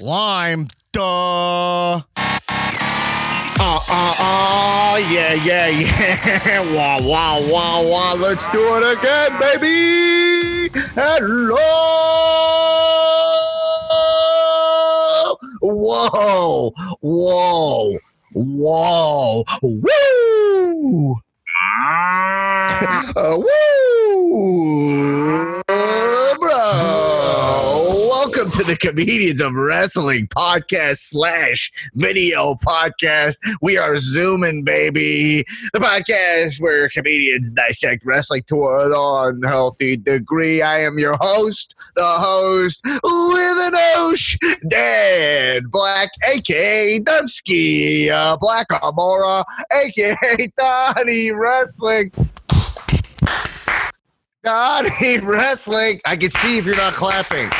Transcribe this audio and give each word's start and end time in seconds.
Lime. 0.00 0.68
Duh. 0.92 2.00
Uh, 3.60 3.64
uh, 3.90 3.90
uh, 3.90 4.96
yeah, 5.10 5.34
yeah, 5.34 5.66
yeah. 5.70 6.60
Wah, 6.72 7.00
wah, 7.02 7.40
wah, 7.50 7.82
wah. 7.82 8.12
Let's 8.12 8.44
do 8.52 8.76
it 8.76 8.96
again, 8.96 9.36
baby. 9.40 10.68
Hello. 10.94 11.56
Whoa, 15.60 16.70
whoa, 17.00 17.98
whoa, 18.32 19.44
woo. 19.62 21.16
Uh, 23.16 23.36
woo, 23.36 25.62
bro. 26.38 26.58
Welcome 28.48 28.64
to 28.64 28.72
the 28.72 28.78
Comedians 28.78 29.42
of 29.42 29.52
Wrestling 29.52 30.26
podcast 30.28 31.00
slash 31.00 31.70
video 31.92 32.54
podcast. 32.54 33.36
We 33.60 33.76
are 33.76 33.98
zooming, 33.98 34.64
baby. 34.64 35.44
The 35.74 35.80
podcast 35.80 36.58
where 36.58 36.88
comedians 36.88 37.50
dissect 37.50 38.06
wrestling 38.06 38.44
to 38.44 38.66
an 38.66 38.92
unhealthy 38.94 39.98
degree. 39.98 40.62
I 40.62 40.78
am 40.78 40.98
your 40.98 41.18
host, 41.20 41.74
the 41.94 42.02
host 42.02 42.80
with 42.86 43.02
an 43.04 43.74
Osh, 43.98 44.38
Dan 44.66 45.66
Black, 45.68 46.08
aka 46.26 47.00
Dunsky, 47.00 48.08
uh, 48.08 48.38
Black 48.38 48.68
Amora, 48.68 49.44
aka 49.74 50.48
Donnie 50.56 51.32
Wrestling. 51.32 52.10
Donnie 54.42 55.18
Wrestling. 55.18 56.00
I 56.06 56.16
can 56.16 56.30
see 56.30 56.56
if 56.56 56.64
you're 56.64 56.76
not 56.76 56.94
clapping. 56.94 57.50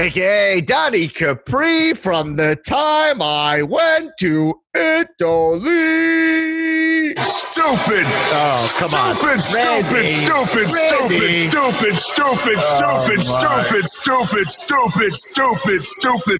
AKA 0.00 0.62
Donnie 0.62 1.08
Capri 1.08 1.92
from 1.92 2.36
the 2.36 2.56
time 2.56 3.20
I 3.20 3.60
went 3.60 4.12
to 4.20 4.54
Italy. 4.74 5.60
Stupid. 7.18 8.06
Oh, 8.32 8.76
come 8.78 8.94
on. 8.94 9.16
Stupid, 9.16 9.42
stupid, 9.42 10.72
Randy. 10.72 11.48
stupid, 11.50 11.98
stupid, 11.98 11.98
stupid, 11.98 11.98
stupid, 11.98 12.58
Oh, 12.58 13.20
stupid, 13.20 13.86
stupid, 13.86 14.48
stupid, 14.48 15.14
stupid, 15.14 15.84
stupid, 15.84 15.84
stupid. 15.84 16.38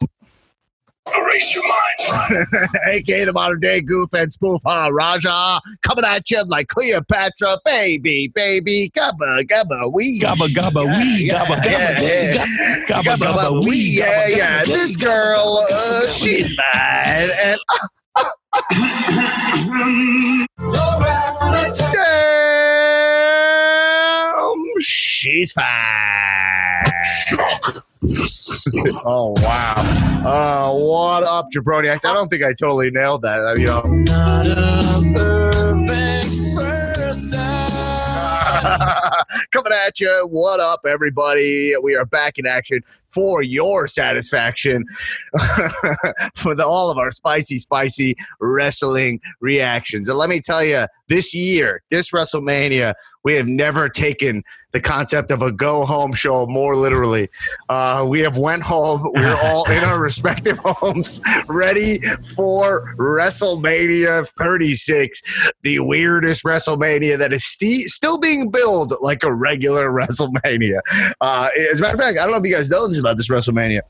Erase 1.17 1.55
your 1.55 1.65
mind. 1.65 2.69
AKA 2.87 3.25
the 3.25 3.33
modern 3.33 3.61
day 3.61 3.81
goof 3.81 4.13
and 4.13 4.33
spoof 4.33 4.61
uh, 4.67 4.91
Raja. 4.93 5.61
Coming 5.83 6.05
at 6.05 6.31
you 6.31 6.43
like 6.45 6.69
Cleopatra. 6.69 7.59
Baby, 7.65 8.29
baby. 8.29 8.91
Gabba, 8.97 9.43
gabba, 9.45 9.91
wee. 9.93 10.21
Gabba 10.21 10.49
gabba 10.55 10.85
wee, 10.87 11.25
Yeah, 11.27 11.45
gabba 11.45 11.65
yeah, 11.65 11.95
gabba 11.95 12.03
yeah. 12.03 12.45
gabba 12.87 12.87
gabba 12.87 12.87
Gabba, 12.87 13.17
gabba 13.17 13.37
gabba, 13.37 13.53
wee, 13.63 13.69
wee. 13.71 13.91
Yeah, 13.99 14.29
gabba, 14.29 14.37
yeah. 14.37 14.65
gabba, 14.65 14.67
This 14.67 14.97
gabba, 14.97 15.01
girl, 15.05 15.67
gabba, 15.71 16.05
uh, 16.05 16.09
she's 16.09 16.57
mad. 16.57 17.31
And 17.31 17.61
Damn, 24.43 24.81
she's 24.81 25.53
fine. 25.53 25.67
oh 29.05 29.35
wow! 29.43 29.75
Uh, 30.25 30.73
what 30.75 31.23
up, 31.25 31.49
jabroni? 31.55 31.91
I 31.91 31.99
don't 32.15 32.29
think 32.31 32.43
I 32.43 32.55
totally 32.55 32.91
nailed 32.91 33.21
that. 33.23 33.41
uh, 33.41 33.55
You 33.57 33.67
know, 33.67 33.83
Not 33.83 34.47
a 34.47 34.81
perfect 35.15 36.33
person. 36.57 37.39
coming 39.51 39.73
at 39.87 40.01
you. 40.01 40.29
What 40.31 40.61
up, 40.61 40.81
everybody? 40.87 41.75
We 41.83 41.95
are 41.97 42.07
back 42.07 42.39
in 42.39 42.47
action 42.47 42.83
for 43.11 43.43
your 43.43 43.87
satisfaction 43.87 44.85
for 46.35 46.55
the, 46.55 46.65
all 46.65 46.91
of 46.91 46.99
our 46.99 47.11
spicy, 47.11 47.59
spicy 47.59 48.15
wrestling 48.41 49.21
reactions. 49.41 50.09
And 50.09 50.17
let 50.17 50.29
me 50.29 50.41
tell 50.41 50.65
you, 50.65 50.87
this 51.09 51.35
year, 51.35 51.83
this 51.91 52.13
WrestleMania, 52.13 52.95
we 53.25 53.35
have 53.35 53.49
never 53.49 53.89
taken 53.89 54.45
the 54.71 54.81
concept 54.81 55.33
of 55.33 55.43
a 55.43 55.51
go 55.51 55.85
home 55.85 56.13
show 56.13 56.47
more 56.47 56.77
literally. 56.77 57.29
Uh, 57.69 58.07
we 58.09 58.21
have 58.21 58.37
went 58.37 58.63
home. 58.63 59.03
We're 59.15 59.37
all 59.43 59.69
in 59.69 59.83
our 59.83 59.99
respective 60.11 60.59
homes, 60.65 61.21
ready 61.49 62.01
for 62.37 62.95
WrestleMania 62.95 64.29
36, 64.29 65.53
the 65.63 65.81
weirdest 65.81 66.45
WrestleMania 66.45 67.19
that 67.19 67.33
is 67.33 67.45
sti- 67.45 67.87
still 67.87 68.19
being 68.19 68.49
billed 68.49 68.95
like 69.01 69.20
a 69.25 69.33
regular 69.33 69.91
WrestleMania. 69.93 70.81
Uh, 71.21 71.49
as 71.73 71.81
a 71.81 71.83
matter 71.83 71.95
of 71.95 72.01
fact, 72.01 72.19
I 72.19 72.23
don't 72.23 72.33
know 72.33 72.39
if 72.39 72.45
you 72.45 72.53
guys 72.53 72.71
know 72.71 72.89
this 72.89 72.99
about 72.99 73.17
this 73.17 73.29
WrestleMania. 73.29 73.81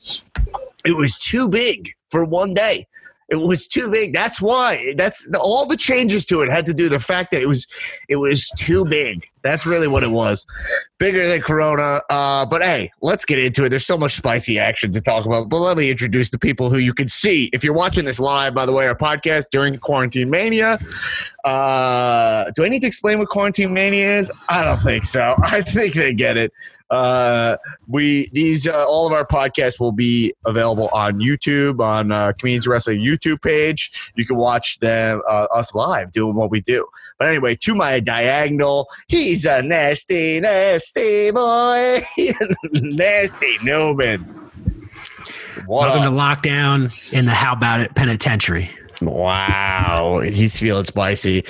It 0.85 0.97
was 0.97 1.19
too 1.19 1.49
big 1.49 1.91
for 2.11 2.25
one 2.25 2.55
day. 2.55 2.87
It 3.31 3.37
was 3.37 3.67
too 3.67 3.91
big. 3.91 4.13
That's 4.13 4.41
why. 4.41 4.95
That's 4.97 5.29
the, 5.31 5.39
all 5.39 5.65
the 5.65 5.77
changes 5.77 6.25
to 6.27 6.43
it 6.43 6.51
had 6.51 6.67
to 6.67 6.75
do 6.75 6.89
the 6.89 6.99
fact 6.99 7.31
that 7.31 7.41
it 7.41 7.47
was 7.47 7.67
it 8.09 8.17
was 8.17 8.51
too 8.59 8.85
big. 8.85 9.25
That's 9.43 9.65
really 9.65 9.89
what 9.89 10.03
it 10.03 10.11
was. 10.11 10.45
Bigger 10.99 11.27
than 11.27 11.41
Corona. 11.41 12.01
Uh, 12.11 12.45
but 12.45 12.61
hey, 12.61 12.91
let's 13.01 13.25
get 13.25 13.39
into 13.39 13.65
it. 13.65 13.71
There's 13.71 13.87
so 13.87 13.97
much 13.97 14.15
spicy 14.15 14.59
action 14.59 14.93
to 14.93 15.01
talk 15.01 15.25
about. 15.25 15.49
But 15.49 15.61
let 15.61 15.77
me 15.77 15.91
introduce 15.91 16.31
the 16.31 16.39
people 16.39 16.71
who 16.71 16.79
you 16.79 16.93
can 16.93 17.09
see 17.09 17.49
if 17.53 17.65
you're 17.65 17.75
watching 17.75 18.05
this 18.05 18.21
live. 18.21 18.55
By 18.55 18.67
the 18.67 18.73
way, 18.73 18.87
our 18.87 18.97
podcast 18.97 19.47
during 19.51 19.79
Quarantine 19.79 20.29
Mania. 20.29 20.79
Uh, 21.45 22.51
do 22.55 22.65
I 22.65 22.69
need 22.69 22.81
to 22.81 22.87
explain 22.87 23.19
what 23.19 23.29
Quarantine 23.29 23.73
Mania 23.73 24.19
is? 24.19 24.31
I 24.49 24.65
don't 24.65 24.81
think 24.81 25.05
so. 25.05 25.35
I 25.43 25.63
think 25.63 25.95
they 25.95 26.13
get 26.13 26.37
it. 26.37 26.53
Uh, 26.91 27.57
we 27.87 28.29
these 28.33 28.67
uh, 28.67 28.85
all 28.89 29.07
of 29.07 29.13
our 29.13 29.27
podcasts 29.27 29.79
will 29.79 29.93
be 29.93 30.33
available 30.45 30.89
on 30.93 31.21
YouTube 31.21 31.81
on 31.81 32.11
uh, 32.11 32.33
Comedians 32.39 32.67
Wrestling 32.67 33.01
YouTube 33.01 33.43
page. 33.43 34.13
You 34.17 34.27
can 34.27 34.37
watch 34.37 34.79
them 34.81 35.23
uh, 35.29 35.47
us 35.55 35.75
live 35.75 36.13
doing 36.13 36.35
what 36.35 36.51
we 36.51 36.61
do. 36.61 36.87
But 37.19 37.29
anyway, 37.29 37.55
to 37.57 37.75
my 37.75 38.01
diagonal, 38.01 38.89
he's 39.09 39.45
a 39.45 39.63
nasty, 39.63 40.41
nasty 40.41 41.31
boy, 41.31 41.99
nasty 42.73 43.57
Newman. 43.63 44.23
What 45.67 45.89
Welcome 45.89 46.03
up? 46.03 46.43
to 46.43 46.49
lockdown 46.49 47.13
in 47.13 47.27
the 47.27 47.33
How 47.33 47.53
About 47.53 47.81
It 47.81 47.95
Penitentiary. 47.95 48.71
Wow, 49.01 50.21
he's 50.21 50.59
feeling 50.59 50.85
spicy. 50.85 51.45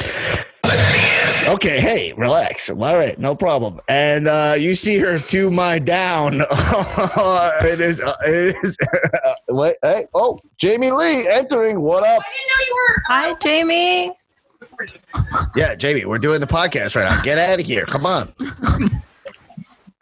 Okay, 1.48 1.80
hey, 1.80 2.12
relax. 2.12 2.70
All 2.70 2.76
right, 2.76 3.18
no 3.18 3.34
problem. 3.34 3.80
And 3.88 4.28
uh, 4.28 4.54
you 4.56 4.76
see 4.76 4.98
her 4.98 5.18
to 5.18 5.50
my 5.50 5.80
down. 5.80 6.34
it 6.50 7.80
is. 7.80 8.00
Uh, 8.00 8.14
it 8.24 8.56
is. 8.62 8.78
Wait, 9.48 9.74
Hey, 9.82 10.04
oh, 10.14 10.38
Jamie 10.58 10.92
Lee 10.92 11.26
entering. 11.26 11.80
What 11.80 12.04
up? 12.04 12.22
I 12.22 12.28
didn't 12.30 12.46
know 12.46 12.66
you 12.66 12.74
were 12.74 13.02
Hi, 13.08 13.34
Jamie. 13.42 14.16
Yeah, 15.56 15.74
Jamie, 15.74 16.04
we're 16.04 16.18
doing 16.18 16.40
the 16.40 16.46
podcast 16.46 16.94
right 16.94 17.10
now. 17.10 17.20
Get 17.22 17.38
out 17.38 17.60
of 17.60 17.66
here. 17.66 17.84
Come 17.86 18.06
on. 18.06 18.32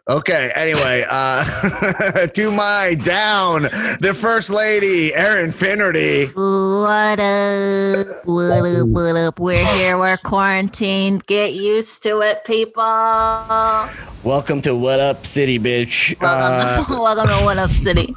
Okay, 0.09 0.51
anyway, 0.55 1.05
uh, 1.07 1.45
to 2.33 2.49
my 2.49 2.95
down, 2.95 3.61
the 3.99 4.17
first 4.19 4.49
lady, 4.49 5.13
Erin 5.13 5.51
Finnerty. 5.51 6.25
What 6.33 7.19
up? 7.19 8.25
What 8.25 8.65
up? 8.65 8.87
What 8.87 9.15
up? 9.15 9.39
We're 9.39 9.63
here. 9.75 9.99
We're 9.99 10.17
quarantined. 10.17 11.27
Get 11.27 11.53
used 11.53 12.01
to 12.01 12.21
it, 12.21 12.43
people. 12.43 12.81
Welcome, 12.81 13.97
Welcome 14.23 14.61
to 14.63 14.75
What 14.75 14.99
Up 14.99 15.27
City, 15.27 15.59
bitch. 15.59 16.15
Uh, 16.19 16.83
welcome 16.89 17.27
to 17.27 17.45
What 17.45 17.59
Up 17.59 17.69
City. 17.69 18.15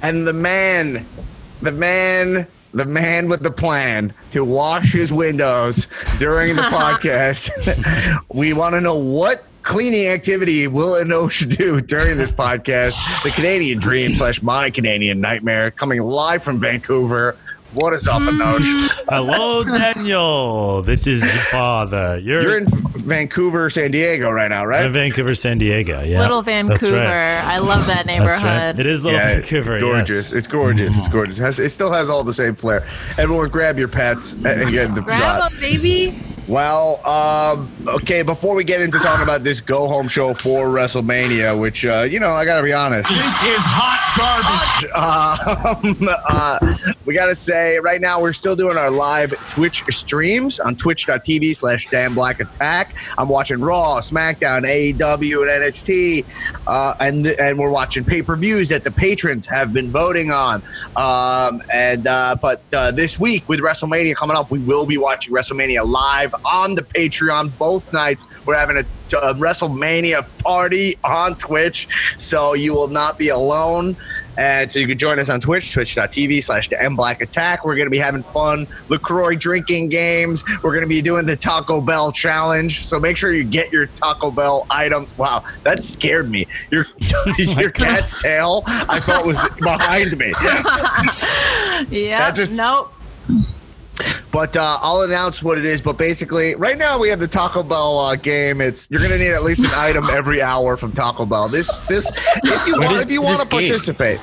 and 0.00 0.26
the 0.26 0.32
man, 0.32 1.04
the 1.60 1.72
man, 1.72 2.46
the 2.72 2.86
man 2.86 3.28
with 3.28 3.42
the 3.42 3.52
plan 3.52 4.14
to 4.30 4.46
wash 4.46 4.92
his 4.92 5.12
windows 5.12 5.88
during 6.18 6.56
the 6.56 6.62
podcast. 6.72 7.50
we 8.32 8.54
want 8.54 8.74
to 8.76 8.80
know 8.80 8.96
what 8.96 9.44
cleaning 9.64 10.06
activity 10.08 10.68
will 10.68 11.02
Enosh 11.02 11.48
do 11.56 11.80
during 11.80 12.16
this 12.16 12.30
podcast. 12.44 12.94
The 13.24 13.30
Canadian 13.30 13.80
Dream 13.80 14.14
slash 14.14 14.42
my 14.42 14.70
Canadian 14.70 15.20
Nightmare 15.20 15.70
coming 15.72 16.00
live 16.02 16.44
from 16.44 16.60
Vancouver. 16.60 17.36
What 17.72 17.92
is 17.92 18.06
up, 18.06 18.22
Enosh? 18.22 19.02
Hello, 19.08 19.64
Daniel. 19.64 20.82
This 20.82 21.08
is 21.08 21.22
your 21.22 21.42
father. 21.50 22.18
You're, 22.18 22.42
You're 22.42 22.58
in 22.58 22.66
Vancouver, 22.68 23.68
San 23.68 23.90
Diego 23.90 24.30
right 24.30 24.48
now, 24.48 24.62
in 24.62 24.68
right? 24.68 24.90
Vancouver, 24.92 25.34
San 25.34 25.58
Diego. 25.58 26.00
Yeah, 26.04 26.20
Little 26.20 26.42
Vancouver. 26.42 26.94
right. 26.94 27.42
I 27.44 27.58
love 27.58 27.84
that 27.86 28.06
That's 28.06 28.20
right. 28.20 28.42
neighborhood. 28.42 28.78
It 28.78 28.86
is 28.86 29.02
Little 29.02 29.18
Vancouver. 29.18 29.80
gorgeous. 29.80 30.30
yes. 30.30 30.32
It's 30.34 30.46
gorgeous. 30.46 30.90
It's 30.90 30.98
mm-hmm. 30.98 31.12
gorgeous. 31.12 31.38
It, 31.40 31.42
has, 31.42 31.58
it 31.58 31.70
still 31.70 31.92
has 31.92 32.08
all 32.08 32.22
the 32.22 32.32
same 32.32 32.54
flair. 32.54 32.82
Everyone, 33.18 33.48
grab 33.48 33.76
your 33.76 33.88
pets 33.88 34.34
and 34.34 34.46
and 34.46 34.70
get 34.70 34.94
the 34.94 35.00
shot. 35.00 35.50
Grab 35.50 35.52
a 35.52 35.60
baby. 35.60 36.16
Well, 36.46 37.04
um, 37.06 37.70
okay, 37.88 38.22
before 38.22 38.54
we 38.54 38.64
get 38.64 38.82
into 38.82 38.98
talking 38.98 39.22
about 39.22 39.44
this 39.44 39.62
go 39.62 39.88
home 39.88 40.08
show 40.08 40.34
for 40.34 40.66
WrestleMania, 40.66 41.58
which, 41.58 41.86
uh, 41.86 42.02
you 42.02 42.20
know, 42.20 42.32
I 42.32 42.44
got 42.44 42.58
to 42.58 42.62
be 42.62 42.72
honest, 42.72 43.08
This 43.08 43.42
is 43.42 43.62
hot 43.64 44.04
garbage. 44.16 44.90
um, 44.94 46.08
uh, 46.28 46.73
we 47.04 47.14
got 47.14 47.26
to 47.26 47.34
say 47.34 47.78
right 47.78 48.00
now 48.00 48.20
we're 48.20 48.32
still 48.32 48.56
doing 48.56 48.76
our 48.76 48.90
live 48.90 49.32
Twitch 49.48 49.84
streams 49.90 50.60
on 50.60 50.76
twitch.tv 50.76 51.56
slash 51.56 51.86
Dan 51.90 52.14
Black 52.14 52.40
Attack. 52.40 52.94
I'm 53.18 53.28
watching 53.28 53.60
Raw, 53.60 54.00
SmackDown, 54.00 54.62
AEW, 54.62 55.42
and 55.42 55.64
NXT. 55.64 56.24
Uh, 56.66 56.94
and, 57.00 57.26
and 57.26 57.58
we're 57.58 57.70
watching 57.70 58.04
pay 58.04 58.22
per 58.22 58.36
views 58.36 58.68
that 58.68 58.84
the 58.84 58.90
patrons 58.90 59.46
have 59.46 59.72
been 59.72 59.90
voting 59.90 60.30
on. 60.30 60.62
Um, 60.96 61.62
and 61.72 62.06
uh, 62.06 62.36
But 62.40 62.62
uh, 62.72 62.90
this 62.90 63.18
week 63.18 63.48
with 63.48 63.60
WrestleMania 63.60 64.14
coming 64.14 64.36
up, 64.36 64.50
we 64.50 64.58
will 64.60 64.86
be 64.86 64.98
watching 64.98 65.34
WrestleMania 65.34 65.86
live 65.86 66.34
on 66.44 66.74
the 66.74 66.82
Patreon 66.82 67.56
both 67.58 67.92
nights. 67.92 68.24
We're 68.46 68.58
having 68.58 68.76
a 68.76 68.84
a 69.18 69.34
WrestleMania 69.34 70.26
party 70.42 70.96
on 71.04 71.34
Twitch, 71.36 71.88
so 72.18 72.54
you 72.54 72.74
will 72.74 72.88
not 72.88 73.18
be 73.18 73.28
alone. 73.28 73.96
And 74.36 74.70
so 74.70 74.80
you 74.80 74.88
can 74.88 74.98
join 74.98 75.20
us 75.20 75.28
on 75.30 75.40
Twitch, 75.40 75.72
twitch.tv 75.72 76.42
slash 76.42 76.68
the 76.68 76.82
M 76.82 76.96
Black 76.96 77.20
Attack. 77.20 77.64
We're 77.64 77.76
going 77.76 77.86
to 77.86 77.90
be 77.90 77.98
having 77.98 78.24
fun 78.24 78.66
LaCroix 78.88 79.36
drinking 79.36 79.90
games. 79.90 80.42
We're 80.62 80.72
going 80.72 80.82
to 80.82 80.88
be 80.88 81.00
doing 81.00 81.24
the 81.24 81.36
Taco 81.36 81.80
Bell 81.80 82.10
challenge. 82.10 82.84
So 82.84 82.98
make 82.98 83.16
sure 83.16 83.32
you 83.32 83.44
get 83.44 83.72
your 83.72 83.86
Taco 83.86 84.32
Bell 84.32 84.66
items. 84.70 85.16
Wow, 85.16 85.44
that 85.62 85.82
scared 85.82 86.30
me. 86.30 86.46
Your, 86.72 86.84
oh 87.14 87.34
your 87.38 87.70
cat's 87.70 88.20
tail, 88.20 88.64
I 88.66 88.98
thought 88.98 89.24
was 89.24 89.38
behind 89.60 90.18
me. 90.18 90.32
Yeah. 91.90 92.18
That 92.18 92.34
just- 92.34 92.56
nope. 92.56 92.92
But 94.32 94.56
uh, 94.56 94.78
I'll 94.80 95.02
announce 95.02 95.42
what 95.42 95.58
it 95.58 95.64
is. 95.64 95.80
But 95.80 95.96
basically, 95.96 96.56
right 96.56 96.76
now 96.76 96.98
we 96.98 97.08
have 97.08 97.20
the 97.20 97.28
Taco 97.28 97.62
Bell 97.62 98.00
uh, 98.00 98.16
game. 98.16 98.60
It's 98.60 98.88
you're 98.90 99.00
gonna 99.00 99.18
need 99.18 99.30
at 99.30 99.44
least 99.44 99.64
an 99.64 99.70
item 99.74 100.10
every 100.10 100.42
hour 100.42 100.76
from 100.76 100.92
Taco 100.92 101.24
Bell. 101.24 101.48
This 101.48 101.78
this 101.86 102.10
if 102.42 102.66
you 102.66 102.74
want 102.74 103.02
if 103.02 103.10
you 103.10 103.22
want 103.22 103.40
to 103.40 103.46
participate, 103.46 104.20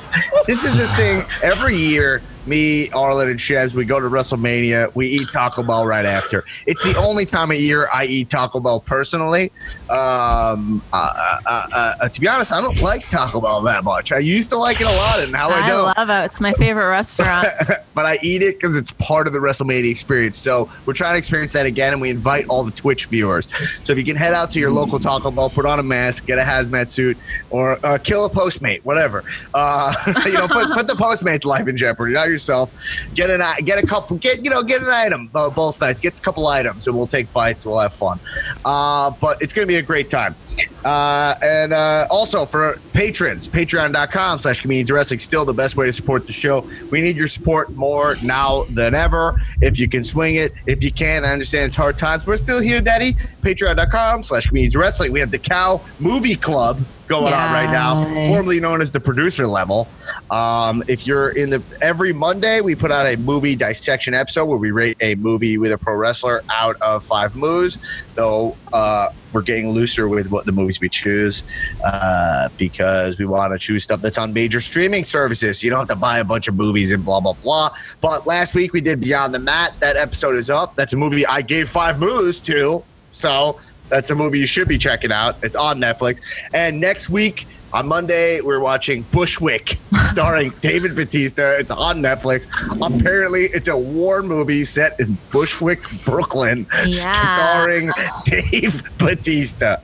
this 0.48 0.64
is 0.66 0.82
a 0.82 0.88
thing. 0.96 1.24
Every 1.42 1.76
year, 1.76 2.22
me, 2.48 2.90
Arlen, 2.92 3.30
and 3.30 3.40
Shez, 3.40 3.74
we 3.74 3.86
go 3.86 4.00
to 4.00 4.08
WrestleMania. 4.08 4.94
We 4.96 5.08
eat 5.08 5.28
Taco 5.32 5.64
Bell 5.64 5.86
right 5.86 6.06
after. 6.06 6.44
It's 6.66 6.84
the 6.84 6.98
only 6.98 7.26
time 7.26 7.52
of 7.52 7.58
year 7.58 7.90
I 7.94 8.06
eat 8.06 8.30
Taco 8.30 8.60
Bell 8.60 8.80
personally. 8.80 9.52
Um, 9.90 10.82
uh, 10.94 11.40
uh, 11.46 11.68
uh, 11.74 12.10
to 12.10 12.22
be 12.22 12.28
honest, 12.28 12.52
I 12.52 12.62
don't 12.62 12.82
like 12.82 13.08
Taco 13.10 13.42
Bell 13.42 13.62
that 13.64 13.84
much. 13.84 14.12
I 14.12 14.20
used 14.20 14.50
to 14.52 14.58
like 14.58 14.80
it 14.82 14.88
a 14.88 14.96
lot, 14.96 15.20
and 15.20 15.32
now 15.32 15.50
I 15.50 15.62
I 15.62 15.68
don't 15.68 15.98
I 15.98 16.04
love 16.04 16.10
it. 16.10 16.26
It's 16.26 16.42
my 16.42 16.54
favorite 16.54 16.90
restaurant. 16.90 17.48
but 17.94 18.06
I 18.06 18.18
eat 18.22 18.42
it 18.42 18.56
because 18.56 18.78
it's 18.78 18.92
part 18.94 19.28
of 19.28 19.34
the 19.34 19.40
WrestleMania 19.40 19.90
experience. 19.90 20.38
So 20.38 20.70
we're 20.86 20.94
trying 20.94 21.14
to 21.14 21.18
experience 21.18 21.54
that 21.54 21.66
again, 21.66 21.94
and 21.94 22.02
we 22.02 22.10
invite 22.10 22.46
all 22.48 22.64
the 22.64 22.72
Twitch 22.72 23.08
viewers. 23.08 23.48
So 23.84 23.94
if 23.94 24.00
you 24.00 24.06
can 24.06 24.16
head 24.16 24.34
out 24.34 24.52
to 24.52 24.60
your 24.60 24.72
local 24.72 25.00
Taco 25.00 25.32
Bell, 25.32 25.50
put 25.50 25.66
on 25.66 25.80
a 25.80 25.84
mask, 25.84 26.26
get 26.26 26.40
a 26.40 26.44
hazmat 26.44 26.90
suit, 26.90 27.18
or 27.50 27.78
uh, 27.86 27.98
kill 27.98 28.26
a 28.26 28.30
Postmate, 28.30 28.84
whatever. 28.84 29.24
Uh, 29.54 29.94
you 30.26 30.34
know, 30.34 30.48
put, 30.48 30.72
put 30.72 30.88
the 30.88 30.94
Postmate's 30.94 31.46
life 31.46 31.68
in 31.68 31.78
jeopardy, 31.78 32.16
yourself. 32.32 32.72
Get 33.14 33.30
an 33.30 33.42
get 33.66 33.84
a 33.84 33.86
couple, 33.86 34.18
get 34.18 34.44
you 34.44 34.52
know, 34.52 34.64
get 34.64 34.82
an 34.82 34.90
item 34.90 35.30
uh, 35.36 35.50
both 35.50 35.80
nights. 35.82 36.00
Get 36.00 36.18
a 36.18 36.22
couple 36.22 36.48
items, 36.48 36.88
and 36.88 36.96
we'll 36.96 37.08
take 37.08 37.32
bites. 37.34 37.66
We'll 37.66 37.80
have 37.80 37.94
fun. 37.94 38.20
Uh, 38.66 39.12
but 39.22 39.42
it's 39.42 39.54
gonna 39.54 39.68
be 39.68 39.76
a 39.76 39.82
great 39.82 40.10
time. 40.10 40.36
Uh, 40.84 41.36
and 41.42 41.74
uh, 41.74 42.08
also 42.10 42.46
for 42.46 42.80
patrons, 42.94 43.48
patreon.com 43.48 44.40
slash 44.40 44.60
comedians 44.62 44.92
wrestling, 44.92 45.20
still 45.20 45.46
the 45.46 45.54
best 45.54 45.76
way 45.76 45.86
to 45.86 45.94
support 45.94 46.28
the 46.28 46.34
show. 46.34 46.68
We 46.90 47.02
need 47.02 47.16
your 47.16 47.28
support 47.28 47.72
more 47.72 48.18
now 48.22 48.66
than 48.66 48.94
ever. 48.96 49.40
If 49.62 49.80
you 49.80 49.88
can 49.88 50.04
swing 50.04 50.36
it, 50.36 50.54
if 50.68 50.84
you 50.84 50.92
can, 50.92 51.24
I 51.26 51.32
understand 51.32 51.68
it's 51.68 51.76
hard 51.76 51.98
times. 51.98 52.26
We're 52.26 52.38
still 52.38 52.60
here, 52.60 52.82
Daddy. 52.82 53.14
Patreon.com 53.14 54.24
slash 54.24 54.48
comedians 54.48 54.76
wrestling. 54.76 55.12
We 55.12 55.20
have 55.20 55.32
the 55.32 55.40
Cow 55.40 55.82
Movie 56.00 56.36
Club 56.36 56.80
going 57.12 57.34
on 57.34 57.52
right 57.52 57.70
now, 57.70 58.06
formerly 58.28 58.60
known 58.62 58.82
as 58.82 58.92
the 58.92 59.00
producer 59.00 59.46
level. 59.46 59.88
Um, 60.30 60.82
if 60.88 61.06
you're 61.06 61.32
in 61.32 61.50
the 61.50 61.62
every 61.82 62.14
Monday, 62.14 62.62
we 62.62 62.74
put 62.74 62.90
out 62.90 63.06
a 63.06 63.18
movie 63.18 63.56
dissection 63.56 64.14
episode 64.14 64.46
where 64.46 64.58
we 64.58 64.72
rate 64.72 64.96
a 65.02 65.16
movie 65.16 65.58
with 65.58 65.74
a 65.74 65.78
pro 65.78 65.96
wrestler 65.96 66.42
out 66.50 66.78
of 66.82 67.04
five 67.06 67.36
moves. 67.36 68.06
Though 68.16 68.56
uh, 68.72 69.10
we're 69.34 69.42
getting 69.42 69.72
looser 69.72 70.08
with 70.08 70.32
what 70.32 70.46
the 70.46 70.54
movies 70.54 70.80
we 70.80 70.88
choose 70.88 71.44
uh, 71.84 72.48
because 72.58 73.18
we 73.18 73.26
want 73.26 73.52
to 73.52 73.60
choose 73.60 73.84
stuff 73.84 74.02
that's 74.02 74.18
on 74.18 74.34
major 74.34 74.62
streaming 74.62 75.04
services. 75.04 75.62
You 75.62 75.70
don't 75.70 75.80
have 75.80 75.90
to 75.90 75.96
buy 75.96 76.20
a 76.20 76.24
bunch 76.24 76.48
of 76.48 76.56
movies 76.56 76.92
and 76.92 77.04
blah 77.04 77.20
blah 77.20 77.34
blah. 77.34 77.72
But 78.00 78.26
last 78.26 78.56
week 78.56 78.72
we 78.72 78.80
did 78.80 79.02
Beyond 79.02 79.34
the 79.34 79.40
Mat. 79.40 79.74
That 79.82 79.98
episode 79.98 80.36
is 80.36 80.50
up. 80.50 80.76
That's 80.76 80.94
a 80.94 80.98
movie 80.98 81.26
I 81.26 81.42
gave 81.42 81.68
five 81.68 82.00
moves 82.00 82.40
to. 82.42 82.84
So 83.12 83.60
that's 83.92 84.10
a 84.10 84.16
movie 84.16 84.40
you 84.40 84.48
should 84.48 84.68
be 84.68 84.78
checking 84.80 85.12
out. 85.12 85.36
It's 85.44 85.56
on 85.56 85.80
Netflix. 85.80 86.22
And 86.54 86.80
next 86.80 87.10
week 87.10 87.46
on 87.74 87.88
Monday, 87.88 88.42
we're 88.42 88.60
watching 88.60 89.04
Bushwick, 89.12 89.78
starring 90.06 90.52
David 90.62 90.96
Batista. 90.96 91.52
It's 91.58 91.72
on 91.72 92.02
Netflix. 92.02 92.48
Apparently, 92.82 93.42
it's 93.54 93.68
a 93.68 93.78
war 93.78 94.24
movie 94.24 94.66
set 94.66 95.00
in 95.00 95.18
Bushwick, 95.32 95.80
Brooklyn, 96.04 96.66
Yeah. 96.86 97.14
starring 97.14 97.92
Dave 98.26 98.82
Batista. 98.98 99.78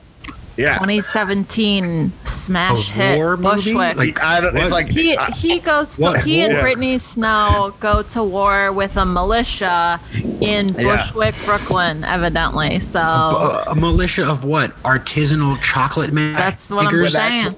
Yeah. 0.58 0.74
2017 0.78 2.12
smash 2.24 2.90
A 2.90 2.92
hit 2.92 3.16
war 3.18 3.36
movie? 3.36 3.72
Bushwick. 3.72 3.96
Like- 3.96 4.22
I 4.22 4.40
don't, 4.40 4.56
it's 4.56 4.72
like 4.72 4.88
he 4.88 5.16
I- 5.16 5.30
he 5.30 5.60
goes 5.60 5.96
to 5.96 6.02
What 6.02 6.24
he 6.24 6.40
and 6.42 6.52
war? 6.54 6.62
Brittany 6.62 6.98
Snow 6.98 7.72
go 7.80 8.02
to 8.02 8.22
war 8.24 8.72
with 8.72 8.96
a 8.96 9.06
militia 9.06 10.00
in 10.40 10.68
Yeah. 10.70 10.96
Bushwick, 10.96 11.34
Brooklyn, 11.44 12.02
evidently. 12.04 12.80
So 12.80 13.00
Uh, 13.00 13.64
a 13.68 13.74
militia 13.74 14.28
of 14.28 14.44
what? 14.44 14.76
Artisanal 14.82 15.60
chocolate 15.62 16.12
man. 16.12 16.34
that's 16.34 16.70
what 16.70 16.86
I'm 16.86 16.92
makers? 16.92 17.12
saying. 17.12 17.54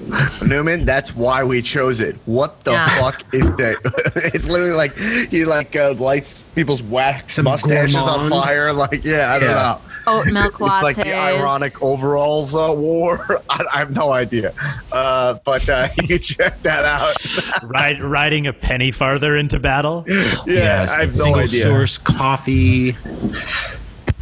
Newman, 0.47 0.85
that's 0.85 1.15
why 1.17 1.43
we 1.43 1.63
chose 1.63 2.01
it. 2.01 2.17
What 2.27 2.63
the 2.65 2.73
Yeah. 2.73 2.89
fuck 3.01 3.23
is 3.33 3.55
that? 3.57 3.77
it's 4.35 4.47
literally 4.49 4.73
like 4.73 4.95
he 5.31 5.45
like 5.45 5.75
uh, 5.75 5.95
lights 5.99 6.43
people's 6.55 6.83
wax 6.83 7.35
Some 7.37 7.45
mustaches 7.47 7.97
on 7.97 8.29
fire. 8.31 8.73
Like, 8.73 9.05
yeah, 9.05 9.33
I 9.35 9.39
don't 9.39 9.49
Yeah. 9.51 9.55
know. 9.55 9.79
Oat 10.07 10.27
milk 10.27 10.55
lattes. 10.55 10.83
like 10.89 10.97
the 10.97 11.15
ironic 11.15 11.83
overalls 11.83 12.55
uh, 12.55 12.73
war. 12.75 12.90
I, 13.51 13.65
I 13.75 13.79
have 13.79 13.91
no 13.95 14.13
idea, 14.13 14.53
uh, 14.93 15.35
but 15.45 15.69
uh, 15.69 15.89
you 16.01 16.09
can 16.09 16.19
check 16.19 16.63
that 16.63 16.85
out. 16.85 17.63
Ride, 17.69 18.03
riding 18.03 18.47
a 18.47 18.53
penny 18.53 18.91
farthing 18.91 19.39
into 19.39 19.59
battle. 19.59 20.05
yeah, 20.09 20.25
Yes, 20.47 20.93
I 20.93 21.01
have 21.01 21.17
no 21.17 21.25
single 21.25 21.41
idea. 21.43 21.63
source 21.65 21.99
coffee. 21.99 22.97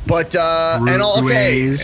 But 0.07 0.35
uh, 0.35 0.79
and 0.89 1.03
all, 1.03 1.23
okay, 1.25 1.75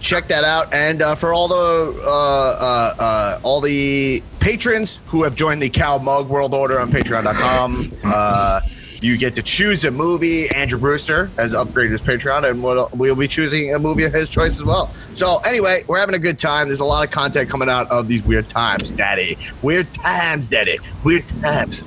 check 0.00 0.28
that 0.28 0.44
out. 0.44 0.72
And 0.72 1.02
uh, 1.02 1.14
for 1.14 1.34
all 1.34 1.48
the 1.48 2.00
uh, 2.02 2.08
uh, 2.08 2.94
uh, 2.98 3.40
all 3.42 3.60
the 3.60 4.22
patrons 4.40 5.00
who 5.06 5.22
have 5.24 5.34
joined 5.34 5.60
the 5.60 5.68
Cow 5.68 5.98
Mug 5.98 6.28
World 6.28 6.54
Order 6.54 6.80
on 6.80 6.90
Patreon.com, 6.90 7.92
uh, 8.04 8.60
you 9.02 9.16
get 9.16 9.34
to 9.34 9.42
choose 9.42 9.84
a 9.84 9.90
movie. 9.90 10.48
Andrew 10.50 10.78
Brewster 10.78 11.26
has 11.36 11.54
upgraded 11.54 11.90
his 11.90 12.02
Patreon, 12.02 12.48
and 12.48 12.62
we'll, 12.62 12.88
we'll 12.94 13.16
be 13.16 13.28
choosing 13.28 13.74
a 13.74 13.78
movie 13.78 14.04
of 14.04 14.12
his 14.12 14.28
choice 14.28 14.56
as 14.56 14.64
well. 14.64 14.88
So 15.14 15.38
anyway, 15.38 15.82
we're 15.86 15.98
having 15.98 16.14
a 16.14 16.18
good 16.18 16.38
time. 16.38 16.68
There's 16.68 16.80
a 16.80 16.84
lot 16.84 17.06
of 17.06 17.10
content 17.10 17.50
coming 17.50 17.68
out 17.68 17.90
of 17.90 18.08
these 18.08 18.22
weird 18.24 18.48
times, 18.48 18.90
Daddy. 18.90 19.36
Weird 19.62 19.92
times, 19.94 20.48
Daddy. 20.48 20.78
Weird 21.04 21.26
times. 21.42 21.84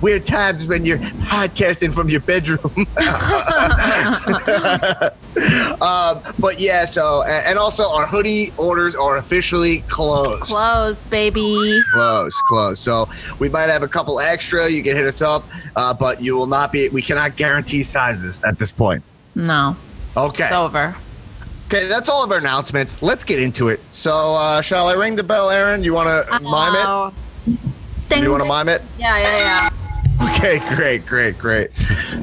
Weird 0.00 0.26
times 0.26 0.66
when 0.66 0.84
you're 0.84 0.98
podcasting 0.98 1.92
from 1.92 2.08
your 2.08 2.20
bedroom. 2.20 2.86
um, 5.80 6.22
but 6.38 6.60
yeah, 6.60 6.84
so 6.84 7.22
and 7.24 7.58
also 7.58 7.90
our 7.90 8.06
hoodie 8.06 8.48
orders 8.56 8.96
are 8.96 9.16
officially 9.16 9.80
closed. 9.82 10.42
Closed, 10.42 11.08
baby. 11.10 11.80
Closed, 11.92 12.36
closed. 12.48 12.78
So 12.78 13.08
we 13.38 13.48
might 13.48 13.68
have 13.68 13.82
a 13.82 13.88
couple 13.88 14.20
extra. 14.20 14.68
You 14.68 14.82
can 14.82 14.96
hit 14.96 15.06
us 15.06 15.22
up, 15.22 15.44
uh, 15.76 15.94
but 15.94 16.22
you 16.22 16.36
will 16.36 16.46
not 16.48 16.72
be. 16.72 16.88
We 16.88 17.02
cannot 17.02 17.36
guarantee 17.36 17.82
sizes 17.82 18.42
at 18.44 18.58
this 18.58 18.72
point. 18.72 19.02
No, 19.34 19.76
Okay. 20.16 20.44
it's 20.44 20.52
over. 20.52 20.96
Okay, 21.66 21.86
that's 21.86 22.08
all 22.08 22.24
of 22.24 22.32
our 22.32 22.38
announcements. 22.38 23.02
Let's 23.02 23.24
get 23.24 23.38
into 23.40 23.68
it. 23.68 23.80
So, 23.92 24.34
uh, 24.36 24.62
shall 24.62 24.88
I 24.88 24.94
ring 24.94 25.16
the 25.16 25.22
bell, 25.22 25.50
Erin? 25.50 25.84
You 25.84 25.92
want 25.92 26.08
to 26.26 26.40
mime 26.40 26.74
it? 26.74 27.58
Ding, 28.08 28.22
You 28.24 28.30
want 28.30 28.42
to 28.42 28.48
mime 28.48 28.68
it? 28.70 28.80
Yeah, 28.98 29.18
yeah, 29.18 29.38
yeah. 29.38 29.68
Okay, 30.30 30.58
great, 30.74 31.04
great, 31.06 31.36
great. 31.38 31.70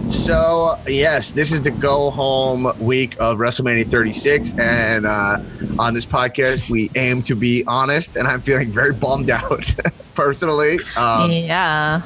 So, 0.09 0.75
yes, 0.87 1.31
this 1.31 1.51
is 1.51 1.61
the 1.61 1.71
go 1.71 2.09
home 2.09 2.67
week 2.79 3.15
of 3.19 3.37
WrestleMania 3.37 3.85
36. 3.89 4.57
And 4.57 5.05
uh, 5.05 5.37
on 5.79 5.93
this 5.93 6.05
podcast, 6.05 6.69
we 6.69 6.89
aim 6.95 7.21
to 7.23 7.35
be 7.35 7.63
honest. 7.67 8.15
And 8.17 8.27
I'm 8.27 8.41
feeling 8.41 8.71
very 8.71 8.93
bummed 8.93 9.29
out 9.29 9.73
personally. 10.15 10.79
Um, 10.95 11.31
yeah. 11.31 12.01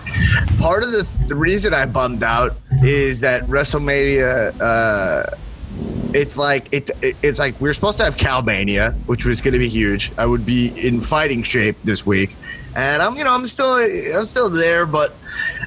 part 0.60 0.84
of 0.84 0.92
the, 0.92 1.08
the 1.28 1.36
reason 1.36 1.74
I'm 1.74 1.92
bummed 1.92 2.24
out 2.24 2.58
is 2.84 3.20
that 3.22 3.44
WrestleMania. 3.44 4.60
Uh, 4.60 5.36
it's 6.14 6.38
like 6.38 6.68
it, 6.72 6.90
it. 7.02 7.16
It's 7.22 7.40
like 7.40 7.60
we 7.62 7.70
are 7.70 7.74
supposed 7.74 8.00
to 8.00 8.04
have 8.04 8.18
Calmania, 8.18 8.94
which 9.06 9.26
was 9.26 9.42
going 9.42 9.54
to 9.54 9.60
be 9.60 9.70
huge. 9.70 10.12
I 10.18 10.26
would 10.26 10.46
be 10.46 10.68
in 10.88 11.02
fighting 11.02 11.44
shape 11.44 11.78
this 11.84 12.06
week, 12.06 12.36
and 12.76 13.02
I'm, 13.02 13.16
you 13.16 13.24
know, 13.24 13.34
I'm 13.34 13.46
still, 13.46 13.74
I'm 13.74 14.26
still 14.26 14.50
there, 14.50 14.86
but 14.86 15.14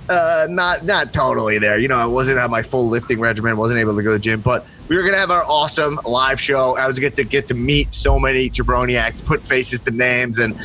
uh, 0.08 0.46
not 0.50 0.84
not 0.84 1.12
totally 1.12 1.58
there. 1.58 1.78
You 1.78 1.88
know, 1.88 1.98
I 1.98 2.06
wasn't 2.06 2.38
at 2.38 2.50
my 2.50 2.62
full 2.62 2.88
lifting 2.88 3.20
regimen, 3.20 3.56
wasn't 3.56 3.80
able 3.80 3.96
to 3.96 4.02
go 4.02 4.10
to 4.10 4.14
the 4.14 4.22
gym, 4.22 4.40
but 4.40 4.66
we 4.88 4.96
were 4.96 5.02
gonna 5.02 5.16
have 5.16 5.30
our 5.30 5.44
awesome 5.44 5.98
live 6.04 6.40
show. 6.40 6.76
I 6.76 6.86
was 6.86 6.98
get 6.98 7.14
to 7.16 7.24
get 7.24 7.48
to 7.48 7.54
meet 7.54 7.94
so 7.94 8.18
many 8.18 8.50
jabroniacs, 8.50 9.24
put 9.24 9.40
faces 9.40 9.80
to 9.82 9.90
names, 9.90 10.38
and 10.38 10.58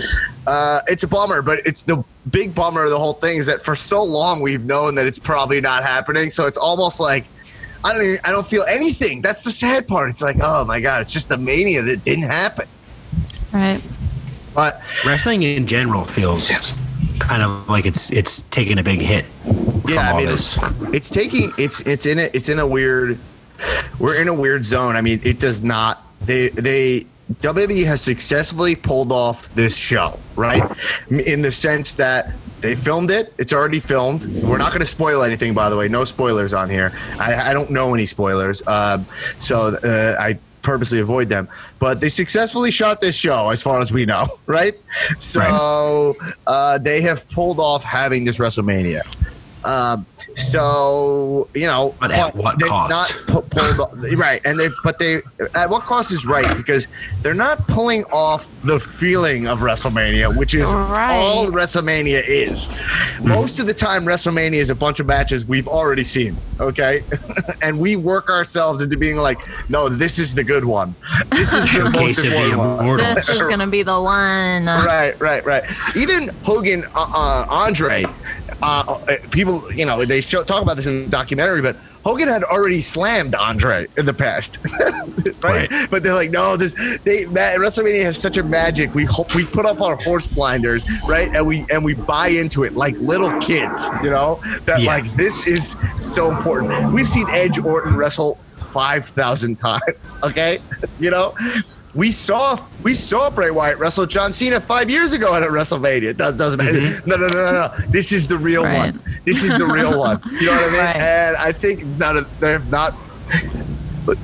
uh, 0.48 0.82
it's 0.88 1.04
a 1.04 1.08
bummer. 1.08 1.42
But 1.42 1.60
it's 1.66 1.82
the 1.84 2.04
big 2.30 2.54
bummer 2.54 2.84
of 2.84 2.90
the 2.90 3.00
whole 3.00 3.14
thing 3.14 3.38
is 3.38 3.46
that 3.46 3.62
for 3.62 3.76
so 3.76 4.04
long 4.04 4.42
we've 4.42 4.66
known 4.66 4.96
that 4.96 5.06
it's 5.06 5.20
probably 5.20 5.62
not 5.62 5.84
happening. 5.84 6.30
So 6.30 6.46
it's 6.46 6.58
almost 6.58 7.00
like 7.00 7.26
I 7.84 7.94
don't 7.94 8.02
even, 8.04 8.20
I 8.24 8.32
don't 8.32 8.46
feel 8.46 8.64
anything. 8.68 9.22
That's 9.22 9.44
the 9.44 9.52
sad 9.52 9.88
part. 9.88 10.10
It's 10.10 10.22
like 10.22 10.38
oh 10.42 10.66
my 10.66 10.80
god, 10.80 11.04
it's 11.04 11.14
just 11.14 11.30
the 11.30 11.38
mania 11.38 11.84
that 11.84 12.04
didn't 12.04 12.26
happen. 12.26 12.68
Right. 13.54 13.82
But 14.54 14.82
Wrestling 15.06 15.44
in 15.44 15.68
general 15.68 16.04
feels 16.04 16.50
kind 17.20 17.44
of 17.44 17.68
like 17.70 17.86
it's 17.86 18.12
it's 18.12 18.42
taking 18.44 18.78
a 18.80 18.84
big 18.84 19.00
hit 19.00 19.26
Yeah, 19.88 20.14
I 20.14 20.18
mean, 20.18 20.28
this. 20.28 20.58
it's 20.94 21.10
taking 21.10 21.52
it's 21.58 21.82
it's 21.82 22.06
in 22.06 22.20
a 22.20 22.30
it's 22.34 22.50
in 22.50 22.60
a 22.60 22.68
weird 22.68 23.18
we're 24.00 24.22
in 24.22 24.28
a 24.28 24.34
weird 24.34 24.64
zone. 24.64 24.96
I 24.96 25.02
mean, 25.02 25.20
it 25.24 25.40
does 25.40 25.62
not 25.62 26.04
they 26.22 26.50
they 26.50 27.06
WWE 27.42 27.86
has 27.86 28.02
successfully 28.02 28.76
pulled 28.76 29.12
off 29.12 29.54
this 29.54 29.76
show, 29.76 30.18
right? 30.36 30.64
In 31.10 31.42
the 31.42 31.52
sense 31.52 31.96
that 31.96 32.32
they 32.62 32.74
filmed 32.74 33.12
it. 33.12 33.34
It's 33.38 33.54
already 33.54 33.80
filmed. 33.80 34.26
We're 34.44 34.58
not 34.58 34.70
going 34.70 34.82
to 34.82 34.88
spoil 34.88 35.24
anything, 35.24 35.54
by 35.54 35.70
the 35.70 35.78
way. 35.78 35.88
No 35.88 36.04
spoilers 36.06 36.54
on 36.54 36.70
here. 36.70 36.92
I, 37.20 37.52
I 37.52 37.54
don't 37.54 37.70
know 37.70 37.94
any 37.94 38.06
spoilers, 38.06 38.66
um, 38.68 39.06
so 39.40 39.76
uh, 39.76 40.16
I 40.20 40.40
purposely 40.68 41.00
avoid 41.00 41.30
them. 41.30 41.48
But 41.80 42.02
they 42.02 42.10
successfully 42.10 42.72
shot 42.72 43.00
this 43.00 43.16
show, 43.16 43.50
as 43.52 43.64
far 43.64 43.80
as 43.82 43.94
we 43.94 44.06
know, 44.06 44.28
right? 44.46 44.76
So 45.18 46.14
uh, 46.46 46.78
they 46.80 47.00
have 47.02 47.28
pulled 47.30 47.60
off 47.60 47.86
having 47.86 48.26
this 48.26 48.38
WrestleMania. 48.38 49.02
Um, 49.68 50.06
so 50.36 51.50
you 51.54 51.66
know, 51.68 51.94
But 52.00 52.12
at 52.12 52.34
what 52.36 52.58
cost? 52.62 52.90
Not 52.90 53.24
pu- 53.28 53.42
pulled 53.50 53.80
off, 53.82 53.94
right, 54.16 54.42
and 54.46 54.58
they 54.58 54.70
but 54.84 54.98
they 54.98 55.22
at 55.56 55.70
what 55.70 55.84
cost 55.84 56.12
is 56.14 56.26
right 56.26 56.56
because 56.56 56.88
they're 57.22 57.34
not 57.34 57.68
pulling 57.68 58.06
off 58.06 58.48
the 58.64 58.80
feeling 58.80 59.46
of 59.48 59.60
WrestleMania, 59.60 60.36
which 60.38 60.54
is 60.54 60.72
Right. 60.72 61.18
all 61.18 61.48
WrestleMania 61.48 62.24
is. 62.26 62.70
Most 63.22 63.60
of 63.60 63.68
the 63.68 63.74
time, 63.74 64.06
WrestleMania 64.06 64.54
is 64.54 64.70
a 64.70 64.76
bunch 64.76 65.02
of 65.02 65.06
matches 65.06 65.46
we've 65.46 65.68
already 65.68 66.04
seen, 66.06 66.38
okay, 66.62 67.04
and 67.62 67.78
we 67.78 67.98
work 67.98 68.30
ourselves 68.30 68.82
into 68.82 68.96
being 68.98 69.18
like, 69.18 69.40
no, 69.70 69.90
this 69.90 70.18
is 70.18 70.34
the 70.34 70.44
good 70.46 70.64
one. 70.64 70.96
This 71.32 71.54
is 71.54 71.66
the 71.74 71.90
most 71.90 72.16
Showcase 72.16 72.18
of 72.20 72.24
the 72.24 72.52
important 72.52 72.88
one. 72.88 72.98
This 73.16 73.28
is 73.30 73.46
gonna 73.48 73.68
be 73.68 73.84
the 73.84 74.00
one. 74.02 74.66
Right, 74.66 75.20
right, 75.20 75.44
right. 75.46 75.64
Even 75.96 76.30
Hogan, 76.44 76.86
uh, 76.96 77.06
uh, 77.14 77.46
Andre, 77.50 78.06
uh, 78.62 78.84
uh, 79.08 79.16
people, 79.32 79.62
you 79.74 79.86
know, 79.86 80.04
they 80.06 80.22
show, 80.22 80.44
talk 80.44 80.62
about 80.64 80.76
this 80.76 80.88
in 80.88 81.04
the 81.04 81.10
documentary, 81.10 81.62
but 81.62 81.76
Hogan 82.04 82.28
had 82.28 82.44
already 82.44 82.82
slammed 82.82 83.36
Andre 83.36 83.86
in 83.98 84.06
the 84.06 84.14
past, 84.14 84.58
right? 85.44 85.70
Right. 85.72 85.88
But 85.92 86.04
they're 86.04 86.14
like, 86.14 86.32
no, 86.32 86.56
this 86.58 86.74
they 87.04 87.26
ma- 87.26 87.56
WrestleMania 87.58 88.04
has 88.04 88.18
such 88.18 88.38
a 88.38 88.44
magic. 88.44 88.94
We 88.96 89.04
hope 89.06 89.36
we 89.36 89.46
put 89.46 89.66
up 89.66 89.82
our 89.82 89.96
horse 89.98 90.28
blinders, 90.28 90.86
right, 91.08 91.30
and 91.36 91.46
we 91.46 91.66
and 91.70 91.84
we 91.84 91.94
buy 91.96 92.30
into 92.30 92.64
it 92.64 92.74
like 92.74 92.96
little 92.98 93.38
kids, 93.42 93.90
you 94.02 94.10
know, 94.10 94.40
that 94.66 94.82
Yeah. 94.82 94.88
like 94.88 95.06
this 95.16 95.46
is 95.48 95.76
so 96.00 96.32
important. 96.32 96.94
We've 96.94 97.08
seen 97.08 97.28
Edge 97.30 97.60
Orton 97.60 97.96
wrestle 97.96 98.40
five 98.56 99.06
thousand 99.06 99.58
times, 99.60 100.18
okay, 100.24 100.60
you 101.00 101.12
know. 101.12 101.34
We 101.98 102.12
saw 102.12 102.58
we 102.84 102.94
saw 102.94 103.32
Bray 103.32 103.50
Wyatt 103.50 103.80
wrestle 103.80 104.06
John 104.06 104.32
Cena 104.32 104.62
five 104.62 104.88
years 104.90 105.14
ago 105.14 105.34
at 105.34 105.42
a 105.42 105.48
WrestleMania. 105.48 106.04
It 106.04 106.18
does, 106.18 106.36
doesn't 106.36 106.60
matter. 106.60 106.80
Mm-hmm. 106.80 107.10
No, 107.10 107.16
no, 107.18 107.28
no, 107.28 107.34
no, 107.34 107.52
no. 107.52 107.70
This 107.90 108.12
is 108.12 108.28
the 108.28 108.38
real 108.38 108.64
Right. 108.64 108.94
one. 108.94 109.02
This 109.26 109.44
is 109.44 109.58
the 109.58 109.66
real 109.66 109.98
one. 110.08 110.22
You 110.40 110.46
know 110.46 110.52
what 110.54 110.64
I 110.64 110.70
mean? 110.70 110.74
Right. 110.80 110.96
And 110.96 111.36
I 111.38 111.52
think 111.52 111.84
none 111.98 112.18
of 112.18 112.40
they've 112.40 112.70
not. 112.72 112.94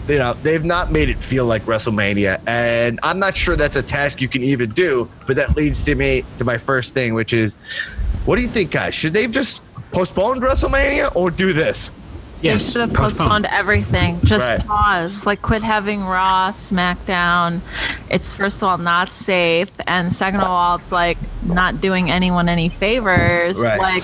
You 0.08 0.18
know 0.18 0.34
they've 0.44 0.63
not 0.63 0.92
made 0.94 1.10
it 1.10 1.18
feel 1.18 1.46
like 1.46 1.63
WrestleMania, 1.63 2.39
and 2.48 3.00
I'm 3.03 3.20
not 3.20 3.36
sure 3.36 3.56
that's 3.58 3.75
a 3.75 3.84
task 3.84 4.22
you 4.22 4.30
can 4.30 4.42
even 4.44 4.70
do. 4.70 5.10
But 5.27 5.36
that 5.38 5.58
leads 5.58 5.84
to 5.86 5.96
me 5.96 6.24
to 6.38 6.46
my 6.46 6.58
first 6.58 6.94
thing, 6.94 7.15
which 7.15 7.34
is, 7.34 7.56
what 8.25 8.38
do 8.38 8.44
you 8.44 8.48
think, 8.48 8.72
guys? 8.72 8.94
Should 8.94 9.12
they 9.12 9.24
have 9.24 9.32
just 9.32 9.62
postponed 9.92 10.42
WrestleMania 10.42 11.13
or 11.18 11.32
do 11.32 11.51
this? 11.51 11.92
They 12.44 12.50
Yes, 12.50 12.72
should 12.74 12.82
have 12.82 12.94
postpone. 12.94 13.30
postponed 13.30 13.46
everything. 13.50 14.20
Just 14.26 14.50
Right. 14.50 14.68
pause. 14.68 15.26
Like, 15.26 15.42
quit 15.42 15.64
having 15.64 16.06
Raw, 16.06 16.50
SmackDown. 16.52 17.62
It's 18.10 18.34
first 18.34 18.62
of 18.62 18.68
all 18.68 18.78
not 18.78 19.12
safe, 19.14 19.70
and 19.88 20.12
second 20.12 20.42
of 20.42 20.48
all, 20.50 20.76
it's 20.76 20.92
like 20.92 21.18
not 21.46 21.80
doing 21.80 22.12
anyone 22.12 22.50
any 22.50 22.68
favors. 22.68 23.58
Right. 23.58 23.80
Like, 23.80 24.04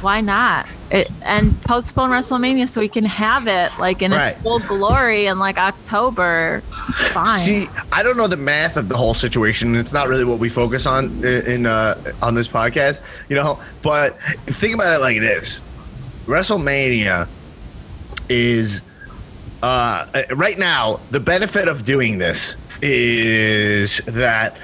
why 0.00 0.20
not? 0.20 0.66
It, 0.90 1.08
and 1.24 1.58
postpone 1.62 2.10
WrestleMania 2.10 2.68
so 2.68 2.80
we 2.80 2.88
can 2.88 3.04
have 3.04 3.46
it 3.46 3.70
like 3.78 4.02
in 4.02 4.12
its 4.12 4.32
full 4.42 4.58
glory 4.58 5.26
in 5.26 5.38
like 5.38 5.56
October. 5.56 6.62
It's 6.88 7.00
fine. 7.00 7.38
See, 7.38 7.66
I 7.92 8.02
don't 8.02 8.16
know 8.16 8.26
the 8.26 8.36
math 8.36 8.76
of 8.76 8.88
the 8.88 8.96
whole 8.96 9.14
situation. 9.14 9.76
It's 9.76 9.92
not 9.92 10.08
really 10.08 10.24
what 10.24 10.40
we 10.40 10.48
focus 10.48 10.84
on 10.84 11.04
in, 11.24 11.46
in 11.46 11.66
uh, 11.66 11.94
on 12.20 12.34
this 12.34 12.48
podcast, 12.48 13.00
you 13.28 13.36
know. 13.36 13.58
But 13.82 14.20
think 14.46 14.74
about 14.74 14.92
it 14.92 15.00
like 15.00 15.20
this: 15.20 15.60
WrestleMania 16.26 17.28
is 18.28 18.80
uh, 19.62 20.06
right 20.34 20.58
now 20.58 21.00
the 21.10 21.20
benefit 21.20 21.68
of 21.68 21.84
doing 21.84 22.18
this 22.18 22.56
is 22.80 23.98
that 24.06 24.56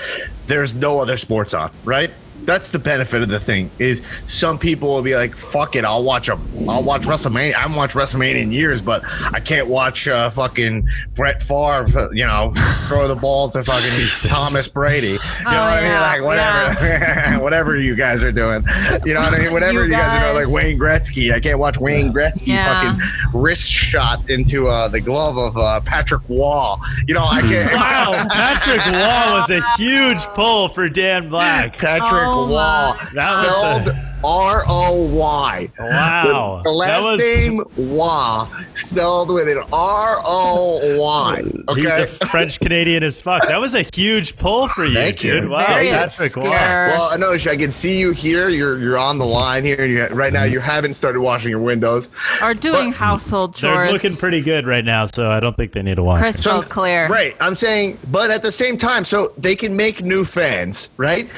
there's 0.47 0.75
no 0.75 0.99
other 0.99 1.17
sports 1.17 1.55
on, 1.55 1.71
right? 1.85 2.11
That's 2.49 2.71
the 2.71 2.79
benefit 2.79 3.21
of 3.21 3.29
the 3.29 3.39
thing. 3.39 3.71
Is 3.79 4.01
some 4.27 4.59
people 4.59 4.89
will 4.89 5.03
be 5.03 5.15
like, 5.15 5.35
"Fuck 5.37 5.77
it, 5.77 5.85
I'll 5.85 6.03
watch 6.03 6.31
a, 6.31 6.39
I'll 6.67 6.83
watch 6.83 7.03
WrestleMania. 7.03 7.55
I 7.55 7.61
haven't 7.61 7.77
watched 7.77 7.95
WrestleMania 7.95 8.41
in 8.43 8.51
years, 8.53 8.81
but 8.81 9.03
I 9.35 9.39
can't 9.39 9.69
watch 9.69 10.09
uh, 10.09 10.31
fucking 10.31 10.89
Brett 11.15 11.43
Favre, 11.43 12.09
you 12.15 12.27
know, 12.27 12.53
throw 12.89 13.07
the 13.07 13.15
ball 13.15 13.51
to 13.51 13.63
fucking 13.63 13.91
Jesus. 13.97 14.31
Thomas 14.31 14.67
Brady. 14.67 15.09
You 15.09 15.13
know 15.15 15.19
Oh, 15.19 15.45
what 15.45 15.55
I 15.55 15.81
yeah, 15.83 15.93
mean? 15.93 16.01
Like 16.01 16.23
whatever, 16.23 17.43
whatever 17.45 17.77
you 17.77 17.95
guys 17.95 18.23
are 18.25 18.33
doing. 18.33 18.65
You 19.05 19.13
know 19.13 19.21
what 19.21 19.35
I 19.35 19.39
mean? 19.41 19.53
Whatever 19.59 19.81
you, 19.81 19.85
You 19.85 19.91
guys 19.91 20.17
are 20.17 20.23
doing, 20.33 20.47
like 20.47 20.55
Wayne 20.55 20.79
Gretzky. 20.79 21.33
I 21.35 21.41
can't 21.41 21.59
watch 21.59 21.77
Wayne 21.79 22.13
Gretzky 22.15 22.47
Yeah. 22.49 22.95
fucking 22.95 23.41
wrist 23.41 23.71
shot 23.71 24.29
into 24.31 24.69
uh, 24.69 24.89
the 24.89 25.01
glove 25.01 25.37
of 25.37 25.57
uh, 25.59 25.81
Patrick 25.81 26.23
Roy. 26.29 26.75
You 27.07 27.13
know, 27.15 27.25
I 27.27 27.41
can't. 27.43 27.73
Wow, 27.75 28.25
Patrick 28.31 28.85
Roy 28.87 29.39
was 29.39 29.51
a 29.51 29.61
huge 29.77 30.23
pull 30.35 30.69
for 30.71 30.89
Dan 30.89 31.29
Black. 31.29 31.77
Patrick 31.77 32.23
Oh 32.25 32.38
My. 32.47 32.97
That 33.15 33.45
was 33.45 33.85
spelled 33.85 33.97
R 34.25 34.65
O 34.67 35.07
Y. 35.15 35.69
Wow. 35.79 36.63
The 36.65 36.71
last 36.71 36.89
That 37.03 37.13
was- 37.13 37.23
name 37.23 37.65
Wah, 37.77 38.49
spelled 38.75 39.31
with 39.33 39.49
an 39.49 39.63
R 39.73 40.17
O 40.25 40.97
Y. 40.99 41.43
He's 41.77 41.87
Okay. 41.87 42.03
a 42.03 42.27
French 42.27 42.59
Canadian 42.61 43.03
as 43.03 43.21
fuck. 43.21 43.47
That 43.47 43.61
was 43.61 43.75
a 43.75 43.83
huge 43.95 44.37
pull 44.37 44.69
for 44.69 44.85
you, 44.85 44.95
Thank 44.95 45.23
you. 45.23 45.41
dude. 45.43 45.51
Wow, 45.51 45.67
Very 45.69 45.89
Patrick 45.91 46.35
Roy. 46.37 46.43
obscure. 46.51 46.89
Well, 46.89 47.11
Enosh, 47.17 47.49
I 47.51 47.57
can 47.57 47.71
see 47.73 47.99
you 48.01 48.13
here. 48.13 48.49
You're 48.49 48.79
you're 48.79 48.99
on 48.99 49.19
the 49.19 49.27
line 49.27 49.65
here, 49.65 49.77
and 49.81 49.93
you, 49.93 50.07
right 50.09 50.33
now 50.33 50.45
you 50.45 50.61
haven't 50.61 50.95
started 50.95 51.21
washing 51.21 51.51
your 51.51 51.61
windows. 51.61 52.09
or 52.43 52.55
doing 52.55 52.93
household 52.93 53.55
chores. 53.55 53.61
They're 53.63 53.87
chores. 53.89 54.03
looking 54.05 54.17
pretty 54.17 54.41
good 54.41 54.67
right 54.67 54.85
now, 54.85 55.07
so 55.07 55.31
I 55.31 55.41
don't 55.41 55.57
think 55.57 55.73
they 55.73 55.83
need 55.83 55.97
to 55.97 56.03
wash. 56.03 56.21
crystal 56.21 56.63
So- 56.63 56.69
clear. 56.69 57.07
Right. 57.09 57.37
I'm 57.41 57.55
saying, 57.55 57.99
but 58.11 58.31
at 58.31 58.43
the 58.43 58.53
same 58.53 58.77
time, 58.79 59.05
so 59.05 59.33
they 59.39 59.55
can 59.55 59.77
make 59.77 60.03
new 60.03 60.25
fans, 60.25 60.89
right? 60.97 61.29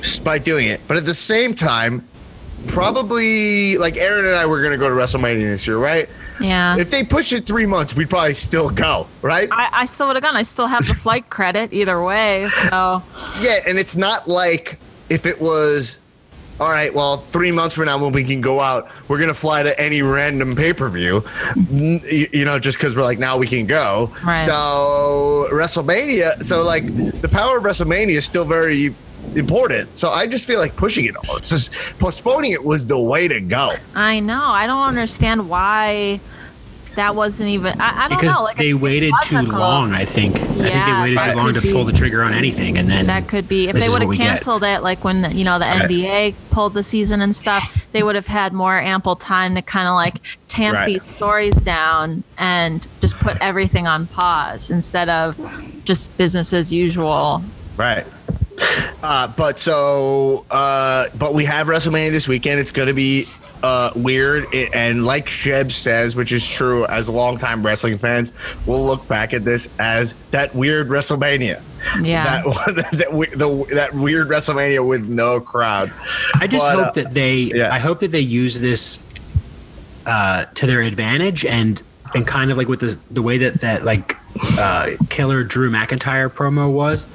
S- 0.00 0.18
By 0.18 0.38
doing 0.38 0.66
it. 0.68 0.80
But 0.88 0.96
at 0.96 1.04
the 1.04 1.14
same 1.14 1.54
time, 1.54 2.02
probably 2.66 3.78
like 3.78 3.96
Erin 3.96 4.24
and 4.24 4.34
I 4.34 4.46
were 4.46 4.60
going 4.60 4.72
to 4.72 4.78
go 4.78 4.88
to 4.88 4.94
WrestleMania 4.94 5.42
this 5.42 5.66
year, 5.66 5.78
right? 5.78 6.08
Yeah. 6.40 6.76
If 6.76 6.90
they 6.90 7.02
push 7.04 7.32
it 7.32 7.46
three 7.46 7.66
months, 7.66 7.94
we'd 7.94 8.10
probably 8.10 8.34
still 8.34 8.70
go, 8.70 9.06
right? 9.22 9.48
I, 9.52 9.68
I 9.72 9.84
still 9.86 10.08
would 10.08 10.16
have 10.16 10.22
gone. 10.22 10.36
I 10.36 10.42
still 10.42 10.66
have 10.66 10.86
the 10.86 10.94
flight 10.94 11.30
credit 11.30 11.72
either 11.72 12.02
way. 12.02 12.46
So 12.46 13.02
Yeah. 13.40 13.60
And 13.66 13.78
it's 13.78 13.96
not 13.96 14.28
like 14.28 14.78
if 15.10 15.26
it 15.26 15.40
was. 15.40 15.96
All 16.60 16.70
right, 16.70 16.94
well, 16.94 17.16
three 17.16 17.50
months 17.50 17.74
from 17.74 17.86
now, 17.86 17.98
when 17.98 18.12
we 18.12 18.22
can 18.22 18.40
go 18.40 18.60
out, 18.60 18.88
we're 19.08 19.18
gonna 19.18 19.34
fly 19.34 19.64
to 19.64 19.78
any 19.80 20.02
random 20.02 20.54
pay 20.54 20.72
per 20.72 20.88
view, 20.88 21.24
you, 21.68 22.28
you 22.32 22.44
know, 22.44 22.60
just 22.60 22.78
because 22.78 22.96
we're 22.96 23.02
like 23.02 23.18
now 23.18 23.36
we 23.36 23.48
can 23.48 23.66
go. 23.66 24.12
Right. 24.24 24.46
So 24.46 25.48
WrestleMania, 25.50 26.44
so 26.44 26.62
like 26.62 26.86
the 27.20 27.28
power 27.28 27.58
of 27.58 27.64
WrestleMania 27.64 28.18
is 28.18 28.24
still 28.24 28.44
very 28.44 28.94
important. 29.36 29.96
So 29.96 30.10
I 30.10 30.26
just 30.26 30.46
feel 30.46 30.60
like 30.60 30.76
pushing 30.76 31.04
it. 31.06 31.14
It's 31.36 31.50
just 31.50 31.98
postponing 31.98 32.52
it 32.52 32.64
was 32.64 32.86
the 32.86 32.98
way 32.98 33.28
to 33.28 33.40
go. 33.40 33.72
I 33.94 34.20
know. 34.20 34.42
I 34.44 34.66
don't 34.66 34.86
understand 34.86 35.48
why 35.48 36.20
that 36.96 37.16
wasn't 37.16 37.48
even. 37.48 37.80
I, 37.80 38.04
I 38.04 38.08
don't 38.08 38.20
because 38.20 38.36
know. 38.36 38.44
Like 38.44 38.56
they 38.56 38.72
waited 38.72 39.12
too 39.24 39.40
long. 39.42 39.92
I 39.92 40.04
think. 40.04 40.36
I 40.40 40.44
think 40.44 40.56
they 40.86 41.00
waited 41.02 41.18
too 41.18 41.32
long 41.36 41.52
to 41.54 41.60
could 41.60 41.72
pull 41.72 41.84
the 41.84 41.92
trigger 41.92 42.22
on 42.22 42.32
anything, 42.32 42.78
and 42.78 42.88
then 42.88 43.06
That 43.08 43.26
could 43.26 43.48
be 43.48 43.66
if 43.68 43.74
they 43.74 43.88
would 43.88 44.00
have 44.02 44.08
we 44.08 44.16
get. 44.16 44.28
canceled 44.28 44.62
it, 44.62 44.80
like 44.82 45.02
when 45.02 45.36
you 45.36 45.44
know 45.44 45.58
the 45.58 45.64
NBA 45.64 46.34
pulled 46.50 46.74
the 46.74 46.84
season 46.84 47.20
and 47.20 47.34
stuff. 47.34 47.80
They 47.90 48.02
would 48.02 48.14
have 48.16 48.26
had 48.26 48.52
more 48.52 48.76
ample 48.80 49.14
time 49.14 49.54
to 49.54 49.62
kind 49.62 49.86
of 49.88 49.94
like 49.94 50.16
tamp 50.48 50.74
Right. 50.74 50.86
these 50.86 51.02
stories 51.14 51.54
down 51.56 52.24
and 52.38 52.84
just 53.00 53.16
put 53.20 53.36
everything 53.40 53.86
on 53.86 54.06
pause 54.08 54.68
instead 54.70 55.08
of 55.08 55.36
just 55.84 56.16
business 56.18 56.52
as 56.52 56.72
usual. 56.72 57.42
Right. 57.76 58.04
Uh, 59.02 59.28
but 59.28 59.58
so, 59.58 60.46
uh, 60.50 61.08
but 61.18 61.34
we 61.34 61.44
have 61.44 61.66
WrestleMania 61.66 62.10
this 62.10 62.26
weekend. 62.26 62.58
It's 62.58 62.72
going 62.72 62.88
to 62.88 62.94
be 62.94 63.26
uh, 63.62 63.90
weird, 63.94 64.46
It- 64.54 64.72
and 64.74 65.04
like 65.04 65.26
Sheb 65.26 65.72
says, 65.72 66.16
which 66.16 66.32
is 66.32 66.48
true, 66.48 66.86
as 66.86 67.06
longtime 67.06 67.62
wrestling 67.64 67.98
fans, 67.98 68.56
we'll 68.66 68.82
look 68.82 69.06
back 69.06 69.34
at 69.34 69.44
this 69.44 69.68
as 69.78 70.14
that 70.30 70.54
weird 70.54 70.88
WrestleMania. 70.88 71.60
Yeah. 72.00 72.42
That 72.74 72.88
that, 72.92 73.12
we- 73.12 73.26
the, 73.26 73.66
that 73.74 73.92
weird 73.92 74.28
WrestleMania 74.28 74.86
with 74.88 75.06
no 75.06 75.38
crowd. 75.38 75.92
I 76.36 76.46
just 76.46 76.64
But, 76.66 76.76
hope 76.76 76.86
uh, 76.88 76.92
that 77.02 77.12
they. 77.12 77.36
yeah. 77.54 77.74
I 77.74 77.78
hope 77.80 78.00
that 78.00 78.10
they 78.10 78.20
use 78.20 78.58
this 78.58 79.04
uh, 80.06 80.46
to 80.54 80.66
their 80.66 80.80
advantage 80.80 81.44
and 81.44 81.82
and 82.14 82.26
kind 82.26 82.50
of 82.50 82.56
like 82.58 82.68
with 82.68 82.80
this 82.80 82.96
the 83.10 83.22
way 83.22 83.38
that 83.38 83.60
that 83.60 83.84
like 83.84 84.16
uh, 84.58 84.90
killer 85.08 85.44
Drew 85.44 85.70
McIntyre 85.70 86.28
promo 86.30 86.70
was. 86.70 87.06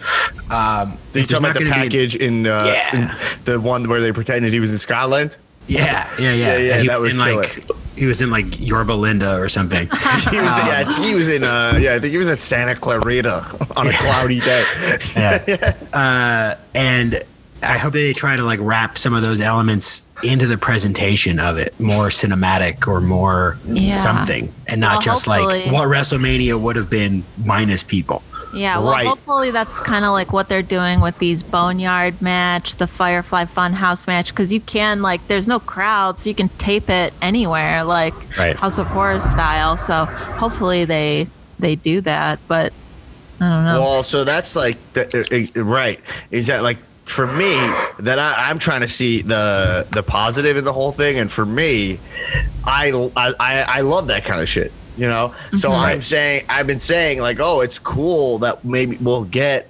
Um, 0.50 0.98
Did 1.14 1.20
you 1.20 1.22
if 1.22 1.28
there's 1.28 1.28
talk 1.30 1.40
about 1.40 1.54
the 1.54 1.60
gonna 1.60 1.66
be 1.66 1.72
package 1.72 2.16
in, 2.16 2.48
uh, 2.48 2.66
Yeah. 2.66 2.96
in 2.96 3.44
the 3.46 3.60
one 3.60 3.88
where 3.88 4.02
they 4.02 4.12
pretended 4.12 4.52
he 4.54 4.60
was 4.60 4.72
in 4.72 4.80
Scotland? 4.80 5.38
yeah, 5.68 6.10
yeah, 6.20 6.34
yeah. 6.34 6.58
Yeah, 6.58 6.82
yeah, 6.82 6.88
that 6.88 7.00
was 7.00 7.16
in, 7.16 7.22
like 7.22 7.64
he 7.96 8.06
was 8.06 8.22
in 8.22 8.30
like 8.32 8.60
Yorba 8.60 8.94
Linda 8.94 9.38
or 9.40 9.50
something. 9.50 9.88
He 10.32 10.38
was, 10.40 10.52
yeah, 10.54 10.84
I 10.86 10.86
think 10.86 11.06
he 11.06 11.14
was 11.14 11.30
in, 11.30 11.44
uh, 11.44 11.78
yeah, 11.80 11.94
I 11.96 12.00
think 12.00 12.12
he 12.12 12.18
was 12.18 12.30
at 12.30 12.40
Santa 12.40 12.74
Clarita 12.76 13.46
on 13.78 13.88
a 13.88 13.94
cloudy 13.94 14.40
day. 14.40 14.64
yeah. 15.16 15.74
uh, 15.94 16.56
and 16.74 17.24
I 17.62 17.78
hope 17.78 17.94
they 17.94 18.14
try 18.14 18.36
to 18.36 18.44
like 18.44 18.60
wrap 18.62 18.98
some 18.98 19.14
of 19.14 19.22
those 19.22 19.42
elements 19.42 20.08
into 20.24 20.48
the 20.48 20.58
presentation 20.58 21.40
of 21.40 21.58
it, 21.58 21.78
more 21.80 22.08
cinematic 22.08 22.88
or 22.88 23.00
more 23.02 23.58
Yeah. 23.66 23.94
something, 23.94 24.52
and 24.68 24.82
not 24.82 24.94
Well, 24.96 25.02
just 25.02 25.28
like 25.28 25.44
what 25.72 25.88
WrestleMania 25.88 26.60
would 26.60 26.76
have 26.76 26.90
been 26.90 27.24
minus 27.44 27.84
people. 27.84 28.22
Yeah, 28.52 28.80
well, 28.80 28.92
Right. 28.94 29.06
hopefully 29.08 29.52
that's 29.52 29.80
kind 29.80 30.04
of 30.04 30.12
like 30.12 30.34
what 30.34 30.50
they're 30.50 30.64
doing 30.64 31.02
with 31.02 31.20
these 31.20 31.44
Boneyard 31.44 32.20
match, 32.22 32.76
the 32.78 32.88
Firefly 32.88 33.46
Funhouse 33.46 34.08
match, 34.08 34.30
because 34.30 34.52
you 34.52 34.60
can 34.60 35.02
like, 35.04 35.26
there's 35.28 35.48
no 35.48 35.60
crowd, 35.60 36.18
so 36.18 36.30
you 36.30 36.36
can 36.36 36.50
tape 36.58 36.90
it 36.90 37.14
anywhere, 37.22 37.84
like 37.84 38.14
Right. 38.38 38.56
House 38.58 38.78
of 38.80 38.88
Horror 38.88 39.20
style. 39.20 39.78
So 39.78 40.06
hopefully 40.06 40.84
they 40.86 41.28
they 41.60 41.76
do 41.76 42.00
that, 42.02 42.40
but 42.48 42.72
I 43.42 43.50
don't 43.50 43.66
know. 43.66 43.82
Well, 43.82 44.04
so 44.04 44.24
that's 44.24 44.56
like 44.56 44.78
the, 44.94 45.50
uh, 45.56 45.60
uh, 45.60 45.64
right. 45.64 46.00
Is 46.32 46.48
that 46.48 46.64
like 46.64 46.78
for 47.10 47.28
me 47.28 47.54
that 48.00 48.20
I, 48.20 48.50
I'm 48.50 48.60
trying 48.60 48.82
to 48.82 48.88
see 48.88 49.22
the 49.22 49.88
the 49.92 50.04
positive 50.04 50.58
in 50.58 50.66
the 50.66 50.74
whole 50.74 50.92
thing, 50.92 51.20
and 51.20 51.32
for 51.32 51.46
me, 51.46 52.00
I 52.66 52.92
I 53.16 53.34
I 53.68 53.82
love 53.82 54.08
that 54.08 54.26
kind 54.26 54.42
of 54.42 54.50
shit. 54.50 54.72
You 54.98 55.08
know, 55.08 55.34
so 55.56 55.70
mm-hmm. 55.70 55.80
I'm 55.80 56.02
saying 56.02 56.46
I've 56.50 56.68
been 56.68 56.80
saying 56.80 57.22
like, 57.22 57.40
oh, 57.40 57.62
it's 57.62 57.80
cool 57.80 58.40
that 58.40 58.66
maybe 58.66 58.98
we'll 58.98 59.24
get 59.24 59.70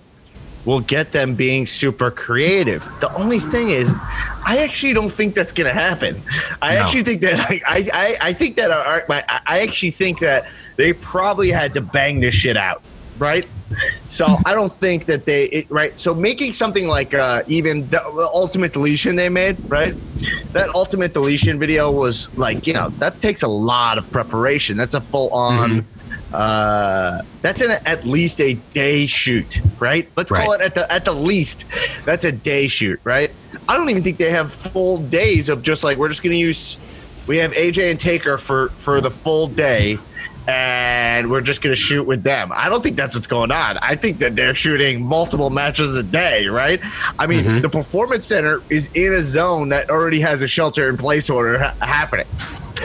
we'll 0.65 0.79
get 0.81 1.11
them 1.11 1.35
being 1.35 1.65
super 1.67 2.11
creative. 2.11 2.83
The 2.99 3.13
only 3.13 3.39
thing 3.39 3.69
is, 3.69 3.93
I 4.45 4.57
actually 4.63 4.93
don't 4.93 5.11
think 5.11 5.35
that's 5.35 5.51
gonna 5.51 5.71
happen. 5.73 6.21
I 6.61 6.75
No. 6.75 6.81
actually 6.81 7.03
think 7.03 7.21
that 7.21 7.49
like, 7.49 7.63
I, 7.67 7.87
I 7.93 8.29
I 8.29 8.33
think 8.33 8.57
that 8.57 8.71
our, 8.71 9.03
my, 9.07 9.23
I 9.45 9.61
actually 9.61 9.91
think 9.91 10.19
that 10.19 10.45
they 10.77 10.93
probably 10.93 11.49
had 11.51 11.73
to 11.75 11.81
bang 11.81 12.19
this 12.19 12.35
shit 12.35 12.57
out, 12.57 12.81
right? 13.19 13.47
So 14.07 14.37
I 14.45 14.53
don't 14.53 14.73
think 14.73 15.05
that 15.05 15.25
they 15.25 15.45
it, 15.45 15.69
right. 15.69 15.97
So 15.97 16.13
making 16.13 16.53
something 16.53 16.87
like 16.87 17.13
uh, 17.13 17.43
even 17.47 17.81
the, 17.89 17.99
the 17.99 18.29
ultimate 18.33 18.73
deletion 18.73 19.15
they 19.15 19.29
made, 19.29 19.57
right? 19.69 19.95
That 20.53 20.69
ultimate 20.75 21.13
deletion 21.13 21.59
video 21.59 21.91
was 21.91 22.35
like 22.37 22.65
you 22.65 22.73
know 22.73 22.89
that 22.99 23.21
takes 23.21 23.43
a 23.43 23.47
lot 23.47 23.97
of 23.97 24.11
preparation. 24.11 24.77
That's 24.77 24.95
a 24.95 25.01
full 25.01 25.29
on. 25.29 25.85
Uh, 26.33 27.21
that's 27.41 27.61
an 27.61 27.71
at 27.85 28.05
least 28.05 28.39
a 28.39 28.53
day 28.73 29.07
shoot, 29.07 29.61
right? 29.79 30.07
Let's 30.15 30.31
call 30.31 30.53
it 30.53 30.61
at 30.61 30.75
the 30.75 30.91
at 30.91 31.05
the 31.05 31.13
least. 31.13 31.65
That's 32.05 32.25
a 32.25 32.31
day 32.31 32.67
shoot, 32.67 32.99
right? 33.03 33.31
I 33.67 33.77
don't 33.77 33.89
even 33.89 34.03
think 34.03 34.17
they 34.17 34.29
have 34.29 34.53
full 34.53 34.97
days 34.97 35.49
of 35.49 35.63
just 35.63 35.83
like 35.83 35.97
we're 35.97 36.09
just 36.09 36.23
gonna 36.23 36.35
use. 36.35 36.77
We 37.27 37.37
have 37.37 37.51
AJ 37.53 37.91
and 37.91 37.99
Taker 37.99 38.37
for 38.37 38.69
for 38.69 39.01
the 39.01 39.11
full 39.11 39.47
day, 39.47 39.97
and 40.49 41.29
we're 41.29 41.41
just 41.41 41.61
gonna 41.61 41.75
shoot 41.75 42.03
with 42.03 42.23
them. 42.23 42.51
I 42.53 42.69
don't 42.69 42.81
think 42.81 42.95
that's 42.95 43.15
what's 43.15 43.27
going 43.27 43.51
on. 43.51 43.77
I 43.79 43.95
think 43.95 44.17
that 44.19 44.35
they're 44.35 44.55
shooting 44.55 45.03
multiple 45.03 45.49
matches 45.49 45.95
a 45.95 46.03
day, 46.03 46.47
right? 46.47 46.79
I 47.19 47.27
mean, 47.27 47.43
mm-hmm. 47.43 47.61
the 47.61 47.69
performance 47.69 48.25
center 48.25 48.61
is 48.69 48.89
in 48.93 49.13
a 49.13 49.21
zone 49.21 49.69
that 49.69 49.89
already 49.89 50.19
has 50.21 50.41
a 50.41 50.47
shelter 50.47 50.89
in 50.89 50.97
place 50.97 51.29
order 51.29 51.59
ha- 51.59 51.75
happening 51.81 52.25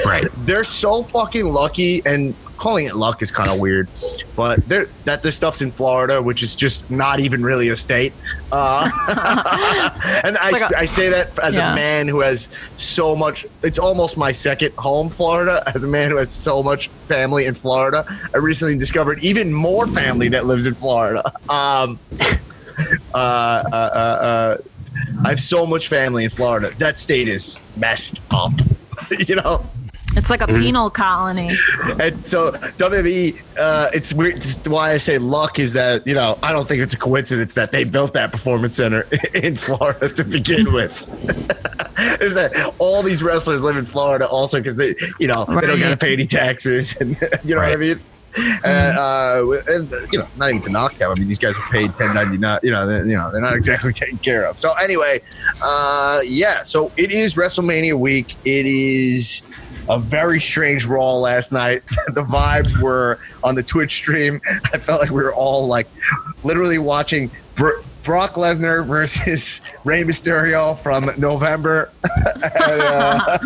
Right. 0.05 0.27
they're 0.39 0.65
so 0.65 1.05
fucking 1.05 1.53
lucky 1.53 2.03
and 2.05 2.35
calling 2.57 2.87
it 2.87 2.95
luck 2.97 3.21
is 3.23 3.31
kind 3.31 3.49
of 3.49 3.59
weird 3.59 3.89
but 4.37 4.59
they're 4.69 4.87
that 5.05 5.23
this 5.23 5.35
stuff's 5.37 5.61
in 5.63 5.71
florida 5.71 6.23
which 6.23 6.43
is 6.43 6.55
just 6.55 6.89
not 6.91 7.21
even 7.21 7.43
really 7.43 7.69
a 7.69 7.77
state 7.77 8.13
uh, 8.53 8.89
and 10.25 10.37
I, 10.39 10.51
like 10.51 10.63
a- 10.73 10.79
I 10.79 10.85
say 10.87 11.09
that 11.11 11.37
as 11.41 11.57
Yeah. 11.57 11.73
a 11.73 11.75
man 11.75 12.09
who 12.09 12.21
has 12.21 12.49
so 12.77 13.15
much 13.17 13.45
it's 13.63 13.79
almost 13.79 14.17
my 14.17 14.33
second 14.33 14.73
home 14.75 15.11
florida 15.11 15.63
as 15.75 15.85
a 15.85 15.89
man 15.89 16.11
who 16.11 16.17
has 16.17 16.31
so 16.31 16.63
much 16.63 16.89
family 17.07 17.47
in 17.47 17.55
florida 17.55 18.05
i 18.35 18.39
recently 18.39 18.77
discovered 18.77 19.19
even 19.23 19.53
more 19.53 19.87
family 19.87 20.29
that 20.29 20.47
lives 20.47 20.67
in 20.67 20.75
florida 20.75 21.23
um, 21.49 21.99
uh, 23.15 23.15
uh, 23.15 23.19
uh, 23.19 23.77
uh, 23.77 24.57
i 25.25 25.29
have 25.31 25.41
so 25.41 25.67
much 25.67 25.89
family 25.89 26.25
in 26.25 26.31
florida 26.31 26.71
that 26.79 26.99
state 26.99 27.29
is 27.29 27.61
messed 27.77 28.21
up 28.31 28.53
you 29.29 29.37
know 29.37 29.65
it's 30.17 30.31
like 30.31 30.41
a 30.41 30.47
penal 30.47 30.91
colony. 30.91 31.51
and 32.01 32.27
so 32.27 32.53
WWE, 32.53 33.41
uh, 33.59 33.91
it's 33.93 34.15
weird. 34.15 34.37
It's 34.37 34.67
why 34.69 34.93
I 34.93 34.99
say 34.99 35.19
luck 35.19 35.59
is 35.59 35.73
that 35.73 36.07
you 36.07 36.15
know 36.15 36.39
I 36.43 36.53
don't 36.53 36.67
think 36.67 36.83
it's 36.83 36.95
a 36.95 36.99
coincidence 36.99 37.55
that 37.55 37.73
they 37.73 37.85
built 37.85 38.15
that 38.15 38.33
performance 38.33 38.75
center 38.75 39.07
in 39.35 39.57
Florida 39.57 40.09
to 40.09 40.25
begin 40.25 40.73
with. 40.73 41.09
is 42.21 42.35
that 42.35 42.75
all 42.79 43.03
these 43.03 43.23
wrestlers 43.23 43.63
live 43.63 43.77
in 43.77 43.85
Florida 43.85 44.27
also 44.27 44.59
because 44.59 44.77
they 44.77 44.95
you 45.19 45.29
know 45.29 45.45
they 45.45 45.67
don't 45.67 45.81
got 45.81 45.91
to 45.91 45.97
pay 45.97 46.13
any 46.13 46.27
taxes 46.27 46.97
and 47.01 47.17
you 47.45 47.55
know 47.55 47.61
what 47.61 47.73
I 47.73 47.77
mean. 47.77 48.01
And, 48.65 48.99
uh, 48.99 49.45
and 49.69 49.89
you 50.13 50.19
know, 50.19 50.27
not 50.37 50.51
even 50.51 50.61
to 50.63 50.71
knock 50.71 50.95
them. 50.95 51.09
I 51.09 51.15
mean, 51.15 51.29
these 51.29 51.39
guys 51.39 51.57
are 51.57 51.69
paid 51.71 51.95
ten 51.97 52.15
ninety 52.15 52.37
nine. 52.37 52.59
You 52.65 52.73
know, 52.73 52.85
they're, 52.85 53.07
you 53.07 53.17
know, 53.17 53.31
they're 53.31 53.41
not 53.41 53.55
exactly 53.55 53.93
taken 53.93 54.19
care 54.19 54.45
of. 54.45 54.59
So 54.59 54.73
anyway, 54.83 55.21
uh, 55.63 56.21
yeah. 56.27 56.65
So 56.65 56.91
it 56.97 57.13
is 57.13 57.37
WrestleMania 57.37 57.97
week. 57.97 58.35
It 58.45 58.67
is 58.67 59.43
a 59.89 59.99
very 59.99 60.41
strange 60.41 60.87
Raw 60.87 61.17
last 61.17 61.53
night. 61.53 61.83
the 62.09 62.23
vibes 62.23 62.79
were 62.81 63.19
on 63.43 63.55
the 63.55 63.63
Twitch 63.63 63.93
stream. 63.93 64.41
I 64.73 64.79
felt 64.79 65.01
like 65.01 65.11
we 65.11 65.23
were 65.23 65.35
all 65.35 65.67
like 65.67 65.89
literally 66.43 66.79
watching 66.79 67.31
Br- 67.55 67.81
Brock 68.03 68.35
Lesnar 68.35 68.87
versus 68.87 69.61
Rey 69.85 70.03
Mysterio 70.05 70.77
from 70.77 71.11
November. 71.19 71.91
And, 72.45 72.81
uh, 72.81 73.39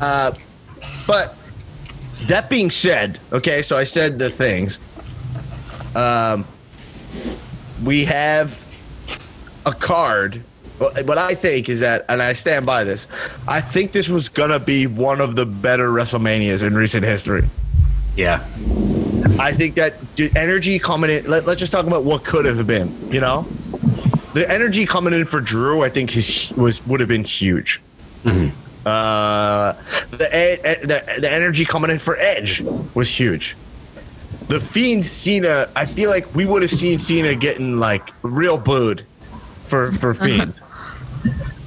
uh, 0.00 0.32
but 1.06 1.36
that 2.22 2.48
being 2.48 2.70
said, 2.70 3.18
okay, 3.32 3.62
so 3.62 3.76
I 3.76 3.84
said 3.84 4.18
the 4.18 4.30
things. 4.30 4.78
Um, 5.94 6.44
we 7.84 8.04
have 8.04 8.64
a 9.66 9.72
card. 9.72 10.42
What 10.80 11.04
what 11.04 11.18
I 11.18 11.34
think 11.34 11.68
is 11.68 11.80
that, 11.80 12.06
and 12.08 12.22
I 12.22 12.32
stand 12.32 12.64
by 12.64 12.84
this, 12.84 13.06
I 13.46 13.60
think 13.60 13.92
this 13.92 14.08
was 14.08 14.30
going 14.30 14.48
to 14.48 14.58
be 14.58 14.86
one 14.86 15.20
of 15.20 15.36
the 15.36 15.44
better 15.44 15.90
WrestleManias 15.90 16.66
in 16.66 16.74
recent 16.74 17.04
history. 17.04 17.44
Yeah. 18.16 18.42
I 19.38 19.52
think 19.52 19.74
that 19.74 19.94
the 20.16 20.32
energy 20.34 20.78
coming 20.78 21.10
in, 21.10 21.26
let, 21.26 21.46
let's 21.46 21.60
just 21.60 21.70
talk 21.70 21.86
about 21.86 22.04
what 22.04 22.24
could 22.24 22.46
have 22.46 22.66
been, 22.66 22.94
you 23.12 23.20
know? 23.20 23.46
The 24.32 24.50
energy 24.50 24.86
coming 24.86 25.12
in 25.12 25.26
for 25.26 25.42
Drew, 25.42 25.82
I 25.82 25.90
think, 25.90 26.16
is, 26.16 26.50
was 26.56 26.84
would 26.86 27.00
have 27.00 27.08
been 27.10 27.24
huge. 27.24 27.80
Uh, 28.86 29.74
the, 30.12 30.28
ed- 30.34 30.80
the 30.82 31.20
the 31.20 31.30
energy 31.30 31.66
coming 31.66 31.90
in 31.90 31.98
for 31.98 32.16
Edge 32.16 32.62
was 32.94 33.08
huge. 33.08 33.54
The 34.48 34.58
Fiend 34.60 35.04
Cena, 35.04 35.68
I 35.76 35.84
feel 35.84 36.08
like 36.08 36.34
we 36.34 36.46
would 36.46 36.62
have 36.62 36.70
seen 36.70 36.98
Cena 36.98 37.34
getting 37.34 37.76
like 37.76 38.08
real 38.22 38.56
booed 38.56 39.04
for 39.66 39.92
for 39.92 40.14
Fiend. 40.24 40.54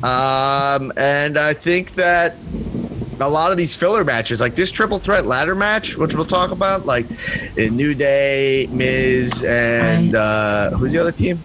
Um, 0.04 0.92
and 0.98 1.38
I 1.38 1.54
think 1.54 1.92
that 1.94 2.36
a 3.20 3.30
lot 3.30 3.52
of 3.52 3.58
these 3.58 3.76
filler 3.76 4.04
matches, 4.04 4.42
like 4.42 4.56
this 4.56 4.72
triple 4.72 5.00
threat 5.00 5.26
ladder 5.26 5.56
match, 5.56 5.98
which 5.98 6.14
we'll 6.14 6.26
talk 6.26 6.52
about, 6.52 6.86
like 6.86 7.06
in 7.58 7.76
New 7.76 7.94
Day, 7.94 8.68
Miz, 8.70 9.44
and 9.44 10.16
uh, 10.16 10.72
who's 10.72 10.92
the 10.92 11.00
other 11.00 11.12
team? 11.12 11.40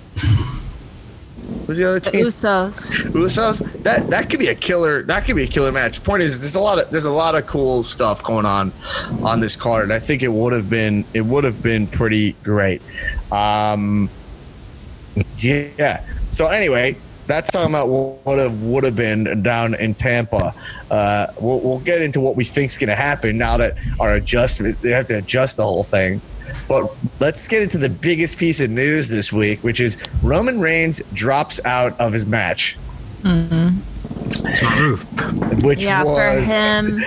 Who's 1.67 1.77
the 1.77 1.85
other 1.85 2.01
team? 2.01 2.25
The? 2.25 2.29
Usos. 2.29 2.97
Usos. 3.13 3.83
That 3.83 4.09
that 4.11 4.31
could 4.31 4.39
be 4.39 4.49
a 4.49 4.55
killer. 4.55 5.03
That 5.03 5.25
could 5.25 5.37
be 5.37 5.45
a 5.45 5.47
killer 5.47 5.71
match. 5.71 6.03
Point 6.03 6.23
is, 6.23 6.41
there's 6.41 6.55
a 6.55 6.61
lot 6.61 6.83
of 6.83 6.91
there's 6.91 7.05
a 7.05 7.11
lot 7.11 7.35
of 7.35 7.47
cool 7.47 7.83
stuff 7.85 8.25
going 8.25 8.47
on 8.47 8.73
on 9.23 9.41
this 9.41 9.55
card. 9.55 9.85
And 9.85 9.93
I 9.93 9.99
think 9.99 10.23
it 10.23 10.33
would 10.33 10.53
have 10.53 10.71
been 10.71 11.05
it 11.15 11.21
would 11.21 11.45
have 11.45 11.63
been 11.63 11.87
pretty 11.87 12.33
great. 12.43 12.83
Um, 13.31 14.09
yeah. 15.37 16.05
So 16.31 16.47
anyway, 16.47 16.97
that's 17.29 17.51
talking 17.53 17.71
about 17.71 17.89
what 17.89 18.27
would 18.27 18.39
have 18.39 18.63
would 18.63 18.85
have 18.85 18.97
been 18.97 19.43
down 19.43 19.75
in 19.75 19.95
Tampa. 19.95 20.53
Uh, 20.91 21.27
we'll, 21.41 21.61
we'll 21.61 21.79
get 21.81 22.03
into 22.03 22.21
what 22.21 22.35
we 22.35 22.45
think's 22.45 22.77
going 22.77 22.89
to 22.89 22.97
happen 22.97 23.39
now 23.39 23.57
that 23.59 23.77
our 24.01 24.15
adjustment 24.15 24.81
they 24.81 24.91
have 24.91 25.07
to 25.09 25.19
adjust 25.19 25.57
the 25.59 25.63
whole 25.63 25.85
thing. 25.85 26.21
But 26.67 26.91
let's 27.21 27.47
get 27.47 27.63
into 27.63 27.79
the 27.79 27.91
biggest 27.91 28.39
piece 28.39 28.61
of 28.61 28.71
news 28.71 29.09
this 29.09 29.33
week, 29.33 29.63
which 29.63 29.81
is 29.81 29.97
Roman 30.23 30.61
Reigns 30.61 31.01
drops 31.13 31.65
out 31.65 31.99
of 32.01 32.13
his 32.13 32.27
match, 32.27 32.77
Smart 33.23 34.81
move. 34.81 35.63
which 35.63 35.85
yeah, 35.85 36.05
was 36.05 36.49
for 36.49 36.55
him, 36.55 36.99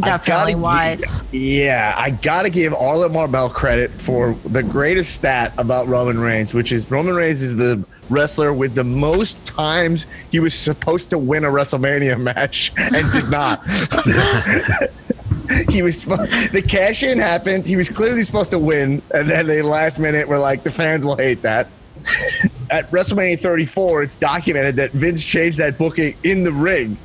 definitely 0.00 0.54
gotta 0.54 0.58
wise. 0.58 1.24
yeah, 1.32 1.94
I 1.96 2.10
gotta 2.10 2.50
give 2.50 2.74
Arlen 2.74 3.12
Marbell 3.12 3.50
credit 3.50 3.90
for 3.90 4.34
the 4.44 4.62
greatest 4.62 5.14
stat 5.14 5.52
about 5.58 5.86
Roman 5.86 6.18
Reigns, 6.18 6.52
which 6.54 6.72
is 6.72 6.90
Roman 6.90 7.14
Reigns 7.14 7.42
is 7.42 7.56
the 7.56 7.84
wrestler 8.10 8.52
with 8.52 8.74
the 8.74 8.84
most 8.84 9.44
times 9.46 10.06
he 10.30 10.40
was 10.40 10.54
supposed 10.54 11.10
to 11.10 11.18
win 11.18 11.44
a 11.44 11.48
WrestleMania 11.48 12.20
match 12.20 12.72
and 12.76 13.10
did 13.12 13.30
not. 13.30 13.62
he 15.70 15.82
was 15.82 16.04
the 16.04 16.64
cash 16.66 17.02
in 17.02 17.18
happened. 17.18 17.66
He 17.66 17.76
was 17.76 17.88
clearly 17.88 18.22
supposed 18.22 18.50
to 18.50 18.58
win, 18.58 19.02
and 19.14 19.30
then 19.30 19.46
the 19.46 19.62
last 19.62 19.98
minute 19.98 20.28
were 20.28 20.38
like, 20.38 20.62
the 20.62 20.70
fans 20.70 21.04
will 21.04 21.16
hate 21.16 21.42
that. 21.42 21.68
At 22.70 22.90
WrestleMania 22.90 23.38
34, 23.38 24.04
it's 24.04 24.16
documented 24.16 24.76
that 24.76 24.92
Vince 24.92 25.24
changed 25.24 25.58
that 25.58 25.76
booking 25.76 26.16
in 26.22 26.44
the 26.44 26.52
ring 26.52 26.96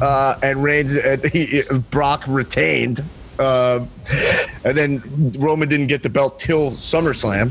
uh, 0.00 0.38
and 0.42 0.62
Reigns 0.62 0.94
and 0.94 1.24
he, 1.26 1.62
Brock 1.90 2.24
retained. 2.26 3.00
Um, 3.38 3.88
and 4.64 4.76
then 4.76 5.02
Roman 5.38 5.68
didn't 5.68 5.88
get 5.88 6.02
the 6.02 6.08
belt 6.08 6.38
till 6.38 6.72
SummerSlam. 6.72 7.50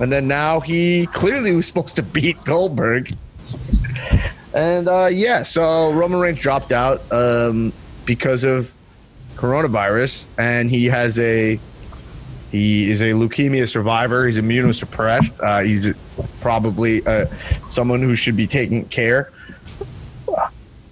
And 0.00 0.12
then 0.12 0.26
now 0.26 0.60
he 0.60 1.06
clearly 1.06 1.54
was 1.54 1.66
supposed 1.66 1.96
to 1.96 2.02
beat 2.02 2.42
Goldberg. 2.44 3.14
And 4.54 4.88
uh, 4.88 5.08
yeah, 5.10 5.42
so 5.42 5.92
Roman 5.92 6.20
Reigns 6.20 6.40
dropped 6.40 6.72
out 6.72 7.00
um, 7.12 7.72
because 8.04 8.44
of 8.44 8.72
coronavirus, 9.36 10.26
and 10.38 10.70
he 10.70 10.86
has 10.86 11.18
a 11.18 11.58
he 12.50 12.88
is 12.90 13.02
a 13.02 13.10
leukemia 13.10 13.68
survivor. 13.68 14.26
He's 14.26 14.38
immunosuppressed. 14.38 15.40
Uh, 15.42 15.64
he's 15.64 15.92
probably 16.40 17.04
uh, 17.06 17.26
someone 17.68 18.00
who 18.00 18.14
should 18.14 18.36
be 18.36 18.46
taking 18.46 18.84
care 18.86 19.32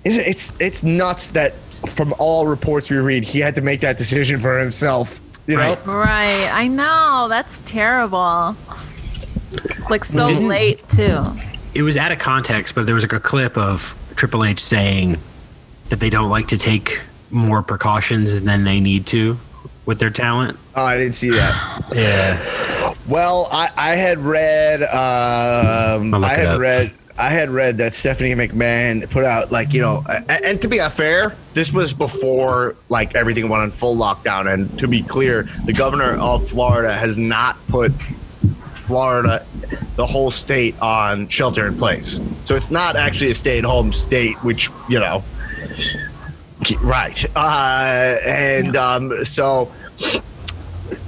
it's, 0.04 0.16
it's 0.16 0.60
it's 0.60 0.82
nuts 0.82 1.28
that 1.28 1.54
from 1.88 2.14
all 2.18 2.46
reports 2.46 2.90
we 2.90 2.96
read, 2.98 3.24
he 3.24 3.40
had 3.40 3.54
to 3.56 3.60
make 3.60 3.80
that 3.80 3.98
decision 3.98 4.40
for 4.40 4.58
himself. 4.58 5.20
You 5.46 5.56
know, 5.56 5.74
Right. 5.74 5.86
Right. 5.86 6.50
I 6.52 6.68
know. 6.68 7.26
That's 7.28 7.60
terrible. 7.62 8.56
Like 9.90 10.04
so 10.04 10.26
Didn't- 10.26 10.48
late 10.48 10.88
too. 10.88 11.24
It 11.74 11.82
was 11.82 11.96
out 11.96 12.12
of 12.12 12.18
context, 12.18 12.74
but 12.74 12.84
there 12.86 12.94
was 12.94 13.02
like 13.04 13.14
a 13.14 13.20
clip 13.20 13.56
of 13.56 13.94
Triple 14.16 14.44
H 14.44 14.62
saying 14.62 15.16
that 15.88 16.00
they 16.00 16.10
don't 16.10 16.28
like 16.30 16.48
to 16.48 16.58
take 16.58 17.00
more 17.30 17.62
precautions 17.62 18.38
than 18.42 18.64
they 18.64 18.78
need 18.78 19.06
to 19.06 19.38
with 19.86 19.98
their 19.98 20.10
talent. 20.10 20.58
oh, 20.76 20.84
I 20.84 20.96
didn't 20.96 21.14
see 21.14 21.30
that. 21.30 21.82
Yeah. 21.94 22.94
Well, 23.08 23.48
I, 23.50 23.70
I 23.76 23.90
had 23.96 24.18
read, 24.18 24.82
um, 24.82 26.14
I'll 26.14 26.20
look 26.20 26.30
I 26.30 26.34
it 26.34 26.46
had 26.46 26.58
read, 26.58 26.92
I 27.18 27.28
had 27.30 27.50
read 27.50 27.78
that 27.78 27.94
Stephanie 27.94 28.34
McMahon 28.34 29.08
put 29.10 29.24
out 29.24 29.50
like 29.50 29.72
you 29.72 29.80
know, 29.80 30.04
and, 30.08 30.44
and 30.44 30.62
to 30.62 30.68
be 30.68 30.78
fair, 30.78 31.34
this 31.54 31.72
was 31.72 31.92
before 31.94 32.76
like 32.90 33.14
everything 33.14 33.48
went 33.48 33.62
on 33.62 33.70
full 33.70 33.96
lockdown. 33.96 34.52
And 34.52 34.78
to 34.78 34.86
be 34.86 35.02
clear, 35.02 35.44
the 35.64 35.72
governor 35.72 36.16
of 36.16 36.46
Florida 36.46 36.92
has 36.92 37.18
not 37.18 37.56
put 37.68 37.92
Florida, 38.82 39.44
the 39.96 40.06
whole 40.06 40.30
state, 40.30 40.74
on 40.80 41.28
shelter 41.28 41.66
in 41.66 41.76
place. 41.76 42.20
So 42.44 42.56
it's 42.56 42.70
not 42.70 42.96
actually 42.96 43.30
a 43.30 43.34
stay-at-home 43.34 43.92
state, 43.92 44.36
which 44.44 44.70
you 44.88 45.00
know, 45.00 45.24
right? 46.82 47.24
Uh, 47.36 48.16
and 48.24 48.76
um, 48.76 49.24
so 49.24 49.70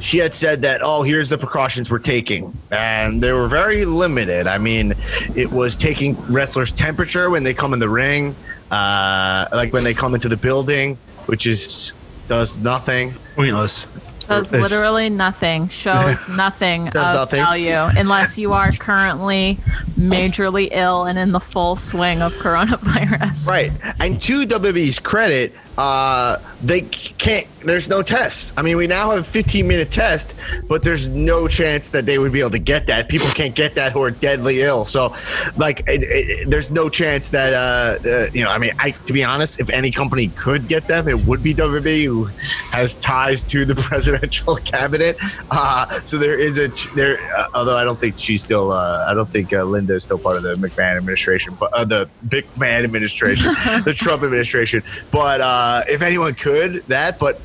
she 0.01 0.19
had 0.19 0.35
said 0.35 0.63
that, 0.63 0.81
oh, 0.83 1.03
here's 1.03 1.29
the 1.29 1.39
precautions 1.39 1.91
we're 1.91 1.99
taking. 1.99 2.57
And 2.71 3.23
they 3.23 3.33
were 3.33 3.49
very 3.49 3.85
limited. 3.85 4.47
I 4.47 4.59
mean, 4.59 4.95
it 5.35 5.51
was 5.51 5.77
taking 5.77 6.15
wrestlers' 6.31 6.73
temperature 6.73 7.31
when 7.31 7.43
they 7.43 7.55
come 7.55 7.73
in 7.73 7.81
the 7.81 7.89
ring, 7.89 8.35
uh, 8.71 9.47
like 9.53 9.73
when 9.73 9.85
they 9.85 9.95
come 9.95 10.15
into 10.15 10.29
the 10.29 10.37
building, 10.37 10.97
which 11.27 11.47
is 11.47 11.93
does 12.29 12.59
nothing. 12.59 13.15
Pointless. 13.35 13.87
Does 14.29 14.53
It's- 14.53 14.71
literally 14.71 15.09
nothing. 15.11 15.69
Shows 15.69 16.29
nothing 16.37 16.87
Does 16.87 16.97
of 16.97 17.15
nothing. 17.15 17.41
value 17.41 17.75
unless 17.99 18.39
you 18.39 18.53
are 18.53 18.73
currently 18.73 19.59
majorly 19.99 20.69
ill 20.73 21.05
and 21.05 21.19
in 21.19 21.33
the 21.33 21.41
full 21.41 21.77
swing 21.77 22.23
of 22.23 22.33
coronavirus. 22.35 23.49
Right. 23.49 23.73
And 24.01 24.21
to 24.23 24.47
WWE's 24.47 24.99
credit, 24.99 25.55
uh, 25.77 26.39
they 26.63 26.83
can't, 26.83 27.47
there's 27.61 27.89
no 27.89 28.03
test. 28.03 28.53
I 28.57 28.63
mean, 28.63 28.77
we 28.77 28.87
now 28.87 29.11
have 29.11 29.21
a 29.21 29.25
15 29.25 29.67
minute 29.67 29.91
test, 29.91 30.35
but 30.69 30.85
there's 30.85 31.09
no 31.09 31.49
chance 31.49 31.89
that 31.91 32.07
they 32.07 32.19
would 32.19 32.33
be 32.33 32.41
able 32.41 32.51
to 32.51 32.59
get 32.59 32.87
that. 32.87 33.09
People 33.09 33.29
can't 33.29 33.55
get 33.55 33.75
that 33.75 33.93
who 33.93 34.03
are 34.03 34.11
deadly 34.11 34.63
ill. 34.63 34.85
So, 34.85 35.15
like, 35.57 35.81
it, 35.81 36.03
it, 36.03 36.51
there's 36.51 36.71
no 36.71 36.89
chance 36.89 37.31
that, 37.31 37.53
uh, 37.55 38.09
uh, 38.09 38.27
you 38.33 38.45
know, 38.45 38.51
I 38.51 38.59
mean, 38.59 38.73
I, 38.79 38.93
to 38.93 39.13
be 39.13 39.25
honest, 39.25 39.61
if 39.61 39.71
any 39.71 39.91
company 39.91 40.29
could 40.29 40.69
get 40.69 40.87
them, 40.87 41.09
it 41.09 41.19
would 41.27 41.43
be 41.43 41.55
WWE 41.55 42.05
who 42.05 42.25
has 42.71 42.97
ties 42.99 43.43
to 43.45 43.65
the 43.65 43.75
presidential 43.75 44.57
cabinet. 44.57 45.17
Uh, 45.51 45.89
so 46.05 46.19
there 46.19 46.39
is 46.39 46.59
a, 46.59 46.69
there, 46.95 47.19
uh, 47.37 47.47
although 47.55 47.77
I 47.77 47.85
don't 47.85 47.99
think 47.99 48.19
she's 48.19 48.43
still, 48.43 48.73
uh, 48.73 49.07
I 49.09 49.15
don't 49.15 49.29
think 49.29 49.53
uh, 49.53 49.65
Linda 49.65 49.95
is 49.95 50.05
still 50.05 50.19
part 50.19 50.37
of 50.37 50.43
the 50.43 50.55
McMahon 50.55 50.97
administration, 50.97 51.55
but 51.59 51.73
uh, 51.73 51.85
the 51.85 52.09
McMahon 52.29 52.85
administration, 52.85 53.47
the 53.85 53.95
Trump 53.97 54.23
administration. 54.23 54.83
But 55.11 55.41
uh, 55.41 55.64
Uh, 55.65 55.83
if 55.89 56.03
anyone 56.03 56.35
could, 56.35 56.75
that, 56.89 57.19
but 57.19 57.41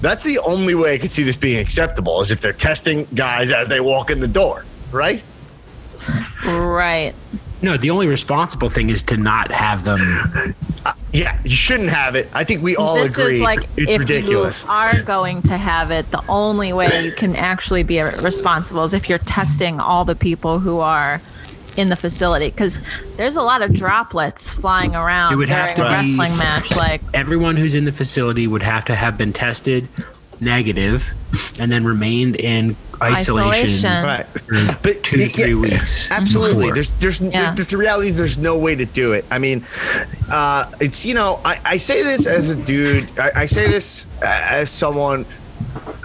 that's 0.00 0.22
the 0.22 0.38
only 0.46 0.76
way 0.76 0.94
I 0.94 0.98
could 0.98 1.10
see 1.10 1.24
this 1.24 1.34
being 1.34 1.58
acceptable 1.58 2.20
is 2.20 2.30
if 2.30 2.40
they're 2.40 2.52
testing 2.52 3.08
guys 3.12 3.50
as 3.50 3.66
they 3.66 3.80
walk 3.80 4.12
in 4.12 4.20
the 4.20 4.28
door, 4.28 4.64
right? 4.92 5.20
Right. 6.46 7.12
No, 7.60 7.76
the 7.76 7.90
only 7.90 8.06
responsible 8.06 8.68
thing 8.68 8.88
is 8.88 9.02
to 9.04 9.16
not 9.16 9.50
have 9.50 9.82
them. 9.82 10.54
Uh, 10.86 10.92
yeah, 11.14 11.40
you 11.44 11.56
shouldn't 11.56 11.88
have 11.88 12.14
it. 12.14 12.28
I 12.34 12.44
think 12.44 12.62
we 12.62 12.76
all 12.76 12.96
this 12.96 13.16
agree 13.16 13.36
is 13.36 13.40
like 13.40 13.66
it's 13.78 13.92
if 13.92 14.00
ridiculous. 14.00 14.64
you 14.64 14.70
are 14.70 15.00
going 15.00 15.40
to 15.44 15.56
have 15.56 15.90
it, 15.90 16.10
the 16.10 16.22
only 16.28 16.74
way 16.74 17.02
you 17.02 17.10
can 17.10 17.34
actually 17.36 17.84
be 17.84 18.02
responsible 18.02 18.84
is 18.84 18.92
if 18.92 19.08
you're 19.08 19.16
testing 19.16 19.80
all 19.80 20.04
the 20.04 20.14
people 20.14 20.58
who 20.58 20.80
are 20.80 21.22
in 21.76 21.88
the 21.88 21.96
facility 21.96 22.46
because 22.50 22.80
there's 23.16 23.36
a 23.36 23.42
lot 23.42 23.62
of 23.62 23.72
droplets 23.74 24.54
flying 24.54 24.94
around 24.94 25.32
It 25.32 25.36
would 25.36 25.48
during 25.48 25.60
have 25.66 25.76
to 25.76 25.82
a 25.82 25.88
be- 25.88 25.94
wrestling 25.94 26.36
match. 26.36 26.70
Like, 26.76 27.02
Everyone 27.12 27.56
who's 27.56 27.74
in 27.76 27.84
the 27.84 27.92
facility 27.92 28.46
would 28.46 28.62
have 28.62 28.84
to 28.86 28.94
have 28.94 29.18
been 29.18 29.32
tested 29.32 29.88
negative 30.40 31.12
and 31.58 31.70
then 31.70 31.84
remained 31.84 32.36
in 32.36 32.76
isolation, 33.02 33.48
Isolation. 33.90 34.04
Right. 34.04 34.26
for 34.26 34.54
But 34.82 35.02
two 35.02 35.16
to 35.16 35.26
three 35.28 35.48
yeah, 35.54 35.60
weeks. 35.60 36.10
Absolutely. 36.10 36.56
before. 36.64 36.74
There's 36.74 36.90
there's 36.92 37.20
Yeah. 37.20 37.54
the, 37.54 37.64
the 37.64 37.76
reality 37.76 38.08
is 38.08 38.16
there's 38.16 38.38
no 38.38 38.58
way 38.58 38.74
to 38.74 38.84
do 38.84 39.12
it. 39.12 39.24
I 39.30 39.38
mean, 39.38 39.64
uh, 40.30 40.70
it's 40.80 41.04
you 41.04 41.14
know 41.14 41.40
I, 41.44 41.60
I 41.64 41.76
say 41.76 42.02
this 42.02 42.26
as 42.26 42.50
a 42.50 42.56
dude. 42.56 43.08
I, 43.18 43.30
I 43.42 43.46
say 43.46 43.68
this 43.68 44.06
as 44.24 44.70
someone 44.70 45.24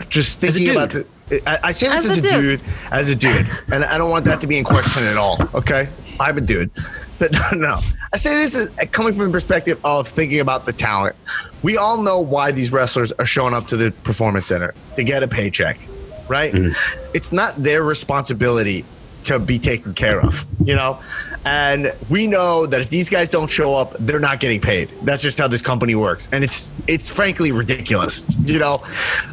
just 0.09 0.43
As 0.43 0.55
thinking 0.55 0.71
about 0.75 0.91
dude. 0.91 1.05
the. 1.05 1.09
I, 1.45 1.59
I 1.63 1.71
say 1.71 1.87
this 1.87 2.05
As 2.05 2.11
as, 2.11 2.17
a 2.17 2.19
a 2.19 2.31
dude. 2.31 2.59
dude, 2.59 2.61
as 2.91 3.09
a 3.09 3.15
dude, 3.15 3.49
and 3.71 3.83
I 3.83 3.97
don't 3.97 4.09
want 4.09 4.25
that 4.25 4.41
to 4.41 4.47
be 4.47 4.57
in 4.57 4.63
question 4.63 5.03
at 5.03 5.17
all. 5.17 5.37
Okay, 5.53 5.87
I'm 6.19 6.37
a 6.37 6.41
dude, 6.41 6.71
but 7.19 7.31
no, 7.51 7.51
no. 7.53 7.79
I 8.11 8.17
say 8.17 8.35
this 8.35 8.55
is 8.55 8.71
uh, 8.79 8.85
coming 8.91 9.13
from 9.13 9.25
the 9.25 9.31
perspective 9.31 9.79
of 9.83 10.07
thinking 10.07 10.39
about 10.39 10.65
the 10.65 10.73
talent. 10.73 11.15
We 11.61 11.77
all 11.77 12.01
know 12.01 12.19
why 12.19 12.51
these 12.51 12.71
wrestlers 12.71 13.11
are 13.13 13.25
showing 13.25 13.53
up 13.53 13.67
to 13.67 13.77
the 13.77 13.91
performance 14.03 14.47
center 14.47 14.73
to 14.95 15.03
get 15.03 15.21
a 15.21 15.27
paycheck, 15.27 15.79
right? 16.27 16.53
Mm-hmm. 16.53 17.11
It's 17.13 17.31
not 17.31 17.55
their 17.61 17.83
responsibility 17.83 18.85
to 19.23 19.39
be 19.39 19.59
taken 19.59 19.93
care 19.93 20.21
of, 20.21 20.45
you 20.63 20.75
know? 20.75 20.99
And 21.45 21.93
we 22.09 22.27
know 22.27 22.65
that 22.65 22.81
if 22.81 22.89
these 22.89 23.09
guys 23.09 23.29
don't 23.29 23.49
show 23.49 23.75
up, 23.75 23.93
they're 23.99 24.19
not 24.19 24.39
getting 24.39 24.59
paid. 24.59 24.89
That's 25.03 25.21
just 25.21 25.37
how 25.37 25.47
this 25.47 25.61
company 25.61 25.95
works. 25.95 26.27
And 26.31 26.43
it's 26.43 26.73
it's 26.87 27.09
frankly 27.09 27.51
ridiculous, 27.51 28.37
you 28.39 28.59
know? 28.59 28.83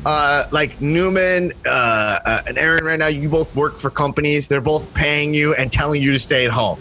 Uh, 0.05 0.47
like 0.51 0.81
Newman 0.81 1.53
uh, 1.65 1.69
uh, 2.25 2.43
and 2.47 2.59
Erin 2.59 2.85
right 2.85 2.99
now, 2.99 3.09
you 3.09 3.29
both 3.29 3.55
work 3.55 3.79
for 3.79 3.91
companies. 3.91 4.49
They're 4.49 4.61
both 4.61 4.93
paying 4.95 5.35
you 5.35 5.55
and 5.55 5.73
telling 5.73 6.03
you 6.03 6.13
to 6.13 6.19
stay 6.19 6.45
at 6.45 6.51
home. 6.51 6.79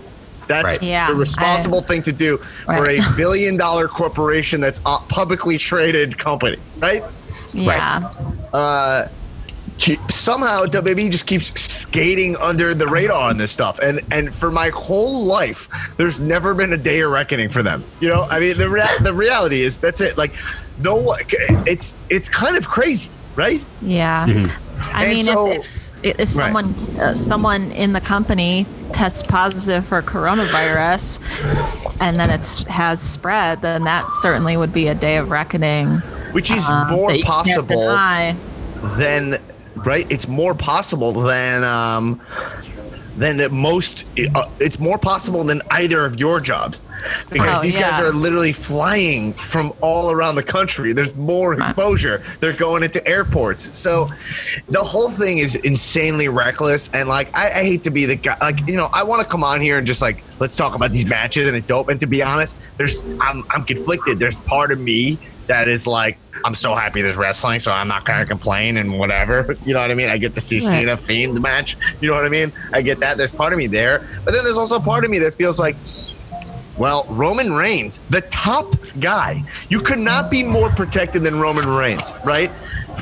That's 0.47 0.65
Right. 0.65 0.83
Yeah, 0.83 1.07
the 1.07 1.15
responsible 1.15 1.81
thing 1.81 2.03
to 2.03 2.11
do 2.11 2.37
for 2.37 2.87
a 2.87 2.99
billion 3.17 3.57
dollar 3.57 3.87
corporation 3.87 4.61
that's 4.61 4.79
a 4.85 4.99
publicly 4.99 5.57
traded 5.57 6.17
company, 6.17 6.57
right? 6.77 7.03
yeah. 7.53 8.11
uh, 8.53 9.07
keep, 9.07 9.24
somehow 10.09 10.65
WWE 10.65 11.11
just 11.11 11.27
keeps 11.27 11.47
skating 11.61 12.35
under 12.37 12.73
the 12.73 12.87
radar 12.87 13.29
on 13.29 13.37
this 13.37 13.51
stuff, 13.51 13.79
and 13.79 13.99
and 14.11 14.33
for 14.33 14.51
my 14.51 14.69
whole 14.69 15.25
life, 15.25 15.95
there's 15.97 16.19
never 16.21 16.53
been 16.53 16.73
a 16.73 16.77
day 16.77 17.01
of 17.01 17.11
reckoning 17.11 17.49
for 17.49 17.61
them. 17.63 17.83
You 17.99 18.09
know, 18.09 18.23
I 18.29 18.39
mean, 18.39 18.57
the 18.57 18.69
rea- 18.69 18.97
the 19.01 19.13
reality 19.13 19.61
is 19.61 19.79
that's 19.79 20.01
it. 20.01 20.17
Like, 20.17 20.33
no, 20.79 20.95
one- 20.95 21.19
it's 21.67 21.97
it's 22.09 22.29
kind 22.29 22.55
of 22.57 22.67
crazy, 22.67 23.09
right? 23.35 23.63
Yeah. 23.81 24.25
I 24.93 25.05
And 25.05 25.13
mean, 25.15 25.23
so- 25.25 25.47
if, 25.51 25.59
if, 26.03 26.05
if 26.05 26.17
Right. 26.19 26.27
someone 26.29 26.73
uh, 26.99 27.13
someone 27.13 27.71
in 27.71 27.93
the 27.93 28.01
company 28.01 28.65
tests 28.93 29.23
positive 29.23 29.85
for 29.85 30.01
coronavirus, 30.01 31.19
and 31.99 32.15
then 32.15 32.29
it's 32.29 32.63
has 32.63 33.01
spread, 33.01 33.61
then 33.61 33.83
that 33.85 34.11
certainly 34.13 34.57
would 34.57 34.73
be 34.73 34.87
a 34.87 34.95
day 34.95 35.17
of 35.17 35.29
reckoning. 35.31 35.97
Which 36.31 36.51
is 36.51 36.69
um, 36.69 36.89
more 36.91 37.09
that 37.11 37.17
you 37.17 37.23
can't 37.23 37.45
possible 37.45 37.87
than 38.97 39.37
right? 39.85 40.09
It's 40.11 40.27
more 40.27 40.55
possible 40.55 41.13
than 41.13 41.63
um, 41.63 42.21
than 43.17 43.41
most. 43.53 44.05
Uh, 44.35 44.43
it's 44.59 44.79
more 44.79 44.97
possible 44.97 45.43
than 45.43 45.61
either 45.71 46.05
of 46.05 46.19
your 46.19 46.39
jobs 46.39 46.81
because 47.29 47.57
Oh, 47.57 47.61
these 47.61 47.75
guys 47.75 47.99
are 47.99 48.11
literally 48.11 48.51
flying 48.51 49.33
from 49.33 49.73
all 49.81 50.11
around 50.11 50.35
the 50.35 50.43
country. 50.43 50.93
There's 50.93 51.15
more 51.15 51.53
exposure. 51.53 52.23
They're 52.39 52.53
going 52.53 52.83
into 52.83 53.05
airports, 53.07 53.75
so 53.75 54.05
the 54.67 54.83
whole 54.83 55.09
thing 55.09 55.37
is 55.37 55.55
insanely 55.55 56.27
reckless. 56.27 56.89
And 56.93 57.07
like, 57.07 57.35
I, 57.35 57.45
I 57.47 57.63
hate 57.63 57.83
to 57.83 57.91
be 57.91 58.05
the 58.05 58.15
guy. 58.15 58.37
Like, 58.41 58.67
you 58.67 58.75
know, 58.75 58.89
I 58.91 59.03
want 59.03 59.21
to 59.21 59.27
come 59.27 59.43
on 59.43 59.61
here 59.61 59.77
and 59.77 59.87
just 59.87 60.01
like 60.01 60.23
let's 60.39 60.55
talk 60.55 60.75
about 60.75 60.91
these 60.91 61.05
matches 61.05 61.47
and 61.47 61.55
it's 61.55 61.67
dope. 61.67 61.89
And 61.89 61.99
to 61.99 62.07
be 62.07 62.21
honest, 62.21 62.77
there's 62.77 63.03
I'm 63.21 63.43
I'm 63.51 63.63
conflicted. 63.63 64.19
There's 64.19 64.39
part 64.39 64.71
of 64.71 64.79
me 64.79 65.17
that 65.47 65.67
is 65.67 65.87
like 65.87 66.17
I'm 66.43 66.53
so 66.53 66.75
happy 66.75 67.01
there's 67.01 67.15
wrestling, 67.15 67.59
so 67.59 67.71
I'm 67.71 67.87
not 67.87 68.05
gonna 68.05 68.25
complain 68.25 68.77
and 68.77 68.97
whatever. 68.99 69.55
You 69.65 69.73
know 69.73 69.81
what 69.81 69.89
I 69.89 69.95
mean? 69.95 70.09
I 70.09 70.17
get 70.17 70.33
to 70.33 70.41
see 70.41 70.57
Right. 70.57 70.63
Cena 70.79 70.97
Fiend 70.97 71.41
match. 71.41 71.75
You 72.01 72.09
know 72.09 72.15
what 72.15 72.25
I 72.25 72.29
mean? 72.29 72.51
I 72.73 72.81
get 72.81 72.99
that. 72.99 73.17
There's 73.17 73.31
part 73.31 73.51
of 73.53 73.57
me 73.57 73.67
there, 73.67 73.99
but 74.23 74.33
then 74.33 74.43
there's 74.43 74.57
also 74.57 74.79
part 74.79 75.03
of 75.05 75.11
me 75.11 75.19
that 75.19 75.33
feels 75.33 75.59
like. 75.59 75.75
Well, 76.77 77.05
Roman 77.07 77.53
Reigns, 77.53 77.99
the 78.09 78.19
top 78.19 78.75
guy, 78.99 79.41
you 79.69 79.79
could 79.79 79.97
not 79.99 80.29
be 80.29 80.43
more 80.43 80.69
protected 80.69 81.23
than 81.23 81.39
Roman 81.39 81.65
Reigns, 81.69 82.13
right? 82.25 82.51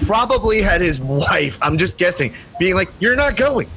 Probably 0.05 0.61
had 0.61 0.79
his 0.79 1.01
wife, 1.25 1.57
I'm 1.59 1.79
just 1.79 1.97
guessing, 1.97 2.35
being 2.59 2.75
like, 2.75 2.89
You're 2.99 3.15
not 3.15 3.35
going. 3.35 3.67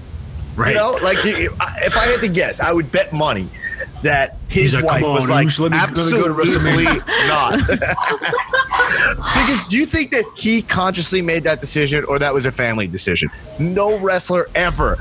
Right. 0.55 0.71
You 0.71 0.75
know, 0.75 0.91
like 1.03 1.17
if 1.23 1.97
I 1.97 2.07
had 2.07 2.21
to 2.21 2.29
guess, 2.29 2.61
I 2.61 2.73
would 2.73 2.93
bet 2.93 3.13
money 3.13 3.49
that 4.07 4.37
his 4.49 4.75
like, 4.75 4.85
wife 4.85 5.03
"Come 5.03 5.13
was 5.15 5.29
on, 5.31 5.37
like, 5.37 5.47
Oos, 5.47 5.61
let 5.61 5.73
me- 5.73 5.79
let 5.79 5.91
me 5.91 6.11
go 6.13 6.29
to 6.35 6.41
absolutely 6.41 6.85
not. 7.29 7.59
because 9.35 9.69
do 9.69 9.77
you 9.77 9.87
think 9.87 10.11
that 10.13 10.25
he 10.37 10.63
consciously 10.63 11.23
made 11.23 11.45
that 11.45 11.61
decision 11.61 12.05
or 12.05 12.19
that 12.19 12.33
was 12.33 12.47
a 12.47 12.53
family 12.53 12.87
decision? 12.87 13.31
No 13.59 13.99
wrestler 13.99 14.49
ever, 14.55 14.99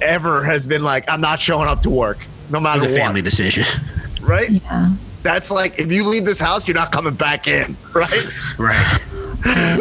ever 0.00 0.42
has 0.44 0.66
been 0.66 0.82
like, 0.82 1.04
I'm 1.10 1.20
not 1.20 1.38
showing 1.40 1.68
up 1.68 1.82
to 1.82 1.90
work, 1.90 2.18
no 2.50 2.58
It 2.58 2.62
matter 2.62 2.82
was 2.82 2.92
a 2.92 2.94
what. 2.94 3.04
family 3.04 3.22
decision. 3.22 3.64
Right? 4.22 4.50
Yeah. 4.50 4.90
That's 5.22 5.50
like 5.50 5.78
if 5.78 5.90
you 5.92 6.06
leave 6.08 6.24
this 6.24 6.40
house, 6.40 6.66
you're 6.68 6.74
not 6.76 6.92
coming 6.92 7.14
back 7.14 7.46
in, 7.46 7.76
right? 7.94 8.58
right. 8.58 9.00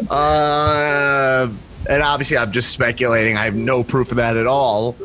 Uh, 0.10 1.50
and 1.90 2.02
obviously, 2.02 2.38
I'm 2.38 2.52
just 2.52 2.72
speculating. 2.72 3.38
I 3.38 3.46
have 3.46 3.56
no 3.56 3.84
proof 3.84 4.12
of 4.12 4.18
that 4.18 4.38
at 4.38 4.48
all. 4.48 4.96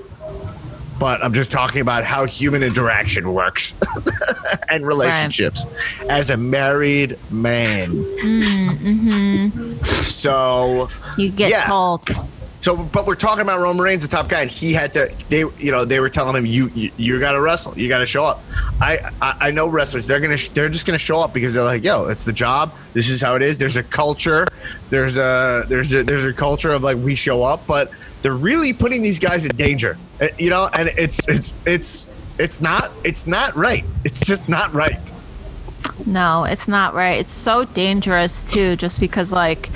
But 0.98 1.22
I'm 1.22 1.32
just 1.32 1.50
talking 1.52 1.80
about 1.80 2.04
how 2.04 2.24
human 2.24 2.62
interaction 2.62 3.32
works 3.32 3.74
and 4.68 4.86
relationships 4.86 6.02
as 6.08 6.30
a 6.30 6.36
married 6.36 7.16
man. 7.30 7.90
Mm, 7.92 8.68
mm-hmm. 8.78 9.84
So, 9.84 10.88
You 11.16 11.30
get 11.30 11.50
Yeah. 11.50 11.66
told. 11.66 12.08
So, 12.60 12.76
but 12.76 13.06
we're 13.06 13.14
talking 13.14 13.42
about 13.42 13.60
Roman 13.60 13.82
Reigns, 13.82 14.02
the 14.02 14.08
top 14.08 14.28
guy, 14.28 14.42
and 14.42 14.50
he 14.50 14.72
had 14.72 14.92
to. 14.94 15.14
They, 15.28 15.44
you 15.58 15.70
know, 15.70 15.84
they 15.84 16.00
were 16.00 16.10
telling 16.10 16.36
him, 16.36 16.44
"You, 16.44 16.70
you, 16.74 16.90
you 16.96 17.20
got 17.20 17.32
to 17.32 17.40
wrestle. 17.40 17.76
You 17.78 17.88
got 17.88 17.98
to 17.98 18.06
show 18.06 18.24
up." 18.24 18.42
I, 18.80 19.10
I, 19.22 19.36
I 19.40 19.50
know 19.50 19.68
wrestlers. 19.68 20.06
They're 20.06 20.20
gonna, 20.20 20.36
sh- 20.36 20.48
they're 20.48 20.68
just 20.68 20.84
gonna 20.84 20.98
show 20.98 21.20
up 21.20 21.32
because 21.32 21.54
they're 21.54 21.62
like, 21.62 21.84
"Yo, 21.84 22.06
it's 22.06 22.24
the 22.24 22.32
job. 22.32 22.74
This 22.94 23.08
is 23.10 23.22
how 23.22 23.36
it 23.36 23.42
is." 23.42 23.58
There's 23.58 23.76
a 23.76 23.82
culture. 23.82 24.46
There's 24.90 25.16
a, 25.16 25.64
there's 25.68 25.94
a, 25.94 26.02
there's 26.02 26.24
a 26.24 26.32
culture 26.32 26.72
of 26.72 26.82
like 26.82 26.96
we 26.98 27.14
show 27.14 27.44
up, 27.44 27.66
but 27.66 27.90
they're 28.22 28.34
really 28.34 28.72
putting 28.72 29.02
these 29.02 29.18
guys 29.18 29.44
in 29.44 29.56
danger. 29.56 29.96
Uh, 30.20 30.26
You 30.38 30.50
know, 30.50 30.68
and 30.72 30.90
it's, 30.96 31.20
it's, 31.28 31.54
it's, 31.64 32.10
it's 32.38 32.60
not, 32.60 32.90
it's 33.04 33.26
not 33.26 33.54
right. 33.54 33.84
It's 34.04 34.24
just 34.24 34.48
not 34.48 34.72
right. 34.72 34.98
No, 36.06 36.44
it's 36.44 36.68
not 36.68 36.94
right. 36.94 37.18
It's 37.18 37.32
so 37.32 37.64
dangerous 37.64 38.50
too, 38.50 38.76
just 38.76 38.98
because 39.00 39.32
like 39.32 39.68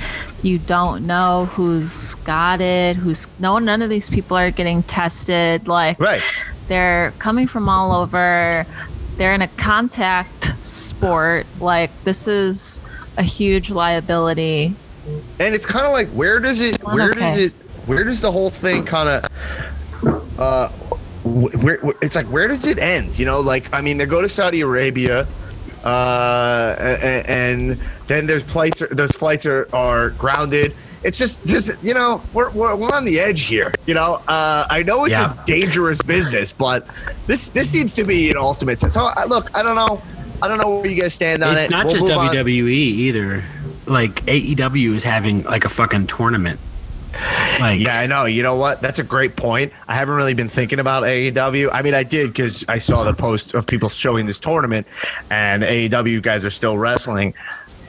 you 0.43 0.59
don't 0.59 1.07
know 1.07 1.47
who's 1.47 2.15
got 2.17 2.61
it, 2.61 2.97
who's 2.97 3.27
no 3.39 3.59
none 3.59 3.81
of 3.83 3.89
these 3.91 4.09
people 4.11 4.37
are 4.37 4.51
getting 4.51 4.83
tested. 4.83 5.69
Like 5.69 5.99
Right. 6.01 6.21
they're 6.69 7.13
coming 7.19 7.47
from 7.47 7.69
all 7.69 7.93
over. 7.93 8.67
They're 9.17 9.35
in 9.35 9.43
a 9.43 9.49
contact 9.49 10.53
sport. 10.65 11.47
Like 11.61 11.91
this 12.05 12.27
is 12.27 12.81
a 13.17 13.23
huge 13.23 13.71
liability. 13.71 14.75
and 15.41 15.55
it's 15.55 15.67
kind 15.67 15.85
of 15.87 15.93
like 15.93 16.09
where 16.11 16.39
does 16.41 16.61
it 16.61 16.83
where 16.85 17.11
okay. 17.11 17.21
does 17.21 17.39
it 17.39 17.53
where 17.87 18.05
does 18.05 18.21
the 18.21 18.31
whole 18.33 18.51
thing 18.51 18.85
kind 18.85 19.09
of 19.09 20.39
uh 20.39 20.69
where, 21.25 21.79
where 21.79 21.95
it's 22.01 22.15
like 22.15 22.27
where 22.27 22.47
does 22.49 22.67
it 22.67 22.79
end 22.79 23.19
you 23.19 23.25
know 23.27 23.41
like 23.41 23.73
i 23.75 23.81
mean 23.81 23.99
they 23.99 24.07
go 24.07 24.21
to 24.23 24.29
saudi 24.29 24.61
arabia 24.61 25.27
uh 25.85 26.77
and, 26.79 27.27
and 27.71 27.81
then 28.07 28.27
there's 28.27 28.43
flights 28.45 28.83
those 28.91 29.13
flights 29.13 29.47
are 29.47 29.67
are 29.73 30.11
grounded 30.11 30.75
it's 31.05 31.19
just 31.19 31.43
this 31.45 31.77
you 31.83 31.93
know 31.95 32.23
we're, 32.33 32.51
we're, 32.53 32.77
we're 32.77 32.93
on 32.95 33.05
the 33.05 33.19
edge 33.19 33.43
here 33.43 33.73
you 33.87 33.95
know 33.95 34.15
uh 34.29 34.65
i 34.71 34.83
know 34.83 35.05
it's 35.05 35.13
Yeah. 35.19 35.41
a 35.43 35.47
dangerous 35.47 36.01
business 36.03 36.53
but 36.53 36.87
this 37.27 37.49
this 37.51 37.69
seems 37.69 37.95
to 37.95 38.05
be 38.05 38.31
an 38.31 38.37
ultimate 38.37 38.79
test 38.81 38.95
so 38.95 39.11
look 39.29 39.51
i 39.57 39.63
don't 39.63 39.75
know 39.77 40.01
i 40.43 40.49
don't 40.49 40.59
know 40.59 40.77
where 40.79 40.87
you 40.87 41.01
guys 41.01 41.15
stand 41.15 41.43
on 41.43 41.57
It's 41.57 41.65
it 41.67 41.71
not 41.71 41.87
We'll 41.87 41.95
just 41.95 42.07
move 42.07 42.17
on. 42.19 42.35
WWE 42.35 42.71
either. 42.71 43.43
Like 43.87 44.25
AEW 44.27 44.95
is 44.95 45.03
having 45.03 45.43
like 45.43 45.65
a 45.65 45.69
fucking 45.69 46.07
tournament. 46.07 46.61
Like 47.61 47.81
Yeah, 47.81 47.99
I 47.99 48.07
know. 48.07 48.25
You 48.25 48.43
know 48.43 48.55
what? 48.55 48.81
That's 48.81 48.99
a 48.99 49.05
great 49.05 49.37
point. 49.37 49.73
I 49.89 49.95
haven't 49.95 50.15
really 50.15 50.35
been 50.35 50.49
thinking 50.49 50.79
about 50.79 51.03
AEW. 51.05 51.71
I 51.73 51.83
mean, 51.83 51.95
I 51.95 52.03
did 52.03 52.29
because 52.29 52.65
I 52.69 52.79
saw 52.79 53.05
the 53.05 53.15
post 53.15 53.55
of 53.55 53.67
people 53.67 53.89
showing 53.89 54.27
this 54.27 54.39
tournament, 54.39 54.87
and 55.31 55.63
AEW 55.63 56.23
guys 56.23 56.45
are 56.45 56.51
still 56.51 56.79
wrestling. 56.79 57.35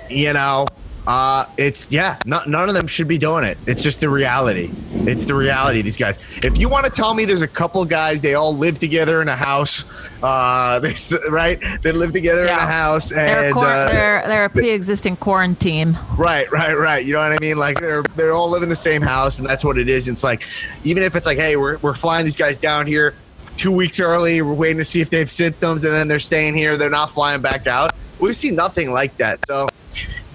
You 0.10 0.34
know, 0.34 0.68
uh, 1.08 1.46
it's 1.58 1.92
yeah. 1.92 2.18
Not, 2.26 2.48
none 2.48 2.70
of 2.70 2.76
them 2.76 2.88
should 2.88 3.08
be 3.08 3.18
doing 3.18 3.44
it. 3.44 3.58
It's 3.68 3.84
just 3.84 4.00
the 4.00 4.10
reality. 4.10 4.72
It's 5.06 5.26
the 5.26 5.34
reality. 5.36 5.82
These 5.82 5.98
guys. 5.98 6.18
If 6.46 6.58
you 6.58 6.70
want 6.70 6.86
to 6.86 6.92
tell 6.92 7.14
me 7.14 7.26
there's 7.26 7.42
a 7.42 7.48
couple 7.48 7.84
guys, 7.86 8.22
they 8.22 8.36
all 8.36 8.56
live 8.56 8.80
together 8.80 9.22
in 9.22 9.28
a 9.28 9.36
house. 9.36 9.84
Uh, 10.24 10.80
they 10.82 10.94
right? 11.30 11.60
They 11.82 11.92
live 11.92 12.14
together 12.14 12.44
in 12.44 12.48
a 12.48 12.52
Yeah. 12.52 12.68
house, 12.68 13.10
They're, 13.10 13.46
and 13.46 13.54
quar- 13.54 13.68
uh, 13.68 13.90
they're 13.90 14.24
they're 14.28 14.46
a 14.46 14.50
pre-existing 14.50 15.18
quarantine. 15.18 15.98
Right, 16.18 16.50
right, 16.52 16.78
right. 16.78 17.06
You 17.06 17.14
know 17.14 17.20
what 17.20 17.34
I 17.34 17.38
mean? 17.40 17.58
Like 17.58 17.80
they're 17.80 18.04
they're 18.16 18.34
all 18.34 18.50
living 18.50 18.64
in 18.64 18.70
the 18.70 18.76
same 18.76 19.02
house, 19.02 19.40
and 19.40 19.48
that's 19.48 19.66
what 19.66 19.78
it 19.78 19.90
is. 19.90 20.08
It's 20.08 20.24
like 20.24 20.44
even 20.86 21.04
if 21.04 21.16
it's 21.16 21.26
like, 21.26 21.38
hey, 21.38 21.58
we're 21.58 21.78
we're 21.80 21.96
flying 21.96 22.24
these 22.24 22.38
guys 22.38 22.58
down 22.58 22.88
here 22.88 23.14
two 23.58 23.72
weeks 23.72 24.00
early. 24.00 24.42
We're 24.42 24.54
waiting 24.54 24.78
to 24.78 24.86
see 24.86 25.02
if 25.02 25.10
they 25.10 25.20
have 25.20 25.30
symptoms, 25.30 25.84
and 25.84 25.94
then 25.94 26.08
they're 26.08 26.20
staying 26.20 26.56
here. 26.56 26.78
They're 26.78 26.90
not 26.90 27.10
flying 27.12 27.42
back 27.42 27.68
out. 27.68 27.94
We've 28.20 28.36
seen 28.36 28.56
nothing 28.56 28.92
like 28.94 29.18
that. 29.18 29.46
So, 29.46 29.68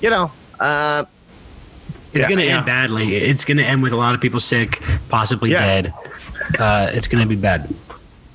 you 0.02 0.11
know, 0.11 0.31
uh, 0.61 1.05
it's 2.12 2.23
Yeah, 2.25 2.29
gonna 2.29 2.42
yeah. 2.42 2.57
end 2.59 2.66
badly. 2.66 3.16
It's 3.16 3.44
gonna 3.44 3.62
end 3.62 3.83
with 3.83 3.92
a 3.92 3.97
lot 3.97 4.14
of 4.14 4.21
people 4.21 4.40
sick, 4.40 4.83
possibly 5.09 5.51
Yeah. 5.53 5.66
dead. 5.66 5.94
Uh, 6.59 6.90
it's 6.92 7.09
gonna 7.09 7.27
be 7.27 7.37
bad. 7.37 7.73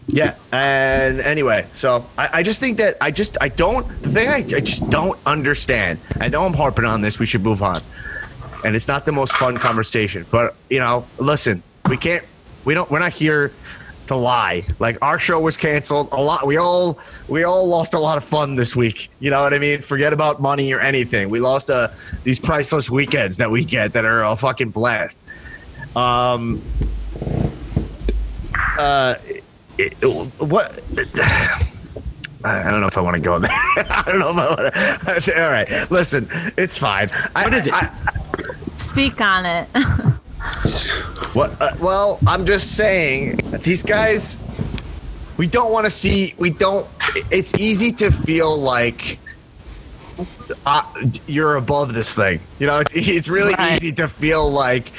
yeah. 0.08 0.36
And 0.52 1.20
anyway, 1.22 1.66
so 1.74 2.06
I, 2.18 2.30
I 2.40 2.44
just 2.44 2.60
think 2.60 2.78
that 2.78 2.96
I 3.02 3.10
just 3.12 3.38
I 3.42 3.50
don't 3.50 3.88
the 4.04 4.10
thing 4.10 4.30
I, 4.30 4.36
I 4.56 4.60
just 4.62 4.88
don't 4.90 5.18
understand. 5.26 6.00
I 6.20 6.28
know 6.28 6.46
I'm 6.46 6.54
harping 6.54 6.86
on 6.86 7.02
this. 7.02 7.18
We 7.20 7.26
should 7.26 7.44
move 7.44 7.64
on. 7.64 7.82
and 8.66 8.76
it's 8.76 8.88
not 8.88 9.06
the 9.06 9.12
most 9.12 9.34
fun 9.38 9.58
conversation. 9.58 10.26
But 10.32 10.56
you 10.70 10.80
know, 10.80 11.06
listen, 11.18 11.64
we 11.90 11.98
can't, 11.98 12.24
we 12.66 12.74
don't, 12.74 12.90
we're 12.92 13.00
not 13.00 13.12
here 13.12 13.52
to 14.08 14.16
lie. 14.16 14.64
Like 14.80 14.98
our 15.02 15.18
show 15.20 15.40
was 15.40 15.58
canceled. 15.58 16.10
A 16.12 16.22
lot, 16.22 16.46
we 16.46 16.58
all, 16.58 17.00
we 17.28 17.44
all 17.44 17.68
lost 17.68 17.94
a 17.94 18.00
lot 18.00 18.18
of 18.18 18.24
fun 18.24 18.56
this 18.56 18.76
week. 18.76 19.10
You 19.20 19.32
know 19.32 19.42
what 19.42 19.54
I 19.54 19.60
mean? 19.60 19.82
Forget 19.82 20.14
about 20.14 20.42
money 20.42 20.74
or 20.74 20.80
anything. 20.80 21.30
We 21.30 21.40
lost 21.40 21.70
uh, 21.70 21.88
these 22.24 22.40
priceless 22.40 22.90
weekends 22.90 23.38
that 23.38 23.50
we 23.50 23.64
get 23.64 23.94
that 23.94 24.06
are 24.06 24.24
a 24.24 24.36
fucking 24.36 24.70
blast. 24.72 25.22
Um. 25.96 26.62
Uh. 28.78 29.16
it- 29.78 29.94
what? 30.40 30.82
I 32.46 32.70
don't 32.70 32.82
know 32.82 32.88
if 32.88 32.98
I 32.98 33.02
want 33.02 33.16
to 33.16 33.22
go 33.22 33.40
there. 33.40 33.50
I 33.78 34.04
don't 34.06 34.20
know 34.20 34.32
if 34.32 34.38
I 34.38 35.04
want 35.14 35.24
to. 35.24 35.42
All 35.44 35.50
right, 35.50 35.90
listen, 35.92 36.28
it's 36.58 36.78
fine. 36.78 37.08
I, 37.36 37.46
What 37.46 37.54
is 37.54 37.68
it? 37.68 37.74
I, 37.74 37.90
Speak 38.76 39.22
on 39.22 39.46
it. 39.46 39.68
What? 41.34 41.56
Uh, 41.62 41.70
well, 41.82 42.20
I'm 42.28 42.46
just 42.46 42.76
saying 42.76 43.38
that 43.52 43.64
these 43.64 43.84
guys. 43.84 44.38
We 45.38 45.48
don't 45.48 45.72
want 45.72 45.86
to 45.86 45.92
see. 45.92 46.36
We 46.38 46.52
don't. 46.52 46.88
It's 47.32 47.54
easy 47.60 47.92
to 47.94 48.12
feel 48.12 48.56
like 48.56 49.18
uh, 50.66 50.84
you're 51.26 51.56
above 51.56 51.94
this 51.94 52.16
thing. 52.16 52.40
You 52.60 52.68
know, 52.68 52.80
it's 52.80 52.92
it's 52.94 53.28
really 53.30 53.54
Right. 53.56 53.74
easy 53.74 53.92
to 53.94 54.08
feel 54.08 54.50
like, 54.50 54.90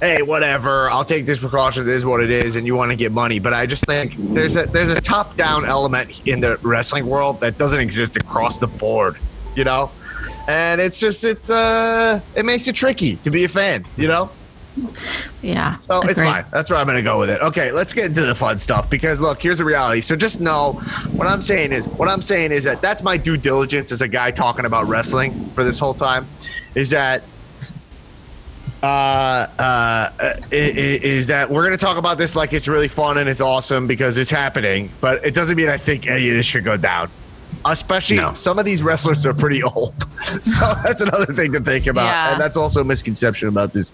hey, 0.00 0.22
whatever. 0.22 0.90
I'll 0.90 1.04
take 1.04 1.24
this 1.24 1.38
precaution. 1.38 1.84
This 1.86 1.98
is 1.98 2.04
what 2.04 2.20
it 2.20 2.30
is, 2.30 2.56
and 2.56 2.66
you 2.66 2.74
want 2.74 2.90
to 2.90 2.96
get 2.96 3.12
money. 3.12 3.38
But 3.38 3.54
I 3.54 3.66
just 3.66 3.86
think 3.86 4.14
there's 4.16 4.56
a 4.56 4.62
there's 4.64 4.88
a 4.90 5.00
top 5.00 5.36
down 5.36 5.64
element 5.64 6.26
in 6.26 6.40
the 6.40 6.58
wrestling 6.62 7.06
world 7.06 7.40
that 7.40 7.56
doesn't 7.56 7.80
exist 7.80 8.16
across 8.16 8.58
the 8.58 8.66
board. 8.66 9.16
You 9.54 9.64
know, 9.64 9.90
and 10.48 10.80
it's 10.80 10.98
just 10.98 11.22
it's 11.22 11.48
uh 11.48 12.18
it 12.34 12.44
makes 12.44 12.66
it 12.66 12.74
tricky 12.74 13.16
to 13.16 13.30
be 13.30 13.44
a 13.44 13.48
fan. 13.48 13.84
You 13.96 14.08
know. 14.08 14.30
Yeah. 15.42 15.78
So 15.78 16.00
it's 16.02 16.20
fine. 16.20 16.44
That's 16.50 16.70
where 16.70 16.78
I'm 16.78 16.86
going 16.86 16.96
to 16.96 17.02
go 17.02 17.18
with 17.18 17.30
it. 17.30 17.40
Okay, 17.42 17.72
let's 17.72 17.92
get 17.94 18.06
into 18.06 18.22
the 18.24 18.34
fun 18.34 18.58
stuff 18.58 18.88
because 18.88 19.20
look, 19.20 19.42
here's 19.42 19.58
the 19.58 19.64
reality. 19.64 20.00
So 20.00 20.16
just 20.16 20.40
know 20.40 20.74
what 21.12 21.26
I'm 21.28 21.42
saying 21.42 21.72
is 21.72 21.86
what 21.88 22.08
I'm 22.08 22.22
saying 22.22 22.52
is 22.52 22.64
that 22.64 22.80
that's 22.80 23.02
my 23.02 23.16
due 23.16 23.36
diligence 23.36 23.92
as 23.92 24.00
a 24.00 24.08
guy 24.08 24.30
talking 24.30 24.64
about 24.64 24.86
wrestling 24.86 25.44
for 25.50 25.64
this 25.64 25.78
whole 25.80 25.94
time 25.94 26.26
is 26.74 26.90
that 26.90 27.22
uh, 28.82 28.86
uh, 28.86 30.10
i- 30.18 30.38
i- 30.52 30.52
is 30.52 31.26
that 31.26 31.50
we're 31.50 31.62
going 31.66 31.76
to 31.76 31.84
talk 31.84 31.98
about 31.98 32.16
this 32.16 32.34
like 32.34 32.52
it's 32.54 32.66
really 32.68 32.88
fun 32.88 33.18
and 33.18 33.28
it's 33.28 33.40
awesome 33.42 33.86
because 33.86 34.16
it's 34.16 34.30
happening, 34.30 34.88
but 35.00 35.22
it 35.24 35.34
doesn't 35.34 35.56
mean 35.56 35.68
I 35.68 35.76
think 35.76 36.06
any 36.06 36.30
of 36.30 36.36
this 36.36 36.46
should 36.46 36.64
go 36.64 36.76
down. 36.76 37.10
Especially 37.66 38.16
No. 38.16 38.32
some 38.32 38.58
of 38.58 38.64
these 38.64 38.82
wrestlers 38.82 39.26
are 39.26 39.34
pretty 39.34 39.62
old, 39.74 39.92
so 40.42 40.74
that's 40.82 41.02
another 41.02 41.26
thing 41.26 41.52
to 41.52 41.60
think 41.60 41.86
about, 41.88 42.04
Yeah. 42.06 42.32
and 42.32 42.40
that's 42.40 42.56
also 42.56 42.80
a 42.80 42.84
misconception 42.84 43.48
about 43.48 43.74
this 43.74 43.92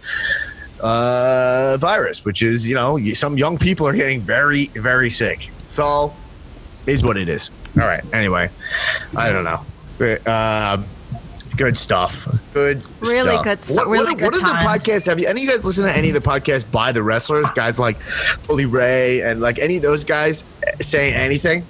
uh, 0.81 1.77
virus, 1.81 2.25
which 2.25 2.43
is 2.43 2.67
you 2.67 2.75
know 2.75 2.99
some 3.15 3.37
young 3.37 3.59
people 3.59 3.87
are 3.87 3.93
getting 3.95 4.21
very 4.21 4.67
very 4.67 5.11
sick. 5.11 5.51
So 5.69 6.15
is 6.87 7.03
what 7.03 7.17
it 7.17 7.29
is. 7.29 7.51
All 7.79 7.87
right. 7.87 8.03
Anyway, 8.15 8.49
I 9.17 9.31
don't 9.31 9.45
know. 9.45 9.61
Um, 10.27 10.85
good 11.57 11.77
stuff. 11.77 12.27
Good. 12.53 12.83
Really 13.01 13.31
stuff. 13.31 13.45
good 13.45 13.65
stuff. 13.65 13.77
What, 13.77 13.89
really 13.89 14.15
what, 14.15 14.23
are- 14.23 14.25
what 14.27 14.35
are 14.35 14.39
the 14.41 14.69
podcasts? 14.69 15.07
Have 15.07 15.19
you 15.19 15.27
any 15.27 15.41
of 15.41 15.45
you 15.45 15.51
guys 15.51 15.65
listen 15.65 15.85
to 15.85 15.97
any 15.97 16.09
of 16.09 16.15
the 16.15 16.21
podcasts 16.21 16.71
by 16.71 16.93
the 16.93 17.03
wrestlers? 17.03 17.51
Guys 17.51 17.79
like 17.79 17.97
Bully 18.47 18.67
Ray 18.67 19.23
and 19.23 19.41
like 19.41 19.59
any 19.59 19.77
of 19.77 19.83
those 19.83 20.05
guys 20.05 20.45
saying 20.81 21.15
anything? 21.15 21.65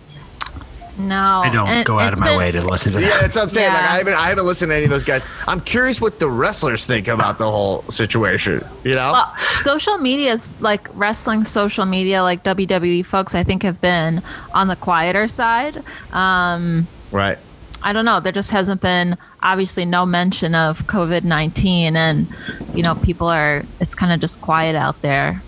No, 0.99 1.43
I 1.45 1.51
don't 1.51 1.69
and 1.69 1.87
go 1.87 1.99
out 1.99 2.13
of 2.13 2.19
my 2.21 2.29
been- 2.29 2.39
way 2.39 2.53
to 2.53 2.63
listen 2.63 2.93
to 2.93 3.01
Yeah, 3.01 3.09
that. 3.09 3.21
that's 3.23 3.37
what 3.37 3.43
I'm 3.43 3.49
saying. 3.51 3.73
Like 3.73 3.83
I 3.83 3.97
haven't 3.99 4.15
I 4.15 4.29
haven't 4.29 4.47
listened 4.47 4.71
to 4.71 4.77
any 4.77 4.85
of 4.85 4.91
those 4.91 5.05
guys. 5.05 5.25
I'm 5.47 5.61
curious 5.61 6.01
what 6.01 6.19
the 6.19 6.29
wrestlers 6.29 6.87
think 6.87 7.09
about 7.09 7.39
the 7.39 7.51
whole 7.51 7.83
situation. 7.91 8.65
You 8.85 8.95
know? 8.95 9.13
Well, 9.13 9.37
social 9.37 9.99
media 9.99 10.33
is 10.33 10.49
like 10.61 10.89
wrestling 10.95 11.45
social 11.45 11.85
media, 11.85 12.23
like 12.23 12.43
WWE 12.45 13.05
folks, 13.05 13.35
I 13.35 13.45
think 13.45 13.63
have 13.63 13.81
been 13.81 14.23
on 14.55 14.69
the 14.69 14.77
quieter 14.77 15.29
side. 15.29 15.83
Um, 16.13 16.87
right. 17.13 17.39
I 17.83 17.93
don't 17.93 18.05
know. 18.07 18.19
There 18.21 18.33
just 18.33 18.51
hasn't 18.51 18.81
been 18.81 19.17
obviously 19.43 19.85
no 19.85 20.07
mention 20.07 20.55
of 20.55 20.85
COVID 20.87 21.23
19, 21.25 21.95
and, 21.95 22.27
you 22.75 22.83
know, 22.83 22.95
people 22.97 23.29
are, 23.29 23.63
it's 23.81 23.95
kind 23.95 24.13
of 24.13 24.19
just 24.21 24.41
quiet 24.41 24.75
out 24.75 25.01
there. 25.03 25.43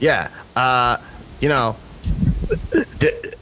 Yeah. 0.00 0.28
Uh, 0.54 0.98
you 1.40 1.48
know, 1.48 1.76
the, 1.76 1.85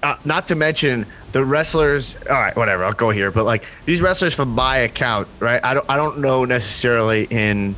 uh, 0.05 0.17
not 0.25 0.49
to 0.49 0.55
mention 0.55 1.07
the 1.33 1.45
wrestlers. 1.45 2.15
All 2.29 2.37
right, 2.37 2.55
whatever. 2.55 2.85
I'll 2.85 2.93
go 2.93 3.11
here. 3.11 3.31
But 3.31 3.45
like 3.45 3.65
these 3.87 4.01
wrestlers 4.03 4.35
from 4.35 4.51
my 4.51 4.77
account, 4.79 5.27
right? 5.41 5.65
I 5.65 5.75
don't. 5.75 5.89
I 5.89 5.97
don't 5.97 6.19
know 6.19 6.45
necessarily 6.45 7.27
in 7.31 7.75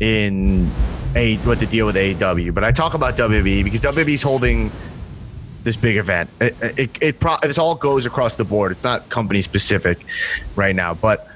in 0.00 0.70
a 1.14 1.36
what 1.38 1.60
the 1.60 1.66
deal 1.66 1.86
with 1.86 1.94
AEW, 1.96 2.52
but 2.52 2.64
I 2.64 2.72
talk 2.72 2.94
about 2.94 3.16
WWE 3.16 3.62
because 3.62 3.80
WWE's 3.80 4.22
holding 4.22 4.72
this 5.62 5.76
big 5.76 5.96
event. 5.96 6.28
It 6.40 6.56
it, 6.60 7.02
it 7.02 7.20
pro- 7.20 7.38
this 7.40 7.56
all 7.56 7.76
goes 7.76 8.04
across 8.04 8.34
the 8.34 8.44
board. 8.44 8.72
It's 8.72 8.84
not 8.84 9.08
company 9.08 9.40
specific 9.40 10.04
right 10.56 10.74
now, 10.74 10.94
but 10.94 11.28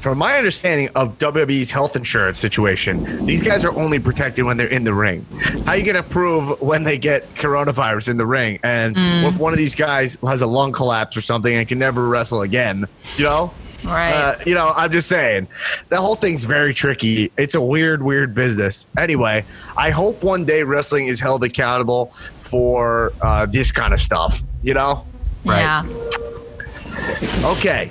from 0.00 0.16
my 0.18 0.38
understanding 0.38 0.88
of 0.94 1.18
WWE's 1.18 1.70
health 1.70 1.94
insurance 1.94 2.38
situation, 2.38 3.26
these 3.26 3.42
guys 3.42 3.64
are 3.64 3.78
only 3.78 3.98
protected 3.98 4.44
when 4.44 4.56
they're 4.56 4.66
in 4.66 4.84
the 4.84 4.94
ring. 4.94 5.26
How 5.64 5.72
are 5.72 5.76
you 5.76 5.84
gonna 5.84 6.02
prove 6.02 6.60
when 6.60 6.84
they 6.84 6.96
get 6.96 7.32
coronavirus 7.34 8.08
in 8.08 8.16
the 8.16 8.26
ring? 8.26 8.58
And 8.62 8.94
if 8.96 9.38
one 9.38 9.52
of 9.52 9.58
these 9.58 9.74
guys 9.74 10.16
has 10.26 10.40
a 10.40 10.46
lung 10.46 10.72
collapse 10.72 11.16
or 11.16 11.20
something 11.20 11.54
and 11.54 11.68
can 11.68 11.78
never 11.78 12.08
wrestle 12.08 12.42
again, 12.42 12.86
you 13.16 13.24
know? 13.24 13.52
Right. 13.84 14.12
Uh, 14.12 14.36
you 14.44 14.54
know, 14.54 14.72
I'm 14.76 14.92
just 14.92 15.08
saying, 15.08 15.48
the 15.88 15.96
whole 15.96 16.14
thing's 16.14 16.44
very 16.44 16.74
tricky. 16.74 17.32
It's 17.38 17.54
a 17.54 17.62
weird, 17.62 18.02
weird 18.02 18.34
business. 18.34 18.86
Anyway, 18.98 19.44
I 19.76 19.90
hope 19.90 20.22
one 20.22 20.44
day 20.44 20.64
wrestling 20.64 21.06
is 21.06 21.18
held 21.18 21.44
accountable 21.44 22.06
for 22.06 23.12
uh, 23.22 23.46
this 23.46 23.72
kind 23.72 23.94
of 23.94 24.00
stuff. 24.00 24.42
You 24.62 24.74
know? 24.74 25.06
Yeah. 25.44 25.86
Okay. 27.42 27.90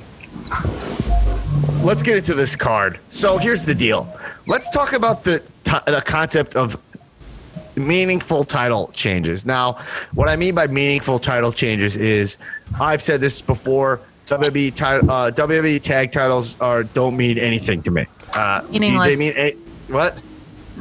Let's 1.82 2.04
get 2.04 2.18
into 2.18 2.34
this 2.34 2.56
card. 2.56 3.00
So 3.10 3.38
here's 3.38 3.64
the 3.66 3.74
deal. 3.74 4.08
Let's 4.48 4.70
talk 4.70 4.94
about 4.94 5.24
the 5.24 5.40
t- 5.64 5.78
the 5.88 6.04
concept 6.06 6.56
of 6.56 6.78
meaningful 7.76 8.44
title 8.44 8.92
changes. 8.94 9.46
Now, 9.46 9.74
what 10.14 10.28
I 10.28 10.36
mean 10.36 10.54
by 10.56 10.68
meaningful 10.68 11.20
title 11.20 11.52
changes 11.52 11.96
is 11.96 12.38
I've 12.80 13.02
said 13.02 13.22
this 13.22 13.42
before. 13.42 14.02
WWE, 14.28 14.76
ti- 14.76 14.84
uh, 14.84 15.32
WWE 15.32 15.82
tag 15.82 16.12
titles 16.12 16.60
are 16.62 16.84
don't 16.84 17.18
mean 17.18 17.40
anything 17.40 17.82
to 17.84 17.92
me. 17.92 18.06
Uh, 18.36 18.62
do 18.62 18.68
Meaningless. 18.80 19.18
They 19.18 19.44
mean 19.44 19.56
a- 19.90 19.92
what? 19.92 20.22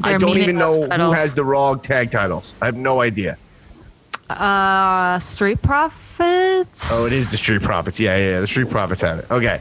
I 0.03 0.11
They're 0.11 0.19
don't 0.19 0.37
even 0.37 0.57
know 0.59 0.81
meaningless 0.81 1.01
who 1.01 1.13
has 1.13 1.35
the 1.35 1.45
wrong 1.45 1.81
tag 1.81 2.11
titles. 2.11 2.53
I 2.61 2.67
have 2.67 2.77
no 2.77 3.01
idea. 3.01 3.39
Uh, 4.29 5.19
Street 5.21 5.63
Profits? 6.59 6.91
Oh, 6.93 7.07
it 7.07 7.13
is 7.13 7.31
the 7.31 7.37
Street 7.37 7.63
Profits. 7.63 8.01
Yeah, 8.01 8.17
yeah, 8.17 8.31
yeah. 8.31 8.41
The 8.41 8.47
Street 8.47 8.71
Profits 8.71 9.01
have 9.03 9.21
it. 9.21 9.31
Okay. 9.31 9.61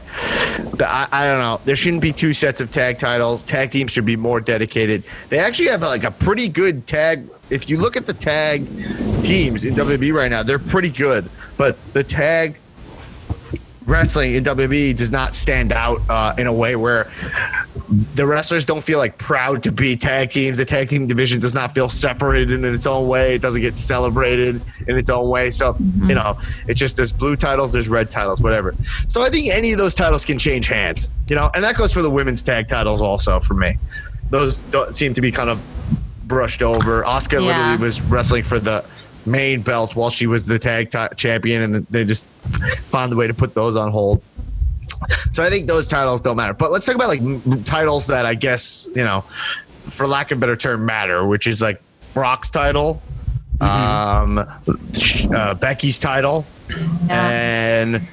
I, 0.80 1.08
I 1.10 1.26
don't 1.26 1.38
know. 1.38 1.60
There 1.64 1.76
shouldn't 1.76 2.02
be 2.02 2.12
two 2.12 2.32
sets 2.32 2.60
of 2.60 2.72
tag 2.72 2.98
titles. 2.98 3.42
Tag 3.42 3.70
teams 3.70 3.90
should 3.92 4.04
be 4.04 4.16
more 4.16 4.40
dedicated. 4.40 5.04
They 5.28 5.38
actually 5.38 5.68
have 5.68 5.82
like 5.82 6.04
a 6.04 6.10
pretty 6.10 6.48
good 6.48 6.86
tag. 6.86 7.28
If 7.50 7.68
you 7.68 7.78
look 7.78 7.96
at 7.96 8.06
the 8.06 8.12
tag 8.12 8.66
teams 9.22 9.64
in 9.64 9.74
WWE 9.74 10.12
right 10.12 10.30
now, 10.30 10.42
they're 10.42 10.58
pretty 10.58 10.90
good. 10.90 11.28
But 11.56 11.76
the 11.92 12.04
tag 12.04 12.58
wrestling 13.86 14.34
in 14.34 14.44
WWE 14.44 14.96
does 14.96 15.10
not 15.10 15.34
stand 15.34 15.72
out 15.72 16.00
uh, 16.08 16.34
in 16.36 16.46
a 16.46 16.52
way 16.52 16.76
where 16.76 17.10
the 18.14 18.26
wrestlers 18.26 18.64
don't 18.64 18.82
feel 18.82 18.98
like 18.98 19.18
proud 19.18 19.62
to 19.62 19.72
be 19.72 19.96
tag 19.96 20.30
teams. 20.30 20.58
The 20.58 20.64
tag 20.64 20.88
team 20.88 21.06
division 21.06 21.40
does 21.40 21.54
not 21.54 21.74
feel 21.74 21.88
separated 21.88 22.50
in 22.52 22.64
its 22.64 22.86
own 22.86 23.08
way. 23.08 23.36
It 23.36 23.42
doesn't 23.42 23.62
get 23.62 23.76
celebrated 23.76 24.60
in 24.86 24.98
its 24.98 25.10
own 25.10 25.28
way. 25.28 25.50
So, 25.50 25.76
you 25.78 25.84
mm-hmm. 25.84 26.08
know, 26.08 26.38
it's 26.66 26.78
just 26.78 26.96
there's 26.96 27.12
blue 27.12 27.36
titles, 27.36 27.72
there's 27.72 27.88
red 27.88 28.10
titles, 28.10 28.42
whatever. 28.42 28.74
So 29.08 29.22
I 29.22 29.30
think 29.30 29.48
any 29.48 29.72
of 29.72 29.78
those 29.78 29.94
titles 29.94 30.24
can 30.24 30.38
change 30.38 30.68
hands, 30.68 31.10
you 31.28 31.36
know, 31.36 31.50
and 31.54 31.62
that 31.64 31.76
goes 31.76 31.92
for 31.92 32.02
the 32.02 32.10
women's 32.10 32.42
tag 32.42 32.68
titles 32.68 33.00
also 33.00 33.40
for 33.40 33.54
me. 33.54 33.78
Those 34.30 34.62
don't 34.62 34.94
seem 34.94 35.14
to 35.14 35.20
be 35.20 35.32
kind 35.32 35.48
of 35.48 35.60
brushed 36.26 36.62
over. 36.62 37.04
Oscar 37.04 37.38
Yeah. 37.38 37.46
literally 37.46 37.76
was 37.78 38.00
wrestling 38.02 38.42
for 38.42 38.58
the 38.58 38.84
main 39.24 39.60
belt 39.62 39.96
while 39.96 40.10
she 40.10 40.26
was 40.26 40.46
the 40.46 40.58
tag 40.58 40.90
ti- 40.90 41.14
champion, 41.16 41.62
and 41.62 41.86
they 41.90 42.04
just 42.04 42.24
found 42.90 43.12
a 43.12 43.16
way 43.16 43.26
to 43.26 43.34
put 43.34 43.54
those 43.54 43.76
on 43.76 43.90
hold. 43.90 44.22
So 45.32 45.42
I 45.42 45.50
think 45.50 45.66
those 45.66 45.86
titles 45.86 46.20
don't 46.20 46.36
matter. 46.36 46.54
But 46.54 46.70
let's 46.70 46.84
talk 46.86 46.94
about 46.96 47.08
like 47.08 47.20
m- 47.20 47.62
titles 47.64 48.06
that 48.08 48.26
I 48.26 48.34
guess 48.34 48.88
you 48.94 49.04
know, 49.04 49.20
for 49.84 50.06
lack 50.06 50.30
of 50.30 50.38
a 50.38 50.40
better 50.40 50.56
term, 50.56 50.84
matter, 50.84 51.26
which 51.26 51.46
is 51.46 51.62
like 51.62 51.80
Brock's 52.14 52.50
title, 52.50 53.00
um, 53.60 54.38
uh, 54.38 55.54
Becky's 55.54 55.98
title, 55.98 56.44
Yeah. 57.06 57.30
and 57.30 58.08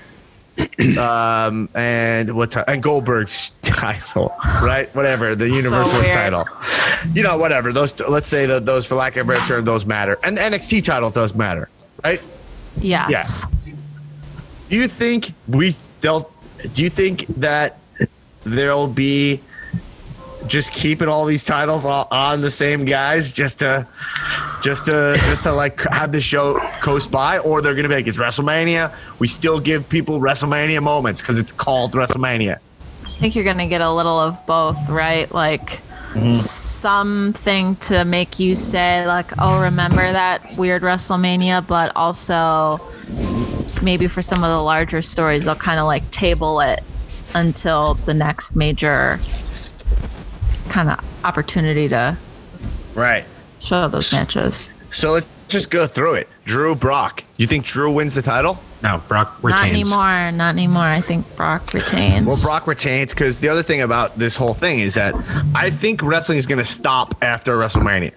um 0.98 1.68
and 1.76 2.34
what 2.34 2.52
ti- 2.52 2.62
and 2.68 2.82
Goldberg's 2.82 3.50
title, 3.62 4.34
right? 4.62 4.94
Whatever 4.96 5.36
the 5.36 5.50
universal 5.50 6.00
weird. 6.00 6.14
title, 6.14 6.48
you 7.14 7.24
know, 7.24 7.38
whatever 7.38 7.74
those. 7.74 8.00
Let's 8.08 8.28
say 8.28 8.46
that 8.46 8.66
those, 8.66 8.86
for 8.88 8.96
lack 8.96 9.18
of 9.18 9.28
a 9.28 9.34
better 9.34 9.46
term, 9.46 9.66
those 9.66 9.86
matter, 9.86 10.18
and 10.24 10.38
the 10.38 10.42
NXT 10.42 10.84
title 10.86 11.10
does 11.10 11.36
matter, 11.36 11.68
right? 12.04 12.22
Yes. 12.80 13.46
Do 14.70 14.76
you 14.78 14.88
think 14.88 15.32
we 15.48 15.76
they'll? 16.02 16.32
Do 16.74 16.84
you 16.84 16.90
think 16.90 17.26
that 17.38 17.78
there'll 18.44 18.88
be 18.88 19.42
just 20.48 20.72
keeping 20.72 21.08
all 21.08 21.26
these 21.26 21.44
titles 21.44 21.86
on 21.86 22.42
the 22.42 22.52
same 22.52 22.86
guys 22.86 23.32
just 23.32 23.60
to 23.60 23.88
just 24.62 24.86
to 24.86 25.18
just 25.22 25.44
to 25.44 25.52
like 25.52 25.82
have 25.92 26.12
the 26.12 26.22
show 26.22 26.60
coast 26.82 27.10
by, 27.12 27.40
or 27.40 27.62
they're 27.62 27.76
gonna 27.76 27.90
be 27.90 27.96
like 27.96 28.08
it's 28.08 28.18
WrestleMania. 28.18 28.94
We 29.20 29.28
still 29.28 29.60
give 29.60 29.90
people 29.90 30.20
WrestleMania 30.20 30.82
moments 30.84 31.22
because 31.22 31.40
it's 31.40 31.52
called 31.52 31.94
WrestleMania. 31.94 32.60
I 33.06 33.08
think 33.08 33.36
you're 33.36 33.44
going 33.44 33.60
to 33.60 33.68
get 33.68 33.82
a 33.82 33.92
little 33.92 34.20
of 34.20 34.44
both, 34.48 34.90
right? 34.90 35.32
Like 35.32 35.80
mm-hmm. 36.14 36.30
something 36.32 37.76
to 37.78 38.04
make 38.04 38.40
you 38.40 38.56
say, 38.56 39.06
like, 39.06 39.32
oh, 39.38 39.62
remember 39.62 40.12
that 40.12 40.58
weird 40.58 40.82
WrestleMania, 40.82 41.68
but 41.68 41.92
also 41.96 42.82
maybe 43.82 44.08
for 44.08 44.22
some 44.22 44.44
of 44.44 44.50
the 44.50 44.62
larger 44.62 45.02
stories, 45.02 45.46
they'll 45.46 45.56
kind 45.56 45.80
of 45.80 45.86
like 45.86 46.10
table 46.12 46.60
it 46.62 46.84
until 47.34 47.96
the 47.96 48.14
next 48.14 48.56
major 48.56 49.20
kind 50.70 50.90
of 50.90 51.00
opportunity 51.24 51.88
to 51.90 52.18
Right. 52.94 53.26
show 53.60 53.88
those 53.88 54.12
matches. 54.14 54.70
So 54.92 55.12
let's 55.12 55.28
just 55.48 55.70
go 55.70 55.86
through 55.88 56.16
it. 56.16 56.30
Drew 56.46 56.76
Brock. 56.76 57.24
You 57.38 57.48
think 57.48 57.66
Drew 57.66 57.92
wins 57.92 58.14
the 58.14 58.22
title? 58.22 58.62
No, 58.84 59.02
Brock 59.08 59.38
retains. 59.42 59.60
Not 59.62 59.66
retains. 59.68 59.88
anymore. 59.92 60.32
Not 60.32 60.50
anymore. 60.54 60.84
I 60.84 61.02
think 61.02 61.36
Brock 61.36 61.74
retains. 61.74 62.28
Well, 62.28 62.38
Brock 62.42 62.68
retains 62.68 63.14
because 63.14 63.40
the 63.40 63.50
other 63.50 63.64
thing 63.64 63.82
about 63.82 64.18
this 64.18 64.36
whole 64.38 64.54
thing 64.54 64.80
is 64.80 64.94
that 64.94 65.16
I 65.56 65.70
think 65.72 66.02
wrestling 66.04 66.38
is 66.38 66.46
going 66.48 66.60
to 66.60 66.66
stop 66.66 67.16
after 67.22 67.58
WrestleMania. 67.58 68.12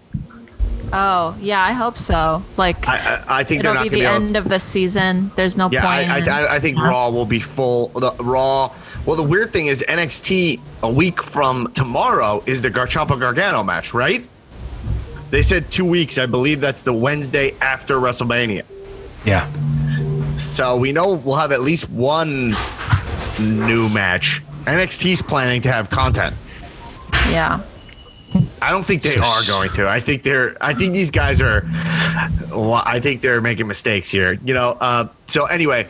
Oh, 0.92 1.37
yeah, 1.40 1.62
I 1.62 1.72
hope 1.72 1.98
so. 1.98 2.42
Like, 2.57 2.87
I, 2.88 2.96
I, 2.96 3.24
I 3.40 3.44
think 3.44 3.62
they're 3.62 3.72
it'll 3.72 3.83
not 3.85 3.90
be 3.90 4.01
going 4.01 4.03
the 4.03 4.09
to 4.09 4.11
be 4.11 4.16
able. 4.16 4.27
end 4.27 4.37
of 4.37 4.48
the 4.48 4.59
season. 4.59 5.31
There's 5.37 5.57
no 5.57 5.70
Yeah, 5.70 5.87
I, 5.88 6.05
point. 6.07 6.27
in- 6.27 6.33
I, 6.33 6.55
I 6.55 6.59
think 6.59 6.77
Yeah. 6.79 6.88
Raw 6.88 7.09
will 7.11 7.27
be 7.27 7.40
full. 7.40 7.88
The 7.88 8.12
Raw. 8.20 8.72
Well, 9.07 9.16
the 9.16 9.22
weird 9.22 9.53
thing 9.53 9.66
is 9.66 9.85
NXT 9.88 10.61
a 10.83 10.90
week 10.90 11.22
from 11.22 11.72
tomorrow 11.72 12.42
is 12.46 12.61
the 12.62 12.70
Garciampa 12.70 13.18
Gargano 13.18 13.62
match, 13.62 13.94
right? 13.94 14.27
They 15.30 15.43
said 15.43 15.70
two 15.70 15.84
weeks. 15.84 16.18
I 16.18 16.26
believe 16.26 16.61
that's 16.61 16.82
the 16.82 16.93
Wednesday 16.93 17.55
after 17.61 17.97
WrestleMania. 17.99 18.64
Yeah. 19.24 19.47
So 20.36 20.76
we 20.76 20.93
know 20.93 21.14
we'll 21.14 21.36
have 21.36 21.53
at 21.53 21.61
least 21.62 21.89
one 21.91 22.55
new 23.39 23.89
match. 23.91 24.43
NXT's 24.64 25.22
planning 25.22 25.62
to 25.62 25.72
have 25.72 25.89
content. 25.91 26.34
Yeah. 27.28 27.61
I 28.62 28.70
don't 28.70 28.84
think 28.84 29.02
they 29.02 29.16
are 29.16 29.42
going 29.46 29.70
to. 29.72 29.88
I 29.88 30.00
think 30.00 30.22
they're. 30.22 30.56
I 30.61 30.74
think 30.74 30.92
these 30.92 31.11
guys 31.11 31.40
are. 31.40 31.62
I 32.52 32.98
think 33.00 33.20
they're 33.20 33.40
making 33.40 33.66
mistakes 33.66 34.11
here. 34.11 34.38
You 34.44 34.54
know. 34.54 34.76
Uh, 34.80 35.09
so 35.26 35.46
anyway, 35.46 35.86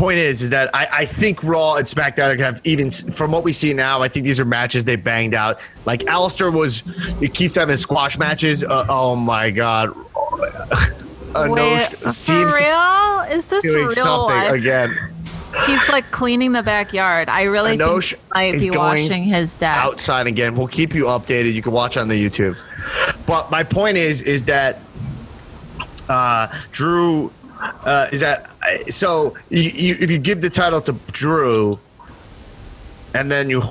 point 0.00 0.18
is, 0.18 0.40
is 0.40 0.50
that 0.50 0.70
I, 0.74 0.88
I 0.90 1.04
think 1.04 1.44
Raw 1.44 1.74
and 1.76 1.86
SmackDown 1.86 2.30
are 2.30 2.36
gonna 2.36 2.52
have 2.52 2.60
even 2.64 2.90
from 2.90 3.32
what 3.32 3.44
we 3.44 3.52
see 3.52 3.74
now. 3.74 4.02
I 4.02 4.08
think 4.08 4.24
these 4.24 4.40
are 4.40 4.44
matches 4.46 4.84
they 4.84 4.96
banged 4.96 5.34
out. 5.34 5.60
Like 5.84 6.00
Aleister 6.00 6.52
was, 6.52 6.82
he 7.20 7.28
keeps 7.28 7.56
having 7.56 7.76
squash 7.76 8.18
matches. 8.18 8.64
Uh, 8.64 8.86
oh 8.88 9.14
my 9.14 9.50
god. 9.50 9.94
Uh, 11.32 11.46
Wait, 11.48 11.80
for 11.82 12.32
real? 12.32 13.20
Is 13.30 13.46
this 13.46 13.62
doing 13.62 13.86
real 13.86 13.92
something 13.92 14.34
life? 14.36 14.52
again. 14.52 15.09
He's 15.66 15.88
like 15.88 16.10
cleaning 16.10 16.52
the 16.52 16.62
backyard. 16.62 17.28
I 17.28 17.42
really 17.42 17.76
Enosh 17.76 18.14
think 18.34 18.56
he 18.56 18.70
might 18.70 18.72
be 18.72 18.78
washing 18.78 19.24
his 19.24 19.56
deck. 19.56 19.76
outside 19.76 20.26
again. 20.26 20.56
We'll 20.56 20.68
keep 20.68 20.94
you 20.94 21.04
updated. 21.04 21.52
You 21.54 21.62
can 21.62 21.72
watch 21.72 21.96
on 21.96 22.08
the 22.08 22.14
YouTube. 22.14 22.58
But 23.26 23.50
my 23.50 23.62
point 23.62 23.96
is, 23.96 24.22
is 24.22 24.44
that 24.44 24.78
uh, 26.08 26.48
Drew 26.72 27.32
uh, 27.84 28.06
is 28.12 28.20
that 28.20 28.54
so? 28.88 29.34
You, 29.50 29.62
you, 29.62 29.96
if 30.00 30.10
you 30.10 30.18
give 30.18 30.40
the 30.40 30.50
title 30.50 30.80
to 30.82 30.92
Drew, 31.12 31.78
and 33.14 33.30
then 33.30 33.50
you 33.50 33.62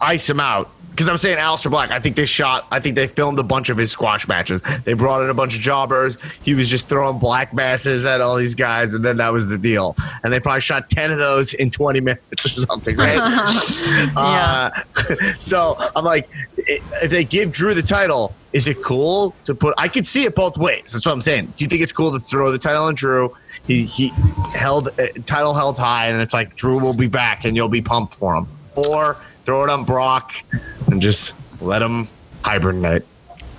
ice 0.00 0.28
him 0.28 0.40
out. 0.40 0.70
Because 0.96 1.10
I'm 1.10 1.18
saying 1.18 1.36
Aleister 1.36 1.70
Black, 1.70 1.90
I 1.90 2.00
think 2.00 2.16
they 2.16 2.24
shot, 2.24 2.66
I 2.70 2.80
think 2.80 2.94
they 2.94 3.06
filmed 3.06 3.38
a 3.38 3.42
bunch 3.42 3.68
of 3.68 3.76
his 3.76 3.92
squash 3.92 4.26
matches. 4.26 4.62
They 4.86 4.94
brought 4.94 5.22
in 5.22 5.28
a 5.28 5.34
bunch 5.34 5.54
of 5.54 5.60
jobbers. 5.60 6.16
He 6.42 6.54
was 6.54 6.70
just 6.70 6.88
throwing 6.88 7.18
black 7.18 7.52
masses 7.52 8.06
at 8.06 8.22
all 8.22 8.34
these 8.34 8.54
guys, 8.54 8.94
and 8.94 9.04
then 9.04 9.18
that 9.18 9.30
was 9.30 9.46
the 9.46 9.58
deal. 9.58 9.94
And 10.24 10.32
they 10.32 10.40
probably 10.40 10.62
shot 10.62 10.88
10 10.88 11.10
of 11.12 11.18
those 11.18 11.52
in 11.52 11.70
20 11.70 12.00
minutes 12.00 12.46
or 12.46 12.60
something, 12.60 12.96
right? 12.96 13.18
uh, 14.16 14.70
so 15.38 15.76
I'm 15.94 16.06
like, 16.06 16.30
if 16.56 17.10
they 17.10 17.24
give 17.24 17.52
Drew 17.52 17.74
the 17.74 17.82
title, 17.82 18.34
is 18.54 18.66
it 18.66 18.82
cool 18.82 19.34
to 19.44 19.54
put? 19.54 19.74
I 19.76 19.88
could 19.88 20.06
see 20.06 20.24
it 20.24 20.34
both 20.34 20.56
ways. 20.56 20.92
That's 20.92 21.04
what 21.04 21.12
I'm 21.12 21.20
saying. 21.20 21.52
Do 21.58 21.64
you 21.64 21.68
think 21.68 21.82
it's 21.82 21.92
cool 21.92 22.10
to 22.18 22.20
throw 22.20 22.50
the 22.50 22.58
title 22.58 22.84
on 22.84 22.94
Drew? 22.94 23.36
He 23.66 23.84
he 23.84 24.08
held 24.54 24.88
uh, 24.98 25.08
title 25.26 25.52
held 25.52 25.76
high, 25.76 26.06
and 26.06 26.22
it's 26.22 26.32
like 26.32 26.56
Drew 26.56 26.80
will 26.80 26.96
be 26.96 27.06
back, 27.06 27.44
and 27.44 27.54
you'll 27.54 27.68
be 27.68 27.82
pumped 27.82 28.14
for 28.14 28.34
him. 28.34 28.48
Or 28.74 29.18
throw 29.46 29.64
it 29.64 29.70
on 29.70 29.84
Brock 29.84 30.32
and 30.88 31.00
just 31.00 31.34
let 31.62 31.80
him 31.80 32.08
hibernate. 32.42 33.06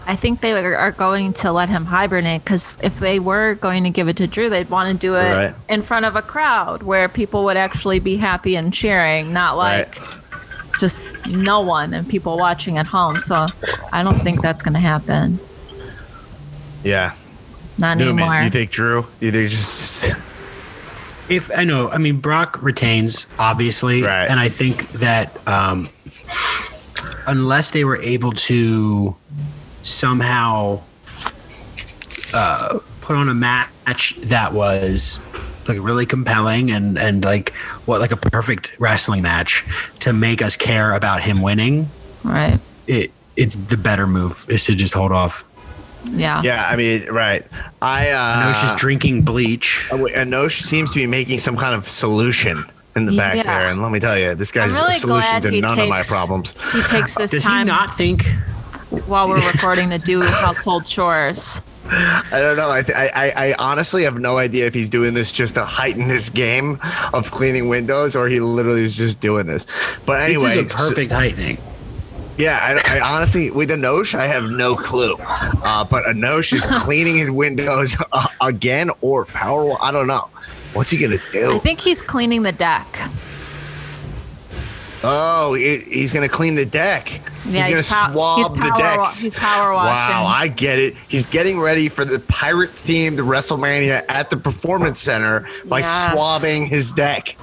I 0.05 0.15
think 0.15 0.39
they 0.41 0.53
are 0.53 0.91
going 0.91 1.33
to 1.33 1.51
let 1.51 1.67
him 1.69 1.85
hibernate 1.85 2.43
because 2.43 2.77
if 2.81 2.99
they 2.99 3.19
were 3.19 3.55
going 3.55 3.83
to 3.85 3.89
give 3.89 4.07
it 4.07 4.17
to 4.17 4.27
Drew, 4.27 4.49
they'd 4.49 4.69
want 4.69 4.89
to 4.91 4.97
do 4.97 5.15
it 5.15 5.33
Right. 5.33 5.55
in 5.67 5.81
front 5.81 6.05
of 6.05 6.15
a 6.15 6.21
crowd 6.21 6.83
where 6.83 7.09
people 7.09 7.43
would 7.45 7.57
actually 7.57 7.99
be 7.99 8.15
happy 8.17 8.55
and 8.55 8.73
cheering, 8.73 9.33
not 9.33 9.57
Right. 9.57 9.87
like 9.87 9.99
just 10.79 11.25
no 11.25 11.59
one 11.61 11.93
and 11.93 12.07
people 12.07 12.37
watching 12.37 12.77
at 12.77 12.85
home. 12.85 13.19
So 13.19 13.47
I 13.91 14.03
don't 14.03 14.21
think 14.21 14.41
that's 14.41 14.61
going 14.61 14.75
to 14.75 14.79
happen. 14.79 15.39
Yeah, 16.83 17.11
Not 17.77 17.97
Newman. 17.97 18.19
anymore. 18.23 18.41
You 18.43 18.49
think 18.49 18.71
Drew? 18.71 19.05
You 19.19 19.31
think 19.31 19.49
just 19.49 20.13
If 21.29 21.51
I 21.55 21.63
know, 21.65 21.89
I 21.89 21.97
mean 21.97 22.17
Brock 22.17 22.61
retains 22.61 23.25
obviously, 23.37 24.03
Right. 24.03 24.25
and 24.29 24.39
I 24.39 24.49
think 24.49 24.87
that 24.93 25.35
um, 25.47 25.89
unless 27.25 27.71
they 27.71 27.83
were 27.83 27.97
able 28.01 28.31
to 28.33 29.15
somehow 29.83 30.81
uh, 32.33 32.79
put 33.01 33.15
on 33.15 33.29
a 33.29 33.33
match 33.33 34.15
that 34.23 34.53
was 34.53 35.19
like 35.67 35.77
really 35.81 36.05
compelling 36.05 36.71
and 36.71 36.97
and 36.97 37.23
like 37.25 37.53
what 37.85 37.99
like 37.99 38.11
a 38.11 38.17
perfect 38.17 38.73
wrestling 38.79 39.21
match 39.21 39.65
to 39.99 40.13
make 40.13 40.41
us 40.41 40.55
care 40.55 40.93
about 40.93 41.21
him 41.21 41.41
winning, 41.41 41.89
right. 42.23 42.59
it 42.87 43.11
it's 43.35 43.55
the 43.55 43.77
better 43.77 44.07
move 44.07 44.45
is 44.49 44.65
to 44.65 44.73
just 44.75 44.93
hold 44.93 45.11
off. 45.11 45.43
Yeah. 46.11 46.41
yeah. 46.43 46.67
I 46.69 46.75
mean, 46.75 47.07
right. 47.09 47.45
I 47.81 48.09
uh, 48.11 48.17
I 48.19 48.45
know 48.51 48.53
she's 48.69 48.79
drinking 48.79 49.23
bleach. 49.23 49.87
Oh, 49.91 50.03
wait, 50.03 50.51
she 50.51 50.63
seems 50.63 50.91
to 50.91 50.95
be 50.99 51.07
making 51.07 51.39
some 51.39 51.57
kind 51.57 51.75
of 51.75 51.87
solution 51.87 52.63
in 52.95 53.05
the 53.05 53.15
back 53.15 53.35
Yeah. 53.35 53.43
there, 53.43 53.67
and 53.69 53.81
let 53.81 53.91
me 53.91 53.99
tell 53.99 54.17
you, 54.17 54.33
this 54.35 54.51
guy's 54.51 54.71
really 54.71 54.89
a 54.95 54.99
solution 54.99 55.41
to 55.41 55.51
he 55.51 55.61
none 55.61 55.79
of 55.79 55.87
my 55.87 56.01
problems. 56.01 56.51
He 56.73 56.81
takes 56.83 57.15
this 57.15 57.31
time. 57.31 57.67
Does 57.67 57.75
he 57.75 57.79
not 57.87 57.95
think 57.97 58.25
while 59.05 59.27
we're 59.29 59.45
recording 59.51 59.89
to 59.91 59.97
do 59.99 60.21
household 60.21 60.85
chores. 60.85 61.61
I 61.89 62.27
don't 62.31 62.57
know. 62.57 62.69
I, 62.69 62.81
th- 62.81 62.97
I, 62.97 63.07
I 63.15 63.47
I 63.49 63.55
honestly 63.59 64.03
have 64.03 64.19
no 64.19 64.37
idea 64.37 64.65
if 64.67 64.73
he's 64.73 64.89
doing 64.89 65.13
this 65.13 65.31
just 65.31 65.53
to 65.55 65.63
heighten 65.63 66.03
his 66.03 66.29
game 66.29 66.79
of 67.13 67.31
cleaning 67.31 67.69
windows, 67.69 68.13
or 68.15 68.27
he 68.27 68.41
literally 68.41 68.81
is 68.83 68.93
just 68.93 69.21
doing 69.21 69.45
this. 69.45 69.67
But 70.05 70.19
anyway, 70.21 70.55
this 70.55 70.65
is 70.65 70.73
a 70.73 70.77
so- 70.77 70.89
perfect 70.89 71.11
heightening? 71.13 71.57
Yeah, 72.37 72.59
I, 72.85 72.97
I 72.97 72.99
honestly 73.01 73.49
with 73.49 73.69
Enosh, 73.71 74.13
I 74.13 74.27
have 74.27 74.43
no 74.51 74.75
clue. 74.75 75.15
Uh, 75.19 75.83
but 75.85 76.03
Enosh 76.05 76.53
is 76.53 76.65
cleaning 76.83 77.15
his 77.17 77.31
windows 77.31 77.95
uh, 78.11 78.27
again, 78.41 78.91
or 79.01 79.25
power. 79.25 79.75
I 79.81 79.91
don't 79.91 80.07
know. 80.07 80.29
What's 80.73 80.91
he 80.91 80.97
gonna 80.97 81.17
do? 81.31 81.55
I 81.55 81.59
think 81.59 81.79
he's 81.79 82.01
cleaning 82.03 82.43
the 82.43 82.51
deck. 82.51 82.85
Oh, 85.03 85.53
he, 85.53 85.77
he's 85.77 86.11
gonna 86.11 86.27
clean 86.29 86.55
the 86.55 86.65
deck. 86.65 87.21
Yeah, 87.47 87.65
he's 87.67 87.75
he's 87.77 87.89
gonna 87.89 88.07
pow- 88.07 88.11
swab 88.13 88.55
the 88.55 88.61
power 88.61 88.97
wa- 88.97 89.09
he's 89.11 89.33
power 89.33 89.73
washing. 89.73 90.15
Wow. 90.15 90.25
I 90.25 90.47
get 90.47 90.79
it. 90.79 90.97
He's 91.07 91.25
getting 91.27 91.59
ready 91.59 91.87
for 91.87 92.03
the 92.03 92.19
pirate 92.19 92.71
themed 92.71 93.17
WrestleMania 93.17 94.03
at 94.09 94.29
the 94.31 94.37
Performance 94.37 94.99
Center 94.99 95.47
by 95.65 95.79
Yes. 95.79 96.11
swabbing 96.11 96.65
his 96.65 96.91
deck. 96.91 97.37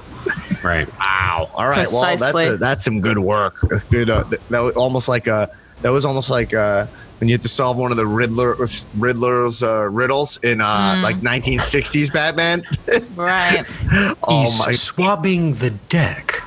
Right. 0.63 0.87
Wow. 0.99 1.49
All 1.53 1.67
right. 1.67 1.87
Well, 1.91 2.17
that's 2.17 2.45
a, 2.45 2.57
that's 2.57 2.83
some 2.85 3.01
good 3.01 3.19
work. 3.19 3.59
That's 3.69 3.83
good. 3.83 4.09
Uh, 4.09 4.23
th- 4.23 4.41
that 4.49 4.59
was 4.59 4.75
almost 4.75 5.07
like 5.07 5.27
a. 5.27 5.49
That 5.81 5.89
was 5.91 6.05
almost 6.05 6.29
like 6.29 6.53
uh, 6.53 6.87
when 7.19 7.27
you 7.27 7.33
had 7.35 7.43
to 7.43 7.49
solve 7.49 7.77
one 7.77 7.91
of 7.91 7.97
the 7.97 8.07
Riddler 8.07 8.55
Riddler's 8.97 9.61
uh, 9.61 9.83
riddles 9.83 10.37
in 10.37 10.61
uh, 10.61 10.95
Hmm. 10.95 11.01
like 11.03 11.17
1960s 11.17 12.11
Batman. 12.11 12.63
Right. 13.15 13.65
oh 14.23 14.41
He's 14.43 14.59
my! 14.59 14.71
swabbing 14.71 15.53
the 15.55 15.69
deck. 15.89 16.41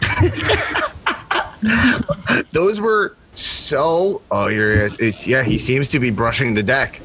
Those 2.53 2.81
were 2.81 3.17
so. 3.35 4.23
Oh, 4.31 4.49
here 4.49 4.75
he 4.75 4.81
is. 4.83 4.99
It's, 5.01 5.27
yeah, 5.27 5.43
he 5.43 5.59
seems 5.59 5.89
to 5.91 5.99
be 5.99 6.11
brushing 6.11 6.55
the 6.55 6.63
deck. 6.63 7.01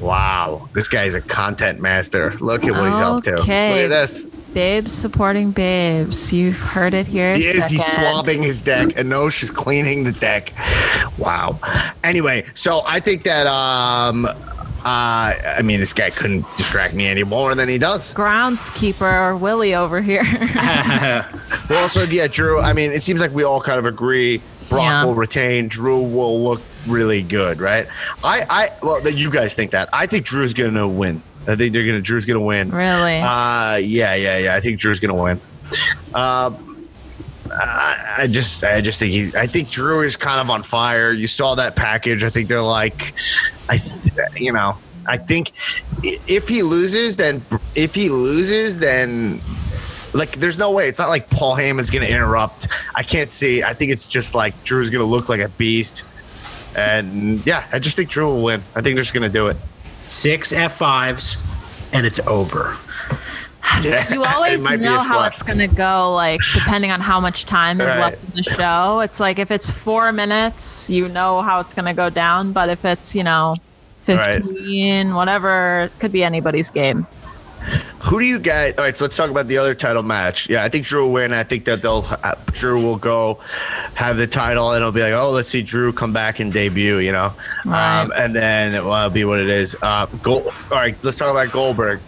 Wow, 0.00 0.68
this 0.74 0.88
guy's 0.88 1.14
a 1.14 1.20
content 1.20 1.80
master. 1.80 2.32
Look 2.40 2.64
at 2.64 2.72
what 2.72 2.90
he's 2.90 3.00
up 3.00 3.22
to. 3.24 3.36
Look 3.36 3.48
at 3.48 3.88
this. 3.88 4.26
Babes 4.54 4.92
supporting 4.92 5.50
babes. 5.52 6.32
You've 6.32 6.58
heard 6.58 6.94
it 6.94 7.06
here. 7.06 7.34
He 7.36 7.44
is. 7.44 7.68
He's 7.68 7.84
second. 7.84 8.02
swabbing 8.04 8.42
his 8.42 8.62
deck, 8.62 8.92
and 8.96 9.08
no, 9.08 9.30
she's 9.30 9.50
cleaning 9.50 10.04
the 10.04 10.12
deck. 10.12 10.52
Wow. 11.18 11.58
Anyway, 12.04 12.44
so 12.54 12.82
I 12.86 13.00
think 13.00 13.22
that 13.24 13.46
um, 13.46 14.26
uh, 14.26 14.34
I 14.84 15.60
mean, 15.62 15.78
this 15.80 15.92
guy 15.92 16.10
couldn't 16.10 16.44
distract 16.56 16.94
me 16.94 17.06
any 17.06 17.22
more 17.22 17.54
than 17.54 17.68
he 17.68 17.78
does. 17.78 18.12
Groundskeeper 18.14 19.38
Willie 19.38 19.74
over 19.74 20.00
here. 20.00 20.24
Well, 21.68 21.82
also, 21.82 22.02
yeah, 22.02 22.26
Drew. 22.26 22.60
I 22.60 22.72
mean, 22.72 22.90
it 22.90 23.00
seems 23.00 23.20
like 23.20 23.30
we 23.30 23.44
all 23.44 23.60
kind 23.60 23.78
of 23.78 23.86
agree. 23.86 24.38
Brock 24.68 24.82
Yeah. 24.82 25.04
will 25.04 25.14
retain. 25.14 25.68
Drew 25.68 26.00
will 26.02 26.42
look 26.42 26.60
really 26.88 27.22
good, 27.22 27.60
right? 27.60 27.86
I, 28.24 28.42
I, 28.50 28.68
well, 28.82 29.00
that 29.02 29.14
you 29.14 29.30
guys 29.30 29.54
think 29.54 29.70
that. 29.70 29.88
I 29.92 30.06
think 30.06 30.26
Drew's 30.26 30.52
gonna 30.52 30.88
win. 30.88 31.22
I 31.46 31.56
think 31.56 31.72
they're 31.72 31.86
gonna. 31.86 32.00
Drew's 32.00 32.26
gonna 32.26 32.40
win. 32.40 32.70
really? 32.70 33.18
Uh, 33.18 33.76
yeah, 33.76 34.14
yeah, 34.14 34.38
yeah. 34.38 34.54
I 34.54 34.60
think 34.60 34.78
Drew's 34.78 35.00
gonna 35.00 35.14
win. 35.20 35.40
Um, 36.14 36.86
I, 37.52 38.16
I 38.18 38.26
just, 38.26 38.62
I 38.62 38.80
just 38.80 38.98
think 38.98 39.12
he. 39.12 39.30
I 39.36 39.46
think 39.46 39.70
Drew 39.70 40.02
is 40.02 40.16
kind 40.16 40.40
of 40.40 40.50
on 40.50 40.62
fire. 40.62 41.12
You 41.12 41.26
saw 41.26 41.54
that 41.56 41.76
package. 41.76 42.22
I 42.24 42.30
think 42.30 42.48
they're 42.48 42.62
like, 42.62 43.14
I, 43.68 43.78
you 44.36 44.52
know, 44.52 44.76
I 45.06 45.16
think 45.16 45.52
if 46.02 46.48
he 46.48 46.62
loses, 46.62 47.16
then 47.16 47.42
if 47.74 47.94
he 47.94 48.10
loses, 48.10 48.78
then 48.78 49.40
like 50.12 50.32
there's 50.32 50.58
no 50.58 50.70
way. 50.70 50.88
It's 50.88 50.98
not 50.98 51.08
like 51.08 51.30
Paul 51.30 51.56
Heyman's 51.56 51.90
gonna 51.90 52.06
interrupt. 52.06 52.68
I 52.94 53.02
can't 53.02 53.30
see. 53.30 53.62
I 53.62 53.74
think 53.74 53.92
it's 53.92 54.06
just 54.06 54.34
like 54.34 54.62
Drew's 54.64 54.90
gonna 54.90 55.04
look 55.04 55.28
like 55.28 55.40
a 55.40 55.48
beast. 55.48 56.04
And 56.76 57.44
yeah, 57.46 57.66
I 57.72 57.78
just 57.78 57.96
think 57.96 58.10
Drew 58.10 58.26
will 58.26 58.42
win. 58.44 58.60
I 58.74 58.82
think 58.82 58.94
they're 58.94 59.02
just 59.02 59.14
gonna 59.14 59.28
do 59.28 59.48
it. 59.48 59.56
Six 60.10 60.52
F5s, 60.52 61.36
and 61.94 62.04
it's 62.04 62.18
over. 62.26 62.76
Yeah, 63.80 64.04
you 64.12 64.24
always 64.34 64.62
might 64.64 64.78
be 64.78 64.86
a 64.86 64.90
know 64.90 64.98
how 64.98 65.22
it's 65.24 65.42
going 65.42 65.58
to 65.58 65.68
go, 65.68 66.12
like, 66.14 66.40
depending 66.52 66.90
on 66.90 67.00
how 67.00 67.20
much 67.20 67.46
time 67.46 67.80
is 67.80 67.86
Right. 67.86 67.98
left 68.00 68.24
in 68.24 68.30
the 68.34 68.42
show. 68.42 69.00
It's 69.00 69.20
like 69.20 69.38
if 69.38 69.50
it's 69.50 69.70
four 69.70 70.12
minutes, 70.12 70.90
you 70.90 71.08
know 71.08 71.42
how 71.42 71.60
it's 71.60 71.72
going 71.72 71.84
to 71.86 71.94
go 71.94 72.10
down. 72.10 72.52
But 72.52 72.68
if 72.68 72.84
it's, 72.84 73.14
you 73.14 73.22
know, 73.24 73.54
Right. 74.08 74.42
15, 74.42 75.14
whatever, 75.14 75.82
it 75.82 75.92
could 76.00 76.10
be 76.10 76.24
anybody's 76.24 76.70
game. 76.72 77.06
Who 78.04 78.18
do 78.18 78.24
you 78.24 78.38
guys? 78.38 78.74
All 78.78 78.84
right, 78.84 78.96
so 78.96 79.04
let's 79.04 79.16
talk 79.16 79.30
about 79.30 79.46
the 79.46 79.58
other 79.58 79.74
title 79.74 80.02
match. 80.02 80.48
Yeah, 80.48 80.64
I 80.64 80.68
think 80.68 80.86
Drew 80.86 81.04
will 81.06 81.12
win. 81.12 81.34
I 81.34 81.42
think 81.42 81.64
that 81.66 81.82
they'll 81.82 82.06
Drew 82.52 82.82
will 82.82 82.96
go 82.96 83.34
have 83.94 84.16
the 84.16 84.26
title, 84.26 84.70
and 84.72 84.78
it'll 84.80 84.90
be 84.92 85.02
like, 85.02 85.12
oh, 85.12 85.30
let's 85.30 85.50
see 85.50 85.60
Drew 85.62 85.92
come 85.92 86.12
back 86.12 86.40
and 86.40 86.50
debut. 86.52 86.96
You 86.98 87.12
know, 87.12 87.32
Right. 87.66 88.00
um, 88.02 88.12
and 88.16 88.34
then 88.34 88.74
it 88.74 88.82
will 88.84 89.10
be 89.10 89.24
what 89.26 89.38
it 89.38 89.48
is. 89.50 89.76
Uh, 89.82 90.06
Gold, 90.22 90.46
all 90.46 90.78
right, 90.78 90.96
let's 91.02 91.18
talk 91.18 91.30
about 91.30 91.52
Goldberg. 91.52 92.00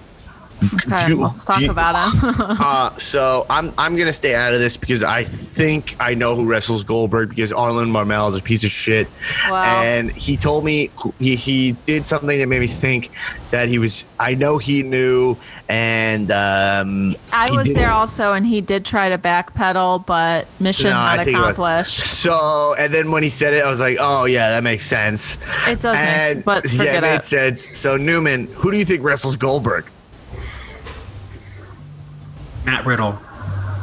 Okay, 0.75 1.07
Do- 1.09 1.23
let's 1.23 1.45
talk 1.45 1.59
do 1.59 1.71
about 1.71 2.13
him. 2.15 2.35
Uh, 2.39 2.97
so 2.99 3.47
I'm 3.51 3.73
I'm 3.79 3.97
gonna 3.97 4.13
stay 4.13 4.35
out 4.35 4.53
of 4.55 4.61
this 4.61 4.77
because 4.77 5.03
I 5.03 5.25
think 5.25 5.97
I 6.01 6.15
know 6.15 6.35
who 6.37 6.47
wrestles 6.47 6.85
Goldberg 6.85 7.31
because 7.31 7.53
Arlen 7.53 7.91
Marmel 7.91 8.29
is 8.29 8.37
a 8.37 8.41
piece 8.43 8.65
of 8.65 8.71
shit, 8.71 9.09
Wow. 9.51 9.83
and 9.83 10.11
he 10.13 10.37
told 10.37 10.65
me 10.65 10.91
he 11.19 11.37
he 11.37 11.73
did 11.87 12.07
something 12.07 12.39
that 12.39 12.47
made 12.49 12.61
me 12.61 12.67
think 12.67 13.11
that 13.51 13.69
he 13.69 13.79
was. 13.79 14.05
I 14.21 14.35
know 14.35 14.59
he 14.59 14.83
knew, 14.83 15.37
and 15.69 16.31
um, 16.31 17.17
I 17.33 17.51
was 17.51 17.69
did- 17.69 17.77
there 17.77 17.91
also, 17.91 18.33
and 18.35 18.47
he 18.47 18.61
did 18.61 18.85
try 18.85 19.09
to 19.09 19.19
backpedal, 19.19 20.07
but 20.07 20.47
mission 20.61 20.91
No, 20.91 20.97
not 20.97 21.25
think 21.25 21.37
it 21.37 21.41
was- 21.41 21.53
accomplished. 21.53 22.01
So, 22.01 22.75
and 22.79 22.93
then 22.95 23.11
when 23.11 23.23
he 23.25 23.29
said 23.29 23.53
it, 23.55 23.65
I 23.65 23.69
was 23.71 23.81
like, 23.81 23.97
oh 24.01 24.25
yeah, 24.27 24.51
that 24.51 24.63
makes 24.63 24.87
sense. 24.87 25.37
It 25.67 25.81
does 25.81 25.97
make 25.97 26.07
And- 26.07 26.33
sense, 26.33 26.45
but 26.45 26.73
yeah, 26.75 26.99
it 26.99 27.01
made 27.01 27.15
it. 27.17 27.23
sense. 27.23 27.77
So 27.77 27.97
Newman, 27.97 28.47
who 28.55 28.71
do 28.71 28.77
you 28.79 28.85
think 28.85 29.03
wrestles 29.03 29.35
Goldberg? 29.37 29.87
Matt 32.65 32.87
Riddle. 32.87 33.19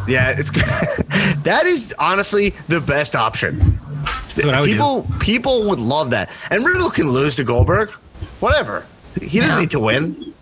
Yeah, 0.08 0.34
it's 0.38 0.50
that 1.44 1.66
is 1.66 1.94
honestly 2.00 2.52
the 2.68 2.82
best 2.82 3.16
option. 3.16 3.60
what 3.60 4.54
I 4.56 4.62
would 4.62 4.68
people 4.68 5.08
people 5.20 5.70
would 5.70 5.80
love 5.80 6.12
that, 6.12 6.30
and 6.50 6.66
Riddle 6.66 6.90
can 6.90 7.10
lose 7.10 7.36
to 7.36 7.44
Goldberg, 7.44 7.92
whatever. 8.40 8.86
He 9.22 9.40
doesn't 9.40 9.60
need 9.60 9.72
to 9.72 9.80
win. 9.80 10.34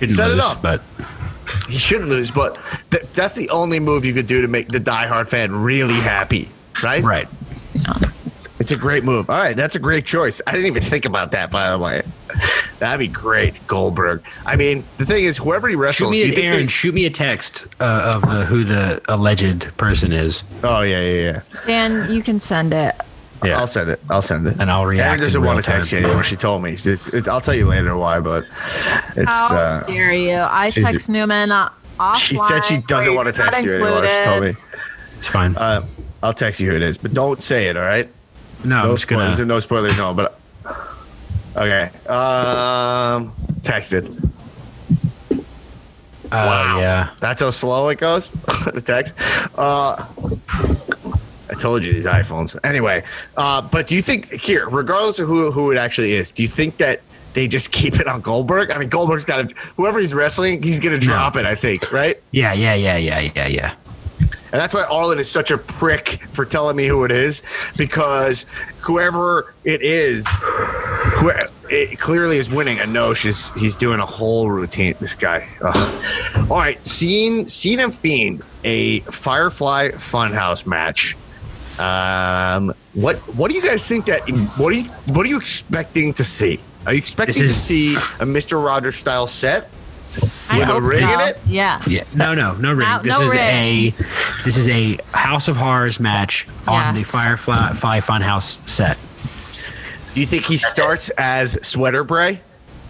Didn't 0.00 0.14
Set 0.14 0.30
it 0.30 0.34
lose, 0.34 0.44
up. 0.44 0.62
but 0.62 0.82
He 1.68 1.76
shouldn't 1.76 2.08
lose, 2.08 2.30
but 2.30 2.58
th- 2.90 3.04
that's 3.12 3.34
the 3.34 3.50
only 3.50 3.78
move 3.78 4.04
you 4.04 4.14
could 4.14 4.26
do 4.26 4.40
to 4.42 4.48
make 4.48 4.68
the 4.68 4.80
diehard 4.80 5.28
fan 5.28 5.52
really 5.54 5.94
happy, 5.94 6.48
right? 6.82 7.02
right. 7.04 7.28
It's 8.60 8.70
a 8.70 8.76
great 8.76 9.04
move. 9.04 9.28
All 9.30 9.36
right, 9.38 9.56
that's 9.56 9.74
a 9.74 9.78
great 9.78 10.04
choice. 10.04 10.40
I 10.46 10.52
didn't 10.52 10.66
even 10.66 10.82
think 10.82 11.06
about 11.06 11.32
that, 11.32 11.50
by 11.50 11.70
the 11.70 11.78
way. 11.78 12.02
That'd 12.78 12.98
be 13.00 13.08
great, 13.08 13.66
Goldberg. 13.66 14.22
I 14.46 14.56
mean, 14.56 14.84
the 14.98 15.06
thing 15.06 15.24
is, 15.24 15.38
whoever 15.38 15.66
he 15.68 15.74
Shoot 15.74 15.80
wrestles, 15.80 16.12
do 16.14 16.20
me, 16.20 16.26
you 16.26 16.32
think 16.34 16.44
Erin. 16.46 16.60
they- 16.60 16.66
Shoot 16.68 16.94
me 16.94 17.06
a 17.06 17.10
text 17.10 17.66
uh, 17.80 18.12
of 18.14 18.22
the, 18.22 18.44
who 18.44 18.64
the 18.64 19.00
alleged 19.08 19.76
person 19.78 20.12
is, 20.12 20.44
oh 20.62 20.82
yeah, 20.82 21.00
yeah, 21.00 21.20
yeah. 21.32 21.42
Dan, 21.66 22.12
you 22.12 22.22
can 22.22 22.38
send 22.38 22.72
it. 22.74 22.94
Yeah. 23.42 23.58
I'll 23.58 23.66
send 23.66 23.88
it. 23.88 23.98
I'll 24.10 24.20
send 24.20 24.46
it. 24.46 24.56
and 24.60 24.70
I'll 24.70 24.84
react. 24.84 25.08
Erin 25.08 25.20
doesn't 25.20 25.38
in 25.38 25.42
real 25.42 25.54
want 25.54 25.64
to 25.64 25.70
text 25.70 25.90
you 25.92 25.98
anymore. 25.98 26.22
She 26.22 26.36
told 26.36 26.62
me. 26.62 26.74
It's, 26.74 26.86
it's, 27.08 27.26
I'll 27.26 27.40
tell 27.40 27.54
you 27.54 27.66
later 27.66 27.96
why, 27.96 28.20
but 28.20 28.44
it's. 29.16 29.32
How 29.32 29.56
Uh, 29.56 29.82
dare 29.84 30.12
you? 30.12 30.34
I 30.34 30.66
it- 30.66 30.74
text 30.74 31.08
Newman 31.08 31.50
uh, 31.50 31.70
offline. 31.98 32.16
she 32.16 32.36
said 32.36 32.60
she 32.66 32.76
doesn't 32.82 33.14
want 33.14 33.26
to 33.28 33.32
text 33.32 33.64
you 33.64 33.74
anymore. 33.76 34.04
She 34.06 34.24
told 34.24 34.44
me. 34.44 34.54
It's 35.16 35.26
fine. 35.28 35.56
Uh, 35.56 35.86
I'll 36.22 36.34
text 36.34 36.60
you 36.60 36.68
who 36.70 36.76
it 36.76 36.82
is, 36.82 36.98
but 36.98 37.14
don't 37.14 37.42
say 37.42 37.68
it. 37.68 37.78
All 37.78 37.82
right. 37.82 38.10
No, 38.64 38.76
I'm 38.76 38.82
No 38.82 38.82
gonna. 38.86 38.98
spoilers. 38.98 39.40
No 39.40 39.60
spoilers. 39.60 39.98
No, 39.98 40.14
but. 40.14 40.38
Okay. 41.56 41.90
Um. 42.08 43.32
Text 43.62 43.92
it. 43.92 44.06
Uh, 46.32 46.76
Yeah. 46.78 47.10
That's 47.20 47.40
how 47.40 47.50
slow 47.50 47.88
it 47.88 47.98
goes. 47.98 48.30
the 48.72 48.82
text. 48.84 49.14
Uh, 49.58 50.06
I 51.50 51.54
told 51.58 51.82
you 51.82 51.92
these 51.92 52.06
iPhones. 52.06 52.56
Anyway, 52.62 53.02
uh, 53.36 53.60
but 53.62 53.88
do 53.88 53.96
you 53.96 54.02
think 54.02 54.30
here, 54.40 54.68
regardless 54.68 55.18
of 55.18 55.26
who 55.26 55.50
who 55.50 55.72
it 55.72 55.76
actually 55.76 56.12
is, 56.12 56.30
do 56.30 56.42
you 56.42 56.48
think 56.48 56.76
that 56.76 57.00
they 57.34 57.48
just 57.48 57.72
keep 57.72 57.98
it 57.98 58.06
on 58.06 58.20
Goldberg? 58.20 58.70
I 58.70 58.78
mean, 58.78 58.88
Goldberg's 58.88 59.24
got 59.24 59.48
to 59.48 59.54
whoever 59.76 59.98
he's 59.98 60.14
wrestling, 60.14 60.62
he's 60.62 60.78
gonna 60.78 60.98
drop 60.98 61.36
it. 61.36 61.44
I 61.46 61.56
think, 61.56 61.90
right? 61.90 62.16
Yeah. 62.30 62.52
Yeah. 62.52 62.74
Yeah. 62.74 62.96
Yeah. 62.96 63.18
Yeah. 63.34 63.46
Yeah. 63.48 63.74
And 64.52 64.60
that's 64.60 64.74
why 64.74 64.84
Arlen 64.84 65.18
is 65.18 65.30
such 65.30 65.50
a 65.50 65.58
prick 65.58 66.24
for 66.32 66.44
telling 66.44 66.76
me 66.76 66.86
who 66.86 67.04
it 67.04 67.12
is, 67.12 67.42
because 67.76 68.46
whoever 68.80 69.54
it 69.64 69.80
is, 69.82 70.26
who, 71.18 71.30
it 71.68 72.00
clearly 72.00 72.38
is 72.38 72.50
winning. 72.50 72.80
And 72.80 72.92
no, 72.92 73.14
she's 73.14 73.52
he's 73.60 73.76
doing 73.76 74.00
a 74.00 74.06
whole 74.06 74.50
routine. 74.50 74.94
This 75.00 75.14
guy. 75.14 75.48
Ugh. 75.62 76.04
All 76.50 76.58
right, 76.58 76.84
Cena 76.84 77.46
Cena 77.46 77.84
and 77.84 77.94
Fiend, 77.94 78.42
a 78.64 79.00
Firefly 79.00 79.90
Funhouse 79.90 80.66
match. 80.66 81.16
Um, 81.78 82.74
what 82.94 83.16
what 83.36 83.50
do 83.50 83.56
you 83.56 83.62
guys 83.62 83.86
think 83.86 84.06
that? 84.06 84.28
What 84.58 84.72
are 84.72 84.76
you 84.76 84.84
what 85.14 85.24
are 85.24 85.28
you 85.28 85.38
expecting 85.38 86.12
to 86.14 86.24
see? 86.24 86.58
Are 86.86 86.92
you 86.92 86.98
expecting 86.98 87.42
to 87.42 87.48
see 87.48 87.96
a 88.18 88.26
Mister 88.26 88.58
Rogers 88.58 88.96
style 88.96 89.28
set? 89.28 89.70
I 90.50 90.58
With 90.58 90.68
a 90.68 90.80
ring 90.80 91.06
so. 91.06 91.12
in 91.14 91.20
it? 91.20 91.38
Yeah. 91.46 91.80
Yeah. 91.86 92.04
No. 92.14 92.34
No. 92.34 92.54
No 92.54 92.70
ring. 92.72 92.88
No- 92.88 93.00
this 93.02 93.18
no 93.18 93.24
is 93.24 93.30
ring. 93.34 93.40
a. 93.40 93.90
This 94.44 94.56
is 94.56 94.68
a 94.68 94.98
House 95.12 95.46
of 95.48 95.56
Horrors 95.56 96.00
match 96.00 96.46
on 96.66 96.94
the 96.94 97.00
Yes. 97.00 97.10
Firefly 97.10 97.72
Fly 97.74 98.00
Funhouse 98.00 98.66
set. 98.68 98.96
Do 100.14 100.20
you 100.20 100.26
think 100.26 100.44
he 100.44 100.56
starts 100.56 101.10
as 101.10 101.58
Sweater 101.66 102.02
Bray? 102.02 102.40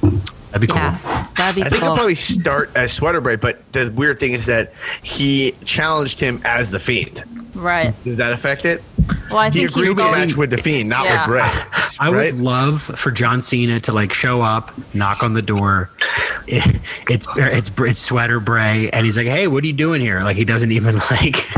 That'd 0.00 0.62
be 0.62 0.66
cool. 0.66 0.76
Yeah. 0.76 1.26
That'd 1.36 1.54
be 1.56 1.62
I 1.62 1.68
think 1.68 1.80
cool. 1.82 1.90
he'll 1.90 1.96
probably 1.96 2.14
start 2.14 2.70
as 2.74 2.92
Sweater 2.92 3.20
Bray, 3.20 3.36
but 3.36 3.70
the 3.72 3.92
weird 3.94 4.18
thing 4.18 4.32
is 4.32 4.46
that 4.46 4.72
he 5.02 5.52
challenged 5.66 6.18
him 6.18 6.40
as 6.44 6.70
the 6.70 6.80
Fiend. 6.80 7.22
right. 7.54 7.94
Does 8.04 8.16
that 8.16 8.32
affect 8.32 8.64
it? 8.64 8.82
Well, 9.30 9.38
I 9.38 9.50
He 9.50 9.60
think 9.60 9.70
agreed 9.70 9.84
he's 9.86 9.94
to 9.94 10.00
going. 10.00 10.12
match 10.12 10.36
with 10.36 10.50
the 10.50 10.58
Fiend, 10.58 10.88
not 10.88 11.04
Yeah. 11.04 11.20
with 11.20 11.28
Bray. 11.28 11.40
I 12.00 12.10
right? 12.10 12.32
would 12.32 12.40
love 12.42 12.82
for 12.82 13.10
John 13.10 13.40
Cena 13.42 13.80
to 13.80 13.92
like 13.92 14.12
show 14.12 14.42
up, 14.42 14.72
knock 14.94 15.22
on 15.22 15.34
the 15.34 15.42
door. 15.42 15.90
It, 16.46 16.80
it's 17.08 17.26
it's 17.36 17.70
it's 17.78 18.00
Sweater 18.00 18.40
Bray, 18.40 18.90
and 18.90 19.06
he's 19.06 19.16
like, 19.16 19.26
"Hey, 19.26 19.46
what 19.46 19.62
are 19.62 19.66
you 19.66 19.72
doing 19.72 20.00
here?" 20.00 20.22
Like 20.24 20.36
he 20.36 20.44
doesn't 20.44 20.72
even 20.72 20.96
like. 21.10 21.46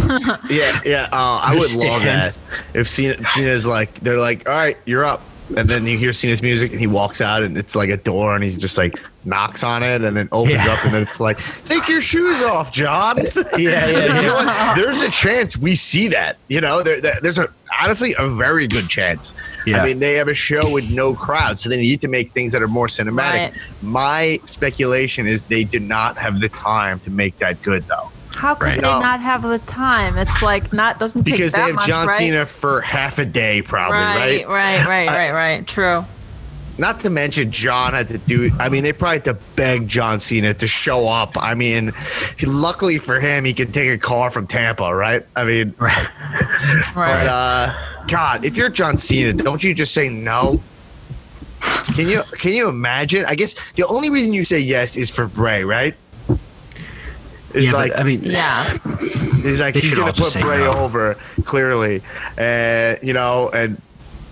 Yeah, 0.51 0.81
yeah. 0.85 1.09
Uh, 1.13 1.41
I 1.43 1.55
would 1.59 1.75
love 1.77 2.03
that. 2.03 2.37
If 2.75 2.89
Cena, 2.89 3.23
Cena's 3.25 3.65
like, 3.65 3.95
they're 4.01 4.19
like, 4.19 4.47
all 4.49 4.55
right, 4.55 4.77
you're 4.85 5.05
up. 5.05 5.23
And 5.57 5.69
then 5.69 5.87
you 5.87 5.97
hear 5.99 6.13
Cena's 6.13 6.43
music 6.43 6.71
and 6.73 6.81
he 6.81 6.87
walks 6.87 7.21
out 7.21 7.43
and 7.43 7.57
it's 7.59 7.75
like 7.75 7.89
a 7.91 7.97
door 7.97 8.35
and 8.35 8.43
he's 8.45 8.57
just 8.57 8.77
like 8.79 8.99
knocks 9.25 9.63
on 9.65 9.83
it 9.83 10.03
and 10.03 10.17
then 10.17 10.29
opens 10.33 10.55
Yeah. 10.65 10.73
up 10.73 10.85
and 10.85 10.95
then 10.95 11.03
it's 11.03 11.21
like, 11.21 11.39
take 11.65 11.89
your 11.89 12.01
shoes 12.01 12.43
off, 12.43 12.73
John. 12.73 13.19
Yeah, 13.19 13.27
yeah, 13.59 13.87
You 14.21 14.27
know? 14.27 14.73
There's 14.77 15.01
a 15.03 15.11
chance 15.11 15.57
we 15.57 15.75
see 15.75 16.09
that. 16.09 16.37
You 16.49 16.61
know, 16.61 16.83
there, 16.83 17.01
there- 17.01 17.19
there's 17.23 17.39
a 17.39 17.49
honestly 17.81 18.15
a 18.19 18.29
very 18.29 18.67
good 18.67 18.89
chance. 18.89 19.33
Yeah. 19.67 19.83
I 19.83 19.87
mean, 19.87 19.99
they 20.01 20.15
have 20.15 20.29
a 20.29 20.35
show 20.35 20.71
with 20.71 20.91
no 20.91 21.15
crowd, 21.15 21.61
so 21.61 21.69
they 21.69 21.77
need 21.77 22.01
to 22.03 22.09
make 22.09 22.31
things 22.31 22.53
that 22.53 22.63
are 22.63 22.69
more 22.69 22.87
cinematic. 22.89 23.33
Right. 23.33 23.53
My 23.83 24.41
speculation 24.45 25.27
is 25.27 25.45
they 25.47 25.65
did 25.65 25.83
not 25.83 26.17
have 26.19 26.41
the 26.41 26.49
time 26.49 27.01
to 27.01 27.11
make 27.11 27.39
that 27.39 27.61
good 27.63 27.85
though. 27.89 28.11
How 28.35 28.55
could 28.55 28.65
Right. 28.65 28.77
they 28.77 28.83
No. 28.83 28.99
not 29.01 29.21
have 29.21 29.43
the 29.43 29.59
time? 29.59 30.17
It's 30.17 30.43
like 30.43 30.73
not 30.73 30.99
doesn't 30.99 31.25
take 31.25 31.35
Because 31.35 31.53
that 31.53 31.59
they 31.59 31.67
have 31.67 31.75
much, 31.77 31.87
John 31.87 32.07
right? 32.07 32.17
Cena 32.19 32.47
for 32.47 32.81
half 32.81 33.19
a 33.19 33.27
day, 33.27 33.61
probably, 33.63 33.99
Right, 33.99 34.47
right? 34.49 34.49
right, 34.49 34.87
right, 34.87 35.09
right, 35.09 35.33
right. 35.33 35.67
True. 35.67 36.05
Not 36.79 37.01
to 37.01 37.11
mention 37.11 37.51
John 37.51 37.93
had 37.93 38.09
to 38.09 38.19
do. 38.19 38.51
I 38.59 38.69
mean, 38.69 38.83
they 38.83 38.93
probably 38.93 39.17
had 39.17 39.25
to 39.27 39.35
beg 39.57 39.89
John 39.89 40.19
Cena 40.21 40.55
to 40.55 40.67
show 40.67 41.07
up. 41.09 41.37
I 41.37 41.55
mean, 41.55 41.93
he, 42.39 42.47
luckily 42.47 42.99
for 42.99 43.21
him, 43.21 43.45
he 43.45 43.53
could 43.53 43.75
take 43.75 43.91
a 43.91 43.99
car 43.99 44.31
from 44.31 44.47
Tampa, 44.47 44.95
right? 44.95 45.25
I 45.37 45.45
mean, 45.45 45.75
Right. 45.79 46.09
but 46.95 46.97
Right. 46.97 47.27
uh, 47.27 48.07
God, 48.09 48.45
if 48.45 48.57
you're 48.57 48.71
John 48.71 48.97
Cena, 48.97 49.33
don't 49.35 49.63
you 49.63 49.75
just 49.75 49.93
say 49.93 50.09
no? 50.09 50.61
Can 51.95 52.09
you 52.09 52.23
can 52.33 52.53
you 52.53 52.69
imagine? 52.69 53.25
I 53.27 53.35
guess 53.37 53.55
the 53.73 53.87
only 53.87 54.11
reason 54.11 54.33
you 54.33 54.45
say 54.45 54.59
yes 54.59 54.97
is 54.97 55.11
for 55.11 55.27
Bray, 55.29 55.63
right? 55.63 55.95
It's 57.55 57.67
yeah, 57.67 57.73
like 57.73 57.93
but 57.93 58.01
I 58.01 58.03
mean, 58.03 58.23
yeah. 58.25 58.79
he's 59.43 59.61
like 59.61 59.75
he's 59.75 59.93
gonna 59.95 60.13
put 60.13 60.33
Bray 60.41 60.59
no. 60.59 60.73
over 60.73 61.15
clearly, 61.45 62.03
and 62.39 62.99
you 63.03 63.13
know, 63.13 63.51
and 63.51 63.81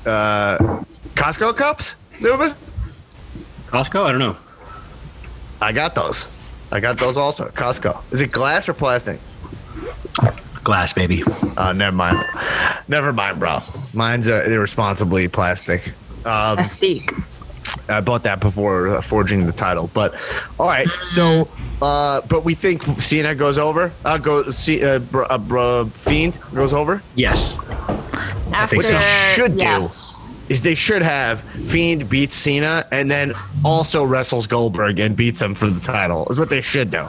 uh, 0.06 0.56
Costco 1.14 1.54
cups, 1.56 1.94
Newman. 2.20 2.54
Costco. 3.66 4.04
I 4.04 4.10
don't 4.10 4.18
know. 4.18 4.36
I 5.60 5.72
got 5.72 5.94
those. 5.94 6.28
I 6.72 6.80
got 6.80 6.98
those 6.98 7.16
also. 7.16 7.46
at 7.46 7.54
Costco. 7.54 8.00
Is 8.12 8.20
it 8.22 8.32
glass 8.32 8.68
or 8.68 8.74
plastic? 8.74 9.20
Glass, 10.62 10.92
baby. 10.92 11.22
Uh, 11.56 11.72
never 11.72 11.96
mind. 11.96 12.16
Never 12.88 13.12
mind, 13.12 13.38
bro. 13.38 13.60
Mine's 13.94 14.28
uh, 14.28 14.44
irresponsibly 14.46 15.26
plastic. 15.28 15.88
Um, 16.26 16.58
Mystique. 16.58 17.12
I 17.88 18.00
bought 18.00 18.22
that 18.24 18.40
before 18.40 18.88
uh, 18.88 19.00
forging 19.00 19.46
the 19.46 19.52
title. 19.52 19.90
But 19.94 20.14
all 20.58 20.68
right, 20.68 20.88
so 21.06 21.48
uh, 21.82 22.20
but 22.28 22.44
we 22.44 22.54
think 22.54 22.82
Cena 23.00 23.34
goes 23.34 23.58
over. 23.58 23.92
Uh, 24.04 24.18
go 24.18 24.50
see 24.50 24.84
uh, 24.84 24.98
br- 24.98 25.24
uh, 25.30 25.38
br- 25.38 25.84
Fiend 25.90 26.38
goes 26.54 26.72
over. 26.72 27.02
Yes. 27.14 27.56
After, 28.52 28.76
think 28.82 28.84
so. 28.84 29.00
should 29.34 29.56
do. 29.56 29.86
Is 30.50 30.60
they 30.62 30.74
should 30.74 31.00
have 31.02 31.40
Fiend 31.40 32.08
beats 32.10 32.34
Cena 32.34 32.84
and 32.92 33.10
then 33.10 33.32
also 33.64 34.04
wrestles 34.04 34.46
Goldberg 34.46 34.98
and 34.98 35.16
beats 35.16 35.40
him 35.40 35.54
for 35.54 35.68
the 35.68 35.80
title. 35.80 36.26
Is 36.28 36.38
what 36.38 36.50
they 36.50 36.60
should 36.60 36.90
do. 36.90 37.06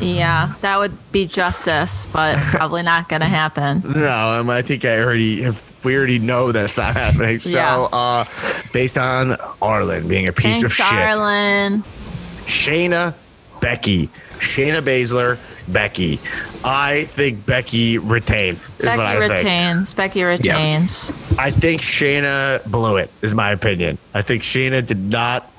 Yeah, 0.00 0.54
that 0.62 0.78
would 0.78 0.96
be 1.12 1.26
justice, 1.26 2.06
but 2.06 2.36
probably 2.38 2.82
not 2.82 3.08
going 3.08 3.20
to 3.20 3.26
happen. 3.26 3.82
No, 3.84 4.40
um, 4.40 4.48
I 4.48 4.62
think 4.62 4.84
I 4.84 5.00
already. 5.00 5.42
If 5.42 5.84
we 5.84 5.96
already 5.96 6.18
know 6.18 6.52
that's 6.52 6.78
not 6.78 6.94
happening. 6.94 7.40
So, 7.40 7.50
Yeah. 7.50 7.76
uh, 7.92 8.24
based 8.72 8.96
on 8.96 9.36
Arlen 9.60 10.08
being 10.08 10.28
a 10.28 10.32
piece 10.32 10.62
of 10.62 10.72
Thanks, 10.72 10.90
shit, 10.90 10.98
Arlen. 11.08 11.82
Shayna, 11.82 13.14
Becky, 13.60 14.06
Shayna 14.30 14.82
Baszler, 14.82 15.38
Becky. 15.72 16.18
I 16.64 17.04
think 17.04 17.44
Becky 17.44 17.98
retained. 17.98 18.58
Is 18.80 18.86
what 18.86 19.00
I 19.00 19.18
Becky 19.18 19.32
retains. 19.34 19.94
Becky 19.94 20.22
retains. 20.22 21.12
I 21.38 21.50
think 21.50 21.80
Shayna 21.80 22.64
blew 22.70 22.96
it. 22.96 23.10
Is 23.22 23.34
my 23.34 23.52
opinion. 23.52 23.98
I 24.14 24.22
think 24.22 24.42
Shayna 24.42 24.86
did 24.86 24.98
not 24.98 25.50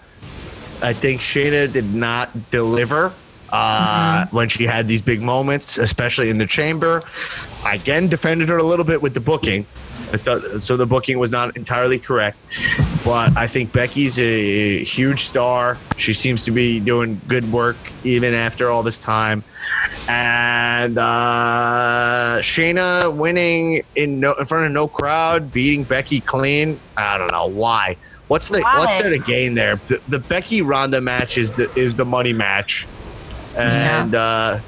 I 0.83 0.93
think 0.93 1.21
Shayna 1.21 1.71
did 1.71 1.93
not 1.93 2.29
deliver 2.49 3.13
uh, 3.51 4.25
when 4.31 4.49
she 4.49 4.65
had 4.65 4.87
these 4.87 5.01
big 5.01 5.21
moments, 5.21 5.77
especially 5.77 6.29
in 6.29 6.37
the 6.37 6.47
chamber. 6.47 7.03
I 7.63 7.75
again 7.75 8.07
defended 8.07 8.49
her 8.49 8.57
a 8.57 8.63
little 8.63 8.85
bit 8.85 9.01
with 9.01 9.13
the 9.13 9.19
booking. 9.19 9.65
I 10.13 10.17
thought, 10.17 10.41
so 10.63 10.75
the 10.75 10.85
booking 10.85 11.19
was 11.19 11.31
not 11.31 11.55
entirely 11.55 11.97
correct, 11.97 12.37
but 13.05 13.35
I 13.37 13.47
think 13.47 13.71
Becky's 13.71 14.19
a 14.19 14.83
huge 14.83 15.21
star. 15.21 15.77
She 15.95 16.11
seems 16.13 16.43
to 16.45 16.51
be 16.51 16.81
doing 16.81 17.19
good 17.27 17.49
work 17.51 17.77
even 18.03 18.33
after 18.33 18.69
all 18.69 18.83
this 18.83 18.99
time, 18.99 19.41
and 20.09 20.97
uh, 20.97 22.37
Shayna 22.41 23.15
winning 23.15 23.83
in 23.95 24.19
no, 24.19 24.33
in 24.33 24.45
front 24.45 24.65
of 24.65 24.71
no 24.73 24.87
crowd, 24.87 25.51
beating 25.53 25.83
Becky 25.83 26.19
clean. 26.19 26.77
I 26.97 27.17
don't 27.17 27.31
know 27.31 27.47
why. 27.47 27.95
What's 28.27 28.47
the 28.47 28.61
Why? 28.61 28.79
what's 28.79 28.99
there 29.01 29.09
to 29.09 29.19
gain 29.19 29.55
there? 29.55 29.75
The, 29.75 30.01
the 30.07 30.19
Becky 30.19 30.61
Ronda 30.61 31.01
match 31.01 31.37
is 31.37 31.51
the 31.51 31.69
is 31.75 31.97
the 31.97 32.05
money 32.05 32.31
match, 32.31 32.87
and 33.57 34.15
uh, 34.15 34.59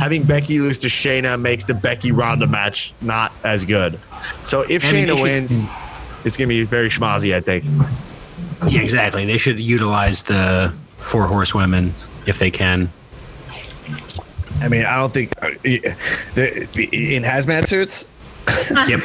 having 0.00 0.22
Becky 0.24 0.58
lose 0.58 0.78
to 0.80 0.88
Shayna 0.88 1.40
makes 1.40 1.64
the 1.64 1.74
Becky 1.74 2.12
Ronda 2.12 2.46
match 2.46 2.92
not 3.00 3.32
as 3.44 3.64
good. 3.64 3.98
So 4.44 4.62
if 4.68 4.84
I 4.84 4.92
mean, 4.92 5.04
Shayna 5.04 5.06
they 5.08 5.16
should- 5.16 5.22
wins, 5.22 5.66
it's 6.24 6.36
gonna 6.36 6.48
be 6.48 6.64
very 6.64 6.88
schmozzy. 6.88 7.34
I 7.34 7.40
think. 7.40 7.64
Yeah, 8.72 8.80
exactly. 8.80 9.26
They 9.26 9.38
should 9.38 9.58
utilize 9.58 10.22
the 10.22 10.72
four 10.98 11.26
horsewomen 11.26 11.92
if 12.26 12.38
they 12.38 12.50
can. 12.50 12.90
I 14.60 14.68
mean, 14.68 14.84
I 14.84 14.96
don't 14.96 15.12
think 15.12 15.32
uh, 15.42 15.48
in 15.64 17.22
hazmat 17.24 17.66
suits. 17.66 18.06
Yep. 18.70 19.00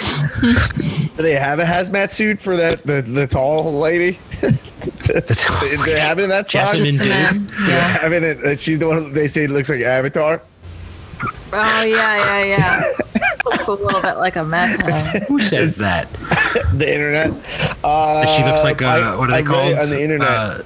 Do 1.17 1.23
they 1.23 1.33
have 1.33 1.57
a 1.59 1.63
hazmat 1.63 2.11
suit 2.11 2.39
for 2.39 2.55
that 2.57 2.83
the, 2.83 3.01
the 3.01 3.25
tall 3.25 3.71
lady? 3.79 4.19
they 5.85 5.99
have 5.99 6.19
it 6.19 6.23
in 6.23 6.29
that 6.29 6.47
song. 6.49 6.61
Jessamyn 6.65 6.97
Duke. 6.99 7.07
Man, 7.07 7.47
They 7.47 7.71
yeah. 7.73 7.87
have 7.99 8.13
it 8.13 8.23
in- 8.23 8.45
uh, 8.45 8.55
she's 8.55 8.79
the 8.79 8.87
one 8.87 9.13
they 9.13 9.27
say 9.27 9.45
it 9.45 9.49
looks 9.49 9.69
like 9.69 9.81
Avatar. 9.81 10.41
Oh 11.53 11.81
yeah, 11.83 11.85
yeah, 11.85 12.57
yeah. 12.57 12.91
Looks 13.45 13.67
a 13.67 13.71
little 13.73 14.01
bit 14.01 14.17
like 14.17 14.35
a 14.35 14.43
meth 14.43 14.81
head. 15.13 15.23
Who 15.27 15.39
says 15.39 15.77
that? 15.77 16.11
the 16.73 16.93
internet. 16.93 17.31
Uh, 17.83 18.25
she 18.35 18.43
looks 18.43 18.63
like 18.63 18.81
uh, 18.81 18.85
I- 18.85 19.15
what 19.15 19.29
are 19.29 19.31
they 19.31 19.37
read 19.43 19.45
called? 19.47 19.77
on 19.79 19.89
the 19.89 20.03
internet. 20.03 20.27
Uh, 20.27 20.61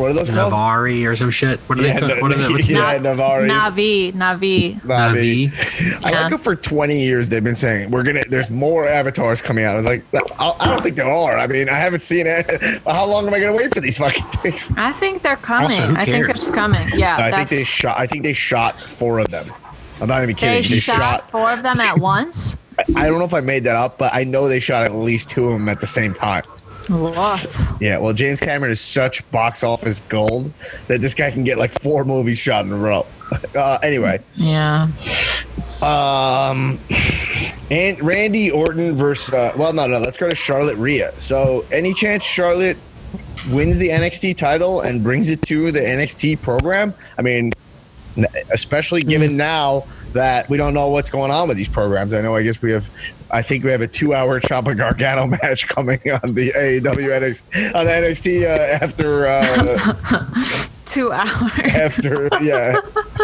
what 0.00 0.10
are 0.10 0.14
those 0.14 0.30
called? 0.30 0.52
Navari 0.52 1.06
or 1.06 1.14
some 1.14 1.30
shit. 1.30 1.60
What 1.60 1.78
are 1.78 1.82
Yeah, 1.82 2.00
they? 2.00 2.00
no- 2.00 2.08
called? 2.08 2.22
what 2.22 2.32
are 2.32 2.42
they? 2.42 2.52
What's 2.52 2.68
yeah, 2.70 2.98
Na- 2.98 3.10
Navari. 3.14 3.50
Navi, 3.50 4.12
Navi. 4.12 4.80
Navi. 4.80 6.04
I 6.04 6.10
Yeah. 6.10 6.22
like 6.24 6.32
it 6.32 6.40
for 6.40 6.56
20 6.56 6.98
years. 6.98 7.28
They've 7.28 7.44
been 7.44 7.54
saying 7.54 7.90
we're 7.90 8.02
gonna. 8.02 8.24
There's 8.28 8.50
more 8.50 8.86
avatars 8.86 9.42
coming 9.42 9.64
out. 9.64 9.74
I 9.74 9.76
was 9.76 9.86
like, 9.86 10.02
I, 10.38 10.52
I 10.60 10.68
don't 10.68 10.82
think 10.82 10.96
there 10.96 11.06
are. 11.10 11.38
I 11.38 11.46
mean, 11.46 11.68
I 11.68 11.74
haven't 11.74 12.00
seen 12.00 12.26
it. 12.26 12.50
How 12.86 13.06
long 13.06 13.26
am 13.26 13.34
I 13.34 13.40
gonna 13.40 13.56
wait 13.56 13.72
for 13.74 13.80
these 13.80 13.98
fucking 13.98 14.24
things? 14.42 14.72
I 14.76 14.92
think 14.92 15.22
they're 15.22 15.36
coming. 15.36 15.70
Also, 15.70 15.86
who 15.86 15.96
I 15.96 16.04
think 16.04 16.28
it's 16.28 16.50
coming. 16.50 16.80
Yeah, 16.94 17.16
I 17.18 17.30
think 17.30 17.50
they 17.50 17.62
shot. 17.64 17.98
I 17.98 18.06
think 18.06 18.22
they 18.24 18.32
shot 18.32 18.78
four 18.80 19.18
of 19.20 19.28
them. 19.28 19.50
I'm 20.00 20.08
not 20.08 20.22
even 20.22 20.34
they 20.34 20.40
kidding. 20.62 20.70
They, 20.70 20.80
shot, 20.80 20.96
shot. 21.00 21.30
four 21.30 21.52
of 21.52 21.62
them 21.62 21.78
at 21.78 21.98
once. 22.00 22.56
I 22.96 23.06
don't 23.06 23.18
know 23.18 23.26
if 23.26 23.34
I 23.34 23.40
made 23.40 23.64
that 23.64 23.76
up, 23.76 23.98
but 23.98 24.14
I 24.14 24.24
know 24.24 24.48
they 24.48 24.60
shot 24.60 24.82
at 24.84 24.94
least 24.94 25.28
two 25.28 25.46
of 25.48 25.52
them 25.52 25.68
at 25.68 25.80
the 25.80 25.86
same 25.86 26.14
time. 26.14 26.44
Yeah. 27.80 27.98
Well, 27.98 28.12
James 28.12 28.40
Cameron 28.40 28.72
is 28.72 28.80
such 28.80 29.28
box 29.30 29.62
office 29.62 30.00
gold 30.08 30.52
that 30.88 31.00
this 31.00 31.14
guy 31.14 31.30
can 31.30 31.44
get 31.44 31.58
like 31.58 31.72
four 31.72 32.04
movies 32.04 32.38
shot 32.38 32.64
in 32.64 32.72
a 32.72 32.76
row. 32.76 33.06
Uh, 33.56 33.78
anyway, 33.84 34.20
Yeah. 34.34 34.88
Um, 35.82 36.78
and 37.70 38.02
Randy 38.02 38.50
Orton 38.50 38.96
versus 38.96 39.32
uh, 39.32 39.52
well, 39.56 39.72
no, 39.72 39.86
no. 39.86 39.98
Let's 40.00 40.18
go 40.18 40.28
to 40.28 40.34
Charlotte 40.34 40.76
Rhea. 40.76 41.12
So, 41.18 41.64
any 41.72 41.94
chance 41.94 42.24
Charlotte 42.24 42.76
wins 43.50 43.78
the 43.78 43.88
NXT 43.88 44.36
title 44.36 44.80
and 44.80 45.02
brings 45.02 45.30
it 45.30 45.42
to 45.42 45.70
the 45.70 45.78
NXT 45.78 46.42
program? 46.42 46.92
I 47.18 47.22
mean, 47.22 47.52
especially 48.52 49.02
given 49.02 49.36
now 49.36 49.84
that 50.12 50.48
we 50.48 50.56
don't 50.56 50.74
know 50.74 50.88
what's 50.88 51.10
going 51.10 51.30
on 51.30 51.48
with 51.48 51.56
these 51.56 51.68
programs. 51.68 52.12
I 52.12 52.20
know. 52.20 52.34
I 52.34 52.42
guess 52.42 52.60
we 52.62 52.72
have. 52.72 52.86
I 53.30 53.42
think 53.42 53.62
we 53.64 53.70
have 53.70 53.80
a 53.80 53.86
two-hour 53.86 54.40
Ciampa 54.40 54.76
Gargano 54.76 55.26
match 55.42 55.68
coming 55.68 56.00
on 56.22 56.34
the 56.34 56.50
AEW 56.50 56.82
NXT 56.82 57.74
on 57.74 57.86
NXT 57.86 58.42
uh, 58.44 58.84
after. 58.84 59.26
Uh, 59.26 60.66
Two 60.86 61.12
hours. 61.12 61.52
after 61.56 62.28
yeah 62.42 62.74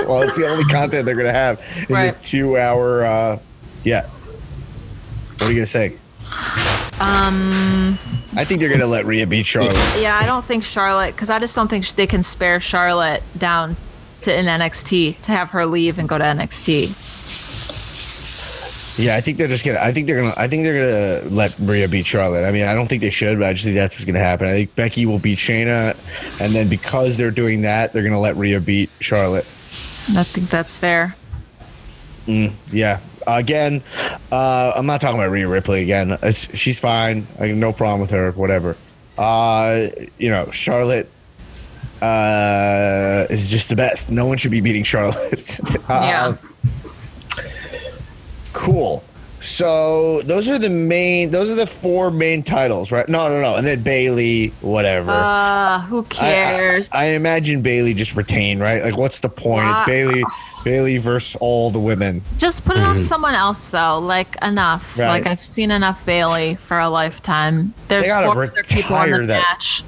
well 0.06 0.22
it's 0.22 0.36
the 0.36 0.46
only 0.48 0.62
content 0.66 1.04
they're 1.04 1.16
gonna 1.16 1.32
have 1.32 1.58
is 1.58 1.90
Right. 1.90 2.16
a 2.16 2.22
two 2.22 2.56
hour 2.56 3.04
uh 3.04 3.38
yeah 3.82 4.06
what 4.06 5.42
are 5.42 5.48
you 5.50 5.56
gonna 5.56 5.66
say 5.66 5.96
Um. 7.00 7.98
i 8.36 8.44
think 8.44 8.60
they're 8.60 8.70
gonna 8.70 8.86
let 8.86 9.04
Rhea 9.04 9.26
beat 9.26 9.46
charlotte 9.46 9.74
Yeah, 10.00 10.16
I 10.16 10.26
don't 10.26 10.44
think 10.44 10.64
Charlotte, 10.64 11.16
because 11.16 11.28
I 11.28 11.40
just 11.40 11.56
don't 11.56 11.66
think 11.66 11.88
they 11.96 12.06
can 12.06 12.22
spare 12.22 12.60
Charlotte 12.60 13.24
down 13.36 13.74
to 14.26 14.38
in 14.38 14.46
NXT 14.46 15.22
to 15.22 15.32
have 15.32 15.50
her 15.50 15.64
leave 15.66 15.98
and 15.98 16.08
go 16.08 16.18
to 16.18 16.24
NXT. 16.24 16.90
yeah 18.98 19.14
i 19.14 19.20
think 19.20 19.36
they're 19.36 19.46
just 19.46 19.62
gonna 19.64 19.78
i 19.78 19.92
think 19.92 20.06
they're 20.06 20.16
gonna 20.22 20.32
i 20.38 20.48
think 20.48 20.64
they're 20.64 21.20
gonna 21.20 21.34
let 21.34 21.54
Rhea 21.58 21.86
beat 21.86 22.06
charlotte. 22.06 22.46
I 22.46 22.50
mean 22.50 22.66
i 22.66 22.74
don't 22.74 22.86
think 22.88 23.02
they 23.02 23.10
should 23.10 23.38
but 23.38 23.46
i 23.46 23.52
just 23.52 23.64
think 23.64 23.76
that's 23.76 23.94
what's 23.94 24.06
gonna 24.06 24.18
happen. 24.20 24.46
I 24.48 24.52
think 24.52 24.74
becky 24.74 25.04
will 25.06 25.18
beat 25.18 25.38
shayna 25.38 25.94
and 26.40 26.54
then 26.54 26.68
because 26.68 27.16
they're 27.18 27.30
doing 27.30 27.62
that 27.62 27.92
they're 27.92 28.02
gonna 28.02 28.20
let 28.20 28.36
Rhea 28.36 28.58
beat 28.60 28.88
charlotte. 29.00 29.44
I 30.16 30.22
think 30.22 30.48
that's 30.48 30.76
fair. 30.76 31.14
yeah. 32.26 33.00
Again 33.26 33.82
uh 34.32 34.72
i'm 34.76 34.86
not 34.86 35.00
talking 35.02 35.18
about 35.20 35.30
Rhea 35.30 35.46
ripley 35.48 35.82
again. 35.82 36.16
It's, 36.22 36.56
she's 36.56 36.80
fine. 36.80 37.26
I 37.38 37.48
no 37.52 37.72
problem 37.72 38.00
with 38.00 38.10
her 38.10 38.32
whatever. 38.32 38.76
Uh 39.18 39.88
you 40.18 40.30
know 40.30 40.50
charlotte 40.52 41.10
uh 42.02 43.26
is 43.30 43.50
just 43.50 43.68
the 43.68 43.76
best 43.76 44.10
no 44.10 44.26
one 44.26 44.36
should 44.36 44.50
be 44.50 44.60
beating 44.60 44.84
charlotte 44.84 45.58
Yeah. 45.88 46.34
Uh, 46.36 47.40
cool 48.52 49.02
so 49.38 50.22
those 50.22 50.48
are 50.48 50.58
the 50.58 50.70
main 50.70 51.30
those 51.30 51.50
are 51.50 51.54
the 51.54 51.66
four 51.66 52.10
main 52.10 52.42
titles 52.42 52.90
right 52.90 53.06
no 53.08 53.28
no 53.28 53.40
no 53.40 53.54
and 53.56 53.66
then 53.66 53.82
bayley 53.82 54.48
whatever 54.62 55.10
Uh, 55.12 55.80
who 55.82 55.98
I- 55.98 56.00
I- 56.00 56.02
cares? 56.08 56.88
I, 56.92 57.04
imagine 57.08 57.60
Bayley 57.62 57.92
just 57.94 58.16
retained, 58.16 58.60
right? 58.60 58.82
Like, 58.82 58.96
what's 58.96 59.20
the 59.20 59.28
point? 59.28 59.68
It's 59.70 59.80
Bayley, 59.86 60.24
Bayley 60.64 60.96
versus 60.98 61.36
all 61.40 61.70
the 61.70 61.78
women. 61.78 62.22
Just 62.38 62.64
put 62.64 62.76
it 62.76 62.82
on 62.82 63.00
someone 63.00 63.34
else, 63.34 63.68
though. 63.68 63.98
Like 63.98 64.36
enough. 64.42 64.82
Mm-hmm. 64.92 65.00
Right. 65.00 65.08
Like 65.08 65.26
I've 65.26 65.44
seen 65.44 65.70
enough 65.70 66.04
Bayley 66.06 66.54
for 66.56 66.78
a 66.78 66.88
lifetime. 66.88 67.74
There's 67.88 68.04
They 68.04 68.08
gotta 68.08 68.32
four 68.32 68.44
other 68.44 68.62
people 68.64 68.96
in 69.02 69.10
the 69.22 69.26
that. 69.26 69.42
match. 69.50 69.84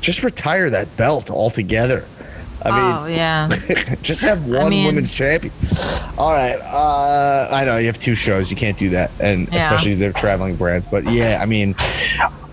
Just 0.00 0.22
retire 0.22 0.70
that 0.70 0.96
belt 0.96 1.30
altogether. 1.30 2.04
I 2.62 2.68
oh 2.98 3.04
mean, 3.06 3.16
yeah. 3.16 3.48
just 4.02 4.20
have 4.22 4.46
one 4.46 4.68
mean- 4.70 4.84
women's 4.86 5.14
champion. 5.14 5.52
All 6.18 6.32
right. 6.32 6.58
Uh, 6.60 7.48
I 7.50 7.64
know 7.64 7.78
you 7.78 7.86
have 7.86 7.98
two 7.98 8.14
shows. 8.14 8.50
You 8.50 8.56
can't 8.56 8.76
do 8.76 8.90
that, 8.90 9.10
and 9.18 9.48
Yeah. 9.48 9.58
especially 9.58 9.94
they're 9.94 10.12
traveling 10.12 10.56
brands. 10.56 10.86
But 10.86 11.04
yeah, 11.10 11.38
I 11.40 11.46
mean, 11.46 11.74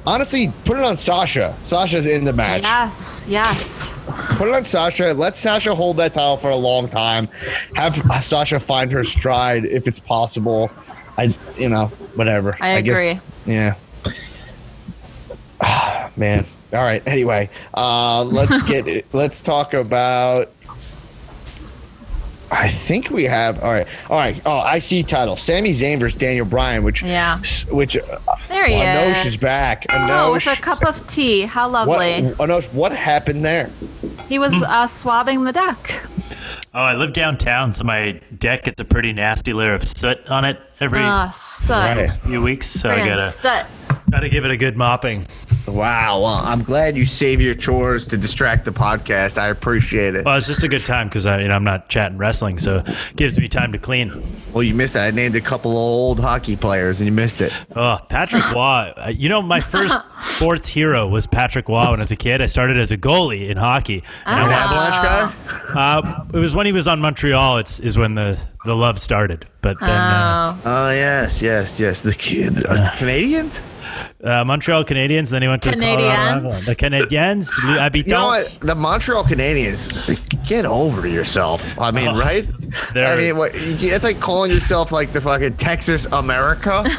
honestly, 0.05 0.53
put 0.63 0.77
it 0.77 0.83
on 0.85 0.95
Sasha. 0.95 1.53
Sasha's 1.61 2.05
in 2.05 2.23
the 2.23 2.31
match. 2.31 2.63
Yes. 2.63 3.25
Yes. 3.29 3.95
Put 4.37 4.47
it 4.47 4.53
on 4.53 4.63
Sasha. 4.63 5.13
Let 5.13 5.35
Sasha 5.35 5.75
hold 5.75 5.97
that 5.97 6.13
title 6.13 6.37
for 6.37 6.51
a 6.51 6.55
long 6.55 6.87
time. 6.87 7.27
Have 7.75 7.97
Sasha 8.23 8.61
find 8.61 8.89
her 8.93 9.03
stride 9.03 9.65
if 9.65 9.87
it's 9.89 9.99
possible. 9.99 10.71
I, 11.17 11.33
you 11.57 11.67
know, 11.67 11.87
whatever. 12.15 12.55
I 12.61 12.79
guess- 12.79 12.97
agree. 12.97 13.19
yeah. 13.45 13.73
Ah, 15.59 16.11
man. 16.15 16.45
All 16.74 16.84
right. 16.84 17.01
Anyway, 17.07 17.49
uh, 17.74 18.24
let's 18.24 18.61
get 18.63 18.88
it. 18.88 19.05
Let's 19.13 19.41
talk 19.41 19.74
about. 19.74 20.51
I 22.49 22.70
think 22.70 23.09
we 23.09 23.24
have. 23.26 23.61
All 23.61 23.72
right. 23.72 23.88
All 24.09 24.18
right. 24.18 24.41
Oh, 24.45 24.57
I 24.59 24.80
see 24.80 25.03
title. 25.03 25.36
Sami 25.36 25.72
Zayn 25.72 25.99
versus 25.99 26.18
Daniel 26.18 26.45
Bryan, 26.45 26.84
which 26.84 27.03
Yeah. 27.03 27.39
which 27.72 27.97
uh, 27.97 28.20
There 28.47 28.65
he 28.65 28.76
Enosh 28.76 29.20
is. 29.22 29.26
is 29.34 29.38
back. 29.38 29.86
Oh, 29.89 30.32
with 30.34 30.47
a 30.47 30.55
cup 30.55 30.84
of 30.86 31.05
tea. 31.07 31.41
How 31.41 31.68
what 31.70 31.88
lovely. 31.88 32.22
Enosh, 32.45 32.72
what 32.74 32.93
happened 32.93 33.43
there? 33.43 33.70
He 34.30 34.39
was 34.39 34.53
uh, 34.55 34.88
swabbing 34.88 35.43
the 35.43 35.51
deck. 35.51 36.01
Oh, 36.74 36.80
I 36.82 36.95
live 36.95 37.11
downtown, 37.13 37.74
so 37.74 37.84
my 37.84 38.22
deck 38.38 38.63
gets 38.63 38.80
a 38.80 38.86
pretty 38.86 39.11
nasty 39.11 39.51
layer 39.51 39.74
of 39.74 39.86
soot 39.88 40.26
on 40.30 40.45
it 40.45 40.59
every 40.80 40.99
Ah, 41.01 41.30
soot. 41.32 41.70
Right. 41.74 42.11
few 42.22 42.41
weeks. 42.41 42.68
So 42.68 42.89
I 42.91 42.99
Friggin' 42.99 43.07
gotta 43.07 43.22
soot. 43.30 43.65
Gotta 44.10 44.30
give 44.30 44.45
it 44.45 44.51
a 44.51 44.58
good 44.58 44.78
mopping. 44.78 45.28
Wow. 45.68 46.22
Well, 46.22 46.28
I'm 46.28 46.64
glad 46.64 46.95
you 46.95 47.05
save 47.05 47.41
your 47.41 47.53
chores 47.53 48.08
to 48.08 48.16
distract 48.18 48.64
the 48.64 48.72
podcast. 48.72 49.38
I 49.38 49.47
appreciate 49.49 50.16
it. 50.16 50.24
Well, 50.24 50.38
it's 50.38 50.47
just 50.47 50.64
a 50.64 50.70
good 50.70 50.86
time 50.86 51.10
because 51.10 51.26
I, 51.26 51.41
you 51.41 51.49
know, 51.49 51.53
I'm 51.55 51.66
not 51.66 51.89
chatting 51.89 52.18
wrestling, 52.18 52.58
so 52.58 52.78
it 52.88 52.95
gives 53.18 53.38
me 53.38 53.49
time 53.49 53.74
to 53.74 53.78
clean. 53.78 54.24
Well, 54.53 54.64
you 54.64 54.74
missed 54.74 54.95
it. 54.95 54.99
I 54.99 55.12
named 55.12 55.36
a 55.36 55.41
couple 55.41 55.72
of 55.72 55.78
old 55.78 56.22
hockey 56.22 56.55
players, 56.55 57.01
and 57.01 57.05
you 57.05 57.12
missed 57.12 57.41
it. 57.41 57.51
Oh, 57.76 57.97
Patrick 58.08 58.43
Waugh. 58.55 58.93
Uh, 58.95 59.10
You 59.14 59.28
know, 59.28 59.41
my 59.41 59.60
first 59.60 59.93
sports 60.24 60.70
hero 60.70 61.05
was 61.05 61.28
Patrick 61.28 61.68
Roy 61.68 61.89
when 61.91 61.99
I 61.99 62.03
was 62.03 62.12
a 62.12 62.16
kid. 62.16 62.41
I 62.41 62.45
started 62.45 62.78
as 62.78 62.91
a 62.93 62.97
goalie 62.97 63.49
in 63.49 63.58
hockey. 63.58 64.03
And 64.26 64.39
I 64.39 64.53
Ah. 64.53 64.64
Avalanche 64.64 65.36
guy. 65.36 65.74
Uh, 65.76 66.26
it 66.34 66.38
was 66.39 66.55
when 66.55 66.66
he 66.66 66.72
was 66.72 66.88
on 66.88 67.01
Montreal. 67.01 67.58
It's 67.58 67.82
is 67.82 67.97
when 67.97 68.16
the, 68.16 68.39
the 68.64 68.74
love 68.74 69.01
started. 69.01 69.45
But 69.62 69.78
then, 69.82 69.89
uh, 69.89 70.55
Oh. 70.66 70.88
Oh 70.88 70.91
yes, 70.91 71.41
yes, 71.41 71.78
yes. 71.78 72.01
The 72.03 72.14
kids, 72.14 72.64
uh, 72.64 72.89
Canadians. 72.97 73.62
Uh, 74.23 74.43
Montreal 74.45 74.83
Canadiens. 74.83 75.29
Then 75.29 75.41
he 75.41 75.47
went 75.47 75.63
to 75.63 75.71
Canadiens. 75.71 75.97
Colorado 75.97 76.07
Avalanche. 76.07 76.65
The 76.65 76.75
Canadiens. 76.75 77.77
Habitants. 77.77 78.07
You 78.07 78.13
know 78.13 78.27
what? 78.27 78.59
The 78.61 78.75
Montreal 78.75 79.23
Canadiens, 79.23 80.36
get 80.47 80.65
over 80.65 81.07
yourself. 81.07 81.77
I 81.79 81.91
mean, 81.91 82.07
Oh, 82.09 82.17
right? 82.19 82.45
they're- 82.93 83.05
I 83.13 83.15
mean, 83.15 83.37
what, 83.37 83.51
it's 83.53 84.03
like 84.03 84.19
calling 84.19 84.51
yourself 84.51 84.91
like 84.91 85.11
the 85.13 85.21
fucking 85.21 85.57
Texas 85.57 86.05
America. 86.11 86.83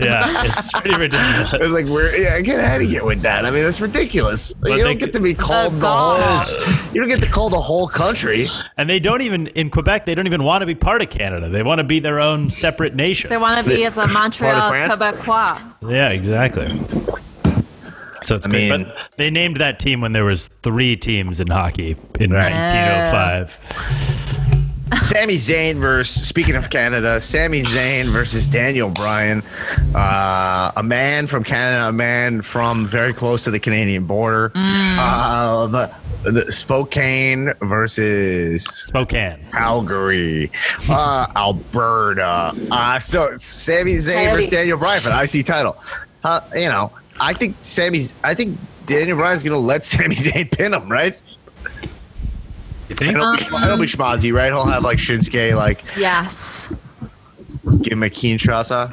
Yeah, 0.00 0.44
it's 0.44 0.72
pretty 0.72 0.96
ridiculous. 0.96 1.52
It's 1.54 1.72
like 1.72 1.86
we're 1.86 2.14
yeah, 2.16 2.40
get 2.40 2.60
out 2.60 2.80
of 2.80 2.86
here 2.88 3.04
with 3.04 3.22
that. 3.22 3.44
I 3.44 3.50
mean, 3.50 3.62
that's 3.62 3.80
ridiculous. 3.80 4.52
But 4.54 4.70
you 4.72 4.76
they 4.78 4.82
don't 4.82 4.98
get 4.98 5.12
to 5.14 5.20
be 5.20 5.34
called 5.34 5.74
the, 5.74 5.80
gosh. 5.80 6.54
whole. 6.54 6.94
You 6.94 7.00
don't 7.00 7.08
get 7.08 7.20
to 7.22 7.30
call 7.30 7.48
the 7.50 7.60
whole 7.60 7.88
country. 7.88 8.46
And 8.76 8.88
they 8.90 8.98
don't 9.00 9.22
even 9.22 9.46
in 9.48 9.70
Quebec. 9.70 10.06
They 10.06 10.14
don't 10.14 10.26
even 10.26 10.42
want 10.44 10.62
to 10.62 10.66
be 10.66 10.74
part 10.74 11.02
of 11.02 11.10
Canada. 11.10 11.48
They 11.48 11.62
want 11.62 11.78
to 11.78 11.84
be 11.84 11.98
their 12.00 12.20
own 12.20 12.50
separate 12.50 12.94
nation. 12.94 13.30
They 13.30 13.36
want 13.38 13.64
to 13.66 13.74
be 13.76 13.86
the 13.88 14.06
Montreal 14.12 14.70
Quebecois. 14.72 15.90
Yeah, 15.90 16.10
exactly. 16.10 16.66
So 18.26 18.34
it's 18.36 18.46
I 18.46 18.50
great. 18.50 18.70
mean- 18.70 18.84
but 18.84 18.96
they 19.16 19.30
named 19.30 19.58
that 19.58 19.78
team 19.78 20.00
when 20.00 20.12
there 20.12 20.24
was 20.24 20.48
three 20.48 20.96
teams 20.96 21.38
in 21.40 21.46
hockey 21.46 21.96
in 22.18 22.32
Right. 22.32 22.52
1905. 22.52 24.12
Sami 25.02 25.34
Zayn 25.34 25.76
versus 25.80 26.26
speaking 26.28 26.54
of 26.54 26.70
Canada, 26.70 27.20
Sami 27.20 27.62
Zayn 27.62 28.04
versus 28.06 28.46
Daniel 28.48 28.88
Bryan, 28.88 29.42
uh, 29.96 30.70
a 30.76 30.82
man 30.82 31.26
from 31.26 31.42
Canada, 31.42 31.88
a 31.88 31.92
man 31.92 32.40
from 32.40 32.84
very 32.84 33.12
close 33.12 33.42
to 33.44 33.50
the 33.50 33.58
Canadian 33.58 34.04
border. 34.06 34.52
Uh, 34.54 35.66
the, 35.66 35.92
the 36.30 36.52
Spokane 36.52 37.52
versus 37.62 38.62
Spokane. 38.64 39.44
Calgary, 39.50 40.50
uh, 40.88 41.26
Alberta. 41.34 42.52
Uh, 42.70 42.98
so 43.00 43.28
Sami 43.36 43.92
Zayn 43.92 44.30
versus 44.32 44.48
Daniel 44.48 44.78
Bryan 44.78 45.00
for 45.00 45.08
the 45.10 45.20
IC 45.38 45.44
title. 45.46 45.76
Uh, 46.22 46.40
you 46.54 46.68
know, 46.68 46.92
I 47.20 47.32
think 47.32 47.56
Sami's. 47.62 48.14
I 48.24 48.34
think 48.34 48.58
Daniel 48.86 49.16
Bryan's 49.16 49.42
gonna 49.42 49.58
let 49.58 49.84
Sami 49.86 50.14
Zayn 50.14 50.50
pin 50.50 50.74
him, 50.74 50.88
right? 50.90 51.20
You 52.88 52.94
think? 52.94 53.14
It'll 53.16 53.32
be, 53.36 53.42
it'll 53.42 53.78
be 53.78 53.86
schmozzy, 53.86 54.32
right? 54.32 54.46
He'll 54.52 54.64
have 54.66 54.82
like 54.84 54.98
Shinsuke, 54.98 55.56
like 55.56 55.84
Yes. 55.98 56.72
give 57.82 57.94
him 57.94 58.02
a 58.04 58.08
Kinshasa. 58.10 58.92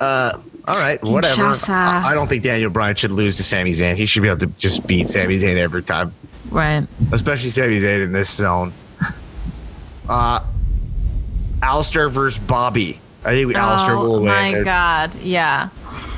Uh, 0.00 0.38
all 0.68 0.78
right, 0.78 1.02
whatever. 1.02 1.42
Kinshasa. 1.42 1.70
I 1.70 2.10
I 2.10 2.14
don't 2.14 2.28
think 2.28 2.42
Daniel 2.42 2.70
Bryan 2.70 2.94
should 2.96 3.10
lose 3.12 3.36
to 3.38 3.42
Sami 3.42 3.70
Zayn. 3.72 3.96
He 3.96 4.04
should 4.06 4.22
be 4.22 4.28
able 4.28 4.40
to 4.40 4.46
just 4.58 4.86
beat 4.86 5.08
Sami 5.08 5.36
Zayn 5.36 5.56
every 5.56 5.82
time, 5.82 6.12
Right. 6.50 6.86
especially 7.12 7.48
Sami 7.50 7.80
Zayn 7.80 8.04
in 8.04 8.12
this 8.12 8.30
zone. 8.34 8.72
Uh, 10.08 10.40
Aleister 11.60 12.10
versus 12.10 12.38
Bobby. 12.38 13.00
I 13.24 13.30
think 13.32 13.52
Aleister 13.54 13.90
oh 13.90 14.02
will 14.02 14.20
win. 14.22 14.28
Oh 14.30 14.58
my 14.58 14.62
God. 14.62 15.14
Yeah. 15.22 15.68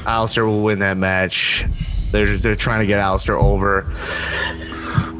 Aleister 0.04 0.44
will 0.46 0.62
win 0.62 0.78
that 0.80 0.96
match. 0.96 1.64
They're 2.10 2.36
they're 2.36 2.56
trying 2.56 2.80
to 2.80 2.86
get 2.86 3.00
Aleister 3.02 3.40
over. 3.40 3.90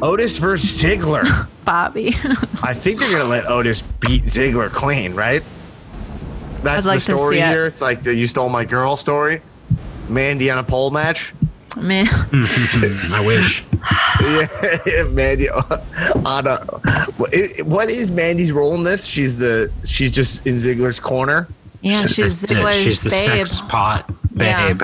Otis 0.03 0.39
versus 0.39 0.83
Ziggler. 0.83 1.49
Bobby. 1.65 2.09
I 2.63 2.75
think 2.75 2.99
they're 3.01 3.13
gonna 3.13 3.25
let 3.29 3.47
Otis 3.49 3.83
beat 4.01 4.25
Ziggler 4.25 4.71
clean, 4.71 5.15
right? 5.15 5.43
That's 6.63 6.87
I'd 6.87 6.91
like 6.91 7.01
the 7.01 7.13
to 7.13 7.19
story 7.19 7.37
see 7.37 7.43
it. 7.43 7.49
here. 7.49 7.67
It's 7.67 7.81
like 7.81 8.03
the 8.03 8.15
"You 8.15 8.27
Stole 8.27 8.49
My 8.49 8.65
Girl" 8.65 8.97
story. 8.97 9.41
Mandy 10.09 10.51
on 10.51 10.59
a 10.59 10.65
pole 10.65 10.91
match. 10.91 11.33
Man. 11.77 12.07
I 12.33 13.23
wish. 13.25 13.65
yeah, 14.87 15.05
Mandy 15.05 15.49
on 15.49 16.47
a. 16.47 16.57
what 17.17 17.33
is- 17.33 17.63
What 17.65 17.91
is 17.91 18.11
Mandy's 18.11 18.53
role 18.53 18.75
in 18.75 18.85
this? 18.85 19.07
She's 19.07 19.39
the. 19.39 19.71
She's 19.85 20.11
just 20.11 20.47
in 20.47 20.57
Ziggler's 20.57 21.01
corner. 21.01 21.49
Yeah, 21.81 22.01
she's 22.07 22.43
That's 22.43 22.53
it. 22.53 22.57
Ziggler's 22.57 22.77
She's 22.77 23.01
the 23.01 23.11
babe. 23.11 23.47
sex 23.47 23.63
pot 23.63 24.09
Yeah. 24.35 24.73
babe. 24.73 24.83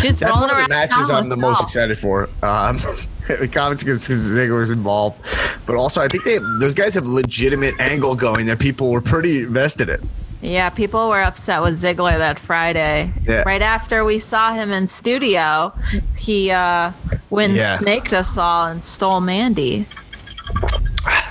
She's 0.00 0.18
That's 0.18 0.38
one 0.38 0.50
of 0.50 0.56
the 0.58 0.68
matches 0.68 1.10
I'm 1.10 1.28
the 1.28 1.36
most 1.36 1.62
excited 1.62 1.98
for. 1.98 2.28
Um, 2.42 2.76
the 3.28 3.48
comments 3.52 3.82
because 3.82 4.06
Ziggler's 4.08 4.70
involved, 4.70 5.24
but 5.66 5.76
also 5.76 6.00
I 6.02 6.08
think 6.08 6.24
they 6.24 6.38
those 6.60 6.74
guys 6.74 6.94
have 6.94 7.06
legitimate 7.06 7.74
angle 7.80 8.14
going 8.14 8.46
that 8.46 8.58
people 8.58 8.90
were 8.90 9.00
pretty 9.00 9.42
invested 9.42 9.88
in. 9.88 10.08
Yeah, 10.42 10.68
people 10.68 11.08
were 11.08 11.22
upset 11.22 11.62
with 11.62 11.80
Ziggler 11.82 12.18
that 12.18 12.38
Friday. 12.38 13.10
Yeah. 13.26 13.42
Right 13.46 13.62
after 13.62 14.04
we 14.04 14.18
saw 14.18 14.52
him 14.52 14.72
in 14.72 14.88
studio, 14.88 15.72
he 16.16 16.50
uh 16.50 16.90
when 17.30 17.56
Yeah. 17.56 17.78
snaked 17.78 18.12
us 18.12 18.36
all 18.36 18.66
and 18.66 18.84
stole 18.84 19.20
Mandy. 19.20 19.86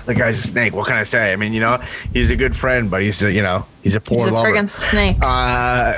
The 0.06 0.16
guy's 0.16 0.36
a 0.38 0.48
snake. 0.48 0.74
What 0.74 0.88
can 0.88 0.98
I 0.98 1.04
say? 1.04 1.32
I 1.32 1.36
mean, 1.38 1.54
you 1.54 1.62
know, 1.62 1.78
he's 2.12 2.30
a 2.30 2.36
good 2.36 2.56
friend, 2.56 2.92
but 2.92 3.02
he's 3.02 3.22
a, 3.22 3.32
you 3.32 3.42
know, 3.42 3.66
he's 3.84 3.96
a 3.96 4.02
poor 4.02 4.18
He's 4.18 4.28
a 4.28 4.32
lover. 4.32 4.50
friggin' 4.50 4.68
snake. 4.68 5.18
Uh, 5.22 5.94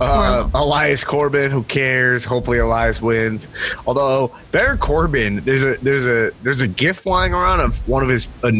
uh, 0.00 0.48
Elias 0.54 1.04
Corbin, 1.04 1.50
who 1.50 1.62
cares? 1.64 2.24
Hopefully, 2.24 2.58
Elias 2.58 3.00
wins. 3.02 3.48
Although 3.86 4.34
Baron 4.52 4.78
Corbin, 4.78 5.36
there's 5.44 5.62
a 5.62 5.76
there's 5.82 6.06
a 6.06 6.30
there's 6.42 6.60
a 6.60 6.68
gift 6.68 7.02
flying 7.02 7.34
around 7.34 7.60
of 7.60 7.86
one 7.88 8.02
of 8.02 8.08
his 8.08 8.28
uh, 8.42 8.50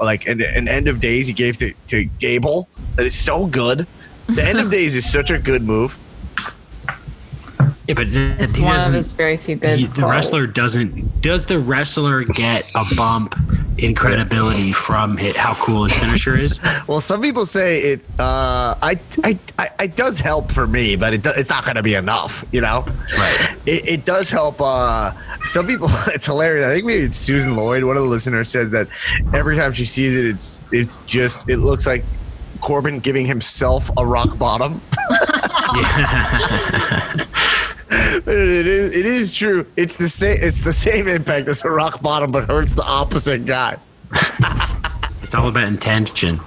like 0.00 0.26
an, 0.26 0.42
an 0.42 0.68
end 0.68 0.88
of 0.88 1.00
days 1.00 1.26
he 1.28 1.32
gave 1.32 1.56
to 1.58 1.72
to 1.88 2.04
Gable 2.18 2.68
that 2.96 3.06
is 3.06 3.14
so 3.14 3.46
good. 3.46 3.86
The 4.26 4.44
end 4.44 4.60
of 4.60 4.70
days 4.78 4.94
is 4.94 5.10
such 5.10 5.30
a 5.30 5.38
good 5.38 5.62
move. 5.62 5.98
Yeah, 7.88 7.94
but 7.94 8.10
th- 8.10 8.38
it's 8.38 8.54
he 8.54 8.62
one 8.62 8.74
of 8.76 8.80
doesn't- 8.80 8.94
his 8.94 9.12
very 9.12 9.36
few 9.38 9.56
good. 9.56 9.78
he- 9.78 9.86
the 9.86 10.04
wrestler 10.06 10.46
doesn't. 10.46 11.22
Does 11.22 11.46
the 11.46 11.58
wrestler 11.58 12.22
get 12.22 12.70
a 12.74 12.84
bump 12.96 13.34
in 13.78 13.94
credibility 13.94 14.72
from 14.72 15.16
hit, 15.16 15.36
how 15.36 15.54
cool 15.54 15.84
his 15.84 15.94
finisher 15.96 16.36
is? 16.38 16.60
Well, 16.86 17.00
some 17.00 17.20
people 17.22 17.46
say 17.46 17.80
it. 17.80 18.06
Uh, 18.18 18.74
I, 18.82 18.98
I, 19.24 19.38
I, 19.58 19.70
it 19.84 19.96
does 19.96 20.20
help 20.20 20.52
for 20.52 20.66
me, 20.66 20.96
but 20.96 21.14
it, 21.14 21.22
do- 21.22 21.32
it's 21.36 21.48
not 21.50 21.64
going 21.64 21.76
to 21.76 21.82
be 21.82 21.94
enough. 21.94 22.44
You 22.52 22.60
know, 22.60 22.84
Right. 23.16 23.56
It, 23.66 23.88
it 23.88 24.04
does 24.04 24.30
help. 24.30 24.60
Uh, 24.60 25.12
some 25.44 25.66
people, 25.66 25.88
it's 26.08 26.26
hilarious. 26.26 26.64
I 26.64 26.74
think 26.74 26.84
maybe 26.84 27.04
it's 27.04 27.16
Susan 27.16 27.56
Lloyd. 27.56 27.84
One 27.84 27.96
of 27.96 28.02
the 28.02 28.08
listeners 28.08 28.48
says 28.50 28.70
that 28.72 28.86
every 29.32 29.56
time 29.56 29.72
she 29.72 29.84
sees 29.86 30.14
it, 30.16 30.26
it's 30.26 30.60
it's 30.72 30.98
just 31.06 31.48
it 31.48 31.56
looks 31.58 31.86
like 31.86 32.04
Corbin 32.60 33.00
giving 33.00 33.24
himself 33.26 33.90
a 33.96 34.04
rock 34.06 34.36
bottom. 34.38 34.80
it 37.90 38.66
is 38.66 38.94
it 38.94 39.06
is 39.06 39.34
true. 39.34 39.66
It's 39.76 39.96
the 39.96 40.08
same. 40.08 40.38
It's 40.40 40.62
the 40.62 40.72
same 40.72 41.08
impact 41.08 41.48
as 41.48 41.64
a 41.64 41.70
rock 41.70 42.00
bottom, 42.02 42.30
but 42.30 42.44
hurts 42.44 42.74
the 42.74 42.84
opposite 42.84 43.46
guy. 43.46 43.78
It's 45.28 45.34
all 45.34 45.48
about 45.48 45.64
intention. 45.64 46.40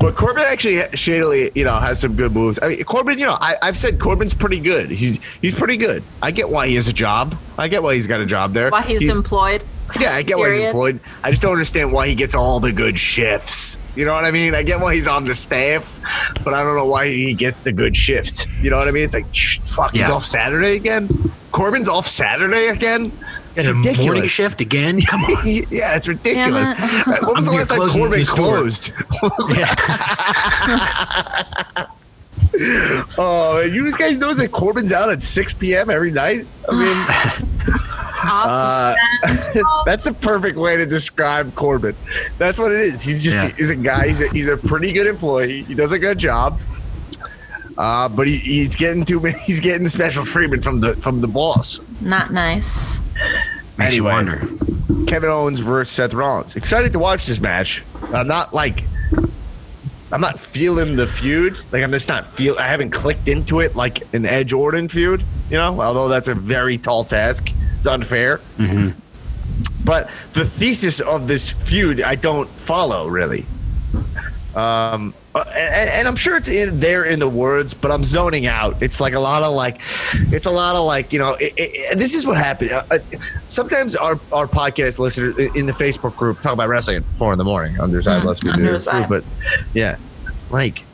But 0.00 0.16
Corbin 0.16 0.44
actually 0.46 0.80
shadily, 0.94 1.50
you 1.54 1.64
know, 1.64 1.78
has 1.78 2.00
some 2.00 2.16
good 2.16 2.32
moves. 2.32 2.58
I 2.62 2.70
mean, 2.70 2.82
Corbin, 2.84 3.18
you 3.18 3.26
know, 3.26 3.36
I, 3.38 3.56
I've 3.60 3.76
said 3.76 4.00
Corbin's 4.00 4.32
pretty 4.32 4.60
good. 4.60 4.88
He's 4.88 5.22
he's 5.42 5.52
pretty 5.52 5.76
good. 5.76 6.02
I 6.22 6.30
get 6.30 6.48
why 6.48 6.68
he 6.68 6.76
has 6.76 6.88
a 6.88 6.92
job. 6.94 7.36
I 7.58 7.68
get 7.68 7.82
why 7.82 7.94
he's 7.94 8.06
got 8.06 8.22
a 8.22 8.24
job 8.24 8.54
there. 8.54 8.70
Why 8.70 8.80
he's, 8.80 9.06
employed. 9.14 9.62
yeah, 10.00 10.14
I 10.14 10.22
get 10.22 10.38
why 10.38 10.52
he's 10.52 10.60
employed. 10.60 11.00
I 11.22 11.28
just 11.28 11.42
don't 11.42 11.52
understand 11.52 11.92
why 11.92 12.08
he 12.08 12.14
gets 12.14 12.34
all 12.34 12.60
the 12.60 12.72
good 12.72 12.98
shifts. 12.98 13.76
You 13.94 14.06
know 14.06 14.14
what 14.14 14.24
I 14.24 14.30
mean? 14.30 14.54
I 14.54 14.62
get 14.62 14.80
why 14.80 14.94
he's 14.94 15.06
on 15.06 15.26
the 15.26 15.34
staff, 15.34 16.00
but 16.42 16.54
I 16.54 16.62
don't 16.62 16.76
know 16.76 16.86
why 16.86 17.08
he 17.08 17.34
gets 17.34 17.60
the 17.60 17.72
good 17.72 17.94
shifts. 17.94 18.46
You 18.62 18.70
know 18.70 18.78
what 18.78 18.88
I 18.88 18.90
mean? 18.90 19.04
It's 19.04 19.12
like, 19.12 19.26
shh, 19.34 19.58
fuck, 19.58 19.92
he's 19.92 20.08
off 20.08 20.24
Saturday 20.24 20.76
again. 20.76 21.10
Corbin's 21.50 21.90
off 21.90 22.06
Saturday 22.06 22.68
again. 22.68 23.12
Get 23.54 23.66
a 23.66 23.74
ridiculous. 23.74 24.06
morning 24.06 24.26
shift 24.28 24.60
again? 24.60 24.98
Come 25.00 25.20
on. 25.24 25.46
yeah, 25.46 25.94
it's 25.96 26.08
ridiculous. 26.08 26.68
Damn 26.68 26.78
Uh, 26.78 27.16
When 27.20 27.34
was 27.34 27.36
I'm 27.36 27.44
the 27.44 27.50
last 27.52 27.68
time 27.68 27.88
Corbin 27.90 28.24
closed? 28.24 28.92
Yeah. 29.56 29.74
Oh, 33.18 33.60
you 33.60 33.90
guys 33.96 34.18
know 34.18 34.34
that 34.34 34.52
Corbin's 34.52 34.92
out 34.92 35.10
at 35.10 35.22
6 35.22 35.54
p.m. 35.54 35.88
every 35.90 36.10
night? 36.10 36.46
I 36.68 36.72
mean, 36.74 37.06
uh, 38.24 38.94
that's 39.86 40.04
the 40.04 40.14
perfect 40.20 40.58
way 40.58 40.76
to 40.76 40.84
describe 40.86 41.54
Corbin. 41.54 41.96
That's 42.38 42.58
what 42.58 42.70
it 42.70 42.78
is. 42.80 43.02
He's 43.02 43.22
just 43.22 43.42
Yeah. 43.44 43.54
he's 43.56 43.70
a 43.70 43.76
guy. 43.76 44.08
He's 44.08 44.20
a, 44.20 44.28
he's 44.28 44.48
a 44.48 44.56
pretty 44.56 44.92
good 44.92 45.06
employee. 45.06 45.62
He 45.62 45.74
does 45.74 45.92
a 45.92 45.98
good 45.98 46.18
job. 46.18 46.60
Uh, 47.78 48.06
but 48.08 48.26
he, 48.28 48.36
he's 48.36 48.76
getting 48.76 49.04
too 49.04 49.18
many. 49.18 49.38
He's 49.38 49.58
getting 49.60 49.88
special 49.88 50.24
treatment 50.26 50.62
from 50.62 50.80
the 50.80 50.94
from 50.96 51.22
the 51.22 51.28
boss. 51.28 51.80
Not 52.02 52.30
nice. 52.32 53.00
Makes 53.78 53.96
you 53.96 54.08
Anyway. 54.08 54.12
wonder. 54.38 55.04
Kevin 55.06 55.30
Owens 55.30 55.60
versus 55.60 55.94
Seth 55.94 56.14
Rollins. 56.14 56.56
Excited 56.56 56.92
to 56.92 56.98
watch 56.98 57.26
this 57.26 57.40
match. 57.40 57.82
I'm 58.12 58.26
not 58.28 58.52
like 58.54 58.84
I'm 60.10 60.20
not 60.20 60.38
feeling 60.38 60.96
the 60.96 61.06
feud. 61.06 61.58
Like 61.72 61.82
I'm 61.82 61.90
just 61.92 62.08
not 62.08 62.26
feel. 62.26 62.56
I 62.58 62.66
haven't 62.68 62.90
clicked 62.90 63.28
into 63.28 63.60
it 63.60 63.74
like 63.74 64.02
an 64.14 64.26
Edge 64.26 64.52
Orton 64.52 64.88
feud. 64.88 65.22
You 65.50 65.56
know, 65.56 65.80
although 65.80 66.08
that's 66.08 66.28
a 66.28 66.34
very 66.34 66.76
tall 66.78 67.04
task. 67.04 67.50
It's 67.78 67.86
unfair. 67.86 68.40
But 69.84 70.08
the 70.34 70.44
thesis 70.44 71.00
of 71.00 71.26
this 71.28 71.50
feud, 71.50 72.00
I 72.02 72.14
don't 72.14 72.48
follow 72.50 73.08
really. 73.08 73.44
Um, 74.54 75.12
uh, 75.34 75.44
and, 75.54 75.90
and 75.90 76.08
I'm 76.08 76.16
sure 76.16 76.36
it's 76.36 76.48
in 76.48 76.78
there 76.80 77.04
in 77.04 77.18
the 77.18 77.28
words, 77.28 77.74
but 77.74 77.90
I'm 77.90 78.04
zoning 78.04 78.46
out. 78.46 78.82
It's 78.82 79.00
like 79.00 79.14
a 79.14 79.20
lot 79.20 79.42
of 79.42 79.54
like, 79.54 79.80
it's 80.30 80.46
a 80.46 80.50
lot 80.50 80.76
of 80.76 80.84
like, 80.84 81.12
you 81.12 81.18
know, 81.18 81.34
it, 81.34 81.52
it, 81.56 81.98
this 81.98 82.14
is 82.14 82.26
what 82.26 82.36
happened. 82.36 82.72
Uh, 82.72 82.82
uh, 82.90 82.98
sometimes 83.46 83.96
our, 83.96 84.18
our 84.32 84.46
podcast 84.46 84.98
listeners 84.98 85.38
in 85.38 85.56
in 85.56 85.66
the 85.66 85.72
Facebook 85.72 86.16
group 86.16 86.40
talk 86.42 86.52
about 86.52 86.68
wrestling 86.68 86.98
at 86.98 87.04
four 87.04 87.32
in 87.32 87.38
the 87.38 87.44
morning. 87.44 87.80
Underside, 87.80 88.22
Mm, 88.22 88.26
less 88.26 88.42
we 88.44 88.50
do. 88.52 88.62
But 89.08 89.24
yeah, 89.74 89.96
like 90.50 90.84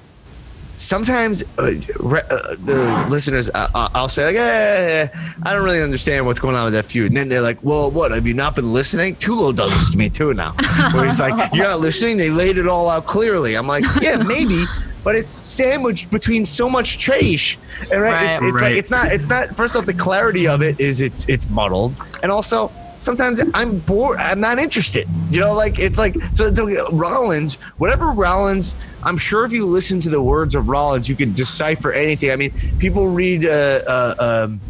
sometimes 0.79 1.43
uh, 1.59 1.73
re- 2.01 2.23
uh, 2.31 2.57
the 2.65 3.07
listeners, 3.11 3.51
uh, 3.55 3.69
uh, 3.75 3.89
I'll 3.95 4.09
say 4.09 4.27
like, 4.27 4.37
eh, 4.37 5.09
I 5.43 5.53
don't 5.53 5.65
really 5.65 5.83
understand 5.83 6.25
what's 6.27 6.41
going 6.41 6.57
on 6.57 6.65
with 6.65 6.75
that 6.75 6.85
feud, 6.87 7.09
and 7.09 7.17
then 7.17 7.29
they're 7.29 7.43
like, 7.43 7.59
well, 7.63 7.91
what? 7.91 8.11
Have 8.13 8.27
you 8.27 8.35
not 8.35 8.57
been 8.57 8.73
listening? 8.73 9.17
Tulo 9.17 9.55
does 9.55 9.73
this 9.75 9.91
to 9.91 9.99
me 9.99 10.09
too 10.09 10.33
now, 10.35 10.53
where 10.93 11.05
he's 11.05 11.21
like, 11.21 11.53
you're 11.53 11.67
not 11.67 11.81
listening. 11.81 12.17
They 12.17 12.31
laid 12.31 12.59
it 12.59 12.67
all 12.69 12.89
out 12.89 13.05
clearly. 13.07 13.55
I'm 13.57 13.67
like, 13.67 13.85
yeah, 14.01 14.17
maybe. 14.17 14.65
But 15.05 15.15
it's 15.15 15.31
sandwiched 15.31 16.11
between 16.11 16.45
so 16.45 16.69
much 16.69 16.99
trash, 16.99 17.57
and 17.93 18.03
right, 18.03 18.27
it's, 18.35 18.41
Right. 18.41 18.49
it's 18.49 18.61
Right. 18.61 18.63
like 18.71 18.77
it's 18.79 18.91
not. 18.91 19.13
It's 19.13 19.29
not. 19.29 19.57
First 19.57 19.77
off, 19.77 19.87
the 19.87 19.95
clarity 19.95 20.47
of 20.49 20.61
it 20.63 20.79
is 20.81 21.01
it's 21.01 21.29
it's 21.29 21.49
muddled, 21.51 21.95
and 22.23 22.31
also 22.33 22.71
sometimes 22.99 23.43
I'm 23.55 23.79
bored. 23.81 24.19
I'm 24.19 24.41
not 24.41 24.59
interested. 24.59 25.09
You 25.31 25.41
know, 25.41 25.55
like 25.55 25.79
it's 25.79 25.99
like 25.99 26.15
so. 26.35 26.53
so 26.53 26.89
Rollins, 26.91 27.55
whatever 27.79 28.11
Rollins, 28.11 28.75
I'm 29.03 29.19
sure 29.19 29.45
if 29.45 29.53
you 29.53 29.67
listen 29.67 30.01
to 30.03 30.11
the 30.11 30.23
words 30.23 30.55
of 30.55 30.69
Rollins, 30.69 31.09
you 31.09 31.17
could 31.17 31.35
decipher 31.35 31.93
anything. 31.93 32.31
I 32.31 32.37
mean, 32.37 32.53
people 32.79 33.09
read 33.09 33.45
uh, 33.45 33.49
uh, 33.87 34.15
um, 34.19 34.61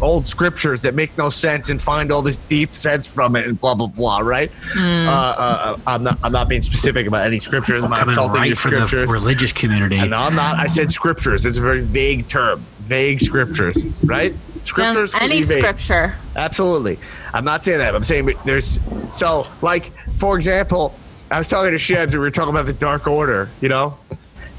old 0.00 0.26
scriptures 0.26 0.82
that 0.82 0.94
make 0.94 1.16
no 1.18 1.30
sense 1.30 1.68
and 1.68 1.80
find 1.80 2.10
all 2.10 2.22
this 2.22 2.38
deep 2.38 2.74
sense 2.74 3.06
from 3.06 3.36
it, 3.36 3.46
and 3.46 3.60
blah 3.60 3.74
blah 3.74 3.86
blah. 3.86 4.20
Right? 4.20 4.50
Uh, 4.76 5.08
uh, 5.10 5.76
I'm 5.86 6.04
not. 6.04 6.18
I'm 6.22 6.32
not 6.32 6.48
being 6.48 6.62
specific 6.62 7.06
about 7.06 7.26
any 7.26 7.40
scriptures. 7.40 7.82
I'm 7.82 7.90
not 7.90 8.08
insulting 8.08 8.44
your 8.44 8.50
right 8.50 8.58
for 8.58 8.70
the 8.70 8.86
scriptures. 8.86 9.10
religious 9.10 9.52
community. 9.52 9.96
No, 10.08 10.18
I'm 10.18 10.34
not. 10.34 10.56
I 10.56 10.66
said 10.66 10.90
scriptures. 10.90 11.44
It's 11.44 11.58
a 11.58 11.62
very 11.62 11.80
vague 11.82 12.28
term. 12.28 12.64
Vague 12.80 13.20
scriptures, 13.20 13.84
right? 14.04 14.34
Scriptures. 14.64 15.14
can 15.14 15.22
any 15.22 15.42
scripture. 15.42 16.14
Absolutely. 16.36 16.98
I'm 17.32 17.44
not 17.44 17.64
saying 17.64 17.78
that. 17.78 17.94
I'm 17.94 18.04
saying 18.04 18.32
there's 18.44 18.80
so 19.12 19.46
like 19.62 19.92
for 20.16 20.36
example, 20.36 20.94
I 21.30 21.38
was 21.38 21.48
talking 21.48 21.70
to 21.70 21.78
Shebs 21.78 22.04
and 22.04 22.12
we 22.14 22.18
were 22.18 22.30
talking 22.30 22.50
about 22.50 22.66
the 22.66 22.72
Dark 22.72 23.06
Order, 23.06 23.48
you 23.60 23.68
know, 23.68 23.96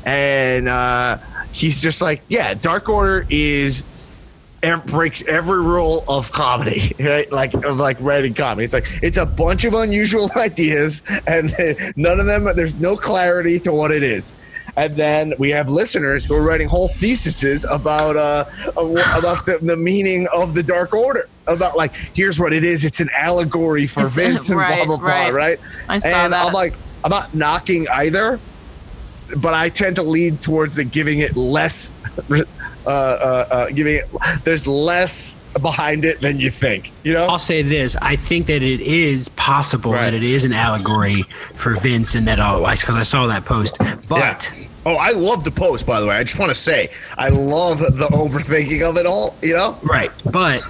and 0.05 0.67
uh, 0.67 1.17
he's 1.51 1.81
just 1.81 2.01
like, 2.01 2.21
yeah, 2.29 2.53
Dark 2.53 2.89
Order 2.89 3.25
is. 3.29 3.83
breaks 4.85 5.27
every 5.27 5.61
rule 5.61 6.03
of 6.07 6.31
comedy, 6.31 6.95
right? 6.99 7.31
Like 7.31 7.53
of 7.53 7.77
like 7.77 7.97
writing 7.99 8.33
comedy. 8.33 8.65
It's 8.65 8.73
like 8.73 8.85
it's 9.01 9.17
a 9.17 9.25
bunch 9.25 9.65
of 9.65 9.73
unusual 9.73 10.29
ideas, 10.35 11.03
and 11.27 11.51
none 11.95 12.19
of 12.19 12.25
them. 12.25 12.47
There's 12.55 12.79
no 12.79 12.95
clarity 12.95 13.59
to 13.59 13.71
what 13.71 13.91
it 13.91 14.03
is. 14.03 14.33
And 14.78 14.95
then 14.95 15.34
we 15.38 15.49
have 15.51 15.69
listeners 15.69 16.26
who 16.26 16.36
are 16.36 16.41
writing 16.41 16.67
whole 16.67 16.88
theses 16.88 17.65
about 17.69 18.15
uh 18.17 18.45
about 18.78 19.45
the, 19.45 19.59
the 19.61 19.76
meaning 19.78 20.28
of 20.34 20.55
the 20.55 20.63
Dark 20.63 20.93
Order. 20.93 21.28
About 21.47 21.76
like 21.76 21.93
here's 22.13 22.39
what 22.39 22.53
it 22.53 22.63
is. 22.63 22.86
It's 22.86 22.99
an 23.01 23.09
allegory 23.17 23.88
for 23.88 24.01
It's- 24.05 24.15
Vince 24.15 24.49
and 24.49 24.59
right, 24.59 24.86
blah 24.86 24.97
blah 24.97 25.07
right. 25.07 25.30
blah. 25.30 25.38
Right? 25.38 25.59
I 25.89 25.99
saw 25.99 26.07
and 26.07 26.34
that. 26.34 26.45
I'm 26.45 26.53
like 26.53 26.74
I'm 27.03 27.09
not 27.09 27.34
knocking 27.34 27.88
either, 27.89 28.39
but 29.38 29.53
I 29.53 29.69
tend 29.69 29.95
to 29.97 30.03
lead 30.03 30.41
towards 30.41 30.76
the 30.76 30.84
giving 30.84 31.19
it 31.19 31.36
less. 31.36 31.91
Uh, 32.84 32.89
uh, 32.89 33.47
uh, 33.51 33.65
giving 33.69 33.97
it 33.97 34.05
there's 34.43 34.65
less 34.65 35.38
behind 35.61 36.05
it 36.05 36.21
than 36.21 36.39
you 36.39 36.49
think. 36.49 36.91
You 37.03 37.13
know? 37.13 37.25
I'll 37.25 37.39
say 37.39 37.61
this: 37.61 37.95
I 38.01 38.15
think 38.15 38.47
that 38.47 38.61
it 38.61 38.81
is 38.81 39.29
possible 39.29 39.93
Right. 39.93 40.05
that 40.11 40.13
it 40.13 40.23
is 40.23 40.45
an 40.45 40.53
allegory 40.53 41.23
for 41.55 41.75
Vince, 41.75 42.15
and 42.15 42.27
that 42.27 42.39
oh, 42.39 42.65
because 42.69 42.95
I 42.95 43.03
saw 43.03 43.27
that 43.27 43.45
post. 43.45 43.77
But 44.07 44.19
Yeah. 44.19 44.41
Oh, 44.83 44.95
I 44.95 45.11
love 45.11 45.43
the 45.43 45.51
post, 45.51 45.85
by 45.85 45.99
the 45.99 46.07
way. 46.07 46.15
I 46.15 46.23
just 46.23 46.39
want 46.39 46.49
to 46.49 46.55
say, 46.57 46.89
I 47.15 47.29
love 47.29 47.77
the 47.79 48.07
overthinking 48.11 48.81
of 48.81 48.97
it 48.97 49.05
all, 49.05 49.35
you 49.43 49.53
know? 49.53 49.77
right, 49.83 50.09
but 50.31 50.63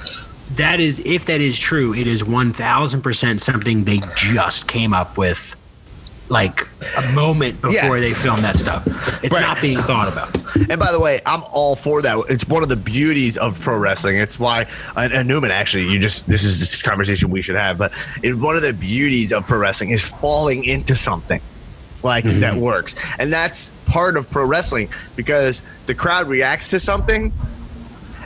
that 0.56 0.82
is 0.82 1.00
if 1.06 1.24
that 1.26 1.40
is 1.40 1.58
true, 1.58 1.94
it 1.94 2.08
is 2.08 2.22
one 2.24 2.52
thousand 2.52 3.04
percent 3.04 3.42
something 3.42 3.86
they 3.86 4.02
just 4.18 4.68
came 4.68 4.94
up 4.94 5.18
with, 5.18 5.56
like 6.32 6.66
a 6.98 7.12
moment 7.12 7.62
before 7.62 7.98
Yeah. 7.98 8.02
they 8.02 8.14
film 8.14 8.38
that 8.38 8.58
stuff. 8.58 8.88
It's 9.22 9.34
Right. 9.34 9.42
not 9.42 9.62
being 9.62 9.78
thought 9.80 10.08
about. 10.08 10.36
And 10.70 10.80
by 10.80 10.92
the 10.92 11.00
way, 11.00 11.20
I'm 11.26 11.44
all 11.52 11.76
for 11.76 12.02
that. 12.02 12.18
It's 12.30 12.48
one 12.48 12.64
of 12.64 12.70
the 12.70 12.78
beauties 12.78 13.38
of 13.38 13.60
pro 13.60 13.78
wrestling. 13.78 14.18
It's 14.18 14.40
why, 14.40 14.66
and, 14.96 15.12
and 15.12 15.28
Newman, 15.28 15.52
actually, 15.52 15.90
you 15.90 16.00
just, 16.00 16.28
this 16.28 16.44
is 16.44 16.62
this 16.62 16.82
conversation 16.82 17.30
we 17.30 17.42
should 17.42 17.58
have, 17.58 17.78
but 17.78 17.92
it, 18.24 18.34
one 18.36 18.56
of 18.56 18.62
the 18.62 18.72
beauties 18.72 19.34
of 19.34 19.46
pro 19.46 19.58
wrestling 19.58 19.90
is 19.90 20.06
falling 20.06 20.64
into 20.64 20.96
something 20.96 21.42
like 22.02 22.24
mm-hmm. 22.24 22.40
that 22.40 22.56
works. 22.56 22.96
And 23.20 23.32
that's 23.32 23.72
part 23.86 24.16
of 24.16 24.30
pro 24.32 24.46
wrestling 24.46 24.90
because 25.18 25.62
the 25.86 25.94
crowd 25.94 26.28
reacts 26.28 26.70
to 26.72 26.80
something. 26.80 27.34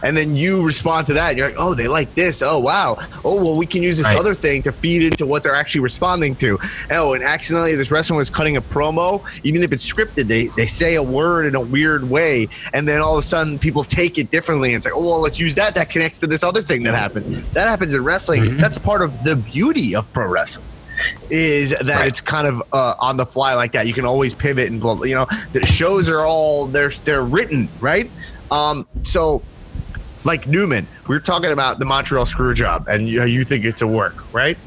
And 0.06 0.16
then 0.16 0.36
you 0.36 0.66
respond 0.66 1.08
to 1.08 1.14
that. 1.14 1.30
And 1.30 1.38
you're 1.38 1.48
like, 1.48 1.58
oh, 1.60 1.74
they 1.74 1.88
like 1.88 2.14
this. 2.16 2.42
Oh, 2.42 2.60
wow. 2.60 2.98
Oh, 3.26 3.44
well, 3.44 3.56
we 3.58 3.66
can 3.66 3.82
use 3.84 3.98
this 3.98 4.06
Right. 4.06 4.18
other 4.18 4.34
thing 4.36 4.62
to 4.64 4.72
feed 4.72 5.04
into 5.04 5.26
what 5.26 5.44
they're 5.44 5.56
actually 5.56 5.82
responding 5.82 6.36
to. 6.38 6.60
Oh, 6.92 7.14
and 7.14 7.24
accidentally, 7.24 7.76
this 7.76 7.90
wrestler 7.92 8.16
was 8.18 8.30
cutting 8.30 8.56
a 8.56 8.62
promo. 8.62 9.22
Even 9.44 9.64
if 9.64 9.72
it's 9.74 9.92
scripted, 9.92 10.28
they, 10.28 10.48
they 10.56 10.68
say 10.68 10.96
a 10.96 11.04
word 11.04 11.48
in 11.48 11.56
a 11.56 11.60
weird 11.62 12.10
way. 12.10 12.48
And 12.74 12.88
then 12.88 13.02
all 13.02 13.14
of 13.18 13.20
a 13.20 13.24
sudden, 13.28 13.58
people 13.60 13.84
take 13.84 14.18
it 14.18 14.30
differently. 14.32 14.70
And 14.70 14.78
it's 14.78 14.86
like, 14.86 14.96
oh, 14.96 15.02
well, 15.02 15.20
let's 15.22 15.40
use 15.40 15.56
that. 15.56 15.74
That 15.76 15.90
connects 15.90 16.20
to 16.20 16.28
this 16.28 16.44
other 16.44 16.62
thing 16.62 16.84
that 16.84 16.94
happened. 16.96 17.26
That 17.54 17.68
happens 17.68 17.94
in 17.94 18.04
wrestling. 18.04 18.58
That's 18.58 18.78
part 18.78 19.02
of 19.02 19.24
the 19.24 19.36
beauty 19.36 19.96
of 19.96 20.12
pro 20.14 20.28
wrestling 20.28 20.66
is 21.30 21.72
that 21.72 21.88
Right. 21.88 22.08
it's 22.08 22.22
kind 22.22 22.48
of 22.48 22.64
uh, 22.72 22.94
on 23.00 23.18
the 23.18 23.26
fly 23.26 23.54
like 23.54 23.74
that. 23.74 23.86
You 23.86 23.94
can 23.94 24.06
always 24.06 24.34
pivot 24.34 24.70
and 24.72 24.80
blah, 24.80 24.96
blah, 24.96 25.04
you 25.04 25.16
know 25.16 25.28
the 25.52 25.66
shows 25.66 26.10
are 26.10 26.22
all 26.26 26.68
they're 26.68 26.90
they're 27.04 27.24
written 27.24 27.68
right. 27.82 28.10
Um, 28.50 28.88
so 29.04 29.42
like 30.26 30.48
Newman, 30.48 30.88
We 31.08 31.16
are 31.16 31.20
talking 31.20 31.52
about 31.52 31.80
the 31.80 31.86
Montreal 31.86 32.26
screw 32.26 32.54
job, 32.54 32.88
and 32.88 33.08
you, 33.08 33.24
you 33.26 33.44
think 33.44 33.64
it's 33.64 33.82
a 33.82 33.88
work, 33.88 34.34
right? 34.34 34.58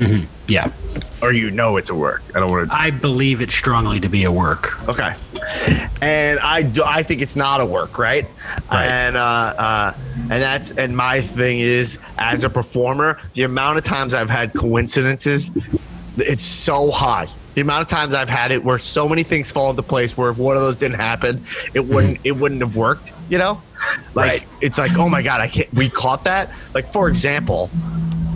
Yeah, 0.47 0.73
Or 1.21 1.33
you 1.33 1.51
know 1.51 1.77
it's 1.77 1.91
a 1.91 1.95
work. 1.95 2.23
I 2.35 2.41
don't 2.41 2.51
want 2.51 2.71
to. 2.71 2.75
I 2.75 2.91
believe 2.91 3.43
it 3.43 3.51
strongly 3.51 4.01
to 4.01 4.09
be 4.09 4.25
a 4.25 4.33
work. 4.33 4.89
Okay. 4.89 5.15
And 6.01 6.39
I 6.41 6.63
do, 6.63 6.83
I 6.85 7.03
think 7.03 7.21
it's 7.23 7.37
not 7.37 7.61
a 7.61 7.67
work, 7.67 7.99
right? 7.99 8.27
Right. 8.71 8.87
And 8.87 9.17
uh, 9.17 9.21
uh, 9.59 9.93
and 10.23 10.31
that's 10.31 10.71
and 10.73 10.97
my 10.97 11.21
thing 11.21 11.59
is 11.59 11.99
as 12.19 12.45
a 12.45 12.51
performer, 12.51 13.19
the 13.35 13.43
amount 13.43 13.79
of 13.79 13.85
times 13.85 14.15
I've 14.15 14.31
had 14.31 14.53
coincidences, 14.55 15.51
it's 16.17 16.45
so 16.45 16.91
high. 16.91 17.29
The 17.59 17.63
amount 17.63 17.83
of 17.83 17.89
times 17.89 18.15
I've 18.15 18.29
had 18.29 18.53
it 18.53 18.63
where 18.63 18.79
so 18.79 19.09
many 19.09 19.25
things 19.25 19.51
fall 19.51 19.71
into 19.71 19.83
place 19.83 20.17
where 20.17 20.31
if 20.31 20.39
one 20.39 20.57
of 20.57 20.63
those 20.63 20.77
didn't 20.77 21.01
happen, 21.01 21.39
it 21.39 21.41
mm-hmm. 21.81 21.93
wouldn't 21.93 22.21
it 22.23 22.31
wouldn't 22.31 22.61
have 22.61 22.77
worked. 22.77 23.11
You 23.29 23.39
know, 23.39 23.61
like 24.15 24.29
Right. 24.29 24.49
it's 24.61 24.79
like 24.79 24.97
oh 24.97 25.09
my 25.09 25.23
god, 25.23 25.41
I 25.41 25.49
can't. 25.49 25.75
We 25.75 25.89
caught 25.91 26.23
that. 26.23 26.53
Like 26.73 26.87
for 26.87 27.07
mm-hmm. 27.07 27.15
example, 27.15 27.69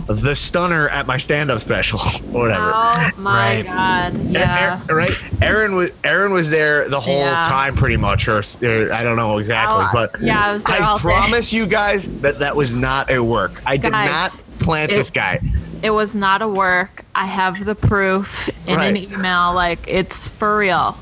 the 0.07 0.35
stunner 0.35 0.89
at 0.89 1.07
my 1.07 1.15
stand-up 1.15 1.61
special, 1.61 1.99
or 2.33 2.41
whatever. 2.41 2.71
Oh 2.75 3.09
my 3.15 3.55
Right. 3.55 3.65
god. 3.65 4.13
And 4.13 4.31
Yes. 4.33 4.89
Erin, 4.89 5.05
right? 5.05 5.41
Erin 5.41 5.75
was 5.77 5.91
Erin 6.03 6.33
was 6.33 6.49
there 6.49 6.89
the 6.89 6.99
whole 6.99 7.19
Yeah. 7.19 7.45
time, 7.47 7.77
pretty 7.77 7.95
much, 7.95 8.27
or, 8.27 8.39
or 8.39 8.91
I 8.91 9.03
don't 9.03 9.15
know 9.15 9.37
exactly, 9.37 9.85
but 9.93 10.09
yeah, 10.19 10.47
I 10.47 10.51
was 10.51 10.65
there 10.65 10.83
all 10.83 10.97
day. 10.97 11.01
promise 11.01 11.53
you 11.53 11.65
guys 11.65 12.09
that 12.19 12.39
that 12.39 12.57
was 12.57 12.73
not 12.75 13.09
a 13.09 13.23
work. 13.23 13.61
I 13.65 13.77
did 13.77 13.93
not 13.93 14.31
plant 14.59 14.91
it- 14.91 14.95
this 14.95 15.11
guy. 15.11 15.39
It 15.83 15.89
was 15.89 16.15
not 16.15 16.41
a 16.41 16.47
work. 16.47 17.03
I 17.13 17.25
have 17.25 17.65
the 17.65 17.75
proof 17.75 18.47
in 18.65 18.79
an 18.79 18.95
email. 18.95 19.53
Like 19.53 19.85
it's 19.85 20.29
for 20.29 20.57
real. 20.57 20.97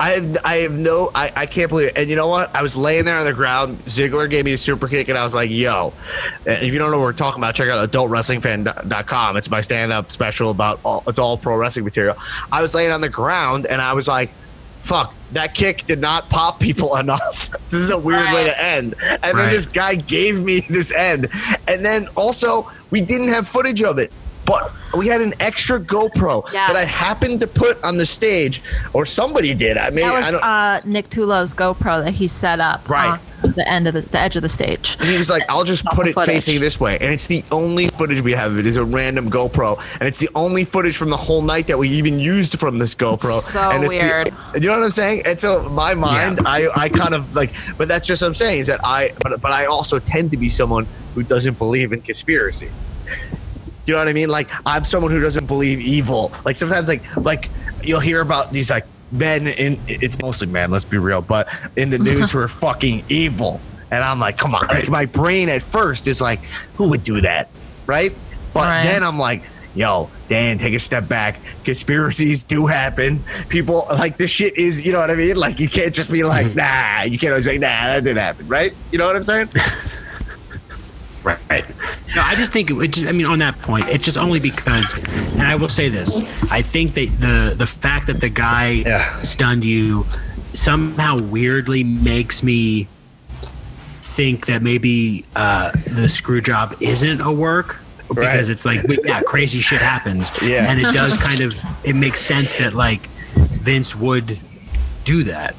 I 0.00 0.10
have 0.10 0.36
I 0.44 0.56
have 0.56 0.72
no 0.72 1.12
I, 1.14 1.32
I 1.36 1.46
can't 1.46 1.68
believe 1.68 1.88
it. 1.88 1.96
And 1.96 2.10
you 2.10 2.16
know 2.16 2.26
what? 2.26 2.52
I 2.52 2.60
was 2.60 2.76
laying 2.76 3.04
there 3.04 3.16
on 3.16 3.24
the 3.24 3.32
ground. 3.32 3.78
Ziggler 3.84 4.28
gave 4.28 4.44
me 4.44 4.52
a 4.52 4.58
super 4.58 4.88
kick, 4.88 5.08
and 5.08 5.16
I 5.16 5.22
was 5.22 5.32
like, 5.32 5.48
"Yo!" 5.48 5.92
And 6.44 6.60
if 6.64 6.72
you 6.72 6.80
don't 6.80 6.90
know 6.90 6.98
what 6.98 7.04
we're 7.04 7.12
talking 7.12 7.40
about, 7.40 7.54
check 7.54 7.68
out 7.68 7.88
adultwrestlingfan.com. 7.88 9.36
It's 9.36 9.48
my 9.48 9.60
stand-up 9.60 10.10
special 10.10 10.50
about 10.50 10.80
all. 10.84 11.04
It's 11.06 11.20
all 11.20 11.38
pro 11.38 11.56
wrestling 11.56 11.84
material. 11.84 12.16
I 12.50 12.62
was 12.62 12.74
laying 12.74 12.90
on 12.90 13.00
the 13.00 13.08
ground, 13.08 13.68
and 13.68 13.80
I 13.80 13.92
was 13.92 14.08
like, 14.08 14.30
"Fuck!" 14.80 15.14
That 15.32 15.54
kick 15.54 15.86
did 15.86 16.00
not 16.00 16.28
pop 16.28 16.58
people 16.58 16.96
enough. 17.04 17.50
this 17.70 17.80
is 17.80 17.90
a 17.90 17.98
weird 17.98 18.32
way 18.32 18.44
to 18.44 18.62
end. 18.62 18.94
And 19.22 19.38
then 19.38 19.50
this 19.50 19.66
guy 19.66 19.94
gave 19.94 20.42
me 20.42 20.60
this 20.60 20.92
end, 20.94 21.28
and 21.68 21.84
then 21.84 22.08
also 22.16 22.68
we 22.90 23.00
didn't 23.00 23.28
have 23.28 23.46
footage 23.46 23.82
of 23.82 23.98
it. 23.98 24.12
But 24.46 24.72
we 24.96 25.06
had 25.06 25.20
an 25.20 25.32
extra 25.38 25.78
GoPro 25.78 26.50
that 26.50 26.74
I 26.74 26.84
happened 26.84 27.40
to 27.40 27.46
put 27.46 27.80
on 27.84 27.96
the 27.98 28.06
stage, 28.06 28.60
or 28.92 29.06
somebody 29.06 29.54
did. 29.54 29.76
I 29.76 29.90
mean, 29.90 30.04
That 30.06 30.12
I 30.14 30.20
was 30.20 30.30
don't, 30.32 30.42
uh, 30.42 30.80
Nick 30.84 31.08
Tulo's 31.10 31.54
GoPro 31.54 32.02
that 32.02 32.10
he 32.12 32.26
set 32.26 32.58
up 32.58 32.88
Right. 32.88 33.20
on 33.44 33.52
the 33.52 33.68
end 33.68 33.86
of 33.86 33.94
the, 33.94 34.00
the 34.00 34.18
edge 34.18 34.34
of 34.34 34.42
the 34.42 34.48
stage. 34.48 34.96
And 34.98 35.08
he 35.08 35.16
was 35.16 35.30
like, 35.30 35.44
I'll 35.48 35.62
just 35.62 35.84
put 35.84 36.08
it 36.08 36.14
footage. 36.14 36.34
facing 36.34 36.60
this 36.60 36.80
way. 36.80 36.98
And 37.00 37.12
it's 37.12 37.28
the 37.28 37.44
only 37.52 37.86
footage 37.88 38.20
we 38.22 38.32
have 38.32 38.50
of 38.50 38.58
it 38.58 38.66
is 38.66 38.76
a 38.76 38.84
random 38.84 39.30
GoPro. 39.30 39.78
And 40.00 40.08
it's 40.08 40.18
the 40.18 40.28
only 40.34 40.64
footage 40.64 40.96
from 40.96 41.10
the 41.10 41.16
whole 41.16 41.42
night 41.42 41.68
that 41.68 41.78
we 41.78 41.88
even 41.90 42.18
used 42.18 42.58
from 42.58 42.78
this 42.78 42.94
GoPro. 42.96 43.38
So 43.38 43.70
and 43.70 43.84
it's 43.84 43.96
the- 43.96 44.04
weird. 44.04 44.30
you 44.60 44.68
know 44.68 44.76
what 44.76 44.84
I'm 44.84 44.90
saying? 44.90 45.22
And 45.26 45.38
so 45.38 45.68
my 45.68 45.94
mind, 45.94 46.40
I, 46.44 46.68
I 46.74 46.88
kind 46.88 47.14
of 47.14 47.36
like, 47.36 47.52
but 47.78 47.86
that's 47.86 48.08
just 48.08 48.22
what 48.22 48.28
I'm 48.28 48.34
saying 48.34 48.58
is 48.60 48.66
that 48.66 48.80
I, 48.82 49.12
but, 49.22 49.40
but 49.40 49.52
I 49.52 49.66
also 49.66 50.00
tend 50.00 50.32
to 50.32 50.36
be 50.36 50.48
someone 50.48 50.88
who 51.14 51.22
doesn't 51.22 51.58
believe 51.58 51.92
in 51.92 52.00
conspiracy. 52.02 52.70
You 53.90 53.96
know 53.96 54.02
what 54.02 54.08
I 54.08 54.12
mean? 54.12 54.28
Like 54.28 54.48
I'm 54.64 54.84
someone 54.84 55.10
who 55.10 55.18
doesn't 55.18 55.46
believe 55.46 55.80
evil. 55.80 56.30
Like 56.44 56.54
sometimes 56.54 56.86
like 56.86 57.02
like 57.16 57.50
you'll 57.82 57.98
hear 57.98 58.20
about 58.20 58.52
these 58.52 58.70
like 58.70 58.86
men 59.10 59.48
in 59.48 59.80
it's 59.88 60.16
mostly 60.20 60.46
men, 60.46 60.70
let's 60.70 60.84
be 60.84 60.96
real, 60.96 61.22
but 61.22 61.52
in 61.74 61.90
the 61.90 61.98
news 61.98 62.30
who 62.32 62.38
are 62.38 62.46
fucking 62.46 63.02
evil. 63.08 63.60
And 63.90 64.04
I'm 64.04 64.20
like, 64.20 64.38
come 64.38 64.54
on. 64.54 64.68
Like 64.68 64.88
my 64.88 65.06
brain 65.06 65.48
at 65.48 65.60
first 65.60 66.06
is 66.06 66.20
like, 66.20 66.38
who 66.76 66.88
would 66.90 67.02
do 67.02 67.20
that? 67.22 67.48
Right? 67.86 68.12
But 68.54 68.68
Right. 68.68 68.84
then 68.84 69.02
I'm 69.02 69.18
like, 69.18 69.42
yo, 69.74 70.08
Dan, 70.28 70.58
take 70.58 70.74
a 70.74 70.78
step 70.78 71.08
back. 71.08 71.40
Conspiracies 71.64 72.44
do 72.44 72.68
happen. 72.68 73.24
People 73.48 73.88
like 73.90 74.18
this 74.18 74.30
shit 74.30 74.56
is, 74.56 74.86
you 74.86 74.92
know 74.92 75.00
what 75.00 75.10
I 75.10 75.16
mean? 75.16 75.34
Like 75.34 75.58
you 75.58 75.68
can't 75.68 75.92
just 75.92 76.12
be 76.12 76.22
like, 76.22 76.46
mm-hmm. 76.46 76.58
nah. 76.58 77.02
You 77.10 77.18
can't 77.18 77.32
always 77.32 77.44
be 77.44 77.58
like, 77.58 77.60
nah, 77.60 77.86
that 77.88 78.04
didn't 78.04 78.18
happen, 78.18 78.46
right? 78.46 78.72
You 78.92 78.98
know 78.98 79.06
what 79.08 79.16
I'm 79.16 79.24
saying? 79.24 79.48
Right. 81.22 81.38
Right. 81.50 81.64
No, 82.16 82.22
I 82.22 82.34
just 82.34 82.52
think 82.52 82.70
it, 82.70 82.74
it 82.78 82.88
just, 82.92 83.06
I 83.06 83.12
mean, 83.12 83.26
on 83.26 83.38
that 83.40 83.60
point, 83.60 83.88
it's 83.88 84.04
just 84.04 84.16
only 84.16 84.40
because, 84.40 84.94
and 84.94 85.42
I 85.42 85.54
will 85.56 85.68
say 85.68 85.88
this: 85.88 86.20
I 86.50 86.62
think 86.62 86.94
that 86.94 87.08
the 87.20 87.54
the 87.56 87.66
fact 87.66 88.06
that 88.06 88.20
the 88.20 88.28
guy 88.30 88.82
Yeah. 88.86 89.20
stunned 89.22 89.64
you 89.64 90.06
somehow 90.54 91.18
weirdly 91.18 91.84
makes 91.84 92.42
me 92.42 92.88
think 94.02 94.46
that 94.46 94.62
maybe 94.62 95.24
uh, 95.36 95.70
the 95.86 96.08
screw 96.08 96.40
job 96.40 96.76
isn't 96.80 97.20
a 97.20 97.30
work 97.32 97.78
because 98.08 98.16
Right. 98.48 98.50
it's 98.50 98.64
like, 98.64 98.80
yeah, 99.04 99.20
crazy 99.22 99.60
shit 99.60 99.80
happens, 99.80 100.32
Yeah. 100.42 100.68
and 100.70 100.80
it 100.80 100.92
does 100.94 101.16
kind 101.28 101.40
of 101.42 101.54
it 101.84 101.94
makes 101.94 102.20
sense 102.20 102.58
that 102.58 102.74
like 102.74 103.06
Vince 103.36 103.94
would 103.94 104.38
do 105.04 105.22
that. 105.24 105.54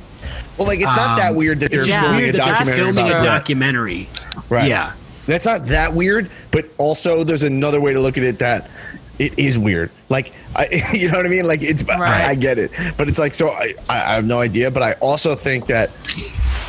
Well, 0.57 0.67
like 0.67 0.79
it's 0.79 0.95
not 0.95 1.17
that 1.17 1.29
Um, 1.31 1.35
weird 1.37 1.59
that 1.61 1.71
they're 1.71 1.85
Yeah. 1.85 2.01
filming 2.01 2.29
a 2.29 2.31
that 2.33 2.37
documentary 2.37 2.91
filming 2.93 3.11
a 3.13 3.23
documentary. 3.23 4.09
Right. 4.49 4.67
Yeah. 4.67 4.91
That's 5.25 5.45
not 5.45 5.67
that 5.67 5.93
weird, 5.93 6.29
but 6.51 6.65
also 6.77 7.23
there's 7.23 7.43
another 7.43 7.79
way 7.79 7.93
to 7.93 7.99
look 7.99 8.17
at 8.17 8.23
it 8.23 8.39
that 8.39 8.69
it 9.19 9.37
is 9.37 9.57
weird. 9.59 9.91
Like, 10.09 10.33
I, 10.55 10.67
you 10.93 11.09
know 11.11 11.17
what 11.17 11.25
I 11.25 11.29
mean? 11.29 11.45
Like, 11.45 11.61
it's 11.61 11.87
I, 11.87 11.99
Right. 11.99 12.21
I 12.25 12.35
get 12.35 12.57
it, 12.57 12.71
but 12.97 13.07
it's 13.07 13.19
like 13.19 13.33
so. 13.33 13.49
I, 13.49 13.73
I 13.89 13.95
I 13.95 14.15
have 14.15 14.25
no 14.25 14.39
idea, 14.39 14.71
but 14.71 14.83
I 14.83 14.93
also 14.93 15.35
think 15.35 15.67
that 15.67 15.91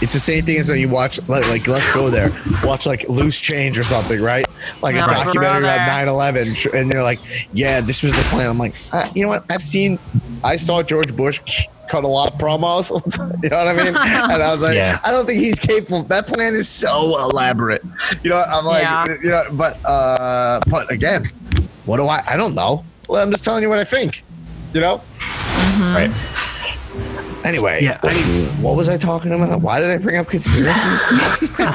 it's 0.02 0.12
the 0.12 0.20
same 0.20 0.44
thing 0.44 0.58
as 0.58 0.68
when 0.68 0.78
you 0.80 0.88
watch 0.88 1.20
like, 1.28 1.48
like 1.48 1.66
let's 1.66 1.92
go 1.94 2.10
there, 2.10 2.30
watch 2.64 2.86
like 2.86 3.08
Loose 3.08 3.40
Change 3.40 3.78
or 3.78 3.84
something, 3.84 4.20
right? 4.20 4.44
Like 4.82 4.96
Yeah, 4.96 5.10
a 5.10 5.24
documentary 5.24 5.64
about 5.64 5.88
9/11, 5.88 6.74
and 6.74 6.92
you're 6.92 7.02
like, 7.02 7.20
yeah, 7.52 7.80
this 7.80 8.02
was 8.02 8.14
the 8.14 8.22
plan. 8.24 8.50
I'm 8.50 8.58
like, 8.58 8.74
uh, 8.92 9.08
you 9.14 9.22
know 9.24 9.28
what? 9.28 9.44
I've 9.50 9.62
seen, 9.62 9.98
I 10.44 10.56
saw 10.56 10.82
George 10.82 11.14
Bush. 11.16 11.40
Cut 11.92 12.04
a 12.04 12.08
lot 12.08 12.32
of 12.32 12.38
promos, 12.40 12.88
you 13.42 13.50
know 13.50 13.58
what 13.58 13.68
I 13.68 13.74
mean? 13.76 13.88
And 13.88 14.42
I 14.42 14.50
was 14.50 14.62
like, 14.62 14.74
Yeah. 14.74 14.98
I 15.04 15.10
don't 15.10 15.26
think 15.26 15.42
he's 15.42 15.60
capable. 15.60 16.02
That 16.04 16.26
plan 16.26 16.54
is 16.54 16.66
so 16.66 17.18
elaborate. 17.18 17.82
You 18.22 18.30
know, 18.30 18.40
I'm 18.40 18.64
like, 18.64 18.84
Yeah. 18.84 19.04
you 19.22 19.28
know, 19.28 19.44
but 19.52 19.76
uh, 19.84 20.58
but 20.68 20.90
again, 20.90 21.26
what 21.84 21.98
do 21.98 22.06
I? 22.08 22.22
I 22.26 22.38
don't 22.38 22.54
know. 22.54 22.82
Well, 23.10 23.22
I'm 23.22 23.30
just 23.30 23.44
telling 23.44 23.62
you 23.62 23.68
what 23.68 23.78
I 23.78 23.84
think. 23.84 24.24
You 24.72 24.80
know. 24.80 25.02
Right. 25.78 26.10
Anyway, 27.44 27.80
Yeah, 27.82 27.98
I 28.02 28.14
mean- 28.14 28.46
what 28.62 28.74
was 28.74 28.88
I 28.88 28.96
talking 28.96 29.30
about? 29.34 29.60
Why 29.60 29.78
did 29.78 29.90
I 29.90 29.98
bring 29.98 30.16
up 30.16 30.28
conspiracies? 30.28 31.02
You're 31.58 31.68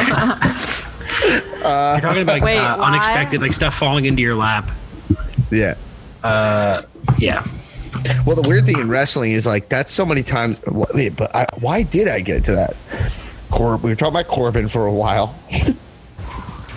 talking 2.01 2.23
about 2.23 2.27
like, 2.27 2.43
Wait, 2.43 2.57
uh, 2.57 2.77
unexpected, 2.81 3.39
like 3.41 3.53
stuff 3.53 3.75
falling 3.75 4.05
into 4.05 4.23
your 4.23 4.33
lap. 4.35 4.67
yeah. 5.51 5.75
Uh, 6.23 6.81
yeah. 7.19 7.45
Well, 8.25 8.35
the 8.35 8.47
weird 8.47 8.65
thing 8.65 8.79
in 8.79 8.89
wrestling 8.89 9.31
is 9.31 9.45
like 9.45 9.69
that's 9.69 9.91
so 9.91 10.05
many 10.05 10.23
times. 10.23 10.61
Wait, 10.65 11.15
but 11.15 11.35
I, 11.35 11.47
why 11.59 11.83
did 11.83 12.07
I 12.07 12.19
get 12.19 12.43
to 12.45 12.51
that? 12.53 12.75
Cor- 13.51 13.77
we 13.77 13.89
were 13.89 13.95
talking 13.95 14.15
about 14.19 14.27
Corbin 14.27 14.67
for 14.67 14.85
a 14.85 14.93
while. 14.93 15.35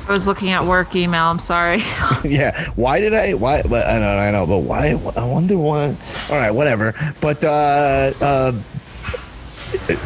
I 0.08 0.12
was 0.12 0.26
looking 0.26 0.50
at 0.50 0.64
work 0.64 0.96
email. 0.96 1.24
I'm 1.24 1.38
sorry. 1.38 1.82
yeah. 2.24 2.70
Why 2.72 3.00
did 3.00 3.14
I? 3.14 3.34
Why? 3.34 3.62
But 3.62 3.86
I 3.86 3.98
know, 3.98 4.18
I 4.18 4.30
know. 4.32 4.46
But 4.46 4.58
why? 4.58 5.00
I 5.16 5.24
wonder 5.24 5.56
why. 5.56 5.94
All 6.28 6.36
right, 6.36 6.50
whatever. 6.50 6.94
But 7.20 7.44
uh, 7.44 8.12
uh, 8.20 8.52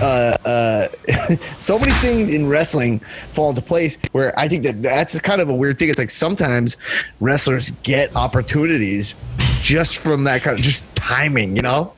uh, 0.01 0.37
uh, 0.45 0.89
so 1.59 1.79
many 1.79 1.93
things 1.93 2.33
in 2.33 2.49
wrestling 2.49 2.99
fall 3.33 3.51
into 3.51 3.63
place 3.63 3.99
where 4.13 4.39
I 4.39 4.49
think 4.49 4.65
that 4.65 4.83
that's 4.83 5.19
kind 5.21 5.41
of 5.41 5.49
a 5.49 5.55
weird 5.55 5.79
thing. 5.79 5.89
It's 5.89 5.99
like 5.99 6.11
sometimes 6.11 6.77
wrestlers 7.21 7.71
get 7.83 8.15
opportunities 8.15 9.15
just 9.65 9.97
from 9.97 10.25
that 10.25 10.43
kind 10.43 10.59
of 10.59 10.63
just 10.65 10.95
timing, 10.95 11.57
you 11.57 11.63
know. 11.63 11.95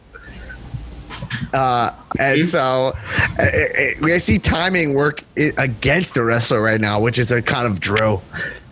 Uh, 1.52 1.90
and 2.20 2.44
so 2.46 2.92
uh, 3.38 3.42
uh, 3.42 4.06
I 4.06 4.18
see 4.18 4.38
timing 4.38 4.94
work 4.94 5.24
against 5.58 6.16
a 6.16 6.22
wrestler 6.22 6.62
right 6.62 6.80
now, 6.80 7.00
which 7.00 7.18
is 7.18 7.32
a 7.32 7.42
kind 7.42 7.66
of 7.66 7.80
Drew, 7.80 8.18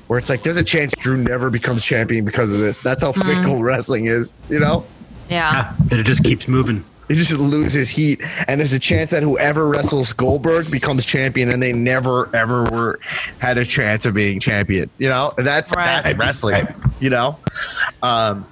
where 0.06 0.18
it's 0.18 0.30
like 0.30 0.42
there's 0.42 0.56
a 0.56 0.62
chance 0.64 0.92
Drew 0.98 1.16
never 1.16 1.50
becomes 1.50 1.84
champion 1.84 2.24
because 2.24 2.52
of 2.52 2.60
this. 2.60 2.80
That's 2.80 3.02
how 3.02 3.10
fickle 3.12 3.62
wrestling 3.62 4.04
is, 4.06 4.34
you 4.48 4.60
know. 4.60 4.84
Yeah. 5.28 5.52
Yeah, 5.52 5.74
that 5.86 5.98
it 6.00 6.06
just 6.06 6.22
keeps 6.22 6.46
moving. 6.46 6.84
He 7.08 7.16
just 7.16 7.32
loses 7.32 7.90
heat, 7.90 8.22
and 8.48 8.58
there's 8.60 8.72
a 8.72 8.78
chance 8.78 9.10
that 9.10 9.22
whoever 9.22 9.66
wrestles 9.68 10.12
Goldberg 10.14 10.70
becomes 10.70 11.04
champion, 11.04 11.50
and 11.50 11.62
they 11.62 11.72
never 11.72 12.34
ever 12.34 12.64
were 12.64 13.00
had 13.40 13.58
a 13.58 13.64
chance 13.64 14.06
of 14.06 14.14
being 14.14 14.38
champion. 14.40 14.88
You 14.98 15.08
know, 15.08 15.34
that's 15.36 15.74
Right. 15.74 16.02
that's 16.02 16.16
wrestling. 16.16 16.66
You 17.00 17.10
know, 17.10 17.38
um, 18.02 18.46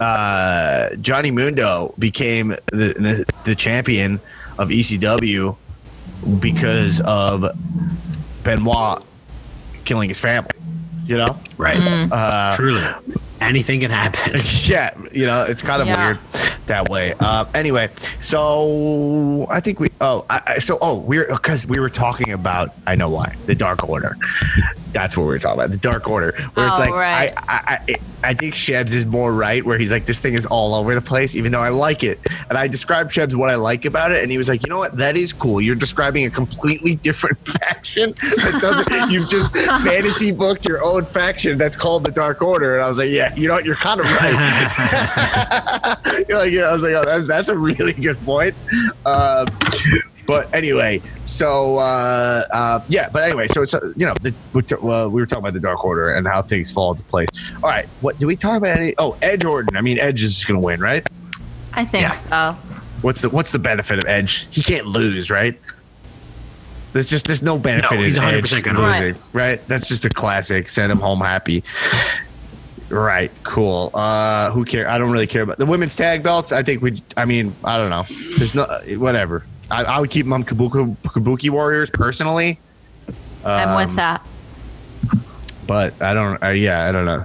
uh, 0.00 0.94
Johnny 0.96 1.30
Mundo 1.30 1.94
became 1.98 2.48
the, 2.66 2.94
the 2.96 3.24
the 3.44 3.54
champion 3.54 4.20
of 4.58 4.68
ECW 4.68 5.56
because 6.40 7.00
of 7.02 7.44
Benoit 8.42 9.02
killing 9.84 10.08
his 10.08 10.20
family. 10.20 10.50
You 11.06 11.18
know, 11.18 11.38
Right. 11.58 11.76
uh, 12.10 12.56
Truly. 12.56 12.82
Anything 13.40 13.80
can 13.80 13.90
happen. 13.90 14.40
yeah, 14.64 14.94
you 15.12 15.26
know, 15.26 15.44
it's 15.44 15.60
kind 15.60 15.82
of 15.82 15.88
Yeah. 15.88 16.02
weird 16.06 16.18
that 16.66 16.88
way. 16.88 17.12
Uh, 17.20 17.44
anyway, 17.52 17.90
so 18.22 19.46
I 19.50 19.60
think 19.60 19.80
we. 19.80 19.88
Oh, 20.00 20.24
I, 20.30 20.40
I- 20.46 20.58
so 20.60 20.78
oh, 20.80 20.96
we're 20.96 21.26
because 21.28 21.66
we 21.66 21.78
were 21.78 21.90
talking 21.90 22.32
about. 22.32 22.70
I 22.86 22.94
know 22.94 23.10
why 23.10 23.36
the 23.44 23.54
Dark 23.54 23.86
Order. 23.86 24.16
That's 24.92 25.14
what 25.16 25.24
we 25.24 25.28
were 25.28 25.38
talking 25.38 25.60
about. 25.60 25.70
The 25.72 25.76
Dark 25.76 26.08
Order, 26.08 26.32
where 26.54 26.68
it's 26.68 26.76
Oh, 26.78 26.80
like 26.80 26.92
right. 26.92 27.34
I, 27.36 27.42
I, 27.48 27.78
I, 27.92 27.96
I 28.24 28.34
think 28.34 28.54
Shebs 28.54 28.94
is 28.94 29.06
more 29.06 29.32
right, 29.32 29.64
where 29.64 29.78
he's 29.78 29.92
like, 29.92 30.06
this 30.06 30.20
thing 30.20 30.34
is 30.34 30.46
all 30.46 30.74
over 30.74 30.94
the 30.94 31.02
place, 31.02 31.36
even 31.36 31.52
though 31.52 31.60
I 31.60 31.68
like 31.68 32.02
it. 32.02 32.18
And 32.48 32.56
I 32.56 32.66
described 32.66 33.10
Shebs 33.10 33.34
what 33.34 33.50
I 33.50 33.56
like 33.56 33.84
about 33.84 34.12
it, 34.12 34.22
and 34.22 34.32
he 34.32 34.38
was 34.38 34.48
like, 34.48 34.64
you 34.64 34.70
know 34.70 34.78
what, 34.78 34.96
that 34.96 35.16
is 35.16 35.32
cool. 35.32 35.60
You're 35.60 35.74
describing 35.74 36.24
a 36.26 36.30
completely 36.30 36.96
different 36.96 37.38
faction. 37.48 38.12
That 38.12 38.58
doesn't. 38.60 39.10
You've 39.10 39.28
just 39.28 39.54
fantasy 39.54 40.32
booked 40.32 40.64
your 40.64 40.82
own 40.82 41.04
faction 41.04 41.58
that's 41.58 41.76
called 41.76 42.04
the 42.04 42.12
Dark 42.12 42.42
Order, 42.42 42.74
and 42.74 42.84
I 42.84 42.88
was 42.88 42.98
like, 42.98 43.10
yeah, 43.10 43.34
you 43.34 43.48
know 43.48 43.54
what, 43.54 43.64
you're 43.64 43.76
kind 43.76 44.00
of 44.00 44.06
right. 44.06 45.96
You're 46.28 46.38
like, 46.38 46.52
yeah, 46.52 46.62
I 46.62 46.74
was 46.74 46.84
like, 46.84 46.94
oh, 46.94 47.04
that, 47.04 47.26
that's 47.26 47.48
a 47.48 47.58
really 47.58 47.92
good 47.92 48.18
point. 48.24 48.54
Um, 49.04 49.48
but 50.26 50.52
anyway, 50.54 51.00
so 51.26 51.78
uh, 51.78 52.44
uh, 52.52 52.80
yeah, 52.88 53.08
but 53.10 53.24
anyway, 53.24 53.46
so 53.48 53.62
it's 53.62 53.74
uh, 53.74 53.92
you 53.96 54.06
know, 54.06 54.14
the, 54.22 54.34
we, 54.52 54.62
t- 54.62 54.74
uh, 54.76 55.08
we 55.08 55.20
were 55.20 55.26
talking 55.26 55.42
about 55.44 55.52
the 55.54 55.60
Dark 55.60 55.84
Order 55.84 56.10
and 56.10 56.26
how 56.26 56.42
things 56.42 56.70
fall 56.72 56.92
into 56.92 57.02
place. 57.04 57.28
All 57.56 57.70
right, 57.70 57.86
what 58.00 58.18
do 58.18 58.26
we 58.26 58.36
talk 58.36 58.56
about? 58.58 58.76
Any? 58.78 58.94
Oh, 58.98 59.16
Edge 59.22 59.44
Orton. 59.44 59.76
I 59.76 59.80
mean, 59.80 59.98
Edge 59.98 60.22
is 60.22 60.34
just 60.34 60.46
gonna 60.46 60.60
win, 60.60 60.80
right? 60.80 61.06
I 61.72 61.84
think 61.84 62.02
Yeah. 62.02 62.10
so. 62.10 62.52
What's 63.02 63.22
the 63.22 63.28
What's 63.30 63.52
the 63.52 63.58
benefit 63.58 63.98
of 63.98 64.04
Edge? 64.08 64.46
He 64.50 64.62
can't 64.62 64.86
lose, 64.86 65.30
right? 65.30 65.58
There's 66.92 67.10
just 67.10 67.26
there's 67.26 67.42
no 67.42 67.58
benefit 67.58 67.96
No, 67.96 68.02
he's 68.02 68.16
in 68.16 68.22
100% 68.22 68.34
Edge 68.56 68.62
gonna 68.62 68.80
win. 68.80 68.90
losing, 68.92 69.22
right? 69.32 69.66
That's 69.68 69.88
just 69.88 70.04
a 70.04 70.08
classic. 70.08 70.68
Send 70.68 70.92
him 70.92 71.00
home 71.00 71.20
happy. 71.20 71.64
Right, 72.90 73.32
cool. 73.42 73.90
Uh, 73.94 74.50
who 74.52 74.64
care? 74.64 74.88
I 74.88 74.98
don't 74.98 75.10
really 75.10 75.26
care 75.26 75.42
about 75.42 75.58
the 75.58 75.66
women's 75.66 75.96
tag 75.96 76.22
belts. 76.22 76.52
I 76.52 76.62
think 76.62 76.82
we. 76.82 77.02
I 77.16 77.24
mean, 77.24 77.54
I 77.64 77.78
don't 77.78 77.90
know. 77.90 78.04
There's 78.38 78.54
no 78.54 78.64
whatever. 78.98 79.44
I, 79.70 79.84
I 79.84 80.00
would 80.00 80.10
keep 80.10 80.26
them 80.26 80.32
on 80.32 80.44
Kabuki, 80.44 80.96
Kabuki 81.04 81.50
Warriors 81.50 81.90
personally. 81.90 82.58
I'm 83.44 83.70
Um, 83.70 83.76
with 83.86 83.96
that. 83.96 84.24
but 85.66 86.00
I 86.02 86.12
don't. 86.14 86.42
Uh, 86.42 86.48
yeah, 86.48 86.86
I 86.86 86.92
don't 86.92 87.04
know. 87.06 87.24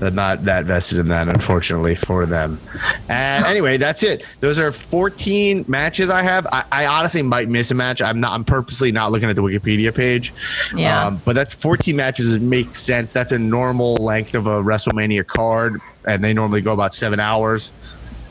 I'm 0.00 0.14
not 0.14 0.44
that 0.44 0.64
vested 0.64 0.98
in 0.98 1.08
that, 1.08 1.28
unfortunately, 1.28 1.94
for 1.94 2.26
them. 2.26 2.60
And 3.08 3.44
anyway, 3.46 3.76
that's 3.76 4.02
it. 4.02 4.24
Those 4.40 4.58
are 4.60 4.70
14 4.72 5.64
matches 5.68 6.10
I 6.10 6.22
have. 6.22 6.46
I, 6.52 6.64
I 6.72 6.86
honestly 6.86 7.22
might 7.22 7.48
miss 7.48 7.70
a 7.70 7.74
match. 7.74 8.02
I'm 8.02 8.20
not. 8.20 8.32
I'm 8.32 8.44
purposely 8.44 8.92
not 8.92 9.10
looking 9.12 9.28
at 9.30 9.36
the 9.36 9.42
Wikipedia 9.42 9.94
page. 9.94 10.32
Yeah. 10.74 11.06
Um, 11.06 11.20
but 11.24 11.34
that's 11.34 11.54
14 11.54 11.94
matches. 11.96 12.34
It 12.34 12.42
makes 12.42 12.78
sense. 12.78 13.12
That's 13.12 13.32
a 13.32 13.38
normal 13.38 13.94
length 13.96 14.34
of 14.34 14.46
a 14.46 14.62
WrestleMania 14.62 15.26
card, 15.26 15.80
and 16.06 16.22
they 16.22 16.32
normally 16.32 16.60
go 16.60 16.72
about 16.72 16.94
seven 16.94 17.18
hours, 17.20 17.70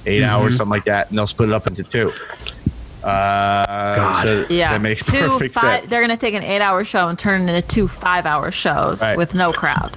8 0.05 0.23
hours, 0.23 0.57
something 0.57 0.69
like 0.71 0.85
that, 0.85 1.09
and 1.09 1.17
they'll 1.17 1.27
split 1.27 1.49
it 1.49 1.53
up 1.53 1.67
into 1.67 1.83
two. 1.83 2.11
Uh, 3.05 3.95
God. 3.95 4.21
so 4.23 4.45
Yeah. 4.49 4.73
that 4.73 4.81
makes 4.81 5.05
two 5.05 5.19
perfect 5.19 5.53
five, 5.55 5.63
sense. 5.81 5.87
They're 5.87 6.01
going 6.01 6.09
to 6.09 6.17
take 6.17 6.33
an 6.33 6.43
eight 6.43 6.61
hour 6.61 6.83
show 6.83 7.07
and 7.07 7.17
turn 7.19 7.47
it 7.47 7.55
into 7.55 7.67
two 7.67 7.87
five 7.87 8.25
hour 8.25 8.51
shows 8.51 9.01
Right. 9.01 9.17
with 9.17 9.33
no 9.35 9.53
crowd. 9.53 9.95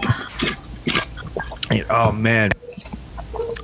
Oh 1.90 2.12
man. 2.12 2.50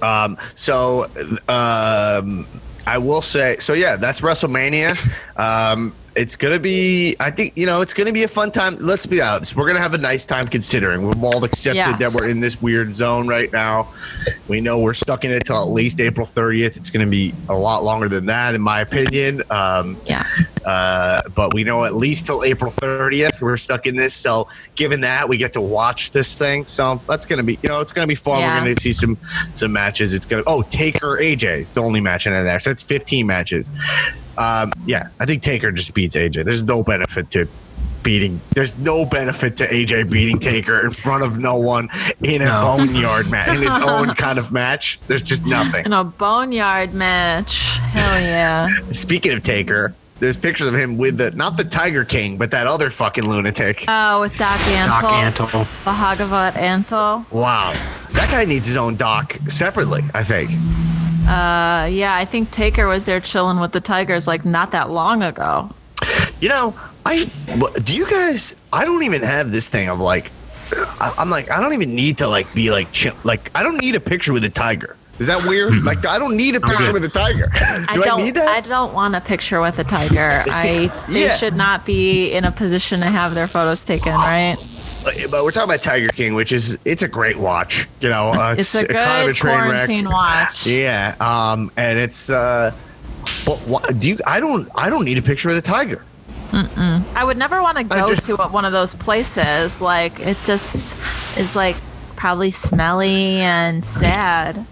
Um, 0.03 0.37
so 0.55 1.05
um, 1.49 2.47
I 2.87 2.99
will 2.99 3.23
say 3.23 3.57
so. 3.59 3.73
Yeah, 3.73 3.97
that's 3.97 4.21
WrestleMania. 4.21 4.97
Um, 5.39 5.95
it's 6.17 6.37
gonna 6.37 6.59
be. 6.59 7.17
I 7.21 7.31
think 7.31 7.53
you 7.57 7.67
know 7.67 7.81
it's 7.81 7.95
gonna 7.95 8.13
be 8.13 8.23
a 8.23 8.29
fun 8.29 8.51
time. 8.51 8.77
Let's 8.81 9.07
be 9.07 9.21
honest. 9.21 9.57
We're 9.57 9.67
gonna 9.67 9.81
have 9.81 9.95
a 9.95 9.99
nice 9.99 10.25
time 10.25 10.45
considering 10.45 11.07
we've 11.07 11.23
all 11.23 11.43
accepted 11.45 11.77
Yes. 11.77 11.99
that 11.99 12.13
we're 12.15 12.29
in 12.31 12.41
this 12.41 12.61
weird 12.63 12.97
zone 12.97 13.27
right 13.27 13.53
now. 13.53 13.89
We 14.49 14.61
know 14.61 14.79
we're 14.79 14.95
stuck 14.95 15.25
in 15.25 15.31
it 15.31 15.45
till 15.45 15.61
at 15.61 15.69
least 15.69 16.01
April 16.01 16.27
30th. 16.27 16.77
It's 16.77 16.91
gonna 16.91 17.07
be 17.07 17.35
a 17.49 17.55
lot 17.55 17.83
longer 17.85 18.09
than 18.09 18.27
that, 18.27 18.55
in 18.55 18.61
my 18.61 18.81
opinion. 18.81 19.43
Um, 19.51 19.97
Yeah. 20.07 20.25
uh, 20.65 21.23
but 21.35 21.53
we 21.55 21.65
know 21.65 21.85
at 21.85 21.95
least 21.95 22.27
till 22.27 22.45
April 22.45 22.71
30th 22.71 23.41
we're 23.41 23.57
stuck 23.57 23.87
in 23.87 23.97
this. 23.97 24.15
So 24.15 24.49
given 24.77 25.01
that, 25.03 25.29
we 25.29 25.37
get 25.37 25.53
to 25.55 25.61
watch 25.61 26.13
this 26.13 26.35
thing. 26.35 26.65
So 26.67 27.01
that's 27.09 27.27
gonna 27.27 27.43
be, 27.43 27.59
you 27.63 27.69
know, 27.69 27.81
it's 27.81 27.93
gonna 27.93 28.07
be 28.07 28.15
fun. 28.15 28.41
Yeah. 28.41 28.55
We're 28.55 28.61
gonna 28.61 28.81
see 28.81 28.93
some 28.93 29.19
some 29.55 29.73
matches. 29.73 30.15
It's 30.15 30.27
gonna. 30.27 30.43
Oh, 30.47 30.63
Taker 30.63 31.19
AJ 31.21 31.61
It's 31.63 31.75
the 31.75 31.83
only 31.83 32.01
match 32.01 32.27
in 32.27 32.33
there. 32.33 32.61
So 32.61 32.71
it's 32.71 32.83
15 32.83 33.27
matches. 33.27 33.71
Um, 34.39 34.73
yeah, 34.87 35.09
I 35.21 35.27
think 35.27 35.43
Taker 35.43 35.71
just 35.73 35.95
beats 35.95 36.17
AJ. 36.17 36.45
There's 36.45 36.63
no 36.63 36.83
benefit 36.83 37.31
to 37.33 37.49
beating. 38.03 38.41
There's 38.51 38.77
no 38.79 39.05
benefit 39.07 39.57
to 39.59 39.67
AJ 39.67 40.11
beating 40.11 40.39
Taker 40.39 40.85
in 40.85 40.91
front 40.93 41.23
of 41.25 41.39
no 41.39 41.57
one 41.57 41.89
in 42.23 42.43
a 42.43 42.47
No. 42.47 42.77
boneyard 42.77 43.31
match 43.31 43.49
in 43.49 43.63
his 43.63 43.75
own 43.75 44.15
kind 44.15 44.39
of 44.39 44.53
match. 44.53 44.99
There's 45.09 45.23
just 45.23 45.47
nothing. 45.47 45.87
In 45.87 45.93
a 45.93 46.05
boneyard 46.05 46.93
match. 46.95 47.63
Hell 47.79 48.21
yeah. 48.21 48.69
Speaking 48.91 49.33
of 49.33 49.43
Taker, 49.43 49.95
there's 50.21 50.37
pictures 50.37 50.69
of 50.69 50.75
him 50.75 50.97
with 50.99 51.17
the 51.17 51.31
not 51.33 51.57
the 51.57 51.65
Tiger 51.65 52.05
King, 52.05 52.37
but 52.37 52.51
that 52.53 52.67
other 52.67 52.91
fucking 52.91 53.25
lunatic. 53.27 53.85
Oh, 53.89 54.21
with 54.21 54.37
Doc 54.37 54.59
Antle. 54.61 55.01
Doc 55.01 55.05
Antle. 55.51 55.65
Bhagavan 55.85 56.53
Antle. 56.53 57.31
Wow, 57.33 57.73
that 58.13 58.31
guy 58.31 58.45
needs 58.45 58.67
his 58.67 58.77
own 58.77 58.97
doc 58.97 59.37
separately. 59.49 60.03
I 60.15 60.23
think. 60.23 60.51
Uh, 61.27 61.87
yeah, 61.87 62.15
I 62.15 62.25
think 62.25 62.51
Taker 62.51 62.87
was 62.87 63.07
there 63.07 63.21
chilling 63.21 63.59
with 63.61 63.73
the 63.73 63.81
Tigers 63.81 64.27
like 64.27 64.45
not 64.45 64.73
that 64.73 64.91
long 64.91 65.23
ago. 65.23 65.71
You 66.41 66.49
know, 66.51 66.75
I 67.07 67.25
do 67.85 67.97
you 67.97 68.09
guys? 68.09 68.55
I 68.73 68.85
don't 68.85 69.03
even 69.05 69.23
have 69.23 69.51
this 69.51 69.69
thing 69.69 69.89
of 69.89 70.01
like, 70.01 70.31
I, 70.73 71.15
I'm 71.17 71.31
like, 71.31 71.51
I 71.51 71.61
don't 71.61 71.73
even 71.73 71.95
need 71.95 72.19
to 72.19 72.29
like 72.29 72.53
be 72.55 72.71
like, 72.71 72.93
chill, 72.93 73.15
like, 73.25 73.51
I 73.55 73.63
don't 73.63 73.79
need 73.81 73.97
a 73.97 74.01
picture 74.01 74.33
with 74.33 74.45
a 74.45 74.51
tiger. 74.51 74.97
Is 75.19 75.29
that 75.29 75.47
weird? 75.47 75.85
Like, 75.85 76.05
I 76.07 76.19
don't 76.19 76.37
need 76.37 76.57
a 76.57 76.61
picture 76.61 76.93
with 76.93 77.05
a 77.05 77.09
tiger. 77.09 77.47
Do 77.55 77.59
I 77.61 77.85
I, 77.89 77.97
don't. 77.97 78.23
need 78.23 78.37
I 78.37 78.61
don't 78.61 78.93
want 78.93 79.15
a 79.15 79.21
picture 79.21 79.61
with 79.61 79.79
a 79.79 79.85
tiger. 79.85 80.43
I 80.49 80.91
they 81.09 81.29
should 81.37 81.55
not 81.55 81.87
be 81.87 82.33
in 82.33 82.45
a 82.45 82.51
position 82.51 83.01
to 83.01 83.07
have 83.07 83.35
their 83.35 83.47
photos 83.47 83.85
taken, 83.85 84.13
right? 84.13 84.57
But 85.05 85.45
we're 85.45 85.51
talking 85.51 85.69
about 85.71 85.83
Tiger 85.83 86.09
King, 86.09 86.35
which 86.35 86.53
is 86.53 86.79
it's 86.85 87.03
a 87.03 87.09
great 87.09 87.37
watch. 87.39 87.87
You 88.01 88.09
know, 88.09 88.33
uh, 88.33 88.55
It's 88.59 88.75
a 88.75 88.87
good 88.87 88.97
kind 88.97 89.23
of 89.23 89.29
a 89.29 89.33
train 89.33 89.55
wreck. 89.59 89.69
quarantine 89.87 90.09
watch. 90.09 90.67
Yeah, 90.67 91.15
um, 91.21 91.71
and 91.77 91.99
it's. 91.99 92.31
uh 92.31 92.73
But 93.47 93.59
what, 93.67 93.99
do 93.99 94.09
you? 94.09 94.19
I 94.27 94.41
don't. 94.41 94.69
I 94.75 94.91
don't 94.91 95.05
need 95.05 95.19
a 95.19 95.23
picture 95.23 95.49
of 95.49 95.55
the 95.55 95.63
tiger. 95.63 96.03
I 96.53 97.25
would 97.25 97.37
never 97.37 97.61
want 97.63 97.79
to 97.79 97.85
go 97.85 98.15
just- 98.15 98.27
to 98.29 98.37
one 98.37 98.65
of 98.65 98.73
those 98.73 98.95
places. 98.95 99.81
Like 99.81 100.21
it 100.21 100.37
just 100.47 100.95
is 101.37 101.57
like 101.57 101.77
probably 102.17 102.51
smelly 102.53 103.41
and 103.41 103.85
sad. 103.85 104.65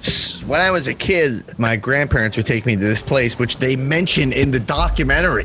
When 0.46 0.60
I 0.60 0.70
was 0.70 0.88
a 0.88 0.94
kid, 0.94 1.44
my 1.58 1.76
grandparents 1.76 2.36
would 2.36 2.46
take 2.46 2.66
me 2.66 2.74
to 2.74 2.80
this 2.80 3.00
place, 3.00 3.38
which 3.38 3.58
they 3.58 3.76
mention 3.76 4.32
in 4.32 4.50
the 4.50 4.58
documentary. 4.60 5.44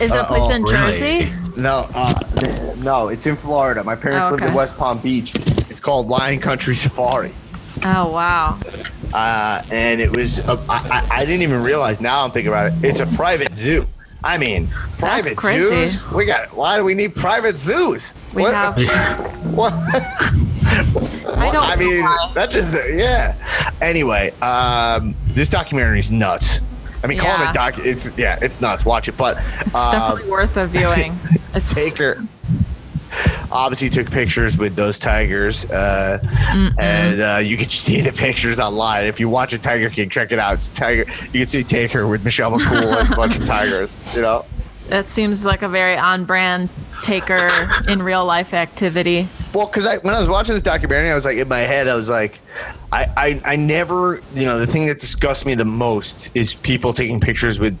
Is 0.00 0.10
that 0.10 0.24
a 0.24 0.26
place 0.26 0.42
Uh-oh, 0.42 0.50
in 0.54 0.62
really? 0.64 0.72
Jersey? 0.72 1.32
No, 1.56 1.88
uh, 1.94 2.74
no, 2.78 3.08
it's 3.08 3.26
in 3.26 3.36
Florida. 3.36 3.82
My 3.84 3.94
parents 3.96 4.28
Oh, 4.28 4.32
lived 4.32 4.44
in. 4.44 4.54
West 4.54 4.76
Palm 4.76 4.98
Beach. 4.98 5.34
It's 5.70 5.80
called 5.80 6.08
Lion 6.08 6.40
Country 6.40 6.74
Safari, 6.74 7.32
Oh 7.84 8.10
wow. 8.12 8.58
uh, 9.14 9.62
and 9.70 10.00
it 10.00 10.14
was. 10.14 10.40
A, 10.40 10.52
I, 10.68 10.78
I 10.90 11.08
I 11.20 11.24
didn't 11.24 11.42
even 11.42 11.62
realize. 11.62 12.00
Now 12.00 12.24
I'm 12.24 12.30
thinking 12.32 12.48
about 12.48 12.72
it. 12.72 12.74
It's 12.84 13.00
a 13.00 13.06
private 13.06 13.56
zoo. 13.56 13.86
I 14.24 14.36
mean, 14.36 14.68
private 14.98 15.36
crazy. 15.36 15.88
zoos. 15.88 16.10
We 16.12 16.26
got. 16.26 16.52
Why 16.56 16.76
do 16.76 16.84
we 16.84 16.94
need 16.94 17.14
private 17.14 17.56
zoos? 17.56 18.14
We 18.34 18.42
What- 18.42 18.54
have. 18.54 19.34
What? 19.54 19.72
I 21.36 21.52
don't. 21.52 21.64
I 21.64 21.76
mean, 21.76 22.02
why. 22.02 22.32
that 22.34 22.50
just 22.50 22.76
yeah. 22.92 23.36
Anyway, 23.80 24.30
um, 24.40 25.14
this 25.28 25.48
documentary 25.48 26.00
is 26.00 26.10
nuts. 26.10 26.60
I 27.02 27.06
mean, 27.06 27.18
call 27.18 27.40
it 27.40 27.50
a 27.50 27.52
doc. 27.52 27.74
It's 27.78 28.16
yeah, 28.18 28.38
it's 28.42 28.60
nuts. 28.60 28.84
Watch 28.84 29.08
it, 29.08 29.16
but 29.16 29.36
It's 29.36 29.74
um, 29.74 29.92
definitely 29.92 30.30
worth 30.30 30.56
a 30.56 30.66
viewing. 30.66 31.16
It's 31.54 31.74
Taker 31.74 32.22
obviously 33.50 33.88
took 33.88 34.10
pictures 34.10 34.58
with 34.58 34.76
those 34.76 34.98
tigers, 34.98 35.68
uh, 35.70 36.18
and 36.78 37.20
uh, 37.20 37.40
you 37.42 37.56
can 37.56 37.68
see 37.70 38.00
the 38.00 38.12
pictures 38.12 38.60
online. 38.60 39.06
If 39.06 39.20
you 39.20 39.28
watch 39.28 39.52
a 39.52 39.58
Tiger 39.58 39.90
King, 39.90 40.08
check 40.08 40.32
it 40.32 40.38
out. 40.38 40.54
It's 40.54 40.68
Tiger. 40.68 41.04
You 41.32 41.40
can 41.40 41.46
see 41.46 41.62
Taker 41.62 42.06
with 42.06 42.24
Michelle 42.24 42.52
McCool 42.52 43.00
and 43.00 43.12
a 43.12 43.16
bunch 43.16 43.36
of 43.36 43.44
tigers. 43.46 43.96
You 44.14 44.22
know. 44.22 44.44
that 44.88 45.08
seems 45.08 45.44
like 45.44 45.62
a 45.62 45.68
very 45.68 45.96
on-brand 45.96 46.68
taker 47.02 47.48
in 47.88 48.02
real 48.02 48.24
life 48.24 48.54
activity. 48.54 49.28
Well, 49.54 49.66
because 49.66 49.86
I, 49.86 49.96
when 49.98 50.14
I 50.14 50.20
was 50.20 50.28
watching 50.28 50.54
this 50.54 50.62
documentary, 50.62 51.10
I 51.10 51.14
was 51.14 51.24
like, 51.24 51.36
in 51.38 51.48
my 51.48 51.60
head, 51.60 51.88
I 51.88 51.94
was 51.94 52.08
like, 52.08 52.40
I, 52.92 53.06
I, 53.16 53.40
I 53.52 53.56
never, 53.56 54.20
you 54.34 54.44
know, 54.46 54.58
the 54.58 54.66
thing 54.66 54.86
that 54.86 55.00
disgusts 55.00 55.44
me 55.46 55.54
the 55.54 55.64
most 55.64 56.36
is 56.36 56.54
people 56.54 56.92
taking 56.92 57.20
pictures 57.20 57.58
with 57.58 57.78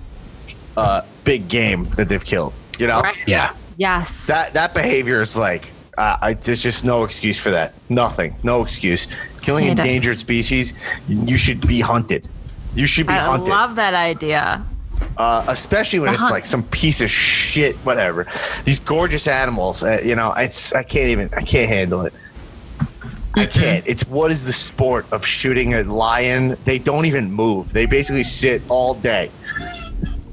uh, 0.76 1.02
big 1.24 1.48
game 1.48 1.84
that 1.96 2.08
they've 2.08 2.24
killed. 2.24 2.54
You 2.78 2.86
know, 2.86 3.00
Right. 3.00 3.16
Yeah. 3.26 3.54
Yes. 3.76 4.26
that 4.26 4.54
that 4.54 4.74
behavior 4.74 5.20
is 5.20 5.36
like, 5.36 5.70
uh, 5.96 6.16
I, 6.20 6.34
there's 6.34 6.62
just 6.62 6.84
no 6.84 7.04
excuse 7.04 7.38
for 7.38 7.50
that. 7.50 7.74
Nothing, 7.88 8.34
no 8.42 8.62
excuse. 8.62 9.06
Killing 9.40 9.64
Hate 9.64 9.70
endangered 9.72 10.18
species, 10.18 10.74
you 11.08 11.36
should 11.36 11.66
be 11.66 11.80
hunted. 11.80 12.28
You 12.74 12.86
should 12.86 13.06
be 13.06 13.12
I 13.14 13.18
hunted. 13.18 13.48
love 13.48 13.76
that 13.76 13.94
idea. 13.94 14.64
Uh, 15.16 15.44
especially 15.48 15.98
when 15.98 16.14
it's 16.14 16.22
hunt. 16.22 16.32
like 16.32 16.46
some 16.46 16.62
piece 16.64 17.00
of 17.00 17.10
shit, 17.10 17.76
whatever. 17.76 18.26
These 18.64 18.80
gorgeous 18.80 19.26
animals, 19.26 19.82
uh, 19.82 20.00
you 20.04 20.14
know, 20.14 20.32
it's 20.32 20.72
I 20.74 20.82
can't 20.82 21.10
even, 21.10 21.30
I 21.34 21.42
can't 21.42 21.68
handle 21.68 22.02
it. 22.02 22.12
I 23.34 23.46
can't. 23.46 23.86
It's 23.86 24.06
what 24.06 24.30
is 24.30 24.44
the 24.44 24.52
sport 24.52 25.06
of 25.12 25.24
shooting 25.24 25.74
a 25.74 25.82
lion? 25.84 26.56
They 26.64 26.78
don't 26.78 27.04
even 27.04 27.30
move. 27.30 27.72
They 27.72 27.86
basically 27.86 28.24
sit 28.24 28.62
all 28.68 28.94
day. 28.94 29.28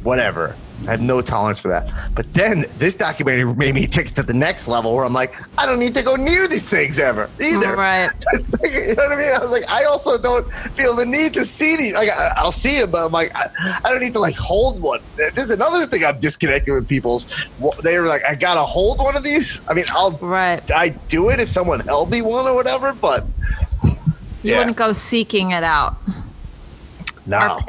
Whatever. 0.01 0.55
I 0.87 0.91
have 0.91 1.01
no 1.01 1.21
tolerance 1.21 1.59
for 1.59 1.69
that. 1.69 1.87
But 2.15 2.33
then 2.33 2.65
this 2.75 2.95
documentary 2.95 3.53
made 3.55 3.75
me 3.75 3.87
take 3.87 4.07
it 4.07 4.15
to 4.15 4.23
the 4.23 4.33
next 4.33 4.67
level 4.67 4.93
where 4.93 5.05
I'm 5.05 5.13
like, 5.13 5.33
I 5.57 5.65
don't 5.65 5.79
need 5.79 5.93
to 5.95 6.01
go 6.03 6.15
near 6.15 6.47
these 6.47 6.67
things 6.69 6.99
ever 6.99 7.31
either. 7.41 7.75
Right. 7.75 8.09
you 8.63 8.95
know 8.95 9.03
what 9.03 9.11
I 9.13 9.15
mean? 9.15 9.33
I 9.33 9.39
was 9.39 9.51
like, 9.51 9.63
I 9.69 9.83
also 9.85 10.21
don't 10.21 10.45
feel 10.75 10.95
the 10.95 11.05
need 11.05 11.33
to 11.33 11.45
see 11.45 11.75
these. 11.77 11.93
Like, 11.93 12.09
I, 12.09 12.29
I'll 12.37 12.51
see 12.51 12.79
them, 12.79 12.91
but 12.91 13.05
I'm 13.05 13.11
like, 13.11 13.31
I, 13.35 13.47
I 13.85 13.89
don't 13.91 14.01
need 14.01 14.13
to 14.13 14.19
like 14.19 14.35
hold 14.35 14.81
one. 14.81 14.99
This 15.35 15.45
is 15.45 15.51
another 15.51 15.85
thing 15.87 16.03
I'm 16.03 16.19
disconnected 16.19 16.73
with 16.73 16.87
people's. 16.87 17.25
They 17.83 17.97
were 17.97 18.07
like, 18.07 18.21
I 18.27 18.35
gotta 18.35 18.63
hold 18.63 18.99
one 18.99 19.15
of 19.15 19.23
these. 19.23 19.61
I 19.69 19.73
mean, 19.73 19.85
I'll 19.93 20.19
Right. 20.21 20.61
I 20.75 20.95
do 21.09 21.29
it 21.29 21.39
if 21.39 21.49
someone 21.49 21.81
held 21.87 22.11
me 22.11 22.21
one 22.21 22.45
or 22.47 22.55
whatever, 22.55 22.93
but 22.93 23.23
You 23.83 23.95
Yeah. 24.43 24.57
wouldn't 24.59 24.77
go 24.77 24.91
seeking 24.93 25.51
it 25.51 25.63
out. 25.63 25.97
No. 27.25 27.59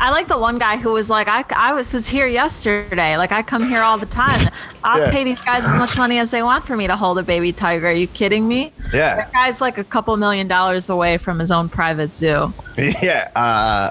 I 0.00 0.10
like 0.10 0.28
the 0.28 0.38
one 0.38 0.58
guy 0.58 0.76
who 0.76 0.92
was 0.92 1.08
like, 1.08 1.28
I, 1.28 1.44
I 1.54 1.72
was, 1.72 1.92
was 1.92 2.08
here 2.08 2.26
yesterday. 2.26 3.16
Like, 3.16 3.32
I 3.32 3.42
come 3.42 3.68
here 3.68 3.80
all 3.80 3.98
the 3.98 4.06
time. 4.06 4.48
I'll 4.82 5.00
Yeah. 5.00 5.10
pay 5.10 5.24
these 5.24 5.40
guys 5.40 5.64
as 5.64 5.76
much 5.78 5.96
money 5.96 6.18
as 6.18 6.30
they 6.30 6.42
want 6.42 6.64
for 6.64 6.76
me 6.76 6.86
to 6.86 6.96
hold 6.96 7.18
a 7.18 7.22
baby 7.22 7.52
tiger. 7.52 7.88
Are 7.88 7.92
you 7.92 8.06
kidding 8.08 8.46
me? 8.48 8.72
Yeah, 8.92 9.16
That 9.16 9.32
guy's 9.32 9.60
like 9.60 9.78
a 9.78 9.84
couple 9.84 10.16
million 10.16 10.48
dollars 10.48 10.88
away 10.88 11.18
from 11.18 11.38
his 11.38 11.50
own 11.50 11.68
private 11.68 12.12
zoo. 12.14 12.52
yeah. 12.76 13.30
Uh, 13.36 13.90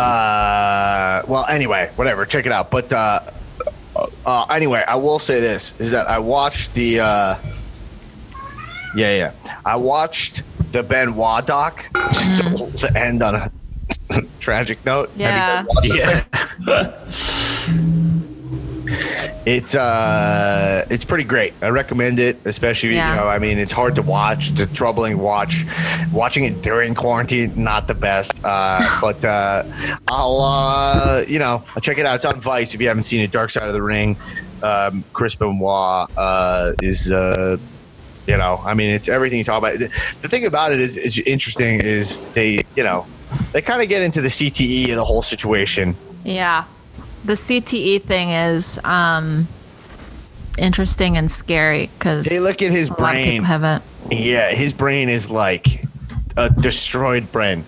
uh, 0.00 1.22
well, 1.26 1.46
anyway, 1.46 1.90
whatever. 1.96 2.24
Check 2.26 2.46
it 2.46 2.52
out. 2.52 2.70
But 2.70 2.92
uh, 2.92 3.20
uh, 4.26 4.44
anyway, 4.50 4.84
I 4.86 4.96
will 4.96 5.18
say 5.18 5.40
this: 5.40 5.72
is 5.78 5.90
that 5.90 6.08
I 6.08 6.18
watched 6.18 6.74
the. 6.74 7.00
Uh, 7.00 7.36
yeah, 8.96 9.14
yeah. 9.16 9.32
I 9.64 9.76
watched 9.76 10.42
the 10.72 10.82
Benoit 10.82 11.46
doc. 11.46 11.84
Just 12.12 12.38
to, 12.38 12.86
to 12.88 12.98
end 12.98 13.22
on 13.22 13.34
a 13.36 13.50
tragic 14.40 14.84
note. 14.84 15.10
Have 15.18 15.64
you 15.90 15.98
Yeah. 15.98 16.24
watched? 16.24 16.26
Yeah. 16.66 17.04
It's 19.44 19.74
uh, 19.74 20.84
it's 20.90 21.04
pretty 21.06 21.24
great. 21.24 21.54
I 21.62 21.68
recommend 21.68 22.18
it, 22.18 22.38
especially 22.44 22.94
Yeah. 22.94 23.10
you 23.10 23.16
know. 23.16 23.26
I 23.28 23.38
mean, 23.38 23.58
it's 23.58 23.72
hard 23.72 23.94
to 23.94 24.02
watch. 24.02 24.50
It's 24.50 24.60
a 24.60 24.66
troubling 24.66 25.18
watch. 25.18 25.64
Watching 26.12 26.44
it 26.44 26.60
during 26.62 26.94
quarantine, 26.94 27.52
not 27.56 27.88
the 27.88 27.94
best. 27.94 28.40
Uh, 28.44 28.80
but 29.00 29.24
uh, 29.24 29.64
I'll 30.08 30.40
uh, 30.42 31.22
you 31.26 31.38
know, 31.38 31.62
I'll 31.74 31.80
check 31.80 31.96
it 31.98 32.04
out. 32.06 32.16
It's 32.16 32.24
on 32.26 32.40
Vice 32.40 32.74
if 32.74 32.80
you 32.80 32.88
haven't 32.88 33.04
seen 33.04 33.20
it. 33.20 33.30
Dark 33.32 33.50
Side 33.50 33.66
of 33.68 33.72
the 33.74 33.82
Ring. 33.82 34.16
Um, 34.62 35.04
Chris 35.12 35.34
Benoit 35.34 36.10
uh, 36.16 36.72
is. 36.82 37.10
Uh, 37.10 37.56
you 38.26 38.36
know, 38.36 38.60
I 38.62 38.74
mean, 38.74 38.90
it's 38.90 39.08
everything 39.08 39.38
you 39.38 39.44
talk 39.44 39.56
about. 39.56 39.78
The, 39.78 39.86
the 40.20 40.28
thing 40.28 40.44
about 40.44 40.70
it 40.72 40.82
is, 40.82 40.98
is 40.98 41.18
interesting 41.20 41.80
is 41.80 42.14
they, 42.34 42.62
you 42.76 42.84
know, 42.84 43.06
they 43.52 43.62
kind 43.62 43.82
of 43.82 43.88
get 43.88 44.02
into 44.02 44.20
the 44.20 44.28
CTE 44.28 44.90
of 44.90 44.96
the 44.96 45.04
whole 45.04 45.22
situation. 45.22 45.96
Yeah. 46.24 46.64
The 47.24 47.32
CTE 47.34 48.02
thing 48.02 48.30
is 48.30 48.78
um, 48.84 49.48
interesting 50.56 51.16
and 51.16 51.30
scary 51.30 51.90
because 51.98 52.26
They 52.26 52.38
look 52.40 52.62
at 52.62 52.70
his 52.70 52.88
a 52.90 52.92
lot 52.94 53.00
of 53.00 53.06
people 53.16 53.24
brain. 53.30 53.42
haven't. 53.44 53.82
Yeah, 54.10 54.50
his 54.54 54.72
brain 54.72 55.08
is 55.08 55.30
like 55.30 55.84
a 56.36 56.48
destroyed 56.50 57.30
brain. 57.32 57.64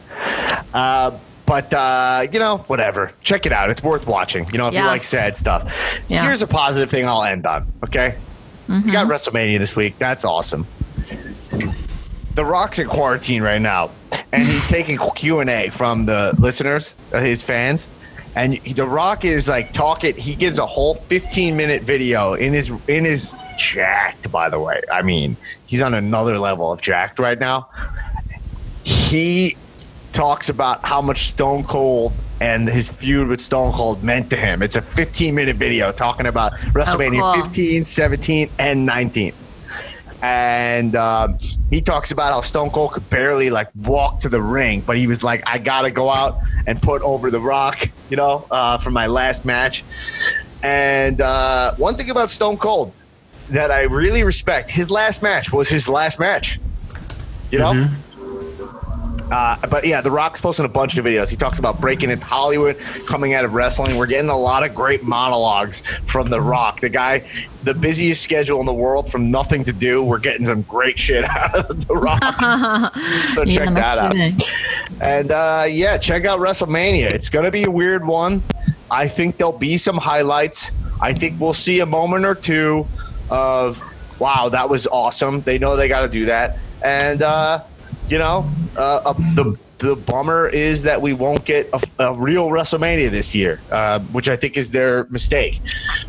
Uh, 0.72 1.18
but 1.46 1.72
uh, 1.74 2.22
you 2.32 2.38
know, 2.38 2.58
whatever. 2.68 3.12
Check 3.22 3.44
it 3.44 3.52
out. 3.52 3.70
It's 3.70 3.82
worth 3.82 4.06
watching. 4.06 4.46
You 4.52 4.58
know, 4.58 4.68
if 4.68 4.74
you 4.74 4.80
like 4.80 5.02
sad 5.02 5.36
stuff. 5.36 6.00
Yeah. 6.08 6.24
Here's 6.24 6.42
a 6.42 6.46
positive 6.46 6.88
thing 6.90 7.06
I'll 7.06 7.24
end 7.24 7.44
on. 7.46 7.66
Okay, 7.84 8.16
you 8.68 8.92
got 8.92 9.08
WrestleMania 9.08 9.58
this 9.58 9.74
week. 9.74 9.98
That's 9.98 10.24
awesome. 10.24 10.64
The 12.34 12.44
Rock's 12.44 12.78
in 12.78 12.86
quarantine 12.88 13.42
right 13.42 13.60
now, 13.60 13.90
and 14.32 14.46
he's 14.46 14.66
taking 14.66 14.98
Q 15.16 15.40
and 15.40 15.50
A 15.50 15.70
from 15.70 16.06
the 16.06 16.34
listeners, 16.38 16.96
uh, 17.12 17.20
his 17.20 17.42
fans. 17.42 17.88
And 18.36 18.54
The 18.54 18.86
Rock 18.86 19.24
is 19.24 19.48
like 19.48 19.72
talking. 19.72 20.16
He 20.16 20.34
gives 20.34 20.58
a 20.58 20.66
whole 20.66 20.94
15 20.94 21.56
minute 21.56 21.82
video 21.82 22.34
in 22.34 22.52
his 22.52 22.70
in 22.86 23.04
his 23.04 23.32
jacked. 23.58 24.30
By 24.30 24.48
the 24.48 24.60
way, 24.60 24.80
I 24.92 25.02
mean 25.02 25.36
he's 25.66 25.82
on 25.82 25.94
another 25.94 26.38
level 26.38 26.72
of 26.72 26.80
jacked 26.80 27.18
right 27.18 27.38
now. 27.38 27.68
He 28.84 29.56
talks 30.12 30.48
about 30.48 30.84
how 30.84 31.02
much 31.02 31.28
Stone 31.28 31.64
Cold 31.64 32.12
and 32.40 32.68
his 32.68 32.88
feud 32.88 33.28
with 33.28 33.40
Stone 33.40 33.72
Cold 33.72 34.02
meant 34.02 34.30
to 34.30 34.36
him. 34.36 34.62
It's 34.62 34.76
a 34.76 34.82
15 34.82 35.34
minute 35.34 35.56
video 35.56 35.90
talking 35.90 36.26
about 36.26 36.52
WrestleMania 36.52 37.34
cool. 37.34 37.44
15, 37.44 37.84
17, 37.84 38.48
and 38.58 38.86
19 38.86 39.32
and 40.22 40.94
um, 40.96 41.38
he 41.70 41.80
talks 41.80 42.10
about 42.10 42.32
how 42.32 42.40
Stone 42.42 42.70
Cold 42.70 42.92
could 42.92 43.08
barely 43.08 43.50
like 43.50 43.68
walk 43.74 44.20
to 44.20 44.28
the 44.28 44.40
ring, 44.40 44.82
but 44.82 44.96
he 44.96 45.06
was 45.06 45.22
like, 45.22 45.42
"I 45.46 45.58
gotta 45.58 45.90
go 45.90 46.10
out 46.10 46.40
and 46.66 46.80
put 46.80 47.02
over 47.02 47.30
the 47.30 47.40
Rock," 47.40 47.88
you 48.10 48.16
know, 48.16 48.46
uh, 48.50 48.78
for 48.78 48.90
my 48.90 49.06
last 49.06 49.44
match. 49.44 49.84
And 50.62 51.20
uh, 51.20 51.74
one 51.76 51.96
thing 51.96 52.10
about 52.10 52.30
Stone 52.30 52.58
Cold 52.58 52.92
that 53.48 53.70
I 53.70 53.82
really 53.82 54.22
respect, 54.22 54.70
his 54.70 54.90
last 54.90 55.22
match 55.22 55.52
was 55.52 55.68
his 55.68 55.88
last 55.88 56.18
match. 56.18 56.60
You 57.50 57.58
know. 57.58 57.88
Uh, 59.30 59.56
but 59.68 59.86
yeah, 59.86 60.00
The 60.00 60.10
Rock's 60.10 60.40
posting 60.40 60.64
a 60.66 60.68
bunch 60.68 60.98
of 60.98 61.04
videos. 61.04 61.30
He 61.30 61.36
talks 61.36 61.58
about 61.60 61.80
breaking 61.80 62.10
into 62.10 62.24
Hollywood, 62.26 62.78
coming 63.06 63.34
out 63.34 63.44
of 63.44 63.54
wrestling. 63.54 63.96
We're 63.96 64.06
getting 64.06 64.28
a 64.30 64.36
lot 64.36 64.64
of 64.64 64.74
great 64.74 65.04
monologues 65.04 65.80
from 66.06 66.28
The 66.30 66.40
Rock. 66.40 66.80
The 66.80 66.88
guy, 66.88 67.22
the 67.62 67.72
busiest 67.74 68.22
schedule 68.22 68.58
in 68.60 68.66
the 68.66 68.74
world 68.74 69.10
from 69.10 69.30
nothing 69.30 69.62
to 69.64 69.72
do. 69.72 70.02
We're 70.02 70.18
getting 70.18 70.44
some 70.46 70.62
great 70.62 70.98
shit 70.98 71.24
out 71.28 71.70
of 71.70 71.86
The 71.86 71.94
Rock. 71.94 72.22
so 73.34 73.44
check 73.44 73.66
Yeah, 73.66 73.74
that 73.74 73.98
out. 73.98 74.12
kidding. 74.12 74.36
And 75.00 75.30
uh, 75.30 75.66
yeah, 75.68 75.96
check 75.96 76.24
out 76.24 76.40
WrestleMania. 76.40 77.10
It's 77.10 77.28
going 77.28 77.44
to 77.44 77.52
be 77.52 77.64
a 77.64 77.70
weird 77.70 78.04
one. 78.04 78.42
I 78.90 79.06
think 79.06 79.36
there'll 79.36 79.52
be 79.52 79.76
some 79.76 79.96
highlights. 79.96 80.72
I 81.00 81.12
think 81.12 81.40
we'll 81.40 81.52
see 81.54 81.80
a 81.80 81.86
moment 81.86 82.24
or 82.24 82.34
two 82.34 82.86
of, 83.30 83.80
wow, 84.18 84.48
that 84.48 84.68
was 84.68 84.88
awesome. 84.88 85.40
They 85.42 85.56
know 85.58 85.76
they 85.76 85.86
got 85.88 86.00
to 86.00 86.08
do 86.08 86.24
that. 86.24 86.58
And, 86.82 87.22
uh, 87.22 87.62
you 88.10 88.18
know, 88.18 88.48
uh, 88.76 89.00
uh, 89.04 89.12
the 89.34 89.58
the 89.78 89.96
bummer 89.96 90.46
is 90.48 90.82
that 90.82 91.00
we 91.00 91.14
won't 91.14 91.44
get 91.46 91.70
a, 91.72 91.80
a 92.04 92.14
real 92.14 92.48
WrestleMania 92.48 93.08
this 93.10 93.34
year, 93.34 93.60
uh, 93.70 93.98
which 94.12 94.28
I 94.28 94.36
think 94.36 94.58
is 94.58 94.70
their 94.70 95.04
mistake. 95.04 95.60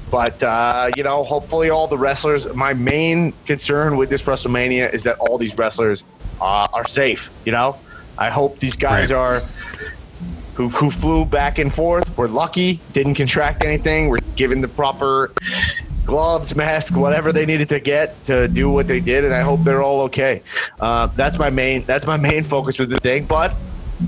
But 0.10 0.42
uh, 0.44 0.92
you 0.98 1.04
know, 1.04 1.24
hopefully, 1.24 1.70
all 1.70 1.88
the 1.88 1.98
wrestlers. 1.98 2.54
My 2.54 2.74
main 2.74 3.34
concern 3.46 3.96
with 3.98 4.10
this 4.10 4.24
WrestleMania 4.24 4.94
is 4.94 5.04
that 5.04 5.18
all 5.20 5.38
these 5.38 5.58
wrestlers 5.58 6.04
uh, 6.42 6.68
are 6.74 6.86
safe. 6.86 7.32
You 7.46 7.54
know, 7.54 7.78
I 8.18 8.30
hope 8.30 8.60
these 8.60 8.76
guys 8.76 9.12
Right. 9.12 9.18
are 9.18 9.40
who, 10.56 10.68
who 10.70 10.92
flew 10.92 11.24
back 11.26 11.60
and 11.60 11.74
forth. 11.74 12.16
We're 12.18 12.28
lucky, 12.28 12.82
didn't 12.94 13.16
contract 13.16 13.64
anything. 13.64 14.10
We're 14.10 14.20
given 14.36 14.60
the 14.62 14.68
proper 14.68 15.32
gloves, 16.12 16.54
mask, 16.58 16.94
whatever 16.98 17.32
they 17.32 17.46
needed 17.46 17.70
to 17.70 17.80
get 17.80 18.22
to 18.26 18.50
do 18.50 18.70
what 18.70 18.86
they 18.86 19.00
did, 19.00 19.24
and 19.24 19.34
I 19.34 19.40
hope 19.40 19.64
they're 19.64 19.82
all 19.82 20.02
okay. 20.02 20.44
Uh, 20.82 21.08
that's 21.16 21.40
my 21.40 21.50
main. 21.50 21.86
That's 21.86 22.06
my 22.06 22.18
main 22.18 22.44
focus 22.44 22.76
for 22.76 22.86
the 22.86 22.98
thing. 23.00 23.24
But 23.26 23.54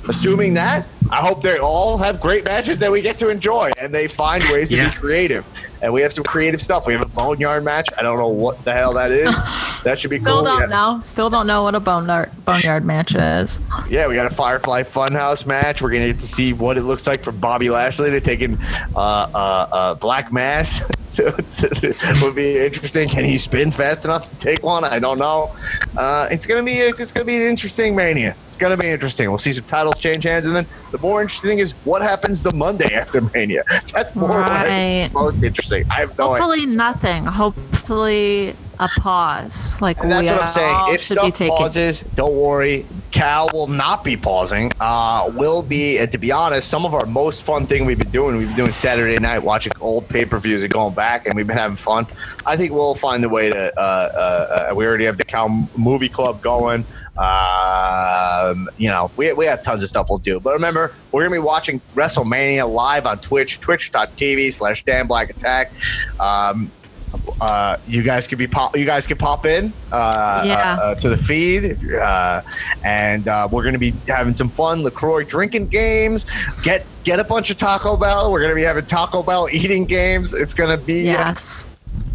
assuming 0.10 0.54
that, 0.56 0.86
I 1.10 1.18
hope 1.18 1.42
they 1.42 1.60
all 1.60 1.98
have 2.00 2.20
great 2.20 2.44
matches 2.44 2.78
that 2.80 2.92
we 2.92 3.02
get 3.02 3.18
to 3.20 3.30
enjoy, 3.30 3.72
and 3.80 3.96
they 3.96 4.10
find 4.10 4.44
ways 4.52 4.68
to 4.70 4.78
Yeah. 4.78 4.90
be 4.90 4.96
creative. 4.98 5.46
And 5.82 5.94
we 5.94 6.02
have 6.02 6.12
some 6.12 6.26
creative 6.26 6.62
stuff. 6.62 6.86
We 6.88 6.92
have 6.94 7.02
a 7.02 7.06
boneyard 7.08 7.64
match. 7.64 7.88
I 7.98 8.02
don't 8.02 8.18
know 8.18 8.28
what 8.28 8.64
the 8.66 8.74
hell 8.74 8.94
that 8.96 9.12
is. 9.12 9.34
That 9.84 9.98
should 10.00 10.12
be 10.12 10.20
Still 10.20 10.36
cool. 10.38 10.44
Still 10.46 10.60
don't 10.60 10.70
got- 10.70 10.70
know. 10.96 11.00
Still 11.04 11.30
don't 11.30 11.48
know 11.48 11.64
what 11.64 11.74
a 11.76 11.80
boneyard 11.80 12.32
boneyard 12.46 12.84
match 12.86 13.16
is. 13.16 13.62
Yeah, 13.90 14.08
we 14.08 14.16
got 14.16 14.30
a 14.30 14.36
Firefly 14.36 14.84
Funhouse 14.84 15.46
match. 15.46 15.82
We're 15.82 15.92
gonna 15.92 16.08
get 16.08 16.20
to 16.20 16.28
see 16.28 16.52
what 16.52 16.78
it 16.78 16.84
looks 16.84 17.08
like 17.08 17.22
for 17.22 17.32
Bobby 17.32 17.70
Lashley 17.70 18.10
to 18.12 18.20
taking 18.20 18.58
uh, 18.94 19.00
uh, 19.00 19.68
uh, 19.72 19.94
Black 19.96 20.34
Mass. 20.34 20.82
would 22.22 22.36
be 22.36 22.58
interesting. 22.58 23.08
Can 23.10 23.26
he 23.26 23.38
spin 23.38 23.72
fast 23.72 24.06
enough 24.06 24.30
to 24.30 24.38
take 24.38 24.64
one? 24.64 24.84
I 24.84 25.00
don't 25.00 25.18
know. 25.20 25.56
Uh, 25.98 26.28
it's 26.32 26.46
gonna 26.46 26.64
be 26.64 26.74
it's 26.74 27.12
gonna 27.12 27.26
be 27.26 27.36
an 27.36 27.44
interesting 27.44 27.96
mania. 27.96 28.36
It's 28.48 28.58
gonna 28.58 28.78
be 28.78 28.88
interesting. 28.88 29.30
We'll 29.30 29.38
see 29.38 29.52
some 29.54 29.66
titles 29.66 30.00
change 30.00 30.24
hands, 30.24 30.46
and 30.48 30.56
then 30.56 30.66
the 30.92 30.98
more 31.00 31.22
interesting 31.22 31.52
thing 31.52 31.60
is 31.60 31.74
what 31.86 32.02
happens 32.02 32.44
the 32.44 32.56
Monday 32.56 32.94
after 32.96 33.22
Mania. 33.22 33.64
That's 33.92 34.16
more 34.16 34.30
what 34.30 34.52
I 34.52 34.64
think 34.64 35.12
is 35.12 35.16
Right. 35.16 35.22
most 35.24 35.44
interesting. 35.44 35.84
I 35.90 35.96
have 35.96 36.18
no 36.18 36.34
idea. 36.34 36.44
Hopefully 36.44 36.66
nothing. 36.66 37.26
Hopefully 37.26 38.56
a 38.80 38.88
pause. 39.00 39.82
Like 39.82 40.00
And 40.00 40.12
that's 40.12 40.30
what 40.30 40.42
I'm 40.42 40.48
saying. 40.48 40.78
If 40.96 41.02
should 41.02 41.20
be 41.22 41.32
stuff 41.32 41.48
pauses, 41.50 42.02
don't 42.16 42.36
worry. 42.36 42.86
Cal 43.14 43.48
will 43.54 43.68
not 43.68 44.04
be 44.04 44.18
pausing. 44.18 44.72
Uh, 44.80 45.32
will 45.36 45.62
be, 45.62 46.00
and 46.00 46.12
to 46.12 46.18
be 46.18 46.32
honest, 46.32 46.68
some 46.68 46.84
of 46.84 46.96
our 46.96 47.06
most 47.06 47.44
fun 47.44 47.68
thing 47.68 47.86
we've 47.86 48.00
been 48.00 48.10
doing. 48.10 48.38
We've 48.38 48.48
been 48.48 48.58
doing 48.58 48.72
Saturday 48.72 49.20
night, 49.20 49.40
watching 49.40 49.72
old 49.80 50.10
pay 50.10 50.26
per 50.26 50.40
views 50.40 50.64
and 50.64 50.74
going 50.74 50.96
back, 50.96 51.28
and 51.28 51.36
we've 51.36 51.46
been 51.46 51.56
having 51.56 51.78
fun. 51.78 52.08
I 52.44 52.58
think 52.58 52.72
we'll 52.72 52.96
find 52.96 53.24
a 53.24 53.30
way 53.30 53.52
to. 53.52 53.80
Uh, 53.80 53.80
uh, 53.80 54.70
uh, 54.72 54.76
we 54.76 54.88
already 54.88 55.06
have 55.06 55.20
the 55.20 55.24
Cal 55.24 55.48
Movie 55.78 56.10
Club 56.10 56.42
going. 56.42 56.86
Um, 57.16 58.68
you 58.78 58.90
know, 58.90 59.12
we, 59.16 59.32
we 59.34 59.46
have 59.46 59.62
tons 59.62 59.84
of 59.84 59.90
stuff 59.90 60.08
we'll 60.10 60.18
do. 60.18 60.40
But 60.40 60.54
remember, 60.54 60.92
we're 61.12 61.22
gonna 61.22 61.36
be 61.36 61.40
watching 61.40 61.82
WrestleMania 61.94 62.68
live 62.68 63.06
on 63.06 63.20
Twitch, 63.20 63.60
twitch.tv 63.60 64.52
slash 64.52 64.84
Dan 64.84 65.06
Black 65.06 65.30
Attack. 65.30 65.72
Um, 66.20 66.72
uh, 67.42 67.78
you 67.88 68.04
guys 68.04 68.28
could 68.28 68.38
be 68.38 68.48
pop. 68.48 68.76
You 68.78 68.86
guys 68.86 69.06
could 69.08 69.20
pop 69.20 69.46
in 69.46 69.72
uh, 69.92 70.44
Yeah. 70.46 70.78
uh, 70.82 70.96
to 70.96 71.10
the 71.10 71.18
feed, 71.18 71.78
uh, 71.94 72.42
and 72.84 73.28
uh, 73.28 73.48
we're 73.52 73.64
going 73.64 73.74
to 73.74 73.80
be 73.80 73.94
having 74.08 74.36
some 74.36 74.50
fun 74.50 74.84
Lacroix 74.84 75.24
drinking 75.24 75.68
games. 75.68 76.26
Get 76.64 76.86
get 77.04 77.20
a 77.20 77.24
bunch 77.24 77.50
of 77.52 77.58
Taco 77.58 77.98
Bell. 77.98 78.32
We're 78.32 78.40
going 78.40 78.52
to 78.52 78.56
be 78.56 78.64
having 78.64 78.86
Taco 78.86 79.24
Bell 79.24 79.48
eating 79.52 79.86
games. 79.86 80.34
It's 80.34 80.54
going 80.54 80.70
to 80.70 80.84
be 80.84 81.04
Yes. 81.04 81.66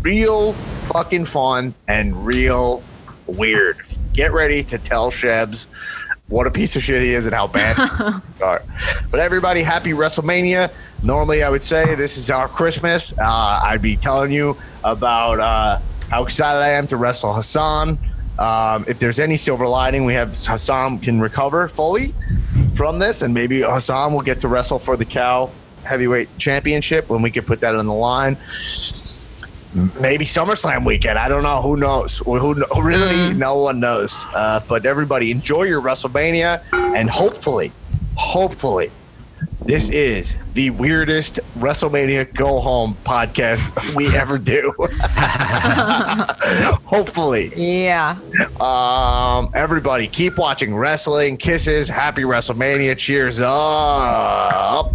real 0.02 0.52
fucking 0.92 1.24
fun 1.26 1.74
and 1.88 2.24
real 2.26 2.82
weird. 3.26 3.76
Get 4.14 4.32
ready 4.32 4.62
to 4.64 4.78
tell 4.78 5.10
Shebs 5.10 5.66
what 6.28 6.46
a 6.46 6.50
piece 6.50 6.76
of 6.76 6.82
shit 6.82 7.02
he 7.02 7.12
is 7.12 7.26
and 7.26 7.34
how 7.34 7.46
bad. 7.46 7.76
he 7.76 8.42
are. 8.42 8.62
But 9.10 9.20
everybody, 9.20 9.62
happy 9.62 9.92
WrestleMania. 9.92 10.70
Normally, 11.02 11.42
I 11.42 11.48
would 11.48 11.62
say 11.62 11.94
this 11.94 12.18
is 12.18 12.30
our 12.30 12.46
Christmas. 12.46 13.14
Uh, 13.18 13.60
I'd 13.62 13.80
be 13.80 13.96
telling 13.96 14.30
you 14.30 14.56
about 14.84 15.40
uh, 15.40 15.78
how 16.10 16.24
excited 16.24 16.58
I 16.58 16.68
am 16.70 16.86
to 16.88 16.96
wrestle 16.98 17.32
Hassan. 17.32 17.98
Um, 18.38 18.84
if 18.86 18.98
there's 18.98 19.18
any 19.18 19.36
silver 19.36 19.66
lining, 19.66 20.04
we 20.04 20.12
have 20.14 20.36
Hassan 20.36 20.98
can 20.98 21.20
recover 21.20 21.68
fully 21.68 22.14
from 22.74 22.98
this, 22.98 23.22
and 23.22 23.32
maybe 23.32 23.62
Hassan 23.62 24.12
will 24.12 24.22
get 24.22 24.40
to 24.42 24.48
wrestle 24.48 24.78
for 24.78 24.96
the 24.96 25.04
Cal 25.04 25.50
Heavyweight 25.84 26.28
Championship 26.38 27.08
when 27.08 27.22
we 27.22 27.30
can 27.30 27.44
put 27.44 27.60
that 27.60 27.74
on 27.74 27.86
the 27.86 27.94
line 27.94 28.36
maybe 30.00 30.24
SummerSlam 30.24 30.84
weekend. 30.84 31.18
I 31.18 31.28
don't 31.28 31.42
know. 31.42 31.60
Who 31.62 31.76
knows? 31.76 32.18
Who 32.18 32.54
really? 32.82 33.34
No 33.34 33.60
one 33.62 33.80
knows. 33.80 34.26
Uh, 34.34 34.60
but 34.68 34.86
everybody, 34.86 35.30
enjoy 35.30 35.64
your 35.64 35.80
WrestleMania, 35.82 36.62
and 36.72 37.10
hopefully, 37.10 37.72
hopefully, 38.16 38.90
this 39.64 39.90
is 39.90 40.36
the 40.54 40.70
weirdest 40.70 41.40
WrestleMania 41.58 42.32
go 42.34 42.60
home 42.60 42.96
podcast 43.04 43.94
we 43.94 44.14
ever 44.16 44.38
do. 44.38 44.72
hopefully, 46.84 47.52
Yeah. 47.54 48.16
um, 48.60 49.50
everybody, 49.54 50.08
keep 50.08 50.38
watching 50.38 50.74
wrestling. 50.74 51.36
Kisses. 51.36 51.88
Happy 51.88 52.22
WrestleMania. 52.22 52.96
Cheers 52.96 53.40
up. 53.42 54.94